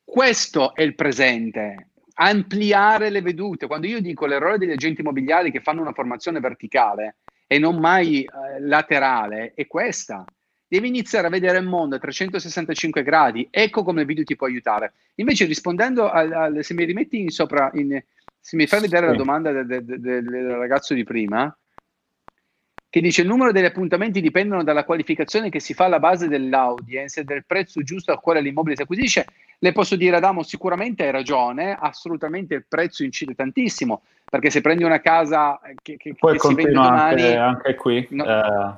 Questo 0.03 0.75
è 0.75 0.83
il 0.83 0.93
presente. 0.93 1.89
Ampliare 2.13 3.09
le 3.09 3.21
vedute. 3.21 3.67
Quando 3.67 3.87
io 3.87 3.99
dico 3.99 4.27
l'errore 4.27 4.59
degli 4.59 4.71
agenti 4.71 5.01
immobiliari 5.01 5.51
che 5.51 5.61
fanno 5.61 5.81
una 5.81 5.93
formazione 5.93 6.39
verticale, 6.39 7.17
e 7.47 7.57
non 7.57 7.77
mai 7.79 8.23
eh, 8.23 8.59
laterale 8.59 9.53
è 9.55 9.65
questa. 9.65 10.25
Devi 10.67 10.89
iniziare 10.89 11.27
a 11.27 11.29
vedere 11.29 11.59
il 11.59 11.65
mondo 11.65 11.95
a 11.95 11.99
365 11.99 13.01
gradi, 13.01 13.47
ecco 13.49 13.83
come 13.83 14.01
il 14.01 14.07
video 14.07 14.25
ti 14.25 14.35
può 14.35 14.47
aiutare. 14.47 14.93
Invece 15.15 15.45
rispondendo 15.45 16.09
al, 16.09 16.31
al 16.33 16.63
se 16.63 16.73
mi 16.73 16.83
rimetti 16.83 17.21
in 17.21 17.29
sopra, 17.29 17.71
in, 17.73 17.97
se 18.37 18.57
mi 18.57 18.67
fai 18.67 18.81
vedere 18.81 19.05
sì. 19.05 19.11
la 19.11 19.17
domanda 19.17 19.51
del, 19.53 19.85
del, 19.85 19.99
del, 19.99 20.49
ragazzo 20.55 20.93
di 20.93 21.05
prima, 21.05 21.57
che 22.89 23.01
dice 23.01 23.21
il 23.21 23.27
numero 23.27 23.51
degli 23.51 23.65
appuntamenti 23.65 24.21
dipendono 24.21 24.63
dalla 24.63 24.85
qualificazione 24.85 25.49
che 25.49 25.59
si 25.59 25.73
fa 25.73 25.85
alla 25.85 25.99
base 25.99 26.27
dell'audience 26.27 27.21
e 27.21 27.23
del 27.23 27.45
prezzo 27.45 27.81
giusto 27.81 28.11
al 28.11 28.21
quale 28.21 28.41
l'immobile 28.41 28.75
si 28.75 28.81
acquisisce, 28.81 29.25
le 29.59 29.71
posso 29.71 29.95
dire 29.95 30.15
Adamo 30.15 30.43
sicuramente 30.43 31.03
hai 31.03 31.11
ragione, 31.11 31.75
assolutamente 31.77 32.55
il 32.55 32.65
prezzo 32.67 33.03
incide 33.03 33.35
tantissimo, 33.35 34.03
perché 34.23 34.49
se 34.49 34.61
prendi 34.61 34.83
una 34.83 35.01
casa 35.01 35.59
che, 35.81 35.97
che, 35.97 36.15
Poi 36.17 36.33
che 36.33 36.47
si 36.47 36.53
vende 36.53 36.71
domani, 36.71 37.21
anche, 37.23 37.35
anche 37.35 37.75
qui, 37.75 38.07
no, 38.11 38.25
eh. 38.25 38.73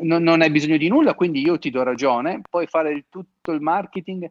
non, 0.00 0.22
non 0.22 0.40
hai 0.40 0.50
bisogno 0.50 0.76
di 0.76 0.88
nulla, 0.88 1.14
quindi 1.14 1.40
io 1.40 1.58
ti 1.58 1.70
do 1.70 1.82
ragione, 1.82 2.40
puoi 2.48 2.66
fare 2.66 2.92
il, 2.92 3.04
tutto 3.08 3.52
il 3.52 3.60
marketing 3.60 4.30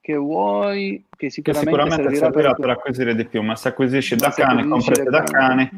che 0.00 0.16
vuoi, 0.16 1.04
che 1.16 1.30
sicuramente, 1.30 1.70
che 1.70 1.76
sicuramente 1.76 2.02
servirà, 2.02 2.32
servirà 2.32 2.54
per, 2.54 2.60
per, 2.60 2.70
acquisire 2.70 3.14
di 3.14 3.24
più, 3.24 3.42
ma 3.42 3.54
se 3.54 3.68
acquisisci 3.68 4.16
da 4.16 4.30
cani, 4.30 4.66
comprati 4.66 5.02
da 5.04 5.22
cani, 5.22 5.70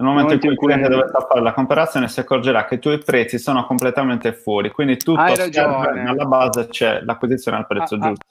nel 0.00 0.08
momento 0.08 0.32
in 0.32 0.40
cui 0.40 0.50
il 0.50 0.56
cliente 0.56 0.88
dovesse 0.88 1.26
fare 1.28 1.42
la 1.42 1.52
comparazione 1.52 2.08
si 2.08 2.20
accorgerà 2.20 2.64
che 2.64 2.76
i 2.76 2.78
tuoi 2.78 2.98
prezzi 2.98 3.38
sono 3.38 3.64
completamente 3.66 4.32
fuori, 4.32 4.70
quindi 4.70 4.96
tutto 4.96 5.20
alla 5.20 6.24
base 6.24 6.68
c'è 6.68 7.02
l'acquisizione 7.02 7.58
al 7.58 7.66
prezzo 7.66 7.94
ah, 7.96 7.98
ah. 7.98 8.06
giusto. 8.08 8.26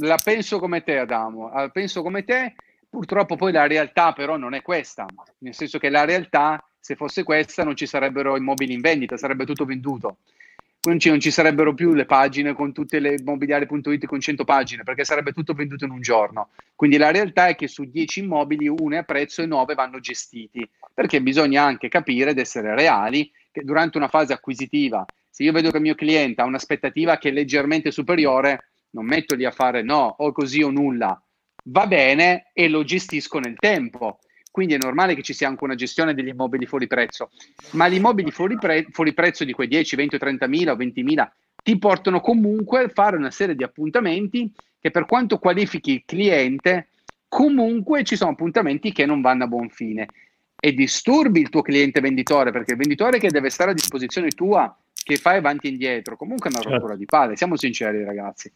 La 0.00 0.18
penso 0.22 0.58
come 0.58 0.82
te 0.82 0.98
Adamo, 0.98 1.50
la 1.52 1.68
penso 1.68 2.02
come 2.02 2.24
te, 2.24 2.54
purtroppo 2.88 3.36
poi 3.36 3.52
la 3.52 3.66
realtà 3.66 4.12
però 4.12 4.36
non 4.36 4.54
è 4.54 4.62
questa, 4.62 5.06
nel 5.38 5.54
senso 5.54 5.78
che 5.78 5.90
la 5.90 6.04
realtà 6.04 6.62
se 6.78 6.96
fosse 6.96 7.22
questa 7.22 7.64
non 7.64 7.76
ci 7.76 7.86
sarebbero 7.86 8.36
immobili 8.36 8.72
in 8.72 8.80
vendita, 8.80 9.16
sarebbe 9.16 9.44
tutto 9.44 9.64
venduto 9.64 10.18
non 10.88 10.98
ci, 10.98 11.08
non 11.08 11.20
ci, 11.20 11.30
sarebbero 11.30 11.74
più 11.74 11.92
le 11.92 12.06
pagine 12.06 12.52
con 12.54 12.72
tutte 12.72 12.98
le 12.98 13.14
immobiliari.it 13.18 14.06
con 14.06 14.20
100 14.20 14.44
pagine 14.44 14.82
perché 14.82 15.04
sarebbe 15.04 15.32
tutto 15.32 15.52
venduto 15.52 15.84
in 15.84 15.90
un 15.90 16.00
giorno. 16.00 16.50
Quindi 16.74 16.96
la 16.96 17.10
realtà 17.10 17.48
è 17.48 17.54
che 17.54 17.68
su 17.68 17.84
10 17.84 18.20
immobili 18.20 18.68
uno 18.68 18.94
è 18.94 18.98
a 18.98 19.02
prezzo 19.02 19.42
e 19.42 19.46
9 19.46 19.74
vanno 19.74 20.00
gestiti 20.00 20.68
perché 20.92 21.20
bisogna 21.20 21.62
anche 21.62 21.88
capire 21.88 22.30
ed 22.30 22.38
essere 22.38 22.74
reali 22.74 23.30
che 23.52 23.62
durante 23.62 23.96
una 23.98 24.08
fase 24.08 24.32
acquisitiva, 24.32 25.04
se 25.28 25.42
io 25.42 25.52
vedo 25.52 25.70
che 25.70 25.76
il 25.76 25.82
mio 25.82 25.94
cliente 25.94 26.40
ha 26.40 26.44
un'aspettativa 26.44 27.18
che 27.18 27.28
è 27.28 27.32
leggermente 27.32 27.90
superiore, 27.90 28.70
non 28.90 29.04
metto 29.04 29.34
lì 29.34 29.44
a 29.44 29.50
fare 29.50 29.82
no 29.82 30.16
o 30.18 30.32
così 30.32 30.62
o 30.62 30.70
nulla, 30.70 31.20
va 31.64 31.86
bene 31.86 32.50
e 32.52 32.68
lo 32.68 32.82
gestisco 32.82 33.38
nel 33.38 33.56
tempo 33.58 34.18
quindi 34.50 34.74
è 34.74 34.78
normale 34.78 35.14
che 35.14 35.22
ci 35.22 35.32
sia 35.32 35.48
anche 35.48 35.64
una 35.64 35.74
gestione 35.74 36.14
degli 36.14 36.28
immobili 36.28 36.66
fuori 36.66 36.86
prezzo, 36.86 37.30
ma 37.72 37.88
gli 37.88 37.94
immobili 37.94 38.30
fuori, 38.30 38.56
pre- 38.58 38.86
fuori 38.90 39.12
prezzo 39.14 39.44
di 39.44 39.52
quei 39.52 39.68
10, 39.68 39.96
20 39.96 40.14
o 40.16 40.18
30 40.18 40.46
mila 40.46 40.72
o 40.72 40.76
20 40.76 41.02
mila 41.02 41.32
ti 41.62 41.78
portano 41.78 42.20
comunque 42.20 42.84
a 42.84 42.88
fare 42.88 43.16
una 43.16 43.30
serie 43.30 43.54
di 43.54 43.62
appuntamenti 43.62 44.50
che 44.80 44.90
per 44.90 45.06
quanto 45.06 45.38
qualifichi 45.38 45.92
il 45.92 46.02
cliente, 46.06 46.88
comunque 47.28 48.04
ci 48.04 48.16
sono 48.16 48.30
appuntamenti 48.30 48.92
che 48.92 49.04
non 49.04 49.20
vanno 49.20 49.44
a 49.44 49.48
buon 49.48 49.68
fine 49.68 50.06
e 50.60 50.72
disturbi 50.72 51.40
il 51.40 51.50
tuo 51.50 51.62
cliente 51.62 52.00
venditore 52.00 52.50
perché 52.50 52.72
il 52.72 52.78
venditore 52.78 53.18
che 53.18 53.28
deve 53.28 53.50
stare 53.50 53.70
a 53.70 53.74
disposizione 53.74 54.30
tua 54.30 54.76
che 54.92 55.16
fai 55.16 55.36
avanti 55.36 55.68
e 55.68 55.70
indietro 55.70 56.16
comunque 56.16 56.48
è 56.48 56.52
una 56.52 56.62
certo. 56.62 56.78
rottura 56.78 56.96
di 56.96 57.04
palle 57.04 57.36
siamo 57.36 57.56
sinceri 57.56 58.02
ragazzi 58.02 58.50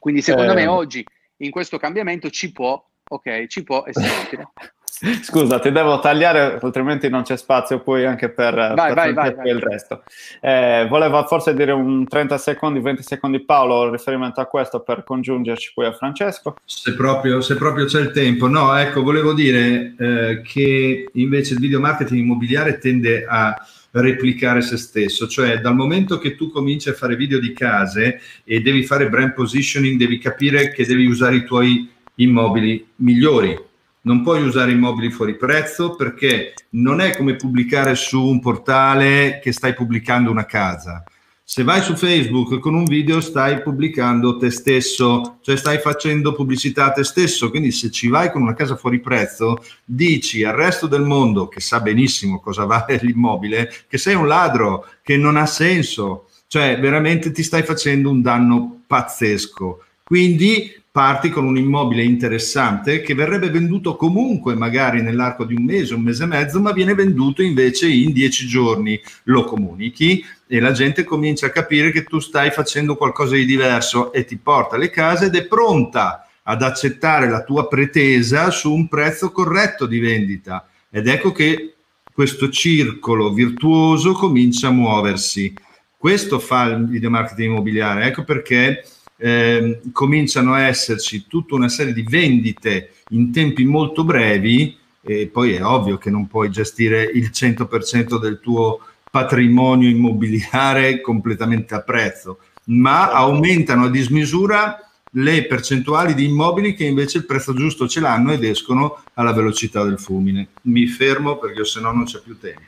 quindi 0.00 0.20
secondo 0.20 0.52
eh. 0.52 0.54
me 0.56 0.66
oggi 0.66 1.06
in 1.38 1.50
questo 1.50 1.78
cambiamento 1.78 2.28
ci 2.30 2.50
può 2.50 2.84
ok 3.08 3.46
ci 3.46 3.62
può 3.62 3.84
essere 3.86 4.24
utile 4.24 4.48
Scusa, 5.22 5.58
ti 5.58 5.70
devo 5.70 5.98
tagliare, 5.98 6.58
altrimenti 6.62 7.10
non 7.10 7.22
c'è 7.22 7.36
spazio 7.36 7.80
poi 7.80 8.06
anche 8.06 8.30
per, 8.30 8.54
vai, 8.54 8.94
per 8.94 9.12
vai, 9.12 9.34
vai, 9.34 9.50
il 9.50 9.60
resto. 9.60 10.02
Eh, 10.40 10.86
volevo 10.88 11.22
forse 11.26 11.52
dire 11.52 11.72
un 11.72 12.06
30 12.06 12.38
secondi, 12.38 12.80
20 12.80 13.02
secondi 13.02 13.44
Paolo, 13.44 13.90
riferimento 13.90 14.40
a 14.40 14.46
questo 14.46 14.80
per 14.80 15.04
congiungerci 15.04 15.72
poi 15.74 15.84
a 15.84 15.92
Francesco. 15.92 16.56
Se 16.64 16.94
proprio, 16.94 17.42
se 17.42 17.56
proprio 17.56 17.84
c'è 17.84 18.00
il 18.00 18.10
tempo. 18.10 18.48
No, 18.48 18.74
ecco, 18.74 19.02
volevo 19.02 19.34
dire 19.34 19.94
eh, 19.98 20.40
che 20.42 21.10
invece 21.12 21.52
il 21.52 21.60
video 21.60 21.78
marketing 21.78 22.20
immobiliare 22.20 22.78
tende 22.78 23.26
a 23.28 23.54
replicare 23.90 24.62
se 24.62 24.78
stesso, 24.78 25.26
cioè 25.26 25.58
dal 25.58 25.74
momento 25.74 26.16
che 26.18 26.34
tu 26.36 26.50
cominci 26.50 26.88
a 26.88 26.94
fare 26.94 27.16
video 27.16 27.38
di 27.38 27.52
case 27.52 28.20
e 28.44 28.60
devi 28.60 28.82
fare 28.82 29.10
brand 29.10 29.34
positioning, 29.34 29.98
devi 29.98 30.18
capire 30.18 30.72
che 30.72 30.86
devi 30.86 31.04
usare 31.04 31.36
i 31.36 31.44
tuoi 31.44 31.90
immobili 32.14 32.86
migliori 32.96 33.74
non 34.06 34.22
puoi 34.22 34.42
usare 34.42 34.70
immobili 34.70 35.10
fuori 35.10 35.36
prezzo 35.36 35.96
perché 35.96 36.54
non 36.70 37.00
è 37.00 37.16
come 37.16 37.34
pubblicare 37.34 37.96
su 37.96 38.24
un 38.24 38.40
portale 38.40 39.40
che 39.42 39.52
stai 39.52 39.74
pubblicando 39.74 40.30
una 40.30 40.46
casa. 40.46 41.04
Se 41.48 41.62
vai 41.62 41.80
su 41.80 41.94
Facebook 41.94 42.58
con 42.58 42.74
un 42.74 42.84
video 42.84 43.20
stai 43.20 43.62
pubblicando 43.62 44.36
te 44.36 44.50
stesso, 44.50 45.38
cioè 45.42 45.56
stai 45.56 45.78
facendo 45.78 46.34
pubblicità 46.34 46.86
a 46.86 46.92
te 46.92 47.04
stesso, 47.04 47.50
quindi 47.50 47.70
se 47.70 47.90
ci 47.90 48.08
vai 48.08 48.30
con 48.32 48.42
una 48.42 48.54
casa 48.54 48.76
fuori 48.76 49.00
prezzo, 49.00 49.62
dici 49.84 50.42
al 50.44 50.54
resto 50.54 50.86
del 50.86 51.02
mondo 51.02 51.46
che 51.48 51.60
sa 51.60 51.80
benissimo 51.80 52.40
cosa 52.40 52.64
vale 52.66 52.98
l'immobile, 53.02 53.72
che 53.88 53.98
sei 53.98 54.14
un 54.14 54.26
ladro, 54.26 54.86
che 55.02 55.16
non 55.16 55.36
ha 55.36 55.46
senso, 55.46 56.28
cioè 56.46 56.78
veramente 56.78 57.32
ti 57.32 57.42
stai 57.42 57.62
facendo 57.62 58.10
un 58.10 58.22
danno 58.22 58.82
pazzesco. 58.86 59.82
Quindi 60.04 60.84
parti 60.96 61.28
con 61.28 61.44
un 61.44 61.58
immobile 61.58 62.02
interessante 62.02 63.02
che 63.02 63.12
verrebbe 63.12 63.50
venduto 63.50 63.96
comunque 63.96 64.54
magari 64.54 65.02
nell'arco 65.02 65.44
di 65.44 65.52
un 65.52 65.62
mese, 65.62 65.92
un 65.92 66.00
mese 66.00 66.22
e 66.22 66.26
mezzo, 66.26 66.58
ma 66.58 66.72
viene 66.72 66.94
venduto 66.94 67.42
invece 67.42 67.86
in 67.86 68.14
dieci 68.14 68.46
giorni. 68.46 68.98
Lo 69.24 69.44
comunichi 69.44 70.24
e 70.46 70.58
la 70.58 70.72
gente 70.72 71.04
comincia 71.04 71.48
a 71.48 71.50
capire 71.50 71.90
che 71.90 72.04
tu 72.04 72.18
stai 72.18 72.50
facendo 72.50 72.96
qualcosa 72.96 73.34
di 73.34 73.44
diverso 73.44 74.10
e 74.10 74.24
ti 74.24 74.38
porta 74.38 74.78
le 74.78 74.88
case 74.88 75.26
ed 75.26 75.34
è 75.34 75.44
pronta 75.44 76.26
ad 76.44 76.62
accettare 76.62 77.28
la 77.28 77.44
tua 77.44 77.68
pretesa 77.68 78.48
su 78.50 78.72
un 78.72 78.88
prezzo 78.88 79.30
corretto 79.32 79.84
di 79.84 79.98
vendita. 79.98 80.66
Ed 80.88 81.08
ecco 81.08 81.30
che 81.30 81.74
questo 82.10 82.48
circolo 82.48 83.34
virtuoso 83.34 84.12
comincia 84.12 84.68
a 84.68 84.70
muoversi. 84.70 85.52
Questo 85.94 86.38
fa 86.38 86.64
il 86.64 86.86
video 86.86 87.10
marketing 87.10 87.50
immobiliare, 87.50 88.06
ecco 88.06 88.24
perché 88.24 88.82
eh, 89.18 89.80
cominciano 89.92 90.54
a 90.54 90.66
esserci 90.66 91.26
tutta 91.26 91.54
una 91.54 91.68
serie 91.68 91.92
di 91.92 92.02
vendite 92.02 92.92
in 93.10 93.32
tempi 93.32 93.64
molto 93.64 94.04
brevi 94.04 94.76
e 95.02 95.28
poi 95.28 95.54
è 95.54 95.64
ovvio 95.64 95.98
che 95.98 96.10
non 96.10 96.26
puoi 96.26 96.50
gestire 96.50 97.02
il 97.02 97.30
100% 97.32 98.18
del 98.18 98.40
tuo 98.40 98.80
patrimonio 99.10 99.88
immobiliare 99.88 101.00
completamente 101.00 101.74
a 101.74 101.80
prezzo, 101.80 102.40
ma 102.64 103.04
certo. 103.04 103.16
aumentano 103.16 103.84
a 103.84 103.90
dismisura 103.90 104.80
le 105.12 105.46
percentuali 105.46 106.12
di 106.12 106.24
immobili 106.24 106.74
che 106.74 106.84
invece 106.84 107.18
il 107.18 107.26
prezzo 107.26 107.54
giusto 107.54 107.88
ce 107.88 108.00
l'hanno 108.00 108.32
ed 108.32 108.44
escono 108.44 108.98
alla 109.14 109.32
velocità 109.32 109.82
del 109.84 109.98
fulmine. 109.98 110.48
Mi 110.62 110.86
fermo 110.86 111.38
perché 111.38 111.64
se 111.64 111.80
no 111.80 111.92
non 111.92 112.04
c'è 112.04 112.20
più 112.20 112.38
tempo. 112.38 112.60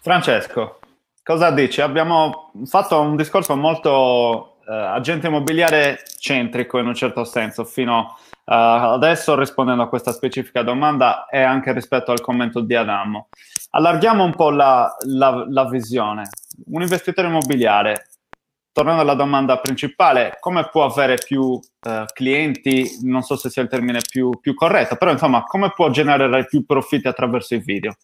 Francesco, 0.00 0.78
cosa 1.22 1.50
dici? 1.50 1.80
Abbiamo 1.80 2.52
fatto 2.64 2.98
un 3.00 3.16
discorso 3.16 3.54
molto 3.56 4.51
agente 4.72 5.26
immobiliare 5.26 6.02
centrico 6.18 6.78
in 6.78 6.86
un 6.86 6.94
certo 6.94 7.24
senso 7.24 7.64
fino 7.64 8.16
uh, 8.44 8.52
adesso 8.52 9.38
rispondendo 9.38 9.82
a 9.82 9.88
questa 9.88 10.12
specifica 10.12 10.62
domanda 10.62 11.26
e 11.26 11.40
anche 11.42 11.72
rispetto 11.72 12.12
al 12.12 12.20
commento 12.20 12.60
di 12.60 12.74
Adamo. 12.74 13.28
Allarghiamo 13.70 14.24
un 14.24 14.34
po' 14.34 14.50
la, 14.50 14.94
la, 15.06 15.44
la 15.48 15.68
visione. 15.68 16.28
Un 16.66 16.82
investitore 16.82 17.28
immobiliare, 17.28 18.08
tornando 18.72 19.02
alla 19.02 19.14
domanda 19.14 19.58
principale, 19.58 20.36
come 20.40 20.68
può 20.70 20.84
avere 20.84 21.16
più 21.16 21.42
uh, 21.42 21.60
clienti? 22.12 22.98
Non 23.02 23.22
so 23.22 23.36
se 23.36 23.50
sia 23.50 23.62
il 23.62 23.68
termine 23.68 24.00
più, 24.08 24.30
più 24.40 24.54
corretto, 24.54 24.96
però 24.96 25.10
insomma, 25.10 25.42
come 25.44 25.72
può 25.74 25.90
generare 25.90 26.44
più 26.46 26.64
profitti 26.66 27.08
attraverso 27.08 27.54
i 27.54 27.60
video? 27.60 27.94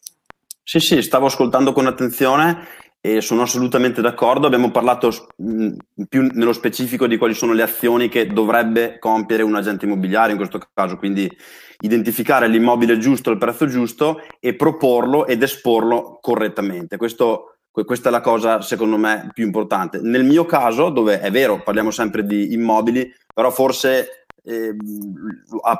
Sì, 0.63 0.79
sì, 0.79 1.01
stavo 1.01 1.25
ascoltando 1.25 1.73
con 1.73 1.87
attenzione 1.87 2.67
e 3.01 3.21
sono 3.21 3.43
assolutamente 3.43 4.01
d'accordo. 4.01 4.47
Abbiamo 4.47 4.71
parlato 4.71 5.11
mh, 5.37 5.75
più 6.07 6.29
nello 6.33 6.53
specifico 6.53 7.07
di 7.07 7.17
quali 7.17 7.33
sono 7.33 7.53
le 7.53 7.63
azioni 7.63 8.09
che 8.09 8.27
dovrebbe 8.27 8.99
compiere 8.99 9.43
un 9.43 9.55
agente 9.55 9.85
immobiliare 9.85 10.31
in 10.31 10.37
questo 10.37 10.59
caso, 10.73 10.97
quindi 10.97 11.29
identificare 11.81 12.47
l'immobile 12.47 12.97
giusto 12.97 13.29
al 13.29 13.37
prezzo 13.37 13.65
giusto 13.67 14.21
e 14.39 14.55
proporlo 14.55 15.25
ed 15.25 15.41
esporlo 15.41 16.19
correttamente. 16.21 16.97
Questo, 16.97 17.59
questa 17.71 18.09
è 18.09 18.11
la 18.11 18.21
cosa 18.21 18.61
secondo 18.61 18.97
me 18.97 19.29
più 19.33 19.45
importante. 19.45 19.99
Nel 20.01 20.25
mio 20.25 20.45
caso, 20.45 20.89
dove 20.89 21.21
è 21.21 21.31
vero, 21.31 21.63
parliamo 21.63 21.91
sempre 21.91 22.25
di 22.25 22.51
immobili, 22.53 23.09
però 23.33 23.49
forse 23.49 24.25
eh, 24.43 24.75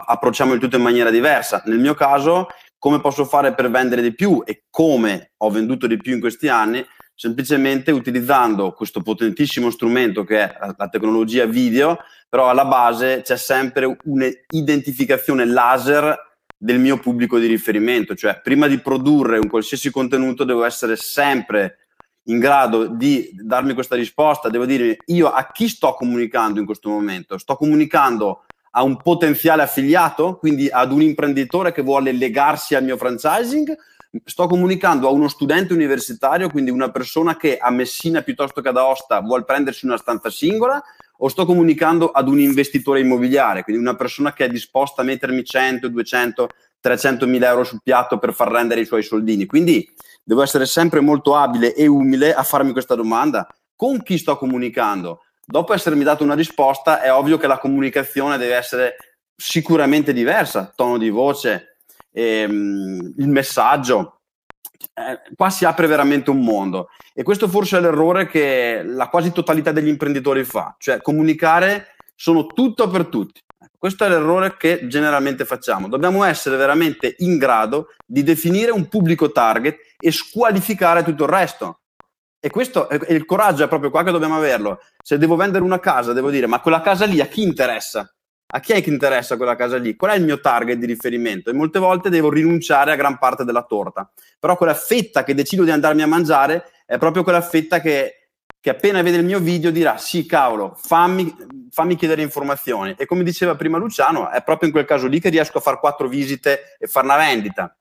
approcciamo 0.06 0.54
il 0.54 0.60
tutto 0.62 0.78
in 0.78 0.84
maniera 0.84 1.10
diversa. 1.10 1.62
Nel 1.66 1.80
mio 1.80 1.96
caso, 1.96 2.48
come 2.78 3.02
posso 3.02 3.26
fare 3.26 3.54
per 3.54 3.70
vendere 3.70 4.02
di 4.02 4.14
più 4.14 4.42
e 4.46 4.64
come 4.70 5.32
ho 5.38 5.50
venduto 5.50 5.86
di 5.86 5.98
più 5.98 6.14
in 6.14 6.22
questi 6.22 6.48
anni? 6.48 6.86
Semplicemente 7.20 7.92
utilizzando 7.92 8.72
questo 8.72 9.02
potentissimo 9.02 9.70
strumento 9.72 10.24
che 10.24 10.40
è 10.40 10.58
la 10.78 10.88
tecnologia 10.88 11.44
video, 11.44 11.98
però 12.30 12.48
alla 12.48 12.64
base 12.64 13.24
c'è 13.26 13.36
sempre 13.36 13.98
un'identificazione 14.06 15.44
laser 15.44 16.18
del 16.58 16.80
mio 16.80 16.98
pubblico 16.98 17.38
di 17.38 17.48
riferimento, 17.48 18.16
cioè 18.16 18.40
prima 18.42 18.68
di 18.68 18.80
produrre 18.80 19.38
un 19.38 19.50
qualsiasi 19.50 19.92
contenuto 19.92 20.46
devo 20.46 20.64
essere 20.64 20.96
sempre 20.96 21.90
in 22.28 22.40
grado 22.40 22.86
di 22.88 23.32
darmi 23.34 23.74
questa 23.74 23.98
risposta, 23.98 24.48
devo 24.48 24.66
dire 24.66 25.00
io 25.08 25.30
a 25.30 25.52
chi 25.52 25.68
sto 25.68 25.96
comunicando 25.96 26.62
in 26.62 26.66
questo 26.66 26.88
momento? 26.88 27.38
Sto 27.38 27.58
comunicando 27.58 28.46
a 28.72 28.84
un 28.84 28.96
potenziale 28.96 29.64
affiliato, 29.64 30.38
quindi 30.38 30.70
ad 30.70 30.94
un 30.94 31.02
imprenditore 31.02 31.74
che 31.74 31.82
vuole 31.82 32.14
legarsi 32.14 32.76
al 32.76 32.86
mio 32.86 32.96
franchising 32.96 33.76
Sto 34.26 34.48
comunicando 34.48 35.08
a 35.08 35.12
uno 35.12 35.28
studente 35.28 35.74
universitario, 35.74 36.50
quindi 36.50 36.72
una 36.72 36.90
persona 36.90 37.38
che 37.38 37.58
a 37.58 37.70
Messina 37.70 38.22
piuttosto 38.22 38.60
che 38.60 38.70
ad 38.70 38.78
Aosta 38.78 39.22
vuole 39.22 39.44
prendersi 39.44 39.86
una 39.86 39.98
stanza 39.98 40.32
singola, 40.32 40.82
o 41.22 41.28
sto 41.28 41.46
comunicando 41.46 42.10
ad 42.10 42.28
un 42.28 42.40
investitore 42.40 43.02
immobiliare, 43.02 43.64
quindi 43.64 43.82
una 43.82 43.96
persona 43.96 44.34
che 44.34 44.46
è 44.46 44.50
disposta 44.50 45.02
a 45.02 45.06
mettermi 45.06 45.44
100, 45.44 45.90
200, 45.90 46.50
300 46.80 47.28
mila 47.28 47.50
euro 47.50 47.64
sul 47.64 47.82
piatto 47.84 48.18
per 48.18 48.34
far 48.34 48.50
rendere 48.50 48.82
i 48.82 48.86
suoi 48.86 49.04
soldini. 49.04 49.46
Quindi 49.46 49.88
devo 50.24 50.42
essere 50.42 50.66
sempre 50.66 51.02
molto 51.02 51.36
abile 51.36 51.76
e 51.76 51.86
umile 51.86 52.34
a 52.34 52.44
farmi 52.44 52.72
questa 52.72 52.96
domanda. 52.96 53.48
Con 53.76 54.02
chi 54.02 54.18
sto 54.18 54.38
comunicando? 54.38 55.24
Dopo 55.46 55.74
essermi 55.74 56.04
dato 56.04 56.24
una 56.24 56.36
risposta, 56.36 57.02
è 57.02 57.14
ovvio 57.14 57.38
che 57.38 57.48
la 57.48 57.60
comunicazione 57.60 58.38
deve 58.38 58.56
essere 58.56 58.96
sicuramente 59.36 60.14
diversa, 60.14 60.72
tono 60.76 60.98
di 60.98 61.10
voce, 61.10 61.79
ehm, 62.20 63.14
il 63.18 63.28
messaggio. 63.28 64.16
Eh, 64.94 65.34
qua 65.36 65.50
si 65.50 65.66
apre 65.66 65.88
veramente 65.88 66.30
un 66.30 66.42
mondo 66.42 66.88
e 67.14 67.24
questo 67.24 67.50
forse 67.50 67.78
è 67.78 67.82
l'errore 67.82 68.28
che 68.28 68.82
la 68.84 69.10
quasi 69.10 69.32
totalità 69.34 69.72
degli 69.74 69.90
imprenditori 69.90 70.44
fa, 70.46 70.76
cioè 70.78 71.02
comunicare 71.02 71.96
sono 72.16 72.46
tutto 72.48 72.90
per 72.90 73.08
tutti. 73.08 73.42
Questo 73.78 74.06
è 74.06 74.10
l'errore 74.10 74.58
che 74.58 74.88
generalmente 74.88 75.46
facciamo. 75.46 75.88
Dobbiamo 75.88 76.24
essere 76.24 76.58
veramente 76.58 77.16
in 77.20 77.38
grado 77.38 77.94
di 78.06 78.24
definire 78.24 78.72
un 78.72 78.88
pubblico 78.90 79.32
target 79.32 79.78
e 79.98 80.12
squalificare 80.12 81.04
tutto 81.04 81.24
il 81.24 81.30
resto. 81.30 81.80
E 82.42 82.50
questo 82.50 82.90
e 82.90 83.14
il 83.14 83.26
coraggio 83.26 83.64
è 83.64 83.68
proprio 83.68 83.90
qua 83.90 84.04
che 84.04 84.12
dobbiamo 84.12 84.36
averlo. 84.36 84.80
Se 85.02 85.18
devo 85.18 85.36
vendere 85.36 85.64
una 85.64 85.80
casa, 85.80 86.14
devo 86.14 86.30
dire, 86.30 86.48
ma 86.48 86.62
quella 86.62 86.82
casa 86.82 87.06
lì 87.06 87.22
a 87.22 87.28
chi 87.28 87.42
interessa? 87.42 88.14
A 88.52 88.60
chi 88.62 88.74
è 88.74 88.82
che 88.82 88.90
interessa 88.90 89.38
quella 89.38 89.56
casa 89.56 89.78
lì? 89.78 89.96
Qual 89.96 90.12
è 90.12 90.16
il 90.16 90.24
mio 90.24 90.40
target 90.40 90.78
di 90.78 90.88
riferimento? 90.88 91.52
E 91.52 91.54
molte 91.54 91.78
volte 91.78 92.10
devo 92.10 92.32
rinunciare 92.32 92.92
a 92.92 92.96
gran 92.96 93.20
parte 93.20 93.44
della 93.44 93.64
torta. 93.64 94.10
Però 94.40 94.58
quella 94.58 94.74
fetta 94.74 95.24
che 95.24 95.36
decido 95.36 95.64
di 95.64 95.70
andarmi 95.70 96.02
a 96.02 96.08
mangiare 96.08 96.66
è 96.86 96.98
proprio 96.98 97.24
quella 97.24 97.42
fetta 97.42 97.80
che 97.80 98.20
che 98.62 98.72
appena 98.72 99.02
vede 99.02 99.18
il 99.18 99.26
mio 99.26 99.40
video 99.40 99.72
dirà 99.72 99.98
sì 99.98 100.26
cavolo 100.26 100.76
fammi, 100.76 101.34
fammi, 101.70 101.96
chiedere 101.96 102.22
informazioni 102.22 102.94
e 102.98 103.06
come 103.06 103.24
diceva 103.24 103.56
prima 103.56 103.78
Luciano 103.78 104.30
è 104.30 104.44
proprio 104.44 104.68
in 104.68 104.74
quel 104.74 104.86
caso 104.86 105.08
lì 105.08 105.22
che 105.22 105.30
riesco 105.30 105.60
a 105.60 105.62
fare 105.62 105.80
quattro 105.80 106.10
visite 106.10 106.76
e 106.78 106.88
fare 106.88 107.06
una 107.06 107.16
vendita 107.16 107.74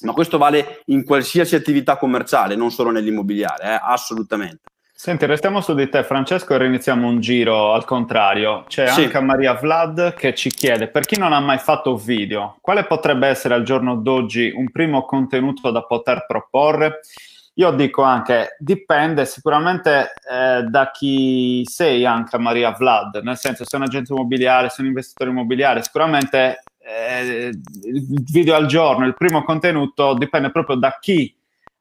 ma 0.00 0.12
questo 0.12 0.36
vale 0.36 0.82
in 0.86 1.04
qualsiasi 1.04 1.54
attività 1.54 1.96
commerciale 1.96 2.56
non 2.56 2.72
solo 2.72 2.90
nell'immobiliare 2.90 3.74
eh? 3.74 3.80
assolutamente 3.80 4.62
Senti, 4.98 5.26
restiamo 5.26 5.60
su 5.60 5.74
di 5.74 5.90
te 5.90 6.02
Francesco 6.04 6.54
e 6.54 6.58
riniziamo 6.58 7.06
un 7.06 7.20
giro 7.20 7.74
al 7.74 7.84
contrario. 7.84 8.64
C'è 8.66 8.86
sì. 8.86 9.02
anche 9.02 9.20
Maria 9.20 9.52
Vlad 9.52 10.14
che 10.14 10.34
ci 10.34 10.48
chiede, 10.48 10.88
per 10.88 11.04
chi 11.04 11.18
non 11.18 11.34
ha 11.34 11.38
mai 11.38 11.58
fatto 11.58 11.96
video, 11.96 12.56
quale 12.62 12.84
potrebbe 12.84 13.28
essere 13.28 13.52
al 13.52 13.62
giorno 13.62 13.96
d'oggi 13.96 14.50
un 14.56 14.70
primo 14.70 15.04
contenuto 15.04 15.70
da 15.70 15.82
poter 15.82 16.24
proporre? 16.26 17.00
Io 17.56 17.72
dico 17.72 18.00
anche, 18.00 18.56
dipende 18.58 19.26
sicuramente 19.26 20.14
eh, 20.30 20.62
da 20.62 20.90
chi 20.90 21.62
sei 21.66 22.06
anche 22.06 22.38
Maria 22.38 22.70
Vlad, 22.70 23.20
nel 23.22 23.36
senso 23.36 23.64
se 23.66 23.76
è 23.76 23.78
un 23.78 23.84
agente 23.84 24.14
immobiliare, 24.14 24.70
se 24.70 24.76
è 24.78 24.80
un 24.80 24.86
investitore 24.86 25.28
immobiliare, 25.28 25.82
sicuramente 25.82 26.62
eh, 26.78 27.50
il 27.84 28.24
video 28.32 28.54
al 28.54 28.64
giorno, 28.64 29.04
il 29.04 29.14
primo 29.14 29.44
contenuto 29.44 30.14
dipende 30.14 30.50
proprio 30.50 30.76
da 30.76 30.96
chi 30.98 31.35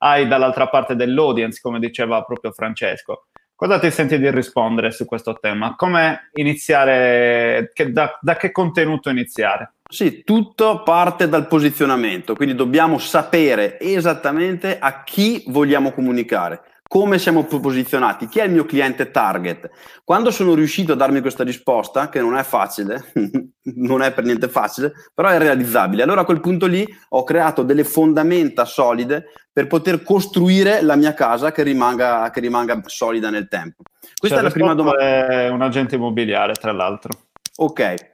hai 0.05 0.27
dall'altra 0.27 0.67
parte 0.67 0.95
dell'audience, 0.95 1.59
come 1.61 1.79
diceva 1.79 2.23
proprio 2.23 2.51
Francesco. 2.51 3.25
Cosa 3.55 3.79
ti 3.79 3.89
senti 3.89 4.19
di 4.19 4.29
rispondere 4.29 4.91
su 4.91 5.05
questo 5.05 5.37
tema? 5.39 5.75
Come 5.75 6.29
iniziare, 6.33 7.71
che, 7.73 7.91
da, 7.91 8.17
da 8.21 8.35
che 8.35 8.51
contenuto 8.51 9.09
iniziare? 9.09 9.75
Sì, 9.89 10.23
tutto 10.23 10.83
parte 10.83 11.29
dal 11.29 11.47
posizionamento, 11.47 12.35
quindi 12.35 12.53
dobbiamo 12.53 12.97
sapere 12.97 13.79
esattamente 13.79 14.77
a 14.77 15.03
chi 15.03 15.43
vogliamo 15.47 15.91
comunicare, 15.91 16.61
come 16.87 17.17
siamo 17.17 17.43
posizionati, 17.43 18.27
chi 18.27 18.39
è 18.39 18.43
il 18.43 18.51
mio 18.51 18.65
cliente 18.65 19.11
target. 19.11 19.69
Quando 20.03 20.31
sono 20.31 20.53
riuscito 20.53 20.93
a 20.93 20.95
darmi 20.95 21.21
questa 21.21 21.43
risposta, 21.43 22.09
che 22.09 22.21
non 22.21 22.37
è 22.37 22.43
facile, 22.43 23.11
non 23.75 24.01
è 24.01 24.13
per 24.13 24.23
niente 24.23 24.47
facile, 24.47 24.93
però 25.13 25.29
è 25.29 25.37
realizzabile, 25.37 26.03
allora 26.03 26.21
a 26.21 26.25
quel 26.25 26.41
punto 26.41 26.67
lì 26.67 26.87
ho 27.09 27.23
creato 27.23 27.63
delle 27.63 27.83
fondamenta 27.83 28.65
solide 28.65 29.25
per 29.51 29.67
poter 29.67 30.03
costruire 30.03 30.81
la 30.81 30.95
mia 30.95 31.13
casa 31.13 31.51
che 31.51 31.63
rimanga, 31.63 32.29
che 32.29 32.39
rimanga 32.39 32.79
solida 32.85 33.29
nel 33.29 33.47
tempo. 33.47 33.83
Questa 34.17 34.37
cioè, 34.37 34.45
è 34.45 34.47
la 34.47 34.53
prima 34.53 34.73
domanda. 34.73 34.99
È 34.99 35.49
un 35.49 35.61
agente 35.61 35.95
immobiliare, 35.95 36.53
tra 36.53 36.71
l'altro. 36.71 37.11
Ok, 37.57 38.13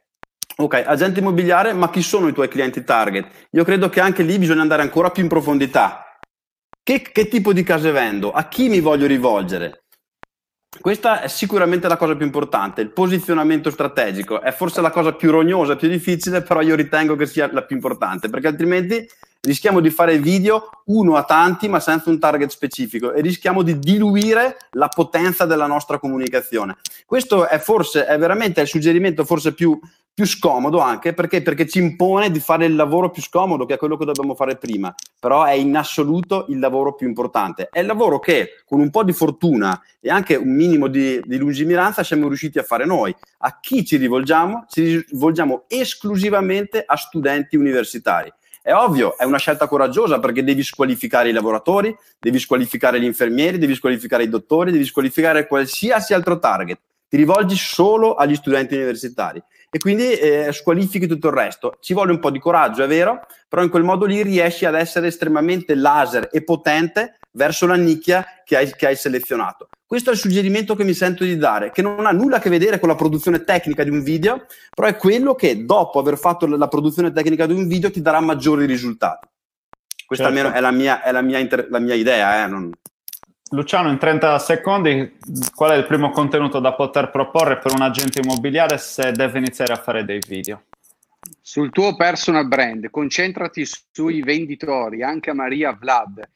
Ok, 0.54 0.82
agente 0.86 1.20
immobiliare, 1.20 1.72
ma 1.72 1.88
chi 1.88 2.02
sono 2.02 2.28
i 2.28 2.32
tuoi 2.32 2.48
clienti 2.48 2.84
target? 2.84 3.26
Io 3.52 3.64
credo 3.64 3.88
che 3.88 4.00
anche 4.00 4.22
lì 4.22 4.38
bisogna 4.38 4.60
andare 4.60 4.82
ancora 4.82 5.10
più 5.10 5.22
in 5.22 5.28
profondità. 5.28 6.11
Che, 6.84 7.00
che 7.00 7.28
tipo 7.28 7.52
di 7.52 7.62
case 7.62 7.92
vendo? 7.92 8.32
A 8.32 8.48
chi 8.48 8.68
mi 8.68 8.80
voglio 8.80 9.06
rivolgere? 9.06 9.84
Questa 10.80 11.20
è 11.20 11.28
sicuramente 11.28 11.86
la 11.86 11.96
cosa 11.96 12.16
più 12.16 12.26
importante, 12.26 12.80
il 12.80 12.90
posizionamento 12.90 13.70
strategico. 13.70 14.40
È 14.40 14.50
forse 14.50 14.80
la 14.80 14.90
cosa 14.90 15.12
più 15.12 15.30
rognosa, 15.30 15.76
più 15.76 15.88
difficile, 15.88 16.42
però 16.42 16.60
io 16.60 16.74
ritengo 16.74 17.14
che 17.14 17.26
sia 17.26 17.48
la 17.52 17.62
più 17.62 17.76
importante, 17.76 18.28
perché 18.28 18.48
altrimenti 18.48 19.06
rischiamo 19.42 19.78
di 19.78 19.90
fare 19.90 20.18
video 20.18 20.70
uno 20.86 21.14
a 21.14 21.22
tanti, 21.22 21.68
ma 21.68 21.78
senza 21.78 22.10
un 22.10 22.18
target 22.18 22.50
specifico 22.50 23.12
e 23.12 23.20
rischiamo 23.20 23.62
di 23.62 23.78
diluire 23.78 24.56
la 24.72 24.88
potenza 24.88 25.44
della 25.44 25.66
nostra 25.66 26.00
comunicazione. 26.00 26.78
Questo 27.06 27.46
è 27.46 27.60
forse, 27.60 28.06
è 28.06 28.18
veramente 28.18 28.60
il 28.60 28.66
suggerimento 28.66 29.24
forse 29.24 29.54
più 29.54 29.78
più 30.14 30.26
scomodo 30.26 30.78
anche 30.80 31.14
perché? 31.14 31.42
perché 31.42 31.66
ci 31.66 31.78
impone 31.78 32.30
di 32.30 32.38
fare 32.38 32.66
il 32.66 32.74
lavoro 32.74 33.10
più 33.10 33.22
scomodo 33.22 33.64
che 33.64 33.74
è 33.74 33.78
quello 33.78 33.96
che 33.96 34.04
dobbiamo 34.04 34.34
fare 34.34 34.56
prima 34.56 34.94
però 35.18 35.44
è 35.44 35.52
in 35.52 35.74
assoluto 35.76 36.46
il 36.48 36.58
lavoro 36.58 36.94
più 36.94 37.06
importante 37.06 37.68
è 37.70 37.80
il 37.80 37.86
lavoro 37.86 38.18
che 38.18 38.62
con 38.66 38.80
un 38.80 38.90
po' 38.90 39.04
di 39.04 39.12
fortuna 39.12 39.80
e 40.00 40.10
anche 40.10 40.36
un 40.36 40.54
minimo 40.54 40.88
di, 40.88 41.20
di 41.24 41.36
lungimiranza 41.38 42.02
siamo 42.02 42.28
riusciti 42.28 42.58
a 42.58 42.62
fare 42.62 42.84
noi 42.84 43.14
a 43.38 43.58
chi 43.58 43.84
ci 43.84 43.96
rivolgiamo? 43.96 44.66
ci 44.68 45.04
rivolgiamo 45.08 45.64
esclusivamente 45.68 46.82
a 46.84 46.96
studenti 46.96 47.56
universitari 47.56 48.32
è 48.64 48.72
ovvio, 48.72 49.18
è 49.18 49.24
una 49.24 49.38
scelta 49.38 49.66
coraggiosa 49.66 50.20
perché 50.20 50.44
devi 50.44 50.62
squalificare 50.62 51.30
i 51.30 51.32
lavoratori, 51.32 51.92
devi 52.20 52.38
squalificare 52.38 53.00
gli 53.00 53.04
infermieri, 53.04 53.58
devi 53.58 53.74
squalificare 53.74 54.22
i 54.22 54.28
dottori, 54.28 54.70
devi 54.70 54.84
squalificare 54.84 55.48
qualsiasi 55.48 56.14
altro 56.14 56.38
target. 56.38 56.78
Ti 57.08 57.16
rivolgi 57.16 57.56
solo 57.56 58.14
agli 58.14 58.36
studenti 58.36 58.76
universitari 58.76 59.42
e 59.74 59.78
quindi 59.78 60.12
eh, 60.12 60.52
squalifichi 60.52 61.06
tutto 61.06 61.28
il 61.28 61.32
resto. 61.32 61.78
Ci 61.80 61.94
vuole 61.94 62.12
un 62.12 62.18
po' 62.18 62.30
di 62.30 62.38
coraggio, 62.38 62.82
è 62.82 62.86
vero, 62.86 63.26
però 63.48 63.62
in 63.62 63.70
quel 63.70 63.84
modo 63.84 64.04
lì 64.04 64.22
riesci 64.22 64.66
ad 64.66 64.74
essere 64.74 65.06
estremamente 65.06 65.74
laser 65.74 66.28
e 66.30 66.44
potente 66.44 67.16
verso 67.32 67.66
la 67.66 67.76
nicchia 67.76 68.22
che 68.44 68.58
hai, 68.58 68.70
che 68.74 68.86
hai 68.86 68.96
selezionato. 68.96 69.68
Questo 69.86 70.10
è 70.10 70.12
il 70.12 70.18
suggerimento 70.18 70.74
che 70.74 70.84
mi 70.84 70.92
sento 70.92 71.24
di 71.24 71.38
dare, 71.38 71.70
che 71.70 71.80
non 71.80 72.04
ha 72.04 72.10
nulla 72.10 72.36
a 72.36 72.38
che 72.38 72.50
vedere 72.50 72.78
con 72.78 72.90
la 72.90 72.94
produzione 72.94 73.44
tecnica 73.44 73.82
di 73.82 73.88
un 73.88 74.02
video, 74.02 74.44
però 74.74 74.88
è 74.88 74.96
quello 74.96 75.34
che 75.34 75.64
dopo 75.64 75.98
aver 75.98 76.18
fatto 76.18 76.46
la 76.46 76.68
produzione 76.68 77.10
tecnica 77.10 77.46
di 77.46 77.54
un 77.54 77.66
video 77.66 77.90
ti 77.90 78.02
darà 78.02 78.20
maggiori 78.20 78.66
risultati. 78.66 79.26
Questa 80.04 80.26
certo. 80.26 80.38
almeno 80.38 80.54
è 80.54 80.60
la 80.60 80.70
mia, 80.70 81.02
è 81.02 81.12
la 81.12 81.22
mia, 81.22 81.38
inter- 81.38 81.70
la 81.70 81.78
mia 81.78 81.94
idea. 81.94 82.44
Eh? 82.44 82.46
Non... 82.46 82.70
Luciano, 83.52 83.90
in 83.90 83.98
30 83.98 84.38
secondi, 84.38 85.18
qual 85.54 85.72
è 85.72 85.76
il 85.76 85.84
primo 85.84 86.10
contenuto 86.10 86.58
da 86.58 86.72
poter 86.72 87.10
proporre 87.10 87.58
per 87.58 87.72
un 87.72 87.82
agente 87.82 88.20
immobiliare 88.20 88.78
se 88.78 89.12
deve 89.12 89.38
iniziare 89.38 89.74
a 89.74 89.76
fare 89.76 90.06
dei 90.06 90.20
video? 90.26 90.62
Sul 91.38 91.70
tuo 91.70 91.94
personal 91.94 92.48
brand, 92.48 92.88
concentrati 92.88 93.66
sui 93.66 94.22
venditori, 94.22 95.02
anche 95.02 95.28
a 95.28 95.34
Maria 95.34 95.72
Vlad. 95.72 96.26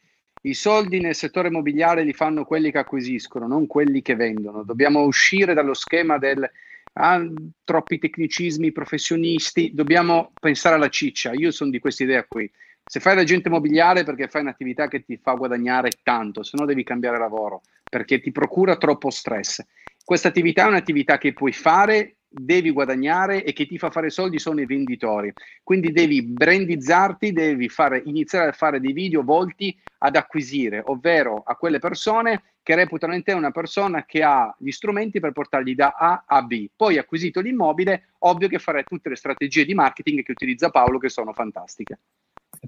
I 0.43 0.53
soldi 0.53 1.01
nel 1.01 1.14
settore 1.14 1.49
immobiliare 1.49 2.05
li 2.05 2.12
fanno 2.12 2.45
quelli 2.45 2.71
che 2.71 2.79
acquisiscono, 2.79 3.47
non 3.47 3.67
quelli 3.67 4.03
che 4.03 4.14
vendono. 4.14 4.62
Dobbiamo 4.62 5.03
uscire 5.03 5.55
dallo 5.55 5.75
schema 5.75 6.19
del 6.19 6.47
ah, 6.93 7.25
troppi 7.64 7.99
tecnicismi 7.99 8.73
professionisti, 8.73 9.71
dobbiamo 9.73 10.33
pensare 10.39 10.75
alla 10.75 10.91
ciccia. 10.91 11.33
Io 11.33 11.51
sono 11.51 11.71
di 11.71 11.79
questa 11.79 12.03
idea 12.03 12.25
qui. 12.29 12.51
Se 12.89 13.01
fai 13.01 13.16
l'agente 13.16 13.49
immobiliare 13.49 14.05
perché 14.05 14.28
fai 14.28 14.43
un'attività 14.43 14.87
che 14.87 15.05
ti 15.05 15.16
fa 15.16 15.34
guadagnare 15.34 15.91
tanto, 16.05 16.45
se 16.45 16.57
no 16.57 16.64
devi 16.64 16.84
cambiare 16.84 17.18
lavoro 17.18 17.62
perché 17.89 18.20
ti 18.20 18.30
procura 18.30 18.76
troppo 18.76 19.11
stress. 19.11 19.61
Questa 20.05 20.28
attività 20.28 20.64
è 20.64 20.68
un'attività 20.68 21.18
che 21.18 21.32
puoi 21.32 21.53
fare, 21.53 22.18
devi 22.28 22.70
guadagnare 22.70 23.43
e 23.43 23.53
che 23.53 23.66
ti 23.66 23.76
fa 23.76 23.91
fare 23.91 24.11
soldi 24.11 24.39
sono 24.39 24.61
i 24.61 24.66
venditori. 24.66 25.32
Quindi 25.64 25.91
devi 25.91 26.22
brandizzarti, 26.22 27.32
devi 27.32 27.68
fare, 27.68 28.03
iniziare 28.05 28.51
a 28.51 28.53
fare 28.53 28.80
dei 28.80 28.93
video 28.93 29.24
volti 29.24 29.76
ad 29.99 30.14
acquisire, 30.14 30.82
ovvero 30.87 31.43
a 31.45 31.57
quelle 31.57 31.80
persone 31.80 32.43
che 32.62 32.74
reputano 32.74 33.14
in 33.14 33.22
te 33.22 33.32
una 33.32 33.51
persona 33.51 34.05
che 34.05 34.22
ha 34.22 34.55
gli 34.59 34.70
strumenti 34.70 35.18
per 35.18 35.32
portargli 35.32 35.74
da 35.74 35.95
A 35.99 36.24
a 36.26 36.43
B. 36.43 36.68
Poi 36.76 36.99
acquisito 36.99 37.41
l'immobile, 37.41 38.11
ovvio 38.20 38.49
che 38.49 38.59
farai 38.59 38.84
tutte 38.84 39.09
le 39.09 39.16
strategie 39.16 39.64
di 39.64 39.74
marketing 39.74 40.22
che 40.22 40.32
utilizza 40.32 40.70
Paolo 40.70 40.99
che 40.99 41.09
sono 41.09 41.32
fantastiche. 41.32 41.99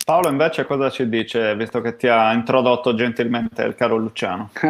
Paolo 0.04 0.28
invece 0.28 0.64
cosa 0.66 0.90
ci 0.90 1.08
dice, 1.08 1.54
visto 1.56 1.80
che 1.80 1.96
ti 1.96 2.06
ha 2.08 2.32
introdotto 2.32 2.94
gentilmente 2.94 3.62
il 3.62 3.74
caro 3.74 3.96
Luciano? 3.96 4.50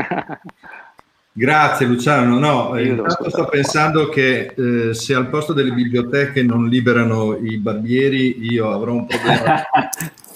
Grazie 1.32 1.86
Luciano, 1.86 2.38
no, 2.38 2.78
intanto 2.80 3.30
sto 3.30 3.44
pensando 3.46 4.08
che 4.08 4.54
eh, 4.56 4.94
se 4.94 5.14
al 5.14 5.28
posto 5.28 5.52
delle 5.52 5.70
biblioteche 5.70 6.42
non 6.42 6.66
liberano 6.66 7.36
i 7.36 7.58
barbieri 7.58 8.44
io 8.50 8.72
avrò 8.72 8.94
un 8.94 9.06
problema 9.06 9.62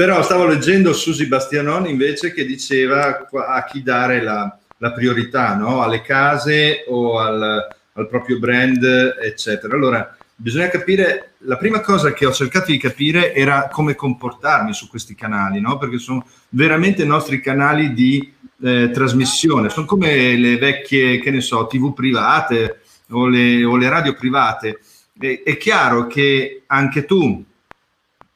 Però 0.00 0.22
stavo 0.22 0.46
leggendo 0.46 0.92
Susi 0.92 1.26
Bastianon 1.26 1.86
invece 1.86 2.32
che 2.32 2.46
diceva 2.46 3.26
a 3.30 3.64
chi 3.64 3.82
dare 3.82 4.22
la, 4.22 4.58
la 4.78 4.92
priorità, 4.92 5.54
no? 5.54 5.82
alle 5.82 6.00
case 6.00 6.84
o 6.88 7.18
al, 7.18 7.68
al 7.92 8.08
proprio 8.08 8.38
brand, 8.38 8.82
eccetera. 9.20 9.74
Allora, 9.74 10.16
bisogna 10.40 10.68
capire, 10.68 11.34
la 11.40 11.56
prima 11.56 11.80
cosa 11.80 12.12
che 12.12 12.24
ho 12.24 12.32
cercato 12.32 12.70
di 12.70 12.78
capire 12.78 13.34
era 13.34 13.68
come 13.68 13.94
comportarmi 13.94 14.72
su 14.72 14.88
questi 14.88 15.14
canali, 15.14 15.60
no? 15.60 15.76
perché 15.76 15.98
sono 15.98 16.26
veramente 16.50 17.02
i 17.02 17.06
nostri 17.06 17.40
canali 17.40 17.92
di 17.92 18.32
eh, 18.62 18.90
trasmissione, 18.90 19.68
sono 19.68 19.86
come 19.86 20.36
le 20.36 20.56
vecchie, 20.56 21.20
che 21.20 21.30
ne 21.30 21.42
so, 21.42 21.66
tv 21.66 21.92
private 21.92 22.80
o 23.10 23.26
le, 23.26 23.64
o 23.64 23.76
le 23.76 23.88
radio 23.88 24.14
private. 24.14 24.80
E, 25.18 25.42
è 25.44 25.56
chiaro 25.58 26.06
che 26.06 26.62
anche 26.66 27.04
tu, 27.04 27.44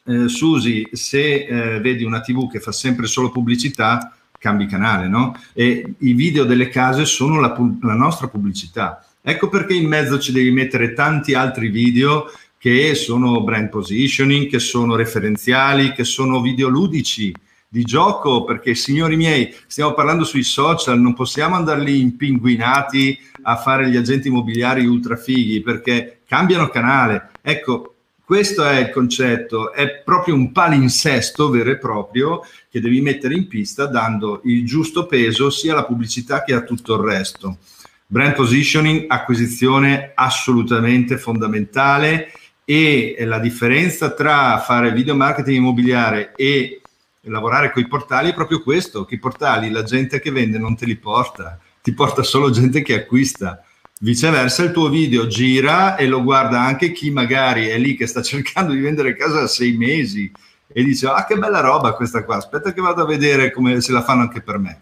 eh, 0.07 0.29
Susi, 0.29 0.87
se 0.93 1.47
eh, 1.47 1.81
vedi 1.81 2.05
una 2.05 2.21
tv 2.21 2.51
che 2.51 2.61
fa 2.61 2.73
sempre 2.73 3.07
solo 3.07 3.31
pubblicità, 3.31 4.15
cambi 4.39 4.67
canale, 4.67 5.09
no? 5.09 5.35
E 5.55 5.95
i 6.01 6.13
video 6.13 6.45
delle 6.45 6.69
case 6.69 7.07
sono 7.07 7.41
la, 7.41 7.57
la 7.81 7.95
nostra 7.95 8.29
pubblicità 8.29 9.03
Ecco 9.27 9.49
perché 9.49 9.73
in 9.73 9.89
mezzo 9.89 10.19
ci 10.19 10.33
devi 10.33 10.51
mettere 10.51 10.93
tanti 10.93 11.33
altri 11.33 11.69
video 11.69 12.31
che 12.59 12.95
sono 12.95 13.43
brand 13.43 13.71
positioning, 13.71 14.51
che 14.51 14.59
sono 14.59 14.97
referenziali, 14.97 15.93
che 15.93 16.05
sono 16.05 16.43
videoludici 16.43 17.35
di 17.67 17.85
gioco, 17.85 18.45
perché 18.45 18.75
signori 18.75 19.17
miei, 19.17 19.51
stiamo 19.67 19.95
parlando 19.95 20.25
sui 20.25 20.43
social, 20.43 21.01
non 21.01 21.15
possiamo 21.15 21.55
andare 21.55 21.81
lì 21.81 22.01
impinguinati 22.01 23.19
a 23.45 23.57
fare 23.57 23.89
gli 23.89 23.97
agenti 23.97 24.29
immobiliari 24.29 24.85
ultra 24.85 25.17
fighi, 25.17 25.63
perché 25.63 26.21
cambiano 26.29 26.69
canale. 26.69 27.31
Ecco, 27.41 27.95
questo 28.27 28.63
è 28.63 28.79
il 28.79 28.91
concetto, 28.91 29.73
è 29.73 30.03
proprio 30.05 30.35
un 30.35 30.53
palinsesto 30.53 31.49
vero 31.49 31.71
e 31.71 31.79
proprio 31.79 32.43
che 32.69 32.79
devi 32.79 33.01
mettere 33.01 33.33
in 33.33 33.49
pista 33.49 33.87
dando 33.87 34.43
il 34.45 34.67
giusto 34.67 35.07
peso 35.07 35.49
sia 35.49 35.73
alla 35.73 35.87
pubblicità 35.87 36.45
che 36.45 36.53
a 36.53 36.63
tutto 36.63 36.97
il 36.97 37.01
resto. 37.01 37.57
Brand 38.07 38.35
positioning, 38.35 39.07
acquisizione 39.09 40.13
assolutamente 40.15 41.17
fondamentale 41.17 42.33
e 42.65 43.17
la 43.21 43.39
differenza 43.39 44.13
tra 44.13 44.59
fare 44.59 44.93
video 44.93 45.15
marketing 45.15 45.57
immobiliare 45.57 46.33
e 46.37 46.81
lavorare 47.23 47.73
con 47.73 47.83
i 47.83 47.89
portali 47.89 48.31
è 48.31 48.35
proprio 48.35 48.63
questo, 48.63 49.05
che 49.05 49.15
i 49.15 49.19
portali 49.19 49.71
la 49.71 49.83
gente 49.83 50.21
che 50.21 50.31
vende 50.31 50.59
non 50.59 50.77
te 50.77 50.87
li 50.87 50.97
porta, 50.97 51.59
ti 51.83 51.93
porta 51.93 52.23
solo 52.23 52.51
gente 52.51 52.83
che 52.83 52.95
acquista. 52.95 53.63
Viceversa 54.01 54.65
il 54.65 54.73
tuo 54.73 54.89
video 54.89 55.27
gira 55.27 55.97
e 55.97 56.07
lo 56.07 56.23
guarda 56.23 56.61
anche 56.61 56.93
chi 56.93 57.11
magari 57.11 57.69
è 57.69 57.79
lì 57.79 57.97
che 57.97 58.07
sta 58.07 58.21
cercando 58.23 58.73
di 58.73 58.81
vendere 58.81 59.17
casa 59.17 59.41
da 59.41 59.47
sei 59.47 59.77
mesi 59.77 60.31
e 60.67 60.83
dice 60.83 61.07
ah 61.07 61.25
che 61.25 61.37
bella 61.37 61.61
roba 61.61 61.95
questa 61.95 62.25
qua, 62.25 62.37
aspetta 62.37 62.73
che 62.73 62.81
vado 62.81 63.03
a 63.03 63.07
vedere 63.07 63.51
come 63.51 63.81
se 63.81 63.93
la 63.93 64.03
fanno 64.03 64.23
anche 64.23 64.43
per 64.43 64.59
me. 64.59 64.81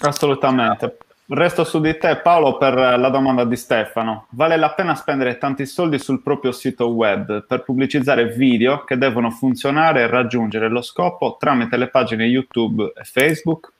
Assolutamente. 0.00 0.98
Resto 1.32 1.62
su 1.62 1.80
di 1.80 1.96
te 1.96 2.16
Paolo 2.16 2.58
per 2.58 2.74
la 2.74 3.08
domanda 3.08 3.44
di 3.44 3.54
Stefano. 3.54 4.26
Vale 4.30 4.56
la 4.56 4.72
pena 4.72 4.96
spendere 4.96 5.38
tanti 5.38 5.64
soldi 5.64 5.96
sul 6.00 6.22
proprio 6.22 6.50
sito 6.50 6.88
web 6.88 7.46
per 7.46 7.62
pubblicizzare 7.62 8.34
video 8.34 8.82
che 8.82 8.98
devono 8.98 9.30
funzionare 9.30 10.00
e 10.00 10.06
raggiungere 10.08 10.68
lo 10.68 10.82
scopo 10.82 11.36
tramite 11.38 11.76
le 11.76 11.86
pagine 11.86 12.24
YouTube 12.24 12.92
e 12.96 13.04
Facebook? 13.04 13.70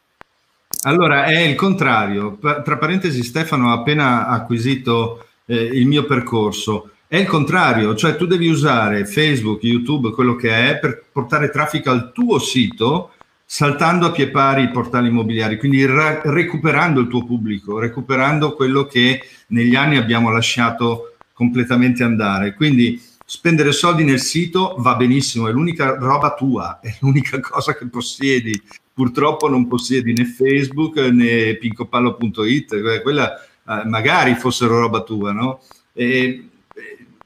Allora, 0.82 1.24
è 1.24 1.40
il 1.40 1.56
contrario. 1.56 2.38
Tra 2.38 2.78
parentesi, 2.78 3.24
Stefano 3.24 3.70
ha 3.70 3.78
appena 3.78 4.28
acquisito 4.28 5.26
eh, 5.46 5.56
il 5.56 5.86
mio 5.86 6.04
percorso. 6.04 6.90
È 7.08 7.16
il 7.16 7.26
contrario, 7.26 7.96
cioè 7.96 8.14
tu 8.14 8.26
devi 8.26 8.46
usare 8.46 9.04
Facebook, 9.04 9.64
YouTube, 9.64 10.12
quello 10.12 10.36
che 10.36 10.70
è, 10.70 10.78
per 10.78 11.02
portare 11.10 11.50
traffico 11.50 11.90
al 11.90 12.12
tuo 12.12 12.38
sito 12.38 13.10
saltando 13.52 14.06
a 14.06 14.12
pie 14.12 14.30
pari 14.30 14.62
i 14.62 14.70
portali 14.70 15.08
immobiliari, 15.08 15.58
quindi 15.58 15.84
ra- 15.84 16.20
recuperando 16.22 17.00
il 17.00 17.08
tuo 17.08 17.24
pubblico, 17.24 17.80
recuperando 17.80 18.54
quello 18.54 18.86
che 18.86 19.22
negli 19.48 19.74
anni 19.74 19.96
abbiamo 19.96 20.30
lasciato 20.30 21.16
completamente 21.32 22.04
andare. 22.04 22.54
Quindi 22.54 23.02
spendere 23.24 23.72
soldi 23.72 24.04
nel 24.04 24.20
sito 24.20 24.76
va 24.78 24.94
benissimo, 24.94 25.48
è 25.48 25.50
l'unica 25.50 25.96
roba 25.96 26.34
tua, 26.34 26.78
è 26.80 26.94
l'unica 27.00 27.40
cosa 27.40 27.74
che 27.74 27.88
possiedi. 27.88 28.52
Purtroppo 28.94 29.48
non 29.48 29.66
possiedi 29.66 30.12
né 30.12 30.26
Facebook 30.26 30.98
né 30.98 31.56
pincopallo.it, 31.56 33.02
quella 33.02 33.34
eh, 33.36 33.84
magari 33.84 34.36
fossero 34.36 34.78
roba 34.78 35.02
tua, 35.02 35.32
no? 35.32 35.60
E, 35.92 36.50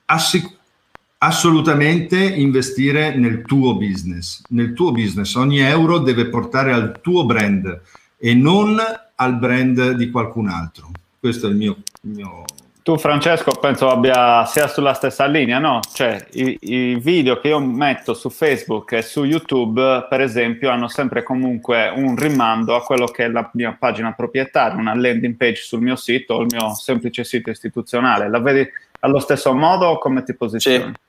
assic- 0.07 0.54
assolutamente 1.25 2.19
investire 2.19 3.17
nel 3.17 3.43
tuo 3.43 3.77
business. 3.77 4.43
Nel 4.51 4.75
tuo 4.75 4.93
business 4.93 5.35
ogni 5.35 5.61
euro 5.61 5.99
deve 5.99 6.27
portare 6.27 6.73
al 6.73 7.01
tuo 7.01 7.25
brand 7.25 7.81
e 8.19 8.35
non 8.35 8.79
al 9.15 9.39
brand 9.39 9.93
di 9.93 10.11
qualcun 10.11 10.49
altro. 10.49 10.91
Questo 11.19 11.47
è 11.47 11.51
il 11.51 11.57
mio, 11.57 11.77
il 12.03 12.11
mio 12.11 12.45
tu 12.85 12.99
Francesco 12.99 13.53
penso 13.53 13.89
abbia 13.89 14.45
sia 14.45 14.69
sulla 14.69 14.93
stessa 14.93 15.25
linea, 15.25 15.59
no? 15.59 15.81
Cioè 15.95 16.27
i, 16.33 16.59
i, 16.61 16.97
video 16.97 17.41
che 17.41 17.49
io 17.49 17.59
metto 17.59 18.13
su 18.13 18.29
Facebook 18.29 18.93
e 18.93 19.01
su 19.01 19.25
YouTube, 19.25 20.07
per 20.07 20.21
esempio, 20.21 20.69
hanno 20.69 20.89
sempre 20.89 21.23
comunque 21.23 21.91
un 21.97 22.15
rimando 22.15 22.75
a 22.75 22.83
quello 22.83 23.07
che 23.07 23.25
è 23.25 23.29
la 23.29 23.49
mia 23.55 23.75
pagina 23.79 24.13
proprietaria, 24.13 24.79
una 24.79 24.95
landing 24.95 25.35
page 25.35 25.63
sul 25.63 25.81
mio 25.81 25.97
sito 25.97 26.35
o 26.35 26.43
il 26.43 26.49
mio 26.51 26.75
semplice 26.75 27.25
sito 27.25 27.49
istituzionale. 27.49 28.29
La 28.29 28.41
vedi 28.41 28.69
allo 29.01 29.19
stesso 29.19 29.55
modo 29.55 29.87
o 29.87 29.99
come 29.99 30.23
ti 30.23 30.35
posizioni? 30.35 30.85
Sì. 30.85 31.04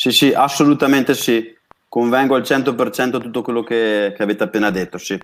Sì, 0.00 0.12
sì, 0.12 0.32
assolutamente 0.32 1.12
sì. 1.12 1.54
Convengo 1.86 2.34
al 2.34 2.40
100% 2.40 3.16
a 3.16 3.18
tutto 3.18 3.42
quello 3.42 3.62
che, 3.62 4.14
che, 4.16 4.22
avete 4.22 4.44
appena 4.44 4.70
detto, 4.70 4.96
sì. 4.96 5.20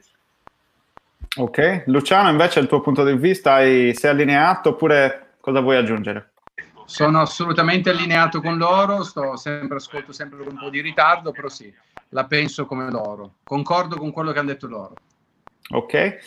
Ok, 1.38 1.84
Luciano 1.86 2.28
invece 2.28 2.60
il 2.60 2.66
tuo 2.66 2.82
punto 2.82 3.02
di 3.02 3.14
vista 3.14 3.54
hai, 3.54 3.94
sei 3.94 4.10
allineato 4.10 4.70
oppure 4.70 5.36
cosa 5.40 5.60
vuoi 5.60 5.76
aggiungere? 5.76 6.32
Sono 6.84 7.22
assolutamente 7.22 7.88
allineato 7.88 8.42
con 8.42 8.58
loro, 8.58 9.02
sto 9.02 9.34
sempre, 9.36 9.78
ascolto 9.78 10.12
sempre 10.12 10.40
con 10.44 10.48
un 10.48 10.58
po' 10.58 10.68
di 10.68 10.82
ritardo, 10.82 11.30
però 11.30 11.48
sì, 11.48 11.72
la 12.10 12.26
penso 12.26 12.66
come 12.66 12.90
loro. 12.90 13.36
Concordo 13.44 13.96
con 13.96 14.12
quello 14.12 14.32
che 14.32 14.40
hanno 14.40 14.48
detto 14.48 14.66
loro. 14.66 14.92
Ok, 15.68 16.18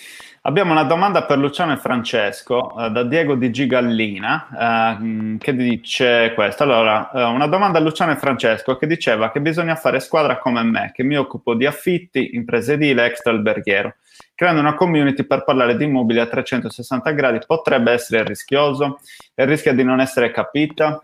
abbiamo 0.41 0.73
una 0.73 0.83
domanda 0.83 1.23
per 1.23 1.37
Luciano 1.37 1.71
e 1.71 1.77
Francesco 1.77 2.73
uh, 2.75 2.89
da 2.89 3.03
Diego 3.03 3.35
di 3.35 3.49
Gigallina 3.51 4.97
uh, 4.99 5.37
che 5.37 5.55
dice 5.55 6.33
questo. 6.35 6.63
Allora, 6.63 7.09
uh, 7.13 7.19
una 7.33 7.47
domanda 7.47 7.77
a 7.77 7.81
Luciano 7.81 8.11
e 8.11 8.17
Francesco 8.17 8.75
che 8.75 8.85
diceva 8.85 9.31
che 9.31 9.39
bisogna 9.39 9.77
fare 9.77 10.01
squadra 10.01 10.39
come 10.39 10.61
me, 10.63 10.91
che 10.93 11.03
mi 11.03 11.15
occupo 11.15 11.53
di 11.53 11.65
affitti, 11.65 12.35
imprese 12.35 12.73
edile, 12.73 13.05
extra 13.05 13.31
alberghiero. 13.31 13.95
Creando 14.35 14.59
una 14.59 14.75
community 14.75 15.23
per 15.23 15.45
parlare 15.45 15.77
di 15.77 15.85
immobili 15.85 16.19
a 16.19 16.25
360 16.25 17.09
gradi 17.11 17.39
potrebbe 17.47 17.93
essere 17.93 18.25
rischioso 18.25 18.99
e 19.33 19.45
rischia 19.45 19.73
di 19.73 19.83
non 19.85 20.01
essere 20.01 20.31
capita. 20.31 21.01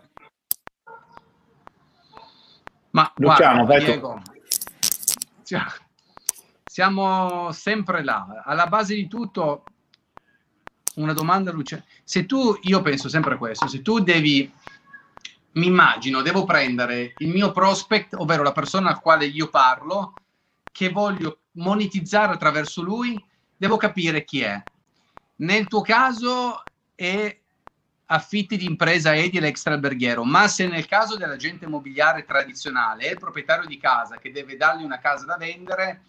Ma 2.90 3.10
Luciano, 3.16 3.64
guarda, 3.64 3.84
vai 3.84 3.84
Diego. 3.84 4.20
tu. 4.22 4.32
Cioè 5.42 5.84
siamo 6.76 7.52
sempre 7.52 8.04
là. 8.04 8.42
Alla 8.44 8.66
base 8.66 8.94
di 8.94 9.08
tutto, 9.08 9.64
una 10.96 11.14
domanda, 11.14 11.50
Luciano. 11.50 11.82
Se 12.04 12.26
tu, 12.26 12.54
io 12.64 12.82
penso 12.82 13.08
sempre 13.08 13.38
questo, 13.38 13.66
se 13.66 13.80
tu 13.80 14.00
devi, 14.00 14.52
mi 15.52 15.68
immagino, 15.68 16.20
devo 16.20 16.44
prendere 16.44 17.14
il 17.16 17.28
mio 17.28 17.50
prospect, 17.50 18.12
ovvero 18.12 18.42
la 18.42 18.52
persona 18.52 18.90
al 18.90 19.00
quale 19.00 19.24
io 19.24 19.48
parlo, 19.48 20.12
che 20.70 20.90
voglio 20.90 21.44
monetizzare 21.52 22.34
attraverso 22.34 22.82
lui, 22.82 23.18
devo 23.56 23.78
capire 23.78 24.22
chi 24.26 24.42
è. 24.42 24.62
Nel 25.36 25.68
tuo 25.68 25.80
caso 25.80 26.62
è 26.94 27.40
affitti 28.04 28.58
di 28.58 28.66
impresa 28.66 29.16
edile 29.16 29.48
extra 29.48 29.72
alberghiero, 29.72 30.24
ma 30.24 30.46
se 30.46 30.66
nel 30.66 30.84
caso 30.84 31.16
dell'agente 31.16 31.64
immobiliare 31.64 32.26
tradizionale 32.26 33.04
è 33.04 33.10
il 33.12 33.18
proprietario 33.18 33.66
di 33.66 33.78
casa 33.78 34.18
che 34.18 34.30
deve 34.30 34.58
dargli 34.58 34.84
una 34.84 34.98
casa 34.98 35.24
da 35.24 35.38
vendere, 35.38 36.02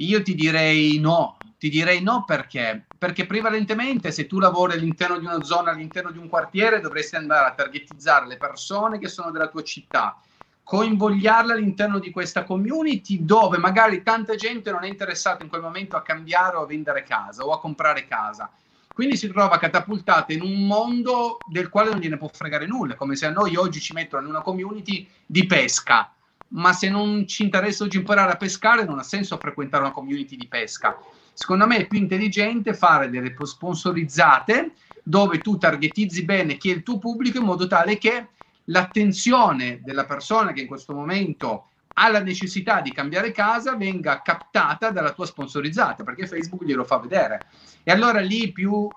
io 0.00 0.22
ti 0.22 0.34
direi 0.34 0.98
no, 0.98 1.38
ti 1.58 1.68
direi 1.68 2.02
no 2.02 2.24
perché? 2.24 2.86
Perché 2.96 3.26
prevalentemente 3.26 4.12
se 4.12 4.26
tu 4.26 4.38
lavori 4.38 4.72
all'interno 4.72 5.18
di 5.18 5.26
una 5.26 5.42
zona, 5.42 5.70
all'interno 5.70 6.10
di 6.10 6.18
un 6.18 6.28
quartiere, 6.28 6.80
dovresti 6.80 7.16
andare 7.16 7.48
a 7.48 7.54
targetizzare 7.54 8.26
le 8.26 8.36
persone 8.36 8.98
che 8.98 9.08
sono 9.08 9.30
della 9.30 9.48
tua 9.48 9.62
città, 9.62 10.18
coinvogliarle 10.62 11.52
all'interno 11.52 11.98
di 11.98 12.10
questa 12.10 12.44
community 12.44 13.24
dove 13.24 13.58
magari 13.58 14.02
tanta 14.02 14.36
gente 14.36 14.70
non 14.70 14.84
è 14.84 14.88
interessata 14.88 15.42
in 15.42 15.48
quel 15.48 15.62
momento 15.62 15.96
a 15.96 16.02
cambiare 16.02 16.56
o 16.56 16.62
a 16.62 16.66
vendere 16.66 17.02
casa 17.02 17.44
o 17.44 17.52
a 17.52 17.60
comprare 17.60 18.06
casa. 18.06 18.50
Quindi 18.92 19.16
si 19.16 19.28
trova 19.28 19.58
catapultata 19.58 20.32
in 20.32 20.42
un 20.42 20.66
mondo 20.66 21.42
del 21.46 21.68
quale 21.68 21.90
non 21.90 22.00
gliene 22.00 22.16
può 22.16 22.28
fregare 22.28 22.66
nulla, 22.66 22.96
come 22.96 23.16
se 23.16 23.26
a 23.26 23.30
noi 23.30 23.56
oggi 23.56 23.80
ci 23.80 23.92
mettono 23.92 24.22
in 24.22 24.28
una 24.28 24.42
community 24.42 25.06
di 25.26 25.46
pesca 25.46 26.10
ma 26.50 26.72
se 26.72 26.88
non 26.88 27.26
ci 27.26 27.42
interessa 27.42 27.84
oggi 27.84 27.98
imparare 27.98 28.32
a 28.32 28.36
pescare 28.36 28.84
non 28.84 28.98
ha 28.98 29.02
senso 29.02 29.36
frequentare 29.38 29.82
una 29.84 29.92
community 29.92 30.36
di 30.36 30.48
pesca. 30.48 30.98
Secondo 31.32 31.66
me 31.66 31.78
è 31.78 31.86
più 31.86 31.98
intelligente 31.98 32.74
fare 32.74 33.10
delle 33.10 33.34
sponsorizzate 33.40 34.72
dove 35.02 35.40
tu 35.40 35.56
targetizzi 35.56 36.24
bene 36.24 36.56
chi 36.56 36.70
è 36.70 36.74
il 36.74 36.82
tuo 36.82 36.98
pubblico 36.98 37.38
in 37.38 37.44
modo 37.44 37.66
tale 37.66 37.98
che 37.98 38.28
l'attenzione 38.64 39.80
della 39.82 40.04
persona 40.04 40.52
che 40.52 40.60
in 40.60 40.66
questo 40.66 40.94
momento 40.94 41.66
ha 41.94 42.08
la 42.08 42.20
necessità 42.20 42.80
di 42.80 42.92
cambiare 42.92 43.32
casa 43.32 43.76
venga 43.76 44.22
captata 44.22 44.90
dalla 44.90 45.12
tua 45.12 45.26
sponsorizzata, 45.26 46.04
perché 46.04 46.26
Facebook 46.26 46.64
glielo 46.64 46.84
fa 46.84 46.98
vedere. 46.98 47.46
E 47.82 47.90
allora 47.90 48.20
lì 48.20 48.52
più 48.52 48.88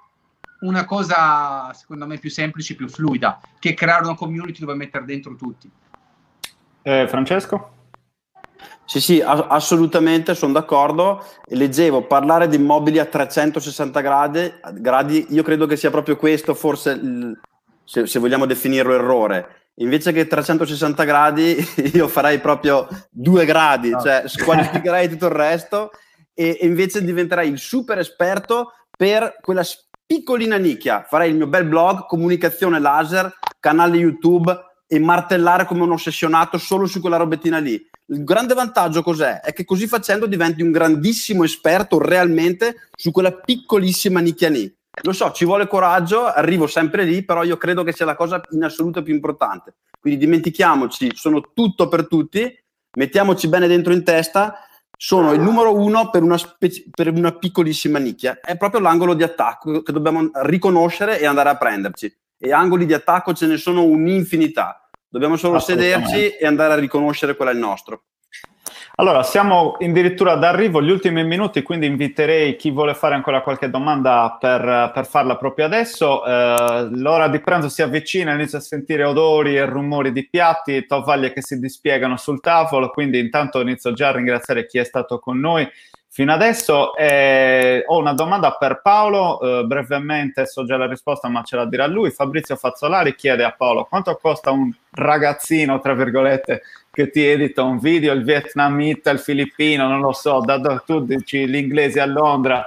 una 0.61 0.85
cosa, 0.85 1.73
secondo 1.73 2.05
me, 2.05 2.17
più 2.17 2.29
semplice, 2.29 2.75
più 2.75 2.87
fluida, 2.87 3.41
che 3.59 3.73
creare 3.73 4.05
una 4.05 4.15
community 4.15 4.59
dove 4.59 4.75
mettere 4.75 5.05
dentro 5.05 5.35
tutti. 5.35 5.69
Eh, 6.83 7.07
Francesco? 7.07 7.71
Sì, 8.85 8.99
sì, 8.99 9.21
assolutamente, 9.21 10.35
sono 10.35 10.51
d'accordo. 10.51 11.25
Leggevo 11.47 12.05
parlare 12.05 12.47
di 12.47 12.57
immobili 12.57 12.99
a 12.99 13.05
360 13.05 14.01
gradi, 14.01 14.53
gradi 14.73 15.27
io 15.29 15.41
credo 15.41 15.65
che 15.65 15.77
sia 15.77 15.89
proprio 15.89 16.17
questo, 16.17 16.53
forse, 16.53 16.91
il, 16.91 17.39
se, 17.85 18.05
se, 18.05 18.19
vogliamo 18.19 18.45
definirlo 18.45 18.93
errore. 18.93 19.69
Invece 19.75 20.11
che 20.11 20.27
360 20.27 21.03
gradi, 21.05 21.55
io 21.93 22.07
farei 22.09 22.39
proprio 22.39 22.87
due 23.09 23.45
gradi, 23.45 23.89
no. 23.89 24.01
cioè 24.01 24.23
squalificherei 24.27 25.09
tutto 25.09 25.27
il 25.27 25.31
resto 25.31 25.91
e, 26.33 26.57
e 26.59 26.67
invece 26.67 27.03
diventerei 27.03 27.49
il 27.49 27.57
super 27.57 27.97
esperto 27.97 28.73
per 28.95 29.37
quella 29.41 29.63
piccolina 30.05 30.57
nicchia. 30.57 31.05
Farei 31.07 31.29
il 31.29 31.37
mio 31.37 31.47
bel 31.47 31.65
blog, 31.65 32.05
comunicazione 32.05 32.79
laser, 32.79 33.33
canale 33.59 33.97
YouTube 33.97 34.53
e 34.93 34.99
martellare 34.99 35.65
come 35.65 35.81
un 35.81 35.91
ossessionato 35.91 36.59
solo 36.59 36.85
su 36.85 37.01
quella 37.01 37.17
robettina 37.17 37.57
lì. 37.57 37.83
Il 38.07 38.23
grande 38.23 38.53
vantaggio 38.53 39.01
cos'è? 39.01 39.39
È 39.39 39.51
che 39.51 39.65
così 39.65 39.87
facendo 39.87 40.27
diventi 40.27 40.61
un 40.61 40.71
grandissimo 40.71 41.43
esperto 41.43 41.97
realmente 41.97 42.89
su 42.95 43.09
quella 43.09 43.31
piccolissima 43.31 44.19
nicchia 44.19 44.49
lì. 44.49 44.71
Lo 45.01 45.11
so, 45.11 45.31
ci 45.31 45.45
vuole 45.45 45.65
coraggio, 45.65 46.25
arrivo 46.25 46.67
sempre 46.67 47.05
lì, 47.05 47.23
però 47.23 47.43
io 47.43 47.57
credo 47.57 47.81
che 47.83 47.91
sia 47.91 48.05
la 48.05 48.15
cosa 48.15 48.39
in 48.51 48.63
assoluto 48.63 49.01
più 49.01 49.15
importante. 49.15 49.77
Quindi 49.99 50.19
dimentichiamoci, 50.19 51.09
sono 51.15 51.41
tutto 51.55 51.87
per 51.87 52.07
tutti, 52.07 52.55
mettiamoci 52.95 53.47
bene 53.47 53.65
dentro 53.65 53.93
in 53.93 54.03
testa, 54.03 54.59
sono 54.95 55.33
il 55.33 55.39
numero 55.41 55.75
uno 55.75 56.11
per 56.11 56.21
una, 56.21 56.37
specie, 56.37 56.83
per 56.91 57.11
una 57.11 57.31
piccolissima 57.31 57.97
nicchia. 57.97 58.39
È 58.39 58.55
proprio 58.57 58.79
l'angolo 58.79 59.15
di 59.15 59.23
attacco 59.23 59.81
che 59.81 59.91
dobbiamo 59.91 60.29
riconoscere 60.43 61.19
e 61.19 61.25
andare 61.25 61.49
a 61.49 61.57
prenderci. 61.57 62.15
E 62.37 62.51
angoli 62.51 62.85
di 62.85 62.93
attacco 62.93 63.33
ce 63.33 63.47
ne 63.47 63.57
sono 63.57 63.83
un'infinità. 63.83 64.82
Dobbiamo 65.13 65.35
solo 65.35 65.59
sederci 65.59 66.37
e 66.37 66.47
andare 66.47 66.73
a 66.73 66.77
riconoscere 66.77 67.35
qual 67.35 67.49
è 67.49 67.51
il 67.51 67.59
nostro. 67.59 68.05
Allora, 68.95 69.21
siamo 69.21 69.77
addirittura 69.79 70.33
d'arrivo 70.33 70.79
agli 70.79 70.89
ultimi 70.89 71.23
minuti, 71.23 71.61
quindi 71.61 71.85
inviterei 71.85 72.55
chi 72.55 72.71
vuole 72.71 72.95
fare 72.95 73.13
ancora 73.13 73.41
qualche 73.43 73.69
domanda 73.69 74.35
per, 74.39 74.89
per 74.91 75.05
farla 75.05 75.37
proprio 75.37 75.65
adesso. 75.65 76.25
Eh, 76.25 76.87
l'ora 76.93 77.27
di 77.27 77.39
pranzo 77.41 77.69
si 77.69 77.83
avvicina, 77.83 78.33
inizio 78.33 78.57
a 78.57 78.61
sentire 78.61 79.03
odori 79.03 79.55
e 79.55 79.65
rumori 79.65 80.11
di 80.11 80.27
piatti, 80.27 80.87
tovaglie 80.87 81.31
che 81.31 81.43
si 81.43 81.59
dispiegano 81.59 82.17
sul 82.17 82.39
tavolo, 82.39 82.89
quindi 82.89 83.19
intanto 83.19 83.61
inizio 83.61 83.93
già 83.93 84.07
a 84.07 84.13
ringraziare 84.13 84.65
chi 84.65 84.79
è 84.79 84.83
stato 84.83 85.19
con 85.19 85.39
noi 85.39 85.69
fino 86.13 86.31
adesso. 86.31 86.95
Eh, 86.95 87.83
ho 87.87 87.97
una 87.97 88.13
domanda 88.13 88.51
per 88.51 88.81
Paolo, 88.83 89.41
eh, 89.41 89.65
brevemente 89.65 90.45
so 90.45 90.63
già 90.63 90.77
la 90.77 90.85
risposta 90.85 91.27
ma 91.27 91.41
ce 91.41 91.55
la 91.55 91.65
dirà 91.65 91.87
lui. 91.87 92.11
Fabrizio 92.11 92.55
Fazzolari 92.55 93.15
chiede 93.15 93.43
a 93.43 93.51
Paolo 93.51 93.85
quanto 93.85 94.15
costa 94.21 94.51
un 94.51 94.71
ragazzino, 94.91 95.79
tra 95.79 95.95
virgolette, 95.95 96.61
che 96.91 97.09
ti 97.09 97.25
edita 97.25 97.63
un 97.63 97.79
video, 97.79 98.13
il 98.13 98.23
vietnamita, 98.23 99.09
il 99.09 99.17
filippino, 99.17 99.87
non 99.87 100.01
lo 100.01 100.13
so, 100.13 100.39
da, 100.45 100.59
da 100.59 100.83
tu 100.85 101.03
dici 101.03 101.47
l'inglese 101.47 101.99
a 101.99 102.05
Londra. 102.05 102.63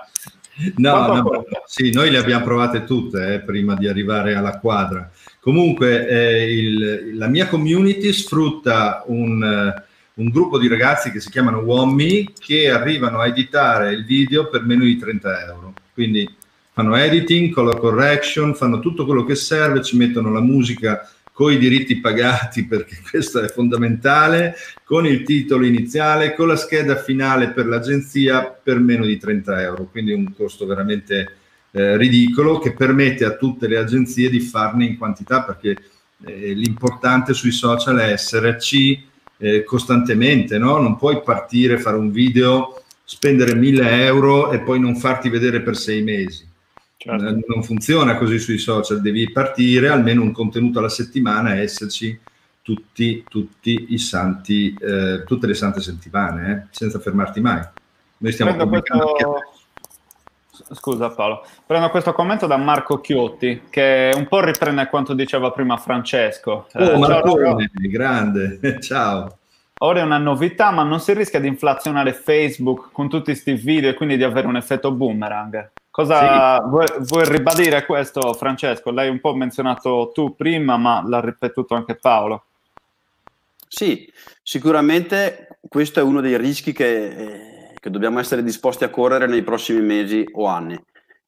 No, 0.77 1.07
no 1.07 1.45
sì, 1.67 1.93
noi 1.93 2.11
le 2.11 2.19
abbiamo 2.19 2.45
provate 2.45 2.83
tutte 2.83 3.35
eh, 3.35 3.41
prima 3.41 3.77
di 3.77 3.87
arrivare 3.87 4.35
alla 4.35 4.59
quadra. 4.59 5.09
Comunque 5.39 6.09
eh, 6.09 6.53
il, 6.53 7.17
la 7.17 7.29
mia 7.29 7.47
community 7.47 8.13
sfrutta 8.13 9.05
un, 9.07 9.75
uh, 9.77 9.83
un, 10.17 10.29
gruppo 10.29 10.59
di 10.59 10.69
ragazzi 10.69 11.11
che 11.11 11.21
si 11.21 11.31
chiamano 11.31 11.59
Wommi 11.59 12.33
che 12.39 12.71
arrivano 12.71 13.21
a 13.21 13.27
editare 13.27 13.93
il 13.93 14.05
video 14.05 14.49
per 14.49 14.65
meno 14.65 14.85
di 14.85 14.97
30 14.97 15.45
euro. 15.47 15.75
Quindi 15.93 16.29
fanno 16.73 16.95
editing, 16.95 17.53
color 17.53 17.79
correction, 17.79 18.55
fanno 18.55 18.81
tutto 18.81 19.05
quello 19.07 19.25
che 19.25 19.35
serve, 19.35 19.83
ci 19.83 19.97
mettono 19.97 20.31
la 20.31 20.41
musica 20.41 21.11
con 21.33 21.53
i 21.53 21.59
diritti 21.59 22.01
pagati, 22.01 22.65
perché 22.69 22.99
questo 23.11 23.41
è 23.41 23.49
fondamentale, 23.49 24.55
con 24.85 25.07
il 25.07 25.23
titolo 25.23 25.67
iniziale, 25.67 26.35
con 26.35 26.49
la 26.49 26.57
scheda 26.57 26.97
finale 26.97 27.51
per 27.51 27.67
l'agenzia 27.67 28.45
per 28.45 28.79
meno 28.79 29.05
di 29.05 29.19
30 29.19 29.63
euro, 29.63 29.89
quindi 29.91 30.13
un 30.13 30.35
costo 30.35 30.65
veramente 30.65 31.37
eh, 31.73 31.97
ridicolo 31.99 32.59
che 32.59 32.73
permette 32.73 33.27
a 33.27 33.37
tutte 33.37 33.69
le 33.69 33.77
agenzie 33.77 34.31
di 34.31 34.41
farne 34.41 34.87
in 34.87 34.97
quantità, 34.97 35.43
perché 35.43 35.77
eh, 36.25 36.55
l'importante 36.55 37.35
sui 37.35 37.51
social 37.51 37.99
è 37.99 38.13
esserci 38.13 39.15
eh, 39.39 39.65
costantemente, 39.65 40.59
no? 40.59 40.79
non 40.79 40.97
puoi 40.97 41.23
partire, 41.23 41.79
fare 41.79 41.97
un 41.97 42.11
video, 42.11 42.83
spendere 43.05 43.55
1000 43.55 44.05
euro 44.05 44.51
e 44.51 44.61
poi 44.61 44.81
non 44.81 44.97
farti 44.97 45.29
vedere 45.29 45.61
per 45.61 45.77
sei 45.77 46.03
mesi 46.03 46.47
Certo. 47.07 47.25
Eh, 47.25 47.45
non 47.47 47.63
funziona 47.63 48.17
così 48.17 48.39
sui 48.39 48.59
social, 48.59 49.01
devi 49.01 49.31
partire 49.31 49.89
almeno 49.89 50.23
un 50.23 50.33
contenuto 50.33 50.81
alla 50.81 50.89
settimana 50.89 51.55
e 51.55 51.61
esserci 51.61 52.19
tutti, 52.63 53.25
tutti 53.29 53.87
i 53.91 53.99
santi, 53.99 54.75
eh, 54.81 55.23
tutte 55.25 55.47
le 55.47 55.55
sante 55.55 55.81
settimane, 55.81 56.53
eh, 56.53 56.67
senza 56.71 56.99
fermarti 56.99 57.41
mai. 57.41 57.63
Noi 58.19 58.33
stiamo 58.33 58.57
Prendo 58.57 58.71
questo... 58.71 59.43
Scusa 60.73 61.11
Paolo, 61.11 61.45
prendo 61.65 61.91
questo 61.91 62.13
commento 62.13 62.47
da 62.47 62.57
Marco 62.57 63.01
Chiotti 63.01 63.63
che 63.71 64.13
un 64.15 64.27
po' 64.27 64.41
riprende 64.41 64.89
quanto 64.89 65.15
diceva 65.15 65.51
prima 65.53 65.77
Francesco. 65.77 66.67
Oh, 66.73 66.83
eh, 66.83 66.99
Marco, 66.99 67.37
grande, 67.89 68.59
ciao. 68.83 69.39
Ora 69.81 70.01
è 70.01 70.03
una 70.03 70.19
novità, 70.19 70.71
ma 70.71 70.83
non 70.83 71.01
si 71.01 71.13
rischia 71.13 71.39
di 71.39 71.49
inflazionare 71.49 72.15
Facebook 72.15 72.89
con 72.93 73.09
tutti 73.09 73.33
questi 73.33 73.53
video 73.53 73.91
e 73.91 73.95
quindi 73.95 74.17
di 74.17 74.25
avere 74.25 74.47
un 74.47 74.57
effetto 74.57 74.91
boomerang? 74.91 75.71
Cosa 75.91 76.63
sì. 76.63 76.69
vuoi, 76.69 76.87
vuoi, 77.01 77.29
ribadire 77.29 77.85
questo, 77.85 78.33
Francesco? 78.33 78.91
L'hai 78.91 79.09
un 79.09 79.21
po' 79.21 79.35
menzionato 79.35 80.11
tu 80.15 80.35
prima, 80.35 80.77
ma 80.77 81.03
l'ha 81.07 81.21
ripetuto 81.21 81.75
anche 81.75 81.95
Paolo. 81.95 82.45
Sì, 83.69 84.11
sicuramente 84.43 85.59
questo 85.69 86.01
è 86.01 86.03
uno 86.03 86.21
dei 86.21 86.39
rischi 86.39 86.73
che, 86.73 87.07
eh, 87.09 87.56
che 87.87 87.93
dobbiamo 87.93 88.19
essere 88.19 88.43
disposti 88.43 88.83
a 88.83 88.91
correre 88.91 89.29
nei 89.29 89.45
prossimi 89.45 89.81
mesi 89.81 90.29
o 90.33 90.47
anni. 90.47 90.77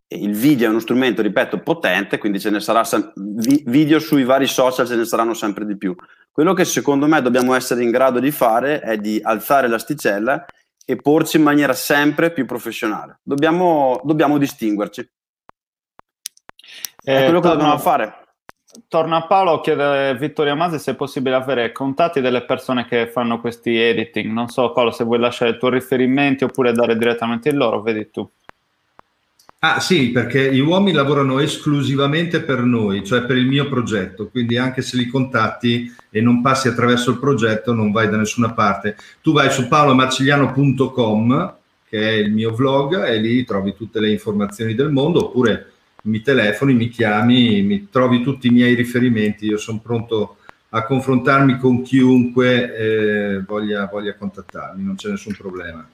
Il 0.09 0.35
video 0.35 0.67
è 0.67 0.71
uno 0.71 0.81
strumento, 0.81 1.23
ripeto, 1.23 1.61
potente, 1.61 2.19
quindi 2.19 2.41
ce 2.41 2.51
ne 2.51 2.59
sarà 2.59 2.83
video 3.15 4.01
sui 4.01 4.25
vari 4.25 4.49
social, 4.49 4.85
ce 4.85 4.97
ne 4.97 5.05
saranno 5.05 5.35
sempre 5.35 5.65
di 5.65 5.77
più. 5.77 5.95
Quello 6.33 6.55
che 6.55 6.65
secondo 6.65 7.07
me 7.07 7.23
dobbiamo 7.23 7.55
essere 7.55 7.85
in 7.85 7.93
grado 7.93 8.19
di 8.19 8.33
fare 8.33 8.81
è 8.81 8.97
di 8.97 9.21
alzare 9.23 9.69
l'asticella 9.69 10.45
e 10.85 10.97
porci 10.97 11.37
in 11.37 11.45
maniera 11.45 11.75
sempre 11.75 12.33
più 12.33 12.45
professionale. 12.45 13.21
Dobbiamo, 13.23 14.01
dobbiamo 14.03 14.37
distinguerci. 14.37 15.09
Eh, 17.05 17.19
è 17.19 17.23
quello 17.23 17.39
che 17.39 17.49
dobbiamo 17.51 17.79
fare. 17.79 18.28
Torna 18.87 19.17
a 19.17 19.27
Paolo, 19.27 19.61
chiede 19.61 20.15
Vittoria 20.17 20.55
Masi 20.55 20.79
se 20.79 20.93
è 20.93 20.95
possibile 20.95 21.35
avere 21.35 21.73
contatti 21.73 22.21
delle 22.21 22.45
persone 22.45 22.87
che 22.87 23.09
fanno 23.09 23.41
questi 23.41 23.77
editing. 23.77 24.31
Non 24.31 24.49
so 24.49 24.73
Paolo 24.73 24.91
se 24.91 25.05
vuoi 25.05 25.19
lasciare 25.19 25.53
i 25.53 25.59
tuoi 25.59 25.73
riferimenti 25.73 26.45
oppure 26.45 26.73
dare 26.73 26.97
direttamente 26.97 27.49
il 27.49 27.57
loro, 27.57 27.83
vedi 27.83 28.11
tu. 28.11 28.29
Ah 29.61 29.81
sì, 29.81 30.11
perché 30.11 30.55
gli 30.55 30.61
uomini 30.61 30.97
lavorano 30.97 31.41
esclusivamente 31.41 32.43
per 32.43 32.61
noi, 32.61 33.05
cioè 33.05 33.23
per 33.23 33.37
il 33.37 33.47
mio 33.47 33.69
progetto, 33.69 34.29
quindi 34.29 34.57
anche 34.57 34.83
se 34.83 34.97
li 34.97 35.09
contatti 35.09 35.93
e 36.11 36.21
non 36.21 36.41
passi 36.43 36.69
attraverso 36.69 37.11
il 37.11 37.19
progetto 37.19 37.73
non 37.73 37.91
vai 37.91 38.09
da 38.09 38.17
nessuna 38.17 38.53
parte. 38.53 38.97
Tu 39.21 39.33
vai 39.33 39.51
su 39.51 39.67
paolomarcigliano.com, 39.67 41.55
che 41.89 41.99
è 41.99 42.13
il 42.13 42.31
mio 42.31 42.55
vlog, 42.55 43.05
e 43.05 43.19
lì 43.19 43.45
trovi 43.45 43.75
tutte 43.75 43.99
le 43.99 44.11
informazioni 44.11 44.77
del 44.77 44.93
mondo, 44.93 45.25
oppure 45.25 45.73
mi 46.09 46.23
telefoni, 46.23 46.75
mi 46.75 46.89
chiami, 46.89 47.63
mi 47.63 47.89
trovi 47.91 48.23
tutti 48.23 48.49
i 48.49 48.51
miei 48.51 48.75
riferimenti, 48.75 49.47
io 49.47 49.59
sono 49.59 49.81
pronto 49.83 50.37
a 50.71 50.85
confrontarmi 50.85 51.59
con 51.59 51.83
chiunque 51.83 52.75
eh, 52.77 53.43
voglia, 53.47 53.87
voglia 53.87 54.15
contattarmi, 54.15 54.83
non 54.83 54.97
c'è 54.97 55.11
nessun 55.11 55.35
problema. 55.35 55.87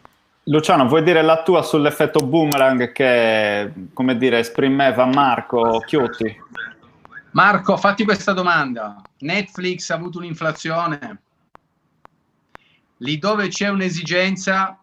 Luciano, 0.45 0.87
vuoi 0.87 1.03
dire 1.03 1.23
la 1.23 1.43
tua 1.43 1.63
sull'effetto 1.63 2.27
boomerang 2.27 2.93
che, 2.93 3.73
come 3.93 4.17
dire, 4.17 4.41
esprimeva 4.41 5.07
Marco 5.07 5.83
Chiotti? 5.87 6.43
Marco, 7.31 7.77
fatti 7.77 8.05
questa 8.05 8.33
domanda. 8.33 9.01
Netflix 9.21 9.89
ha 9.91 9.95
avuto 9.95 10.19
un'inflazione? 10.19 11.21
Lì 12.99 13.19
dove 13.19 13.49
c'è 13.49 13.69
un'esigenza, 13.69 14.79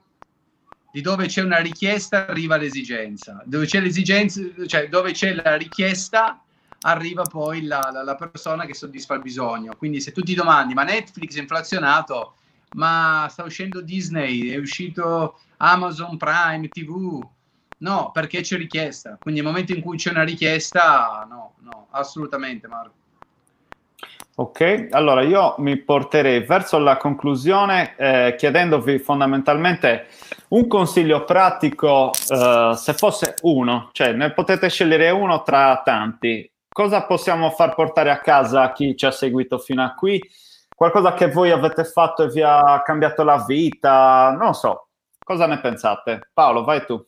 lì 0.91 1.01
dove 1.01 1.27
c'è 1.27 1.41
una 1.41 1.59
richiesta, 1.59 2.27
arriva 2.27 2.57
l'esigenza. 2.57 3.41
Dove 3.45 3.65
c'è 3.65 3.80
l'esigenza, 3.80 4.41
cioè 4.65 4.89
dove 4.89 5.11
c'è 5.11 5.34
la 5.34 5.55
richiesta, 5.55 6.41
arriva 6.81 7.23
poi 7.23 7.63
la, 7.63 7.89
la, 7.91 8.03
la 8.03 8.15
persona 8.15 8.65
che 8.65 8.73
soddisfa 8.73 9.15
il 9.15 9.22
bisogno. 9.22 9.76
Quindi 9.77 10.01
se 10.01 10.11
tu 10.11 10.22
ti 10.22 10.34
domandi, 10.34 10.73
ma 10.73 10.84
Netflix 10.84 11.35
è 11.35 11.41
inflazionato, 11.41 12.35
ma 12.76 13.27
sta 13.30 13.43
uscendo 13.43 13.81
Disney, 13.81 14.49
è 14.49 14.57
uscito 14.57 15.39
Amazon 15.57 16.18
Prime 16.18 16.68
TV. 16.68 17.26
No, 17.80 18.11
perché 18.11 18.41
c'è 18.41 18.57
richiesta. 18.57 19.18
Quindi 19.19 19.41
nel 19.41 19.49
momento 19.49 19.73
in 19.73 19.81
cui 19.81 19.97
c'è 19.97 20.11
una 20.11 20.23
richiesta, 20.23 21.26
no, 21.27 21.55
no, 21.61 21.88
assolutamente 21.91 22.68
Marco. 22.68 23.01
Ok, 24.34 24.88
allora 24.91 25.22
io 25.22 25.56
mi 25.57 25.78
porterei 25.78 26.40
verso 26.40 26.80
la 26.80 26.98
conclusione 26.98 27.95
eh, 27.95 28.36
chiedendovi 28.38 28.98
fondamentalmente 28.98 30.07
un 30.49 30.68
consiglio 30.68 31.26
pratico, 31.26 32.11
eh, 32.11 32.72
se 32.76 32.94
fosse 32.94 33.36
uno, 33.41 33.90
cioè 33.91 34.14
ne 34.14 34.32
potete 34.32 34.69
scegliere 34.69 35.10
uno 35.10 35.44
tra 35.44 35.82
tanti. 35.84 36.49
Cosa 36.68 37.06
possiamo 37.06 37.52
far 37.52 37.76
portare 37.76 38.10
a 38.10 38.19
casa 38.19 38.61
a 38.64 38.72
chi 38.72 38.95
ci 38.95 39.06
ha 39.06 39.11
seguito 39.11 39.60
fino 39.60 39.84
a 39.84 39.94
qui? 39.94 40.19
Qualcosa 40.73 41.14
che 41.14 41.28
voi 41.30 41.52
avete 41.52 41.84
fatto 41.84 42.23
e 42.23 42.30
vi 42.30 42.41
ha 42.41 42.82
cambiato 42.84 43.23
la 43.23 43.44
vita? 43.45 44.36
Non 44.40 44.53
so, 44.56 44.88
cosa 45.23 45.45
ne 45.45 45.60
pensate? 45.60 46.30
Paolo, 46.34 46.64
vai 46.64 46.86
tu. 46.86 47.06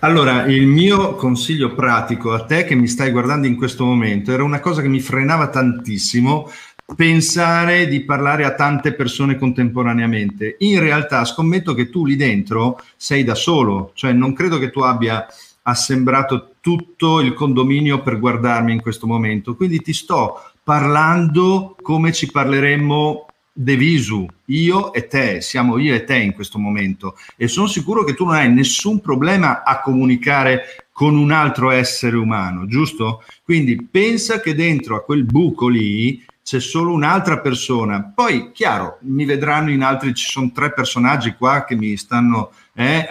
Allora, 0.00 0.44
il 0.44 0.64
mio 0.68 1.16
consiglio 1.16 1.74
pratico 1.74 2.32
a 2.32 2.44
te 2.44 2.62
che 2.62 2.76
mi 2.76 2.86
stai 2.86 3.10
guardando 3.10 3.48
in 3.48 3.56
questo 3.56 3.84
momento 3.84 4.30
era 4.30 4.44
una 4.44 4.60
cosa 4.60 4.80
che 4.80 4.86
mi 4.86 5.00
frenava 5.00 5.48
tantissimo 5.48 6.48
pensare 6.94 7.88
di 7.88 8.04
parlare 8.04 8.44
a 8.44 8.54
tante 8.54 8.94
persone 8.94 9.36
contemporaneamente. 9.36 10.54
In 10.60 10.78
realtà 10.78 11.24
scommetto 11.24 11.74
che 11.74 11.90
tu 11.90 12.06
lì 12.06 12.14
dentro 12.14 12.80
sei 12.96 13.24
da 13.24 13.34
solo, 13.34 13.90
cioè 13.94 14.12
non 14.12 14.34
credo 14.34 14.58
che 14.58 14.70
tu 14.70 14.80
abbia 14.80 15.26
assembrato 15.62 16.52
tutto 16.60 17.18
il 17.18 17.34
condominio 17.34 18.00
per 18.00 18.20
guardarmi 18.20 18.72
in 18.72 18.80
questo 18.80 19.08
momento, 19.08 19.56
quindi 19.56 19.80
ti 19.80 19.92
sto 19.92 20.40
parlando 20.62 21.74
come 21.82 22.12
ci 22.12 22.30
parleremmo 22.30 23.26
de 23.60 23.74
visu, 23.74 24.24
io 24.46 24.92
e 24.92 25.08
te, 25.08 25.40
siamo 25.40 25.78
io 25.78 25.92
e 25.92 26.04
te 26.04 26.16
in 26.16 26.32
questo 26.32 26.60
momento 26.60 27.16
e 27.36 27.48
sono 27.48 27.66
sicuro 27.66 28.04
che 28.04 28.14
tu 28.14 28.24
non 28.24 28.34
hai 28.34 28.48
nessun 28.48 29.00
problema 29.00 29.64
a 29.64 29.80
comunicare 29.80 30.86
con 30.92 31.16
un 31.16 31.32
altro 31.32 31.72
essere 31.72 32.16
umano, 32.16 32.66
giusto? 32.66 33.24
Quindi 33.42 33.82
pensa 33.82 34.38
che 34.38 34.54
dentro 34.54 34.94
a 34.94 35.02
quel 35.02 35.24
buco 35.24 35.66
lì 35.66 36.24
c'è 36.40 36.60
solo 36.60 36.92
un'altra 36.92 37.40
persona. 37.40 38.12
Poi, 38.14 38.52
chiaro, 38.52 38.98
mi 39.02 39.24
vedranno 39.24 39.72
in 39.72 39.82
altri, 39.82 40.14
ci 40.14 40.30
sono 40.30 40.52
tre 40.54 40.72
personaggi 40.72 41.34
qua 41.34 41.64
che 41.64 41.74
mi 41.74 41.96
stanno 41.96 42.52
eh, 42.74 43.08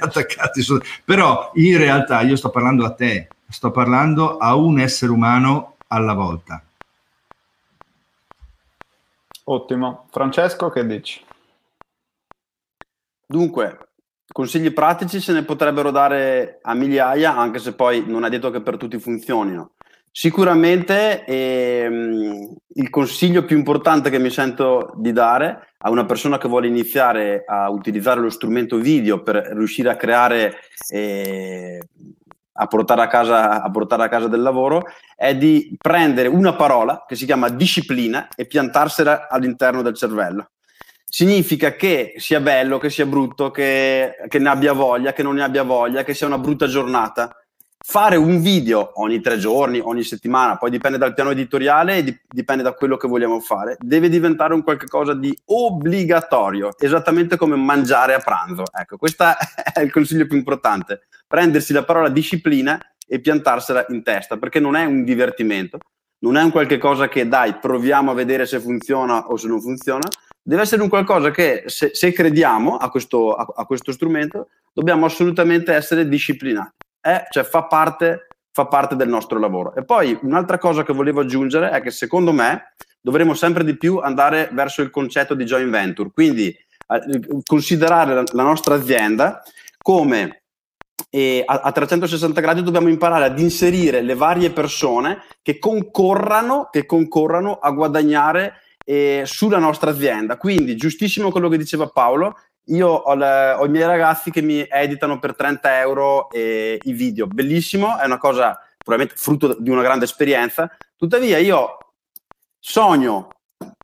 attaccati, 0.00 0.64
però 1.04 1.52
in 1.56 1.76
realtà 1.76 2.22
io 2.22 2.36
sto 2.36 2.48
parlando 2.48 2.86
a 2.86 2.94
te, 2.94 3.28
sto 3.46 3.70
parlando 3.70 4.38
a 4.38 4.54
un 4.54 4.80
essere 4.80 5.12
umano 5.12 5.76
alla 5.88 6.14
volta. 6.14 6.62
Ottimo. 9.52 10.06
Francesco, 10.10 10.70
che 10.70 10.86
dici? 10.86 11.20
Dunque, 13.26 13.78
consigli 14.32 14.72
pratici 14.72 15.20
se 15.20 15.32
ne 15.32 15.42
potrebbero 15.42 15.90
dare 15.90 16.60
a 16.62 16.72
migliaia, 16.74 17.36
anche 17.36 17.58
se 17.58 17.74
poi 17.74 18.04
non 18.06 18.24
è 18.24 18.28
detto 18.28 18.50
che 18.50 18.60
per 18.60 18.76
tutti 18.76 18.98
funzionino. 19.00 19.72
Sicuramente 20.12 21.24
ehm, 21.24 22.56
il 22.74 22.90
consiglio 22.90 23.44
più 23.44 23.56
importante 23.56 24.10
che 24.10 24.18
mi 24.20 24.30
sento 24.30 24.92
di 24.96 25.12
dare 25.12 25.74
a 25.78 25.90
una 25.90 26.04
persona 26.04 26.38
che 26.38 26.48
vuole 26.48 26.68
iniziare 26.68 27.44
a 27.44 27.70
utilizzare 27.70 28.20
lo 28.20 28.30
strumento 28.30 28.76
video 28.76 29.22
per 29.22 29.36
riuscire 29.52 29.90
a 29.90 29.96
creare 29.96 30.54
eh, 30.88 31.80
a 32.60 32.66
portare 32.66 33.00
a, 33.00 33.06
casa, 33.06 33.62
a 33.62 33.70
portare 33.70 34.04
a 34.04 34.08
casa 34.08 34.28
del 34.28 34.42
lavoro 34.42 34.84
è 35.16 35.34
di 35.34 35.74
prendere 35.80 36.28
una 36.28 36.54
parola 36.54 37.04
che 37.08 37.16
si 37.16 37.24
chiama 37.24 37.48
disciplina 37.48 38.28
e 38.36 38.46
piantarsela 38.46 39.28
all'interno 39.28 39.80
del 39.80 39.94
cervello. 39.94 40.50
Significa 41.06 41.72
che 41.72 42.14
sia 42.18 42.38
bello, 42.40 42.78
che 42.78 42.90
sia 42.90 43.06
brutto, 43.06 43.50
che, 43.50 44.14
che 44.28 44.38
ne 44.38 44.48
abbia 44.48 44.74
voglia, 44.74 45.12
che 45.12 45.22
non 45.22 45.36
ne 45.36 45.42
abbia 45.42 45.62
voglia, 45.62 46.04
che 46.04 46.14
sia 46.14 46.26
una 46.26 46.38
brutta 46.38 46.66
giornata 46.66 47.34
fare 47.82 48.16
un 48.16 48.40
video 48.40 48.92
ogni 49.00 49.20
tre 49.20 49.38
giorni, 49.38 49.80
ogni 49.80 50.04
settimana, 50.04 50.56
poi 50.56 50.70
dipende 50.70 50.98
dal 50.98 51.14
piano 51.14 51.30
editoriale 51.30 51.96
e 51.96 52.22
dipende 52.28 52.62
da 52.62 52.72
quello 52.72 52.96
che 52.96 53.08
vogliamo 53.08 53.40
fare, 53.40 53.76
deve 53.80 54.08
diventare 54.08 54.54
un 54.54 54.62
qualche 54.62 54.86
cosa 54.86 55.14
di 55.14 55.36
obbligatorio, 55.46 56.70
esattamente 56.78 57.36
come 57.36 57.56
mangiare 57.56 58.14
a 58.14 58.20
pranzo. 58.20 58.64
Ecco, 58.72 58.96
questo 58.96 59.24
è 59.74 59.80
il 59.80 59.90
consiglio 59.90 60.26
più 60.26 60.36
importante, 60.36 61.06
prendersi 61.26 61.72
la 61.72 61.82
parola 61.82 62.08
disciplina 62.10 62.78
e 63.06 63.20
piantarsela 63.20 63.86
in 63.88 64.04
testa, 64.04 64.36
perché 64.36 64.60
non 64.60 64.76
è 64.76 64.84
un 64.84 65.02
divertimento, 65.02 65.78
non 66.20 66.36
è 66.36 66.42
un 66.42 66.52
qualche 66.52 66.78
cosa 66.78 67.08
che 67.08 67.26
dai, 67.26 67.54
proviamo 67.54 68.12
a 68.12 68.14
vedere 68.14 68.46
se 68.46 68.60
funziona 68.60 69.26
o 69.26 69.36
se 69.36 69.48
non 69.48 69.60
funziona, 69.60 70.06
deve 70.42 70.62
essere 70.62 70.82
un 70.82 70.88
qualcosa 70.88 71.30
che 71.30 71.64
se, 71.66 71.90
se 71.92 72.12
crediamo 72.12 72.76
a 72.76 72.88
questo, 72.88 73.34
a, 73.34 73.46
a 73.56 73.64
questo 73.64 73.90
strumento 73.90 74.48
dobbiamo 74.72 75.06
assolutamente 75.06 75.72
essere 75.72 76.06
disciplinati 76.06 76.79
è, 77.00 77.26
cioè, 77.30 77.44
fa, 77.44 77.64
parte, 77.64 78.28
fa 78.52 78.66
parte 78.66 78.96
del 78.96 79.08
nostro 79.08 79.38
lavoro. 79.38 79.74
E 79.74 79.84
poi 79.84 80.18
un'altra 80.22 80.58
cosa 80.58 80.82
che 80.82 80.92
volevo 80.92 81.20
aggiungere 81.20 81.70
è 81.70 81.80
che 81.80 81.90
secondo 81.90 82.32
me 82.32 82.74
dovremo 83.00 83.34
sempre 83.34 83.64
di 83.64 83.76
più 83.76 83.98
andare 83.98 84.50
verso 84.52 84.82
il 84.82 84.90
concetto 84.90 85.34
di 85.34 85.44
joint 85.44 85.70
venture, 85.70 86.10
quindi 86.12 86.48
eh, 86.48 87.20
considerare 87.44 88.14
la, 88.14 88.24
la, 88.32 88.42
nostra 88.42 88.74
azienda 88.74 89.42
come 89.78 90.42
eh, 91.08 91.42
a, 91.44 91.60
a, 91.62 91.72
360 91.72 92.40
gradi 92.40 92.62
dobbiamo 92.62 92.88
imparare 92.88 93.24
ad 93.24 93.38
inserire 93.38 94.02
le 94.02 94.14
varie 94.14 94.50
persone 94.50 95.22
che 95.42 95.58
concorrano, 95.58 96.68
che 96.70 96.86
concorrano 96.86 97.54
a 97.54 97.70
guadagnare 97.70 98.54
eh, 98.84 99.22
sulla 99.24 99.58
nostra 99.58 99.90
azienda. 99.90 100.36
Quindi 100.36 100.76
giustissimo 100.76 101.30
quello 101.30 101.48
che 101.48 101.56
diceva 101.56 101.88
Paolo, 101.88 102.36
io 102.66 102.88
ho, 102.88 103.14
le, 103.14 103.52
ho, 103.52 103.64
i 103.64 103.68
miei 103.68 103.86
ragazzi 103.86 104.30
che 104.30 104.42
mi 104.42 104.64
editano 104.68 105.18
per 105.18 105.34
30 105.34 105.80
euro 105.80 106.30
eh, 106.30 106.78
i 106.82 106.92
video, 106.92 107.26
bellissimo, 107.26 107.98
è 107.98 108.04
una 108.04 108.18
cosa 108.18 108.58
probabilmente 108.76 109.20
frutto 109.20 109.56
di 109.58 109.70
una 109.70 109.82
grande 109.82 110.04
esperienza, 110.04 110.70
tuttavia 110.96 111.38
io 111.38 111.76
sogno 112.58 113.28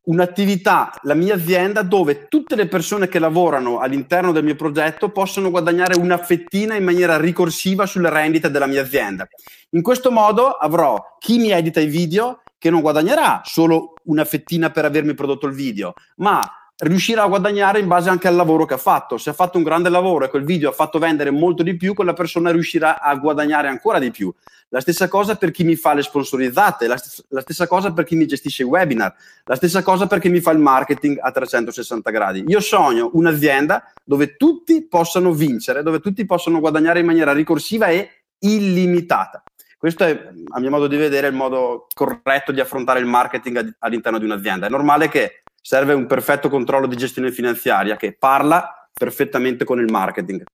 un'attività, 0.07 0.93
la 1.03 1.15
mia 1.15 1.35
azienda, 1.35 1.83
dove 1.83 2.29
tutte 2.29 2.55
le 2.55 2.69
persone 2.69 3.09
che 3.09 3.19
lavorano 3.19 3.79
all'interno 3.79 4.33
del 4.33 4.45
mio 4.45 4.55
progetto 4.55 5.11
possono 5.11 5.51
guadagnare 5.51 5.99
una 5.99 6.19
fettina 6.19 6.75
in 6.75 6.85
maniera 6.85 7.19
ricorsiva 7.19 7.87
sulle 7.87 8.11
rendite 8.11 8.51
della 8.51 8.67
mia 8.67 8.83
azienda. 8.83 9.27
In 9.71 9.83
questo 9.83 10.11
modo 10.11 10.51
avrò 10.51 11.17
chi 11.19 11.39
mi 11.39 11.51
edita 11.51 11.81
i 11.81 11.87
video 11.87 12.43
che 12.59 12.71
non 12.71 12.81
guadagnerà 12.81 13.43
solo 13.45 13.95
una 14.05 14.25
fettina 14.25 14.71
per 14.71 14.85
avermi 14.85 15.15
prodotto 15.15 15.47
il 15.47 15.55
video, 15.55 15.93
ma 16.17 16.41
riuscirà 16.79 17.23
a 17.23 17.29
guadagnare 17.29 17.79
in 17.81 17.89
base 17.89 18.11
anche 18.11 18.29
al 18.29 18.35
lavoro 18.35 18.67
che 18.67 18.75
ha 18.75 18.79
fatto. 18.79 19.17
Se 19.17 19.31
ha 19.31 19.33
fatto 19.33 19.57
un 19.57 19.65
grande 19.65 19.89
lavoro 19.89 20.25
e 20.25 20.29
quel 20.29 20.45
video 20.45 20.71
ha 20.71 20.73
fatto 20.73 20.99
vendere 20.99 21.31
molto 21.31 21.63
di 21.63 21.77
più, 21.77 21.95
quella 21.95 22.13
persona 22.13 22.51
riuscirà 22.51 23.01
a 23.01 23.15
guadagnare 23.15 23.69
ancora 23.69 23.99
di 23.99 24.11
più. 24.11 24.33
La 24.71 24.81
stessa 24.81 25.09
cosa 25.09 25.37
per 25.37 25.53
chi 25.53 25.63
mi 25.63 25.77
fa 25.77 25.95
le 25.95 26.03
sponsorizzate, 26.03 26.87
la, 26.89 26.97
st- 26.97 27.25
la 27.29 27.41
stessa 27.41 27.67
cosa 27.67 27.93
per 27.93 28.05
chi 28.05 28.17
mi 28.17 28.27
gestisce 28.27 28.63
i 28.63 28.67
webinar, 28.67 29.15
la 29.45 29.55
stessa 29.55 29.83
cosa 29.83 30.07
per 30.07 30.19
chi 30.19 30.29
mi 30.29 30.41
fa 30.41 30.51
il 30.51 30.59
marketing 30.59 31.19
a 31.21 31.31
360 31.31 32.11
gradi. 32.11 32.45
Io 32.49 32.61
sogno 32.61 33.11
un'azienda 33.13 33.93
dove 34.05 34.37
tutti 34.37 34.87
possano 34.87 35.33
vincere, 35.33 35.83
dove 35.83 36.01
tutti 36.01 36.27
possano 36.27 36.59
guadagnare 36.59 36.99
in 36.99 37.07
maniera 37.07 37.33
ricorsiva 37.33 37.87
e 37.89 38.25
illimitata. 38.41 39.43
Questo 39.79 40.05
è, 40.05 40.31
a 40.49 40.61
mio 40.61 40.71
modo 40.71 40.89
di 40.89 40.97
vedere, 40.97 41.29
il 41.29 41.35
modo 41.35 41.87
corretto 41.95 42.51
di 42.51 42.61
affrontare 42.61 42.99
il 42.99 43.07
marketing 43.07 43.77
all'interno 43.79 44.19
di 44.19 44.25
un'azienda. 44.25 44.67
È 44.67 44.71
normale 44.71 45.09
che 45.09 45.43
serve 45.67 45.95
un 45.95 46.07
perfetto 46.07 46.49
controllo 46.49 46.87
di 46.87 46.97
gestione 46.97 47.33
finanziaria 47.33 47.97
che 47.97 48.17
parla 48.17 48.89
perfettamente 48.93 49.65
con 49.65 49.81
il 49.81 49.91
marketing. 49.91 50.45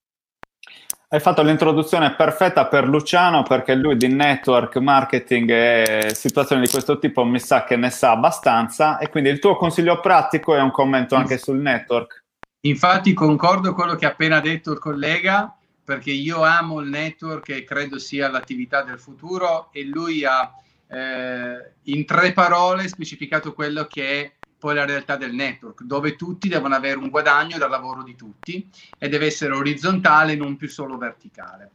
Hai 1.09 1.20
fatto 1.20 1.43
l'introduzione 1.43 2.14
perfetta 2.14 2.66
per 2.66 2.89
Luciano 2.89 3.43
perché 3.43 3.74
lui 3.74 3.98
di 3.98 4.09
network, 4.09 4.76
marketing 4.76 5.51
e 5.51 6.12
situazioni 6.14 6.62
di 6.62 6.70
questo 6.70 6.98
tipo 6.98 7.24
mi 7.24 7.39
sa 7.39 7.64
che 7.64 7.76
ne 7.76 7.90
sa 7.90 8.12
abbastanza 8.12 8.97
e 8.97 9.10
quindi 9.10 9.28
il 9.28 9.39
tuo 9.39 9.55
consiglio 9.56 10.01
pratico 10.01 10.56
è 10.56 10.62
un 10.62 10.70
commento 10.70 11.14
anche 11.14 11.36
sul 11.36 11.59
network. 11.59 12.24
Infatti 12.60 13.12
concordo 13.12 13.74
con 13.74 13.82
quello 13.82 13.97
che 13.97 14.06
ha 14.06 14.12
appena 14.12 14.40
detto 14.40 14.72
il 14.72 14.78
collega 14.78 15.55
perché 15.84 16.10
io 16.10 16.43
amo 16.43 16.80
il 16.80 16.89
network 16.89 17.51
e 17.51 17.64
credo 17.64 17.98
sia 17.98 18.30
l'attività 18.30 18.82
del 18.82 18.98
futuro 18.98 19.68
e 19.72 19.84
lui 19.84 20.24
ha 20.24 20.51
eh, 20.89 21.74
in 21.82 22.06
tre 22.06 22.32
parole 22.32 22.89
specificato 22.89 23.52
quello 23.52 23.84
che 23.84 24.22
è 24.22 24.32
poi 24.62 24.76
la 24.76 24.84
realtà 24.84 25.16
del 25.16 25.34
network, 25.34 25.82
dove 25.82 26.14
tutti 26.14 26.47
devono 26.47 26.76
avere 26.76 26.97
un 26.97 27.10
guadagno 27.10 27.59
dal 27.59 27.68
lavoro 27.68 28.05
di 28.05 28.14
tutti 28.14 28.70
e 28.97 29.09
deve 29.09 29.26
essere 29.26 29.56
orizzontale, 29.56 30.36
non 30.36 30.55
più 30.55 30.68
solo 30.68 30.97
verticale. 30.97 31.72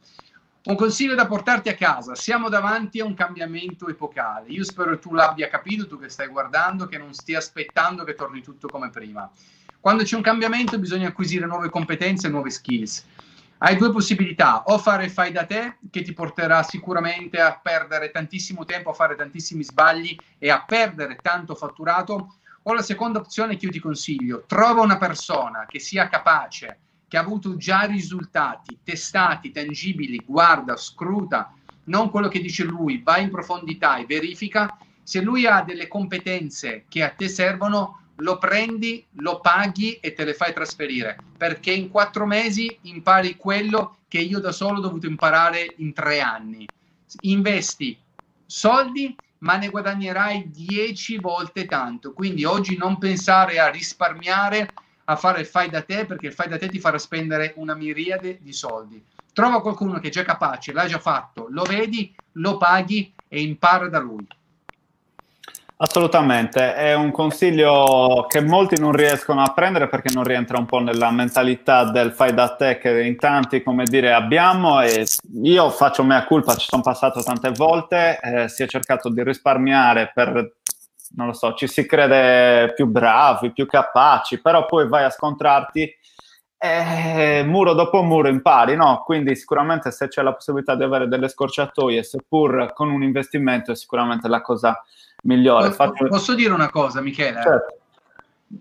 Un 0.64 0.74
consiglio 0.74 1.14
da 1.14 1.26
portarti 1.26 1.68
a 1.68 1.74
casa, 1.74 2.14
siamo 2.14 2.48
davanti 2.48 3.00
a 3.00 3.04
un 3.04 3.12
cambiamento 3.12 3.88
epocale. 3.90 4.48
Io 4.48 4.64
spero 4.64 4.92
che 4.92 5.00
tu 5.00 5.12
l'abbia 5.12 5.50
capito, 5.50 5.86
tu 5.86 5.98
che 5.98 6.08
stai 6.08 6.28
guardando, 6.28 6.86
che 6.86 6.96
non 6.96 7.12
stia 7.12 7.36
aspettando 7.36 8.04
che 8.04 8.14
torni 8.14 8.40
tutto 8.40 8.68
come 8.68 8.88
prima. 8.88 9.30
Quando 9.78 10.02
c'è 10.02 10.16
un 10.16 10.22
cambiamento 10.22 10.78
bisogna 10.78 11.08
acquisire 11.08 11.44
nuove 11.44 11.68
competenze 11.68 12.28
e 12.28 12.30
nuove 12.30 12.48
skills. 12.48 13.04
Hai 13.58 13.76
due 13.76 13.92
possibilità, 13.92 14.62
o 14.62 14.78
fare 14.78 15.10
fai 15.10 15.30
da 15.30 15.44
te, 15.44 15.76
che 15.90 16.00
ti 16.00 16.14
porterà 16.14 16.62
sicuramente 16.62 17.38
a 17.38 17.60
perdere 17.62 18.10
tantissimo 18.10 18.64
tempo, 18.64 18.88
a 18.88 18.94
fare 18.94 19.14
tantissimi 19.14 19.62
sbagli 19.62 20.16
e 20.38 20.48
a 20.48 20.64
perdere 20.64 21.18
tanto 21.20 21.54
fatturato, 21.54 22.37
o 22.68 22.74
la 22.74 22.82
seconda 22.82 23.18
opzione 23.18 23.56
che 23.56 23.64
io 23.64 23.72
ti 23.72 23.78
consiglio, 23.78 24.44
trova 24.46 24.82
una 24.82 24.98
persona 24.98 25.66
che 25.66 25.78
sia 25.78 26.08
capace, 26.08 26.78
che 27.08 27.16
ha 27.16 27.20
avuto 27.20 27.56
già 27.56 27.80
risultati 27.84 28.78
testati, 28.84 29.50
tangibili, 29.50 30.22
guarda, 30.26 30.76
scruta, 30.76 31.54
non 31.84 32.10
quello 32.10 32.28
che 32.28 32.40
dice 32.40 32.64
lui, 32.64 33.00
vai 33.02 33.22
in 33.22 33.30
profondità 33.30 33.96
e 33.96 34.04
verifica 34.04 34.76
Se 35.02 35.22
lui 35.22 35.46
ha 35.46 35.62
delle 35.62 35.88
competenze 35.88 36.84
che 36.86 37.02
a 37.02 37.08
te 37.08 37.28
servono, 37.28 38.10
lo 38.16 38.36
prendi, 38.36 39.06
lo 39.12 39.40
paghi 39.40 39.94
e 39.94 40.12
te 40.12 40.26
le 40.26 40.34
fai 40.34 40.52
trasferire, 40.52 41.16
perché 41.38 41.72
in 41.72 41.88
quattro 41.88 42.26
mesi 42.26 42.76
impari 42.82 43.36
quello 43.36 44.00
che 44.06 44.18
io 44.18 44.38
da 44.38 44.52
solo 44.52 44.76
ho 44.76 44.82
dovuto 44.82 45.06
imparare 45.06 45.72
in 45.78 45.94
tre 45.94 46.20
anni. 46.20 46.66
Investi 47.20 47.98
soldi, 48.44 49.16
ma 49.38 49.56
ne 49.56 49.68
guadagnerai 49.68 50.50
dieci 50.50 51.18
volte 51.18 51.66
tanto. 51.66 52.12
Quindi 52.12 52.44
oggi 52.44 52.76
non 52.76 52.98
pensare 52.98 53.58
a 53.58 53.68
risparmiare, 53.68 54.72
a 55.04 55.16
fare 55.16 55.40
il 55.40 55.46
fai 55.46 55.70
da 55.70 55.82
te, 55.82 56.06
perché 56.06 56.26
il 56.26 56.32
fai 56.32 56.48
da 56.48 56.58
te 56.58 56.68
ti 56.68 56.78
farà 56.78 56.98
spendere 56.98 57.54
una 57.56 57.74
miriade 57.74 58.38
di 58.40 58.52
soldi. 58.52 59.02
Trova 59.32 59.60
qualcuno 59.60 59.98
che 60.00 60.08
è 60.08 60.10
già 60.10 60.24
capace, 60.24 60.72
l'ha 60.72 60.86
già 60.86 60.98
fatto, 60.98 61.46
lo 61.50 61.64
vedi, 61.64 62.14
lo 62.32 62.56
paghi 62.56 63.12
e 63.28 63.40
impara 63.40 63.88
da 63.88 63.98
lui. 63.98 64.26
Assolutamente, 65.80 66.74
è 66.74 66.94
un 66.94 67.12
consiglio 67.12 68.26
che 68.28 68.40
molti 68.40 68.80
non 68.80 68.90
riescono 68.90 69.42
a 69.42 69.52
prendere 69.54 69.88
perché 69.88 70.12
non 70.12 70.24
rientra 70.24 70.58
un 70.58 70.66
po' 70.66 70.80
nella 70.80 71.12
mentalità 71.12 71.84
del 71.84 72.10
fai 72.10 72.34
da 72.34 72.56
te 72.56 72.78
che 72.78 73.04
in 73.04 73.16
tanti, 73.16 73.62
come 73.62 73.84
dire, 73.84 74.12
abbiamo 74.12 74.80
e 74.80 75.06
io 75.44 75.70
faccio 75.70 76.02
mea 76.02 76.24
culpa, 76.24 76.56
ci 76.56 76.66
sono 76.68 76.82
passato 76.82 77.22
tante 77.22 77.52
volte, 77.52 78.18
eh, 78.20 78.48
si 78.48 78.64
è 78.64 78.66
cercato 78.66 79.08
di 79.08 79.22
risparmiare 79.22 80.10
per, 80.12 80.56
non 81.14 81.28
lo 81.28 81.32
so, 81.32 81.54
ci 81.54 81.68
si 81.68 81.86
crede 81.86 82.72
più 82.74 82.86
bravi, 82.86 83.52
più 83.52 83.64
capaci, 83.66 84.40
però 84.40 84.66
poi 84.66 84.88
vai 84.88 85.04
a 85.04 85.10
scontrarti 85.10 85.94
e 86.58 87.44
muro 87.46 87.72
dopo 87.74 88.02
muro 88.02 88.26
impari, 88.26 88.74
no? 88.74 89.04
Quindi 89.04 89.36
sicuramente 89.36 89.92
se 89.92 90.08
c'è 90.08 90.22
la 90.22 90.32
possibilità 90.32 90.74
di 90.74 90.82
avere 90.82 91.06
delle 91.06 91.28
scorciatoie, 91.28 92.02
seppur 92.02 92.72
con 92.72 92.90
un 92.90 93.04
investimento, 93.04 93.70
è 93.70 93.76
sicuramente 93.76 94.26
la 94.26 94.40
cosa 94.40 94.76
migliore. 95.22 95.72
Faccio... 95.72 96.06
Posso 96.06 96.34
dire 96.34 96.52
una 96.52 96.70
cosa, 96.70 97.00
Michele? 97.00 97.42
Certo. 97.42 97.78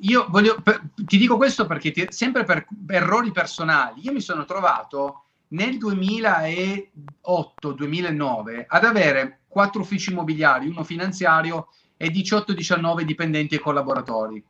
Io 0.01 0.25
voglio, 0.29 0.59
per, 0.61 0.81
ti 0.95 1.17
dico 1.17 1.37
questo 1.37 1.65
perché 1.65 1.91
ti, 1.91 2.05
sempre 2.09 2.43
per 2.43 2.67
errori 2.87 3.31
personali, 3.31 4.01
io 4.03 4.11
mi 4.11 4.19
sono 4.19 4.43
trovato 4.43 5.27
nel 5.49 5.77
2008-2009 5.77 8.65
ad 8.67 8.83
avere 8.83 9.43
quattro 9.47 9.81
uffici 9.81 10.11
immobiliari, 10.11 10.67
uno 10.67 10.83
finanziario 10.83 11.69
e 11.95 12.09
18-19 12.09 13.01
dipendenti 13.01 13.55
e 13.55 13.59
collaboratori. 13.59 14.43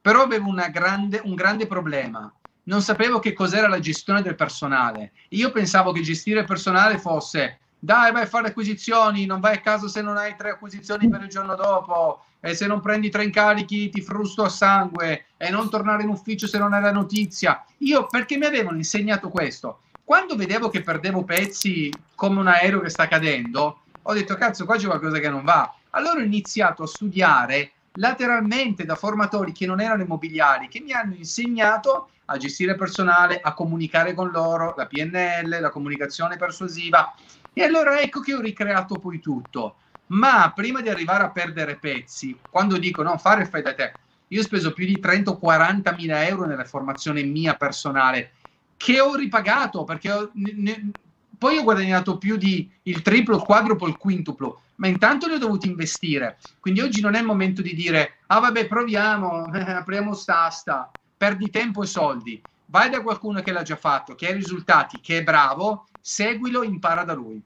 Però 0.00 0.22
avevo 0.22 0.52
grande, 0.70 1.20
un 1.24 1.34
grande 1.34 1.66
problema. 1.66 2.32
Non 2.64 2.82
sapevo 2.82 3.20
che 3.20 3.32
cos'era 3.32 3.68
la 3.68 3.78
gestione 3.78 4.22
del 4.22 4.34
personale. 4.34 5.12
Io 5.30 5.50
pensavo 5.50 5.92
che 5.92 6.02
gestire 6.02 6.40
il 6.40 6.46
personale 6.46 6.98
fosse 6.98 7.60
dai 7.84 8.12
vai 8.12 8.22
a 8.22 8.26
fare 8.26 8.48
acquisizioni, 8.48 9.26
non 9.26 9.40
vai 9.40 9.56
a 9.56 9.60
casa 9.60 9.88
se 9.88 10.00
non 10.00 10.16
hai 10.16 10.34
tre 10.36 10.52
acquisizioni 10.52 11.06
per 11.06 11.20
il 11.20 11.28
giorno 11.28 11.54
dopo 11.54 12.24
e 12.40 12.54
se 12.54 12.66
non 12.66 12.80
prendi 12.80 13.10
tre 13.10 13.24
incarichi 13.24 13.90
ti 13.90 14.00
frusto 14.00 14.42
a 14.42 14.48
sangue 14.48 15.26
e 15.36 15.50
non 15.50 15.68
tornare 15.68 16.02
in 16.02 16.08
ufficio 16.08 16.46
se 16.46 16.56
non 16.56 16.72
hai 16.72 16.80
la 16.80 16.92
notizia. 16.92 17.62
Io 17.78 18.06
perché 18.06 18.38
mi 18.38 18.46
avevano 18.46 18.78
insegnato 18.78 19.28
questo? 19.28 19.80
Quando 20.02 20.34
vedevo 20.34 20.70
che 20.70 20.80
perdevo 20.80 21.24
pezzi 21.24 21.92
come 22.14 22.40
un 22.40 22.46
aereo 22.46 22.80
che 22.80 22.88
sta 22.88 23.06
cadendo, 23.06 23.80
ho 24.00 24.12
detto 24.14 24.34
cazzo 24.34 24.64
qua 24.64 24.76
c'è 24.76 24.86
qualcosa 24.86 25.18
che 25.18 25.28
non 25.28 25.44
va. 25.44 25.74
Allora 25.90 26.20
ho 26.20 26.24
iniziato 26.24 26.84
a 26.84 26.86
studiare 26.86 27.72
lateralmente 27.96 28.86
da 28.86 28.94
formatori 28.94 29.52
che 29.52 29.66
non 29.66 29.82
erano 29.82 30.04
immobiliari, 30.04 30.68
che 30.68 30.80
mi 30.80 30.92
hanno 30.92 31.14
insegnato 31.14 32.08
a 32.26 32.38
gestire 32.38 32.76
personale, 32.76 33.40
a 33.42 33.52
comunicare 33.52 34.14
con 34.14 34.30
loro, 34.30 34.72
la 34.74 34.86
PNL, 34.86 35.58
la 35.60 35.68
comunicazione 35.68 36.38
persuasiva 36.38 37.14
e 37.54 37.62
allora 37.62 38.00
ecco 38.00 38.20
che 38.20 38.34
ho 38.34 38.40
ricreato 38.40 38.98
poi 38.98 39.20
tutto. 39.20 39.76
Ma 40.06 40.52
prima 40.54 40.82
di 40.82 40.90
arrivare 40.90 41.24
a 41.24 41.30
perdere 41.30 41.76
pezzi, 41.76 42.38
quando 42.50 42.76
dico 42.76 43.02
no, 43.02 43.16
fare 43.16 43.46
fai 43.46 43.62
da 43.62 43.74
te, 43.74 43.92
io 44.28 44.40
ho 44.40 44.44
speso 44.44 44.72
più 44.72 44.84
di 44.84 45.00
30 45.00 45.30
o 45.30 45.38
40 45.38 45.92
mila 45.92 46.26
euro 46.26 46.44
nella 46.44 46.64
formazione 46.64 47.22
mia 47.22 47.54
personale, 47.54 48.32
che 48.76 49.00
ho 49.00 49.14
ripagato 49.14 49.84
perché 49.84 50.10
ho, 50.10 50.30
ne, 50.34 50.90
poi 51.38 51.56
ho 51.56 51.62
guadagnato 51.62 52.18
più 52.18 52.36
di 52.36 52.70
il 52.82 53.02
triplo, 53.02 53.36
il 53.36 53.42
quadruplo, 53.42 53.86
il 53.86 53.96
quintuplo, 53.96 54.62
ma 54.76 54.88
intanto 54.88 55.26
li 55.26 55.34
ho 55.34 55.38
dovuti 55.38 55.68
investire. 55.68 56.38
Quindi 56.60 56.80
oggi 56.80 57.00
non 57.00 57.14
è 57.14 57.20
il 57.20 57.26
momento 57.26 57.62
di 57.62 57.74
dire, 57.74 58.18
ah 58.26 58.40
vabbè, 58.40 58.66
proviamo, 58.66 59.44
apriamo 59.52 60.12
st'asta, 60.12 60.90
perdi 61.16 61.50
tempo 61.50 61.82
e 61.82 61.86
soldi. 61.86 62.42
Vai 62.66 62.90
da 62.90 63.00
qualcuno 63.00 63.40
che 63.40 63.52
l'ha 63.52 63.62
già 63.62 63.76
fatto, 63.76 64.14
che 64.14 64.28
ha 64.28 64.32
risultati, 64.32 65.00
che 65.00 65.18
è 65.18 65.22
bravo 65.22 65.86
seguilo, 66.04 66.62
impara 66.62 67.02
da 67.02 67.14
lui. 67.14 67.40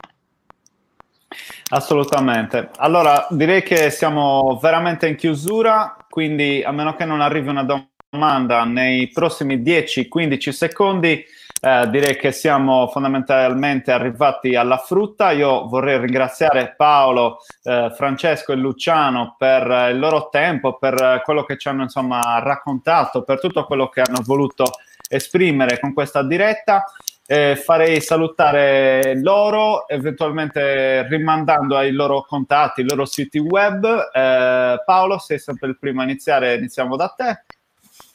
Assolutamente. 1.69 2.71
Allora, 2.75 3.25
direi 3.29 3.63
che 3.63 3.89
siamo 3.89 4.59
veramente 4.61 5.07
in 5.07 5.15
chiusura, 5.15 5.95
quindi 6.09 6.61
a 6.61 6.71
meno 6.71 6.93
che 6.93 7.05
non 7.05 7.21
arrivi 7.21 7.47
una 7.47 7.63
domanda 7.63 8.65
nei 8.65 9.07
prossimi 9.11 9.61
10-15 9.61 10.49
secondi, 10.49 11.23
eh, 11.61 11.89
direi 11.89 12.17
che 12.17 12.33
siamo 12.33 12.87
fondamentalmente 12.87 13.93
arrivati 13.93 14.55
alla 14.55 14.77
frutta. 14.77 15.31
Io 15.31 15.67
vorrei 15.67 15.97
ringraziare 15.97 16.73
Paolo, 16.75 17.37
eh, 17.63 17.93
Francesco 17.95 18.51
e 18.51 18.55
Luciano 18.55 19.35
per 19.37 19.91
il 19.91 19.99
loro 19.99 20.27
tempo, 20.29 20.77
per 20.77 21.21
quello 21.23 21.45
che 21.45 21.57
ci 21.57 21.69
hanno 21.69 21.83
insomma 21.83 22.39
raccontato, 22.39 23.23
per 23.23 23.39
tutto 23.39 23.63
quello 23.63 23.87
che 23.87 24.01
hanno 24.01 24.19
voluto 24.21 24.65
esprimere 25.07 25.79
con 25.79 25.93
questa 25.93 26.23
diretta. 26.23 26.83
Eh, 27.31 27.55
farei 27.55 28.01
salutare 28.01 29.13
loro, 29.21 29.87
eventualmente 29.87 31.07
rimandando 31.07 31.77
ai 31.77 31.91
loro 31.91 32.25
contatti, 32.27 32.81
i 32.81 32.89
loro 32.89 33.05
siti 33.05 33.37
web. 33.37 33.85
Eh, 33.85 34.81
Paolo, 34.83 35.19
sei 35.19 35.37
sempre 35.37 35.67
il 35.67 35.77
primo 35.77 36.01
a 36.01 36.05
iniziare, 36.05 36.55
iniziamo 36.55 36.95
da 36.95 37.13
te. 37.15 37.43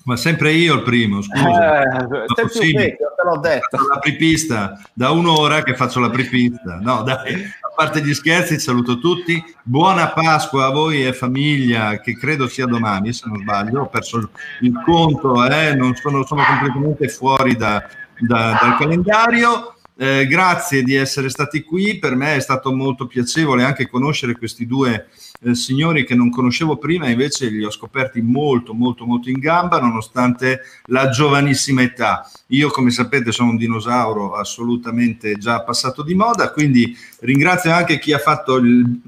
Ma 0.06 0.16
sempre 0.16 0.50
io 0.50 0.74
il 0.74 0.82
primo, 0.82 1.22
scusa. 1.22 1.82
Eh, 1.82 2.06
sei 2.34 2.70
più 2.70 2.76
vecchio, 2.76 3.14
te 3.16 3.22
l'ho 3.24 3.38
detto. 3.38 3.78
L'apripista, 3.88 4.82
da 4.92 5.12
un'ora 5.12 5.62
che 5.62 5.76
faccio 5.76 6.00
l'apripista. 6.00 6.80
No, 6.82 7.02
dai, 7.02 7.34
a 7.34 7.72
parte 7.72 8.02
gli 8.02 8.14
scherzi, 8.14 8.58
saluto 8.58 8.98
tutti. 8.98 9.40
Buona 9.62 10.08
Pasqua 10.08 10.66
a 10.66 10.70
voi 10.70 11.06
e 11.06 11.12
famiglia, 11.12 12.00
che 12.00 12.16
credo 12.16 12.48
sia 12.48 12.66
domani, 12.66 13.12
se 13.12 13.28
non 13.28 13.38
sbaglio. 13.38 13.82
Ho 13.82 13.86
perso 13.86 14.28
il 14.60 14.72
conto, 14.84 15.48
eh, 15.48 15.72
non 15.76 15.94
sono, 15.94 16.26
sono 16.26 16.42
completamente 16.44 17.08
fuori 17.08 17.56
da, 17.56 17.82
da, 18.26 18.58
dal 18.60 18.76
calendario. 18.78 19.74
Eh, 19.96 20.26
grazie 20.26 20.82
di 20.82 20.94
essere 20.94 21.28
stati 21.28 21.62
qui, 21.62 21.98
per 21.98 22.16
me 22.16 22.34
è 22.34 22.40
stato 22.40 22.72
molto 22.72 23.06
piacevole 23.06 23.62
anche 23.62 23.88
conoscere 23.88 24.36
questi 24.36 24.66
due 24.66 25.06
eh, 25.40 25.54
signori 25.54 26.04
che 26.04 26.16
non 26.16 26.30
conoscevo 26.30 26.78
prima, 26.78 27.08
invece 27.08 27.48
li 27.48 27.62
ho 27.62 27.70
scoperti 27.70 28.20
molto 28.20 28.74
molto 28.74 29.06
molto 29.06 29.30
in 29.30 29.38
gamba 29.38 29.78
nonostante 29.78 30.62
la 30.86 31.10
giovanissima 31.10 31.82
età. 31.82 32.28
Io 32.48 32.70
come 32.70 32.90
sapete 32.90 33.30
sono 33.30 33.50
un 33.50 33.56
dinosauro 33.56 34.34
assolutamente 34.34 35.36
già 35.36 35.62
passato 35.62 36.02
di 36.02 36.14
moda, 36.14 36.50
quindi 36.50 36.96
ringrazio 37.20 37.70
anche 37.70 38.00
chi 38.00 38.12
ha 38.12 38.18
fatto 38.18 38.56
il, 38.56 39.00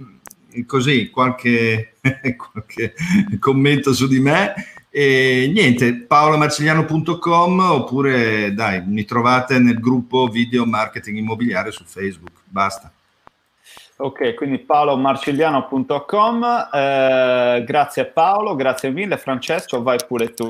così 0.67 1.11
qualche, 1.11 1.95
qualche 2.37 2.95
commento 3.41 3.93
su 3.93 4.07
di 4.07 4.21
me 4.21 4.55
e 4.99 5.51
niente, 5.53 5.95
paolomarcigliano.com 5.95 7.61
oppure 7.61 8.55
dai, 8.55 8.83
mi 8.87 9.05
trovate 9.05 9.59
nel 9.59 9.79
gruppo 9.79 10.27
Video 10.27 10.65
Marketing 10.65 11.19
Immobiliare 11.19 11.71
su 11.71 11.85
Facebook. 11.85 12.33
Basta. 12.45 12.91
Ok, 13.97 14.33
quindi 14.33 14.57
paolomarcigliano.com. 14.57 16.69
Eh, 16.73 17.63
grazie 17.67 18.07
Paolo, 18.07 18.57
grazie 18.57 18.89
mille. 18.89 19.19
Francesco, 19.19 19.83
vai 19.83 19.99
pure 20.09 20.33
tu. 20.33 20.49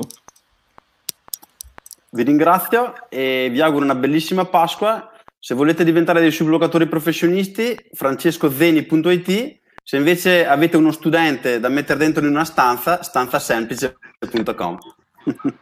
Vi 2.11 2.23
ringrazio 2.23 2.93
e 3.09 3.49
vi 3.51 3.59
auguro 3.59 3.83
una 3.83 3.95
bellissima 3.95 4.45
Pasqua. 4.45 5.11
Se 5.37 5.55
volete 5.55 5.83
diventare 5.83 6.21
dei 6.21 6.31
sublocatori 6.31 6.87
professionisti, 6.87 7.75
francescozeni.it 7.91 9.65
se 9.87 9.95
invece 9.95 10.45
avete 10.45 10.75
uno 10.75 10.91
studente 10.91 11.61
da 11.61 11.69
mettere 11.69 11.97
dentro 11.97 12.21
in 12.21 12.29
una 12.29 12.43
stanza, 12.43 13.01
stanzasemplice.com. 13.01 14.77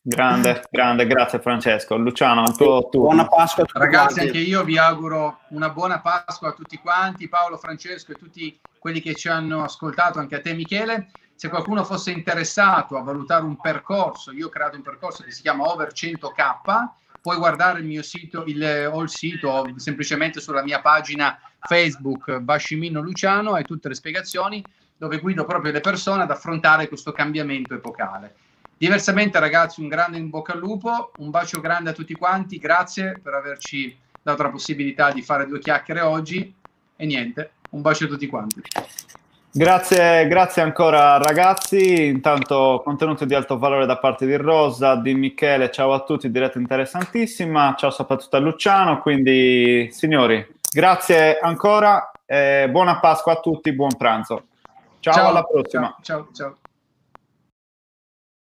grande, 0.00 0.62
grande, 0.70 1.06
grazie 1.08 1.40
Francesco. 1.40 1.96
Luciano, 1.96 2.44
il 2.44 2.54
tuo, 2.54 2.88
tuo... 2.88 3.00
Buona 3.00 3.26
Pasqua 3.26 3.64
a 3.64 3.66
tutti 3.66 3.80
Ragazzi, 3.80 4.14
quanti. 4.14 4.26
anche 4.28 4.48
io 4.48 4.62
vi 4.62 4.78
auguro 4.78 5.40
una 5.48 5.70
buona 5.70 5.98
Pasqua 5.98 6.50
a 6.50 6.52
tutti 6.52 6.76
quanti, 6.76 7.28
Paolo, 7.28 7.56
Francesco 7.56 8.12
e 8.12 8.14
tutti 8.14 8.56
quelli 8.78 9.00
che 9.00 9.16
ci 9.16 9.26
hanno 9.26 9.64
ascoltato, 9.64 10.20
anche 10.20 10.36
a 10.36 10.40
te 10.40 10.52
Michele. 10.52 11.10
Se 11.34 11.48
qualcuno 11.48 11.82
fosse 11.82 12.12
interessato 12.12 12.96
a 12.96 13.02
valutare 13.02 13.42
un 13.42 13.60
percorso, 13.60 14.30
io 14.30 14.46
ho 14.46 14.50
creato 14.50 14.76
un 14.76 14.82
percorso 14.82 15.24
che 15.24 15.32
si 15.32 15.42
chiama 15.42 15.68
Over 15.68 15.90
100K, 15.92 16.60
puoi 17.20 17.38
guardare 17.38 17.80
il 17.80 17.86
mio 17.86 18.04
sito, 18.04 18.44
il, 18.44 18.88
o 18.92 19.02
il 19.02 19.08
sito 19.08 19.66
semplicemente 19.78 20.40
sulla 20.40 20.62
mia 20.62 20.80
pagina 20.80 21.36
Facebook 21.66 22.38
Bascimino 22.38 23.00
Luciano, 23.00 23.54
hai 23.54 23.64
tutte 23.64 23.88
le 23.88 23.94
spiegazioni 23.94 24.62
dove 24.96 25.18
guido 25.18 25.44
proprio 25.44 25.72
le 25.72 25.80
persone 25.80 26.22
ad 26.22 26.30
affrontare 26.30 26.88
questo 26.88 27.12
cambiamento 27.12 27.74
epocale. 27.74 28.34
Diversamente 28.76 29.38
ragazzi 29.38 29.80
un 29.80 29.88
grande 29.88 30.18
in 30.18 30.30
bocca 30.30 30.52
al 30.52 30.58
lupo, 30.58 31.12
un 31.18 31.30
bacio 31.30 31.60
grande 31.60 31.90
a 31.90 31.92
tutti 31.92 32.14
quanti, 32.14 32.58
grazie 32.58 33.18
per 33.22 33.34
averci 33.34 33.96
dato 34.22 34.42
la 34.42 34.50
possibilità 34.50 35.10
di 35.12 35.22
fare 35.22 35.46
due 35.46 35.58
chiacchiere 35.58 36.00
oggi 36.00 36.52
e 36.96 37.06
niente, 37.06 37.52
un 37.70 37.82
bacio 37.82 38.04
a 38.04 38.08
tutti 38.08 38.26
quanti. 38.26 38.62
Grazie, 39.56 40.26
grazie 40.26 40.62
ancora 40.62 41.16
ragazzi, 41.18 42.06
intanto 42.06 42.82
contenuti 42.84 43.24
di 43.24 43.34
alto 43.34 43.56
valore 43.56 43.86
da 43.86 43.98
parte 43.98 44.26
di 44.26 44.34
Rosa, 44.34 44.96
di 44.96 45.14
Michele, 45.14 45.70
ciao 45.70 45.92
a 45.92 46.02
tutti, 46.02 46.28
diretta 46.28 46.58
interessantissima, 46.58 47.74
ciao 47.78 47.90
soprattutto 47.90 48.34
a 48.34 48.40
Luciano, 48.40 49.00
quindi 49.00 49.88
signori, 49.92 50.44
grazie 50.74 51.38
ancora, 51.38 52.10
buona 52.68 52.98
Pasqua 52.98 53.32
a 53.32 53.40
tutti, 53.40 53.72
buon 53.72 53.96
pranzo. 53.96 54.46
Ciao, 55.00 55.14
ciao 55.14 55.28
alla 55.28 55.44
prossima. 55.44 55.96
ciao. 56.02 56.24
ciao. 56.24 56.28
ciao. 56.34 56.56